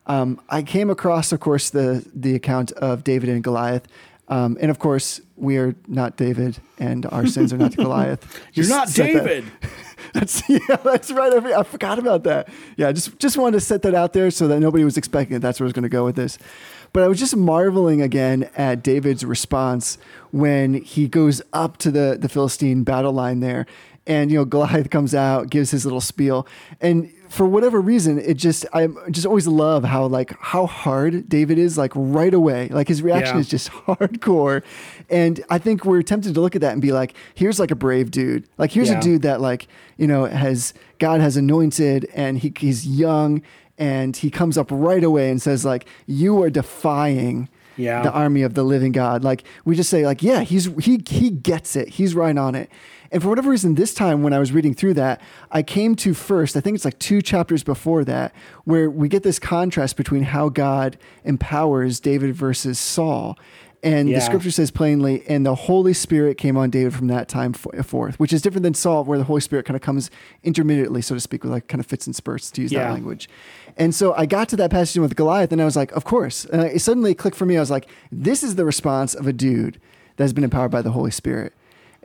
um, 0.06 0.40
I 0.48 0.62
came 0.62 0.90
across, 0.90 1.32
of 1.32 1.40
course, 1.40 1.70
the 1.70 2.04
the 2.14 2.34
account 2.34 2.72
of 2.72 3.04
David 3.04 3.28
and 3.28 3.42
Goliath. 3.42 3.86
Um, 4.28 4.58
and 4.60 4.70
of 4.70 4.78
course, 4.78 5.20
we 5.36 5.56
are 5.56 5.74
not 5.86 6.16
David, 6.16 6.58
and 6.78 7.06
our 7.06 7.26
sins 7.26 7.52
are 7.52 7.58
not 7.58 7.76
Goliath. 7.76 8.42
You're 8.52 8.68
not 8.68 8.92
David. 8.92 9.44
that's 10.16 10.42
yeah, 10.48 10.76
that's 10.76 11.10
right. 11.10 11.32
I, 11.32 11.60
I 11.60 11.62
forgot 11.62 11.98
about 11.98 12.24
that. 12.24 12.48
Yeah, 12.76 12.90
just 12.92 13.18
just 13.18 13.36
wanted 13.36 13.58
to 13.58 13.60
set 13.60 13.82
that 13.82 13.94
out 13.94 14.12
there 14.12 14.30
so 14.30 14.48
that 14.48 14.60
nobody 14.60 14.84
was 14.84 14.96
expecting 14.96 15.36
it. 15.36 15.40
That's 15.40 15.60
where 15.60 15.66
I 15.66 15.68
was 15.68 15.72
going 15.72 15.82
to 15.82 15.88
go 15.88 16.04
with 16.04 16.16
this. 16.16 16.38
But 16.92 17.02
I 17.02 17.08
was 17.08 17.18
just 17.18 17.36
marveling 17.36 18.00
again 18.00 18.48
at 18.56 18.82
David's 18.82 19.24
response 19.24 19.98
when 20.30 20.74
he 20.74 21.08
goes 21.08 21.42
up 21.52 21.76
to 21.78 21.90
the 21.90 22.16
the 22.18 22.28
Philistine 22.28 22.82
battle 22.82 23.12
line 23.12 23.40
there, 23.40 23.66
and 24.06 24.30
you 24.30 24.38
know 24.38 24.44
Goliath 24.44 24.90
comes 24.90 25.14
out, 25.14 25.50
gives 25.50 25.70
his 25.70 25.84
little 25.84 26.00
spiel, 26.00 26.46
and 26.80 27.12
for 27.28 27.46
whatever 27.46 27.80
reason, 27.80 28.18
it 28.18 28.34
just 28.36 28.64
I 28.72 28.88
just 29.10 29.26
always 29.26 29.46
love 29.46 29.84
how 29.84 30.06
like 30.06 30.32
how 30.40 30.66
hard 30.66 31.28
David 31.28 31.58
is 31.58 31.76
like 31.76 31.92
right 31.94 32.32
away. 32.32 32.68
Like 32.68 32.88
his 32.88 33.02
reaction 33.02 33.36
Yeah. 33.36 33.40
is 33.40 33.48
just 33.48 33.70
hardcore, 33.86 34.62
and 35.10 35.40
I 35.50 35.58
think 35.58 35.84
we're 35.84 36.02
tempted 36.02 36.34
to 36.34 36.40
look 36.40 36.54
at 36.54 36.60
that 36.62 36.72
and 36.72 36.82
be 36.82 36.92
like, 36.92 37.14
here's 37.34 37.58
like 37.58 37.70
a 37.70 37.76
brave 37.76 38.10
dude. 38.10 38.48
Like 38.58 38.70
here's 38.72 38.88
Yeah. 38.90 38.98
a 38.98 39.02
dude 39.02 39.22
that 39.22 39.40
like 39.40 39.68
you 39.96 40.06
know 40.06 40.24
has 40.26 40.74
God 40.98 41.20
has 41.20 41.36
anointed 41.36 42.08
and 42.14 42.38
he, 42.38 42.52
he's 42.58 42.86
young 42.86 43.42
and 43.78 44.16
he 44.16 44.30
comes 44.30 44.56
up 44.56 44.68
right 44.70 45.04
away 45.04 45.30
and 45.30 45.40
says 45.42 45.64
like 45.64 45.86
you 46.06 46.42
are 46.42 46.48
defying 46.50 47.48
Yeah. 47.76 48.02
the 48.02 48.12
army 48.12 48.42
of 48.42 48.54
the 48.54 48.62
living 48.62 48.92
God. 48.92 49.22
Like 49.24 49.44
we 49.64 49.76
just 49.76 49.90
say 49.90 50.04
like 50.06 50.22
yeah 50.22 50.40
he's 50.40 50.66
he 50.84 51.02
he 51.08 51.30
gets 51.30 51.76
it. 51.76 51.88
He's 51.90 52.14
right 52.14 52.36
on 52.36 52.54
it. 52.54 52.70
And 53.12 53.22
for 53.22 53.28
whatever 53.28 53.50
reason, 53.50 53.76
this 53.76 53.94
time 53.94 54.24
when 54.24 54.32
I 54.32 54.40
was 54.40 54.50
reading 54.50 54.74
through 54.74 54.94
that, 54.94 55.20
I 55.52 55.62
came 55.62 55.94
to 55.96 56.12
first, 56.12 56.56
I 56.56 56.60
think 56.60 56.74
it's 56.74 56.84
like 56.84 56.98
two 56.98 57.22
chapters 57.22 57.62
before 57.62 58.04
that, 58.04 58.34
where 58.64 58.90
we 58.90 59.08
get 59.08 59.22
this 59.22 59.38
contrast 59.38 59.96
between 59.96 60.24
how 60.24 60.48
God 60.48 60.98
empowers 61.24 62.00
David 62.00 62.34
versus 62.34 62.78
Saul. 62.80 63.38
And 63.82 64.08
Yeah. 64.08 64.16
the 64.16 64.20
scripture 64.22 64.50
says 64.50 64.72
plainly, 64.72 65.22
and 65.28 65.46
the 65.46 65.54
Holy 65.54 65.92
Spirit 65.92 66.36
came 66.38 66.56
on 66.56 66.70
David 66.70 66.94
from 66.94 67.06
that 67.06 67.28
time 67.28 67.52
forth, 67.52 68.18
which 68.18 68.32
is 68.32 68.42
different 68.42 68.64
than 68.64 68.74
Saul, 68.74 69.04
where 69.04 69.18
the 69.18 69.24
Holy 69.24 69.40
Spirit 69.40 69.66
kind 69.66 69.76
of 69.76 69.82
comes 69.82 70.10
intermittently, 70.42 71.00
so 71.02 71.14
to 71.14 71.20
speak, 71.20 71.44
with 71.44 71.52
like 71.52 71.68
kind 71.68 71.78
of 71.78 71.86
fits 71.86 72.06
and 72.06 72.16
spurts 72.16 72.50
to 72.52 72.62
use 72.62 72.72
that 72.72 72.90
language. 72.92 73.28
And 73.76 73.94
so 73.94 74.14
I 74.14 74.26
got 74.26 74.48
to 74.50 74.56
that 74.56 74.70
passage 74.70 74.98
with 75.00 75.16
Goliath, 75.16 75.52
and 75.52 75.60
I 75.60 75.64
was 75.66 75.76
like, 75.76 75.92
of 75.92 76.04
course. 76.04 76.46
And 76.46 76.62
it 76.62 76.80
suddenly 76.80 77.14
clicked 77.14 77.36
for 77.36 77.44
me. 77.44 77.56
I 77.56 77.60
was 77.60 77.70
like, 77.70 77.88
this 78.10 78.42
is 78.42 78.54
the 78.56 78.64
response 78.64 79.14
of 79.14 79.26
a 79.26 79.32
dude 79.32 79.78
that 80.16 80.24
has 80.24 80.32
been 80.32 80.44
empowered 80.44 80.70
by 80.70 80.82
the 80.82 80.92
Holy 80.92 81.10
Spirit. 81.10 81.52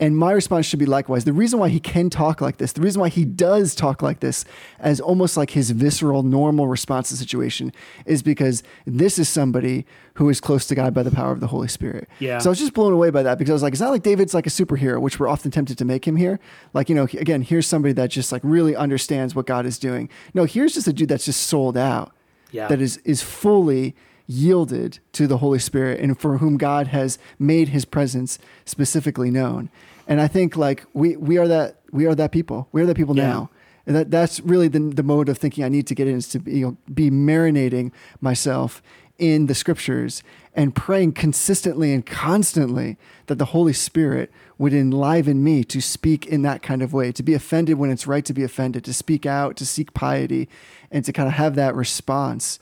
And 0.02 0.18
my 0.18 0.32
response 0.32 0.66
should 0.66 0.80
be 0.80 0.88
likewise. 0.88 1.26
The 1.26 1.32
reason 1.32 1.60
why 1.60 1.70
he 1.70 1.80
can 1.80 2.10
talk 2.10 2.42
like 2.42 2.58
this, 2.58 2.74
the 2.74 2.82
reason 2.82 3.00
why 3.00 3.10
he 3.10 3.24
does 3.24 3.76
talk 3.76 4.02
like 4.02 4.20
this 4.20 4.46
as 4.80 5.00
almost 5.00 5.38
like 5.38 5.52
his 5.52 5.70
visceral, 5.70 6.24
normal 6.24 6.68
response 6.68 7.10
to 7.10 7.14
the 7.14 7.20
situation 7.20 7.72
is 8.08 8.24
because 8.24 8.64
this 8.86 9.20
is 9.20 9.30
somebody 9.30 9.86
who 10.16 10.28
is 10.28 10.42
close 10.42 10.66
to 10.66 10.76
God 10.76 10.96
by 10.96 11.04
the 11.04 11.12
power 11.12 11.32
of 11.32 11.40
the 11.40 11.48
Holy 11.48 11.68
Spirit. 11.68 12.10
Yeah. 12.18 12.40
So 12.40 12.50
I 12.50 12.52
was 12.52 12.60
just 12.60 12.74
blown 12.74 12.94
away 12.94 13.12
by 13.12 13.22
that 13.22 13.38
because 13.38 13.52
I 13.52 13.54
was 13.54 13.62
like, 13.62 13.74
it's 13.74 13.82
not 13.82 13.92
like 13.92 14.02
David's 14.02 14.34
like 14.34 14.48
a 14.48 14.50
superhero, 14.50 15.00
which 15.00 15.20
we're 15.20 15.30
often 15.30 15.52
tempted 15.52 15.78
to 15.78 15.86
make 15.86 16.08
him 16.08 16.16
here. 16.16 16.40
Like, 16.74 16.90
you 16.90 16.96
know, 16.96 17.04
again, 17.04 17.44
here's 17.44 17.68
somebody 17.68 17.94
that 17.94 18.10
just 18.10 18.32
like 18.32 18.42
really 18.44 18.76
understands 18.76 19.36
what 19.36 19.46
God 19.46 19.68
is 19.68 19.78
doing. 19.78 20.10
No, 20.34 20.46
here's 20.46 20.74
just 20.74 20.88
a 20.88 20.94
dude 20.94 21.10
that's 21.10 21.26
just 21.26 21.42
sold 21.44 21.78
out. 21.78 22.12
Yeah. 22.50 22.68
That 22.68 22.82
is 22.82 22.98
is 23.06 23.22
fully 23.22 23.96
yielded 24.28 25.00
to 25.12 25.28
the 25.28 25.38
Holy 25.38 25.60
Spirit 25.60 26.00
and 26.00 26.20
for 26.20 26.38
whom 26.38 26.58
God 26.58 26.88
has 26.88 27.20
made 27.38 27.70
his 27.70 27.86
presence 27.86 28.40
specifically 28.66 29.30
known. 29.30 29.70
And 30.12 30.20
I 30.20 30.28
think 30.28 30.58
like 30.58 30.84
we 30.94 31.16
we 31.16 31.38
are 31.38 31.48
that 31.48 31.78
we 31.94 32.06
are 32.06 32.14
that 32.16 32.34
people. 32.34 32.68
We 32.74 32.82
are 32.82 32.86
that 32.86 32.98
people 32.98 33.16
Yeah. 33.16 33.28
now. 33.28 33.50
And 33.88 33.96
that 33.96 34.12
that's 34.12 34.42
really 34.42 34.68
the 34.68 34.80
the 34.80 35.04
mode 35.04 35.30
of 35.30 35.38
thinking 35.38 35.64
I 35.64 35.70
need 35.70 35.88
to 35.88 35.96
get 35.96 36.06
in 36.06 36.18
is 36.18 36.28
to 36.30 36.40
be, 36.40 36.60
you 36.60 36.66
know, 36.66 36.78
be 36.94 37.10
marinating 37.10 37.94
myself 38.20 38.84
in 39.18 39.46
the 39.46 39.56
scriptures 39.56 40.22
and 40.54 40.76
praying 40.76 41.14
consistently 41.14 41.94
and 41.94 42.06
constantly 42.06 42.98
that 43.28 43.38
the 43.38 43.46
Holy 43.46 43.72
Spirit 43.72 44.30
would 44.58 44.74
enliven 44.74 45.42
me 45.46 45.64
to 45.64 45.80
speak 45.80 46.28
in 46.28 46.42
that 46.42 46.62
kind 46.62 46.82
of 46.82 46.92
way, 46.92 47.14
to 47.14 47.24
be 47.24 47.34
offended 47.34 47.78
when 47.78 47.90
it's 47.90 48.06
right 48.06 48.26
to 48.26 48.34
be 48.34 48.44
offended, 48.44 48.84
to 48.84 48.94
speak 48.94 49.26
out, 49.26 49.56
to 49.56 49.66
seek 49.66 49.94
piety, 49.94 50.50
and 50.92 51.06
to 51.06 51.14
kind 51.14 51.30
of 51.30 51.36
have 51.36 51.56
that 51.56 51.74
response 51.74 52.60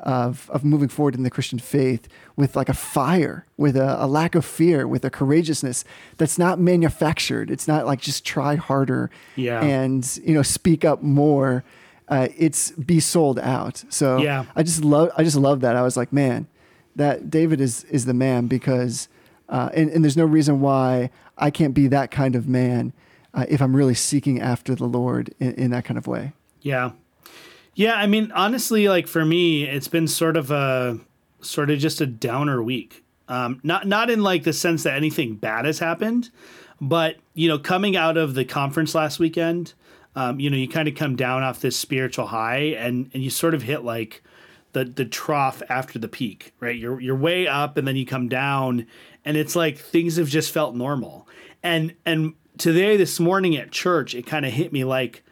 of, 0.00 0.48
of 0.50 0.64
moving 0.64 0.88
forward 0.88 1.14
in 1.14 1.22
the 1.22 1.30
Christian 1.30 1.58
faith 1.58 2.08
with 2.36 2.56
like 2.56 2.68
a 2.68 2.74
fire, 2.74 3.46
with 3.56 3.76
a, 3.76 4.02
a 4.02 4.06
lack 4.06 4.34
of 4.34 4.44
fear, 4.44 4.86
with 4.88 5.04
a 5.04 5.10
courageousness 5.10 5.84
that's 6.16 6.38
not 6.38 6.58
manufactured. 6.58 7.50
It's 7.50 7.68
not 7.68 7.86
like 7.86 8.00
just 8.00 8.24
try 8.24 8.56
harder 8.56 9.10
Yeah. 9.36 9.62
and 9.62 10.18
you 10.24 10.34
know 10.34 10.42
speak 10.42 10.84
up 10.84 11.02
more. 11.02 11.64
Uh, 12.08 12.28
it's 12.36 12.72
be 12.72 12.98
sold 12.98 13.38
out. 13.38 13.84
So 13.88 14.18
Yeah. 14.18 14.46
I 14.56 14.62
just 14.62 14.84
love 14.84 15.10
I 15.16 15.22
just 15.22 15.36
love 15.36 15.60
that. 15.60 15.76
I 15.76 15.82
was 15.82 15.96
like, 15.96 16.12
man, 16.12 16.46
that 16.96 17.30
David 17.30 17.60
is 17.60 17.84
is 17.84 18.06
the 18.06 18.14
man 18.14 18.46
because 18.46 19.08
uh, 19.48 19.68
and, 19.74 19.90
and 19.90 20.04
there's 20.04 20.16
no 20.16 20.24
reason 20.24 20.60
why 20.60 21.10
I 21.36 21.50
can't 21.50 21.74
be 21.74 21.88
that 21.88 22.10
kind 22.10 22.34
of 22.36 22.48
man 22.48 22.92
uh, 23.34 23.46
if 23.48 23.60
I'm 23.60 23.74
really 23.76 23.94
seeking 23.94 24.40
after 24.40 24.74
the 24.74 24.86
Lord 24.86 25.34
in, 25.40 25.54
in 25.54 25.70
that 25.72 25.84
kind 25.84 25.98
of 25.98 26.06
way. 26.06 26.32
Yeah. 26.62 26.90
Yeah, 27.74 27.94
I 27.94 28.06
mean, 28.06 28.32
honestly, 28.32 28.88
like 28.88 29.06
for 29.06 29.24
me, 29.24 29.64
it's 29.64 29.88
been 29.88 30.08
sort 30.08 30.36
of 30.36 30.50
a 30.50 30.98
sort 31.40 31.70
of 31.70 31.78
just 31.78 32.00
a 32.00 32.06
downer 32.06 32.62
week. 32.62 33.04
Um, 33.28 33.60
not 33.62 33.86
not 33.86 34.10
in 34.10 34.22
like 34.22 34.42
the 34.42 34.52
sense 34.52 34.82
that 34.82 34.94
anything 34.96 35.36
bad 35.36 35.64
has 35.64 35.78
happened, 35.78 36.30
but 36.80 37.16
you 37.34 37.48
know, 37.48 37.58
coming 37.58 37.96
out 37.96 38.16
of 38.16 38.34
the 38.34 38.44
conference 38.44 38.94
last 38.94 39.18
weekend, 39.18 39.74
um, 40.16 40.40
you 40.40 40.50
know, 40.50 40.56
you 40.56 40.68
kind 40.68 40.88
of 40.88 40.96
come 40.96 41.14
down 41.16 41.42
off 41.42 41.60
this 41.60 41.76
spiritual 41.76 42.26
high, 42.26 42.74
and 42.76 43.10
and 43.14 43.22
you 43.22 43.30
sort 43.30 43.54
of 43.54 43.62
hit 43.62 43.84
like 43.84 44.22
the 44.72 44.84
the 44.84 45.04
trough 45.04 45.62
after 45.68 45.98
the 45.98 46.08
peak, 46.08 46.52
right? 46.58 46.76
You're 46.76 47.00
you're 47.00 47.16
way 47.16 47.46
up, 47.46 47.76
and 47.76 47.86
then 47.86 47.96
you 47.96 48.04
come 48.04 48.28
down, 48.28 48.86
and 49.24 49.36
it's 49.36 49.54
like 49.54 49.78
things 49.78 50.16
have 50.16 50.28
just 50.28 50.52
felt 50.52 50.74
normal. 50.74 51.28
And 51.62 51.94
and 52.04 52.34
today, 52.58 52.96
this 52.96 53.20
morning 53.20 53.56
at 53.56 53.70
church, 53.70 54.14
it 54.14 54.26
kind 54.26 54.44
of 54.44 54.52
hit 54.52 54.72
me 54.72 54.82
like 54.82 55.22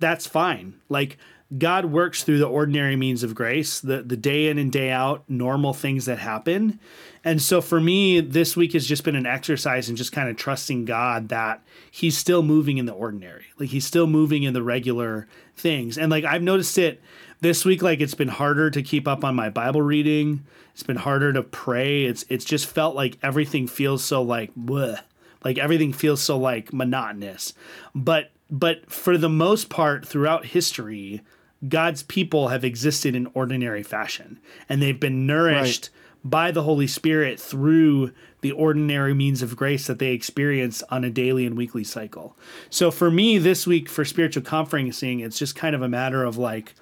that's 0.00 0.26
fine. 0.26 0.74
Like 0.88 1.18
God 1.56 1.86
works 1.86 2.22
through 2.22 2.38
the 2.38 2.46
ordinary 2.46 2.94
means 2.94 3.22
of 3.22 3.34
grace, 3.34 3.80
the 3.80 4.02
the 4.02 4.18
day 4.18 4.48
in 4.48 4.58
and 4.58 4.70
day 4.70 4.90
out 4.90 5.24
normal 5.28 5.72
things 5.72 6.04
that 6.04 6.18
happen. 6.18 6.78
And 7.24 7.40
so 7.40 7.62
for 7.62 7.80
me, 7.80 8.20
this 8.20 8.54
week 8.54 8.74
has 8.74 8.86
just 8.86 9.02
been 9.02 9.16
an 9.16 9.26
exercise 9.26 9.88
in 9.88 9.96
just 9.96 10.12
kind 10.12 10.28
of 10.28 10.36
trusting 10.36 10.84
God 10.84 11.30
that 11.30 11.62
he's 11.90 12.18
still 12.18 12.42
moving 12.42 12.76
in 12.76 12.86
the 12.86 12.92
ordinary. 12.92 13.46
Like 13.58 13.70
he's 13.70 13.86
still 13.86 14.06
moving 14.06 14.42
in 14.42 14.52
the 14.52 14.62
regular 14.62 15.26
things. 15.56 15.96
And 15.96 16.10
like 16.10 16.24
I've 16.24 16.42
noticed 16.42 16.76
it 16.76 17.00
this 17.40 17.64
week 17.64 17.80
like 17.82 18.00
it's 18.00 18.14
been 18.14 18.28
harder 18.28 18.70
to 18.70 18.82
keep 18.82 19.08
up 19.08 19.24
on 19.24 19.34
my 19.34 19.48
Bible 19.48 19.82
reading. 19.82 20.44
It's 20.74 20.82
been 20.82 20.96
harder 20.96 21.32
to 21.32 21.42
pray. 21.42 22.04
It's 22.04 22.26
it's 22.28 22.44
just 22.44 22.66
felt 22.66 22.94
like 22.94 23.16
everything 23.22 23.66
feels 23.66 24.04
so 24.04 24.20
like 24.20 24.54
bleh. 24.54 25.00
Like 25.42 25.56
everything 25.56 25.94
feels 25.94 26.20
so 26.20 26.36
like 26.36 26.74
monotonous. 26.74 27.54
But 27.94 28.32
but 28.50 28.90
for 28.90 29.16
the 29.16 29.28
most 29.28 29.70
part 29.70 30.06
throughout 30.06 30.46
history, 30.46 31.22
God's 31.66 32.02
people 32.04 32.48
have 32.48 32.64
existed 32.64 33.16
in 33.16 33.30
ordinary 33.34 33.82
fashion 33.82 34.38
and 34.68 34.80
they've 34.80 35.00
been 35.00 35.26
nourished 35.26 35.90
by 36.24 36.50
the 36.50 36.62
Holy 36.62 36.86
Spirit 36.86 37.40
through 37.40 38.12
the 38.40 38.52
ordinary 38.52 39.14
means 39.14 39.42
of 39.42 39.56
grace 39.56 39.86
that 39.86 39.98
they 39.98 40.12
experience 40.12 40.82
on 40.90 41.04
a 41.04 41.10
daily 41.10 41.46
and 41.46 41.56
weekly 41.56 41.84
cycle. 41.84 42.36
So 42.70 42.90
for 42.90 43.10
me 43.10 43.38
this 43.38 43.66
week 43.66 43.88
for 43.88 44.04
spiritual 44.04 44.42
conferencing, 44.42 45.24
it's 45.24 45.38
just 45.38 45.56
kind 45.56 45.74
of 45.74 45.82
a 45.82 45.88
matter 45.88 46.24
of 46.24 46.36
like 46.36 46.74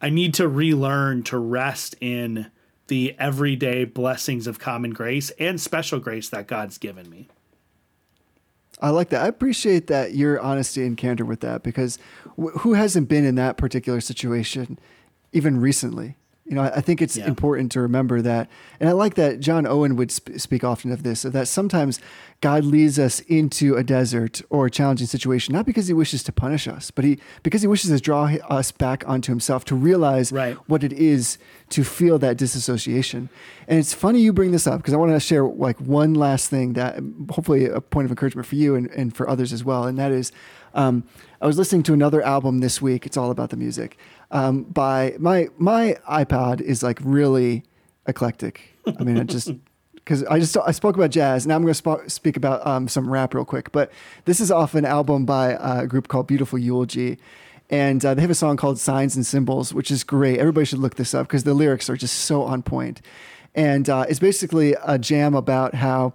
I 0.00 0.10
need 0.10 0.34
to 0.34 0.48
relearn 0.48 1.22
to 1.24 1.38
rest 1.38 1.94
in 2.00 2.50
the 2.88 3.14
everyday 3.18 3.84
blessings 3.84 4.46
of 4.46 4.58
common 4.58 4.90
grace 4.90 5.30
and 5.38 5.60
special 5.60 6.00
grace 6.00 6.28
that 6.30 6.48
God's 6.48 6.78
given 6.78 7.08
me. 7.08 7.28
I 8.82 8.90
like 8.90 9.10
that. 9.10 9.22
I 9.22 9.28
appreciate 9.28 9.86
that 9.86 10.14
your 10.14 10.40
honesty 10.40 10.84
and 10.84 10.96
candor 10.96 11.24
with 11.24 11.40
that 11.40 11.62
because 11.62 11.98
wh- 12.36 12.58
who 12.58 12.74
hasn't 12.74 13.08
been 13.08 13.24
in 13.24 13.36
that 13.36 13.56
particular 13.56 14.00
situation 14.00 14.78
even 15.32 15.60
recently? 15.60 16.16
You 16.44 16.56
know, 16.56 16.62
I 16.62 16.80
think 16.80 17.00
it's 17.00 17.16
Yeah. 17.16 17.28
important 17.28 17.70
to 17.72 17.80
remember 17.80 18.20
that. 18.20 18.48
And 18.80 18.88
I 18.88 18.92
like 18.92 19.14
that 19.14 19.38
John 19.38 19.64
Owen 19.64 19.94
would 19.94 20.10
sp- 20.10 20.36
speak 20.38 20.64
often 20.64 20.90
of 20.90 21.04
this, 21.04 21.24
of 21.24 21.32
that 21.34 21.46
sometimes 21.46 22.00
God 22.40 22.64
leads 22.64 22.98
us 22.98 23.20
into 23.20 23.76
a 23.76 23.84
desert 23.84 24.42
or 24.50 24.66
a 24.66 24.70
challenging 24.70 25.06
situation, 25.06 25.54
not 25.54 25.66
because 25.66 25.86
he 25.86 25.94
wishes 25.94 26.24
to 26.24 26.32
punish 26.32 26.66
us, 26.66 26.90
but 26.90 27.04
he 27.04 27.18
because 27.44 27.62
he 27.62 27.68
wishes 27.68 27.90
to 27.90 28.00
draw 28.00 28.24
us 28.50 28.72
back 28.72 29.04
onto 29.08 29.30
himself 29.30 29.64
to 29.66 29.76
realize 29.76 30.32
Right. 30.32 30.56
what 30.66 30.82
it 30.82 30.92
is 30.92 31.38
to 31.70 31.84
feel 31.84 32.18
that 32.18 32.36
disassociation. 32.38 33.28
And 33.68 33.78
it's 33.78 33.94
funny 33.94 34.20
you 34.20 34.32
bring 34.32 34.50
this 34.50 34.66
up 34.66 34.78
because 34.78 34.94
I 34.94 34.96
want 34.96 35.12
to 35.12 35.20
share 35.20 35.44
like 35.44 35.78
one 35.80 36.12
last 36.14 36.50
thing 36.50 36.72
that 36.72 36.98
hopefully 37.30 37.66
a 37.66 37.80
point 37.80 38.06
of 38.06 38.10
encouragement 38.10 38.46
for 38.48 38.56
you 38.56 38.74
and, 38.74 38.90
and 38.90 39.14
for 39.14 39.28
others 39.28 39.52
as 39.52 39.62
well. 39.64 39.84
And 39.84 39.96
that 39.96 40.10
is, 40.10 40.32
um, 40.74 41.04
I 41.40 41.46
was 41.46 41.56
listening 41.56 41.82
to 41.84 41.92
another 41.92 42.20
album 42.22 42.58
this 42.58 42.82
week. 42.82 43.06
It's 43.06 43.16
all 43.16 43.30
about 43.30 43.50
the 43.50 43.56
music. 43.56 43.96
Um, 44.32 44.64
by 44.64 45.14
my 45.18 45.48
my 45.58 45.96
iPod 46.08 46.60
is 46.60 46.82
like 46.82 46.98
really 47.02 47.64
eclectic. 48.06 48.74
I 48.98 49.04
mean, 49.04 49.16
it 49.16 49.28
just 49.28 49.52
because 49.94 50.24
I 50.24 50.40
just 50.40 50.56
I 50.56 50.72
spoke 50.72 50.96
about 50.96 51.10
jazz. 51.10 51.46
Now 51.46 51.54
I'm 51.54 51.62
going 51.62 51.74
to 51.74 51.74
sp- 51.78 52.08
speak 52.08 52.36
about 52.36 52.66
um, 52.66 52.88
some 52.88 53.08
rap 53.10 53.34
real 53.34 53.44
quick. 53.44 53.72
But 53.72 53.92
this 54.24 54.40
is 54.40 54.50
off 54.50 54.74
an 54.74 54.84
album 54.84 55.24
by 55.24 55.54
uh, 55.54 55.82
a 55.82 55.86
group 55.86 56.08
called 56.08 56.26
Beautiful 56.26 56.58
Eulogy. 56.58 57.18
And 57.70 58.04
uh, 58.04 58.12
they 58.12 58.20
have 58.20 58.30
a 58.30 58.34
song 58.34 58.58
called 58.58 58.78
Signs 58.78 59.16
and 59.16 59.24
Symbols, 59.24 59.72
which 59.72 59.90
is 59.90 60.04
great. 60.04 60.38
Everybody 60.38 60.66
should 60.66 60.80
look 60.80 60.96
this 60.96 61.14
up 61.14 61.26
because 61.26 61.44
the 61.44 61.54
lyrics 61.54 61.88
are 61.88 61.96
just 61.96 62.16
so 62.16 62.42
on 62.42 62.62
point. 62.62 63.00
And 63.54 63.88
uh, 63.88 64.04
it's 64.08 64.18
basically 64.18 64.74
a 64.84 64.98
jam 64.98 65.34
about 65.34 65.74
how 65.74 66.12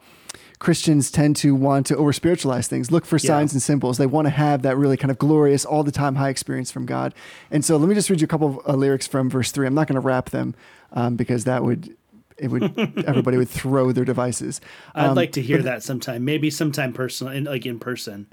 Christians 0.59 1.11
tend 1.11 1.35
to 1.37 1.53
want 1.53 1.85
to 1.87 1.97
over 1.97 2.11
spiritualize 2.11 2.67
things, 2.67 2.91
look 2.91 3.05
for 3.05 3.19
signs 3.19 3.53
and 3.53 3.61
symbols. 3.61 3.97
They 3.97 4.07
want 4.07 4.25
to 4.25 4.31
have 4.31 4.63
that 4.63 4.75
really 4.75 4.97
kind 4.97 5.11
of 5.11 5.19
glorious, 5.19 5.65
all 5.65 5.83
the 5.83 5.91
time 5.91 6.15
high 6.15 6.29
experience 6.29 6.71
from 6.71 6.85
God. 6.85 7.13
And 7.51 7.63
so 7.63 7.77
let 7.77 7.87
me 7.87 7.93
just 7.95 8.09
read 8.09 8.21
you 8.21 8.25
a 8.25 8.27
couple 8.27 8.59
of 8.59 8.67
uh, 8.67 8.73
lyrics 8.73 9.05
from 9.05 9.29
verse 9.29 9.51
three. 9.51 9.67
I'm 9.67 9.75
not 9.75 9.87
going 9.87 9.95
to 9.95 10.01
rap 10.01 10.31
them 10.31 10.55
um, 10.93 11.15
because 11.15 11.43
that 11.43 11.63
would, 11.63 11.95
it 12.37 12.49
would, 12.49 12.63
everybody 13.07 13.37
would 13.37 13.49
throw 13.49 13.91
their 13.91 14.05
devices. 14.05 14.59
I'd 14.95 15.09
Um, 15.09 15.15
like 15.15 15.31
to 15.33 15.41
hear 15.41 15.61
that 15.61 15.83
sometime. 15.83 16.25
Maybe 16.25 16.49
sometime 16.49 16.91
personal, 16.91 17.33
in, 17.33 17.43
like 17.43 17.65
in 17.67 17.77
person. 17.77 18.25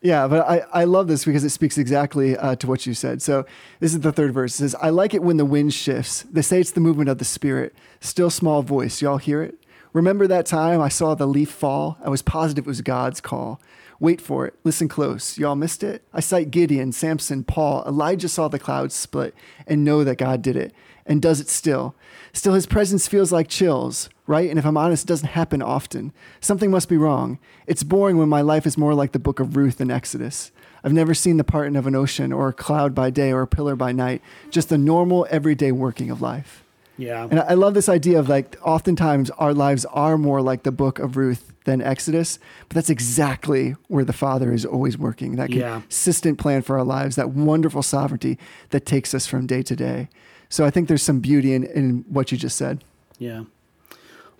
Yeah, 0.00 0.28
but 0.28 0.46
I, 0.48 0.64
I 0.72 0.84
love 0.84 1.08
this 1.08 1.24
because 1.24 1.42
it 1.42 1.50
speaks 1.50 1.76
exactly 1.78 2.36
uh, 2.36 2.54
to 2.56 2.66
what 2.66 2.86
you 2.86 2.94
said. 2.94 3.22
So 3.22 3.44
this 3.80 3.92
is 3.92 4.00
the 4.00 4.12
third 4.12 4.32
verse. 4.32 4.54
It 4.54 4.58
says, 4.58 4.74
I 4.80 4.90
like 4.90 5.14
it 5.14 5.22
when 5.22 5.36
the 5.36 5.44
wind 5.44 5.74
shifts. 5.74 6.22
They 6.30 6.42
say 6.42 6.60
it's 6.60 6.70
the 6.70 6.80
movement 6.80 7.08
of 7.08 7.18
the 7.18 7.24
spirit. 7.24 7.74
Still 8.00 8.30
small 8.30 8.62
voice. 8.62 9.02
Y'all 9.02 9.16
hear 9.16 9.42
it? 9.42 9.58
Remember 9.96 10.26
that 10.26 10.44
time 10.44 10.82
I 10.82 10.90
saw 10.90 11.14
the 11.14 11.24
leaf 11.26 11.50
fall? 11.50 11.96
I 12.04 12.10
was 12.10 12.20
positive 12.20 12.66
it 12.66 12.68
was 12.68 12.82
God's 12.82 13.22
call. 13.22 13.62
Wait 13.98 14.20
for 14.20 14.46
it. 14.46 14.52
Listen 14.62 14.88
close. 14.88 15.38
Y'all 15.38 15.54
missed 15.54 15.82
it? 15.82 16.02
I 16.12 16.20
cite 16.20 16.50
Gideon, 16.50 16.92
Samson, 16.92 17.44
Paul. 17.44 17.82
Elijah 17.86 18.28
saw 18.28 18.48
the 18.48 18.58
clouds 18.58 18.94
split 18.94 19.34
and 19.66 19.86
know 19.86 20.04
that 20.04 20.18
God 20.18 20.42
did 20.42 20.54
it 20.54 20.74
and 21.06 21.22
does 21.22 21.40
it 21.40 21.48
still. 21.48 21.94
Still, 22.34 22.52
his 22.52 22.66
presence 22.66 23.08
feels 23.08 23.32
like 23.32 23.48
chills, 23.48 24.10
right? 24.26 24.50
And 24.50 24.58
if 24.58 24.66
I'm 24.66 24.76
honest, 24.76 25.04
it 25.04 25.08
doesn't 25.08 25.28
happen 25.28 25.62
often. 25.62 26.12
Something 26.42 26.70
must 26.70 26.90
be 26.90 26.98
wrong. 26.98 27.38
It's 27.66 27.82
boring 27.82 28.18
when 28.18 28.28
my 28.28 28.42
life 28.42 28.66
is 28.66 28.76
more 28.76 28.92
like 28.92 29.12
the 29.12 29.18
book 29.18 29.40
of 29.40 29.56
Ruth 29.56 29.80
and 29.80 29.90
Exodus. 29.90 30.52
I've 30.84 30.92
never 30.92 31.14
seen 31.14 31.38
the 31.38 31.42
parting 31.42 31.74
of 31.74 31.86
an 31.86 31.96
ocean 31.96 32.34
or 32.34 32.48
a 32.48 32.52
cloud 32.52 32.94
by 32.94 33.08
day 33.08 33.32
or 33.32 33.40
a 33.40 33.46
pillar 33.46 33.76
by 33.76 33.92
night, 33.92 34.20
just 34.50 34.68
the 34.68 34.76
normal, 34.76 35.26
everyday 35.30 35.72
working 35.72 36.10
of 36.10 36.20
life. 36.20 36.65
Yeah. 36.98 37.26
And 37.30 37.40
I 37.40 37.54
love 37.54 37.74
this 37.74 37.88
idea 37.88 38.18
of 38.18 38.28
like, 38.28 38.56
oftentimes 38.62 39.30
our 39.32 39.52
lives 39.52 39.84
are 39.86 40.16
more 40.16 40.40
like 40.40 40.62
the 40.62 40.72
book 40.72 40.98
of 40.98 41.16
Ruth 41.16 41.52
than 41.64 41.82
Exodus, 41.82 42.38
but 42.68 42.74
that's 42.74 42.90
exactly 42.90 43.76
where 43.88 44.04
the 44.04 44.12
Father 44.12 44.52
is 44.52 44.64
always 44.64 44.96
working. 44.96 45.36
That 45.36 45.50
Yeah. 45.50 45.80
consistent 45.80 46.38
plan 46.38 46.62
for 46.62 46.78
our 46.78 46.84
lives, 46.84 47.16
that 47.16 47.30
wonderful 47.30 47.82
sovereignty 47.82 48.38
that 48.70 48.86
takes 48.86 49.14
us 49.14 49.26
from 49.26 49.46
day 49.46 49.62
to 49.62 49.76
day. 49.76 50.08
So 50.48 50.64
I 50.64 50.70
think 50.70 50.88
there's 50.88 51.02
some 51.02 51.20
beauty 51.20 51.52
in, 51.52 51.64
in 51.64 52.04
what 52.08 52.32
you 52.32 52.38
just 52.38 52.56
said. 52.56 52.82
Yeah. 53.18 53.44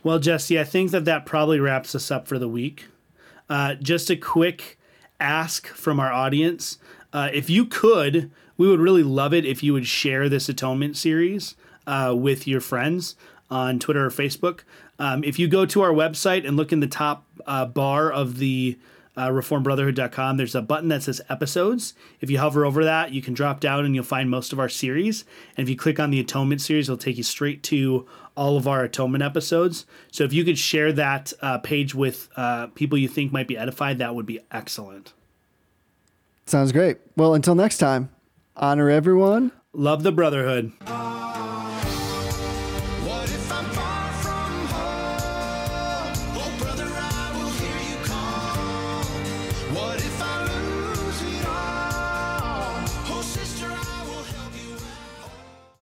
Well, 0.03 0.19
Jesse, 0.21 0.59
I 0.59 0.65
think 0.65 0.93
that 0.93 1.05
that 1.05 1.27
probably 1.27 1.59
wraps 1.59 1.95
us 1.95 2.11
up 2.11 2.29
for 2.29 2.39
the 2.39 2.49
week. 2.49 2.87
Uh, 3.51 3.75
just 3.75 4.09
a 4.09 4.17
quick 4.17 4.79
ask 5.19 5.67
from 5.67 5.99
our 5.99 6.13
audience. 6.13 6.79
Uh, 7.13 7.29
if 7.33 7.51
you 7.51 7.67
could, 7.67 8.31
we 8.57 8.69
would 8.69 8.81
really 8.81 9.03
love 9.03 9.35
it 9.35 9.45
if 9.45 9.63
you 9.63 9.73
would 9.73 9.87
share 9.87 10.29
this 10.29 10.49
atonement 10.49 10.97
series 10.97 11.57
uh, 11.87 12.15
with 12.17 12.47
your 12.47 12.61
friends 12.61 13.15
on 13.51 13.79
Twitter 13.79 14.05
or 14.05 14.11
Facebook. 14.11 14.61
Um, 14.99 15.23
if 15.25 15.39
you 15.39 15.49
go 15.49 15.67
to 15.67 15.83
our 15.83 15.93
website 15.93 16.47
and 16.47 16.57
look 16.57 16.73
in 16.73 16.81
the 16.81 16.87
top 16.87 17.27
uh, 17.47 17.67
bar 17.67 18.11
of 18.11 18.39
the 18.39 18.79
uh, 19.17 19.29
reformedbrotherhood.com, 19.29 20.37
there's 20.37 20.55
a 20.55 20.63
button 20.63 20.89
that 20.89 21.03
says 21.03 21.21
episodes. 21.29 21.95
If 22.21 22.31
you 22.31 22.39
hover 22.39 22.67
over 22.67 22.85
that, 22.85 23.13
you 23.13 23.23
can 23.23 23.35
drop 23.35 23.61
down 23.61 23.85
and 23.85 23.95
you'll 23.95 24.05
find 24.05 24.29
most 24.29 24.53
of 24.53 24.61
our 24.61 24.69
series. 24.69 25.25
And 25.57 25.65
if 25.65 25.71
you 25.71 25.77
click 25.77 25.99
on 25.99 26.11
the 26.11 26.21
atonement 26.21 26.61
series, 26.61 26.89
it'll 26.89 26.99
take 26.99 27.17
you 27.17 27.23
straight 27.23 27.63
to 27.65 28.07
all 28.37 28.57
of 28.57 28.69
our 28.69 28.85
atonement 28.85 29.25
episodes. 29.25 29.87
So 30.13 30.25
if 30.25 30.33
you 30.33 30.45
could 30.45 30.59
share 30.59 30.93
that 30.93 31.33
uh, 31.41 31.59
page 31.59 31.95
with 31.95 32.29
uh, 32.37 32.67
people 32.69 32.99
you 32.99 33.09
think 33.09 33.33
might 33.33 33.49
be 33.49 33.57
edified, 33.57 33.99
that 33.99 34.15
would 34.15 34.27
be 34.27 34.41
excellent. 34.51 35.15
Sounds 36.45 36.71
great. 36.73 36.99
Well, 37.17 37.35
until 37.35 37.55
next 37.55 37.79
time, 37.79 38.11
honor 38.57 38.91
everyone. 38.91 39.53
Love 39.73 40.03
the 40.03 40.13
brotherhood. 40.13 40.73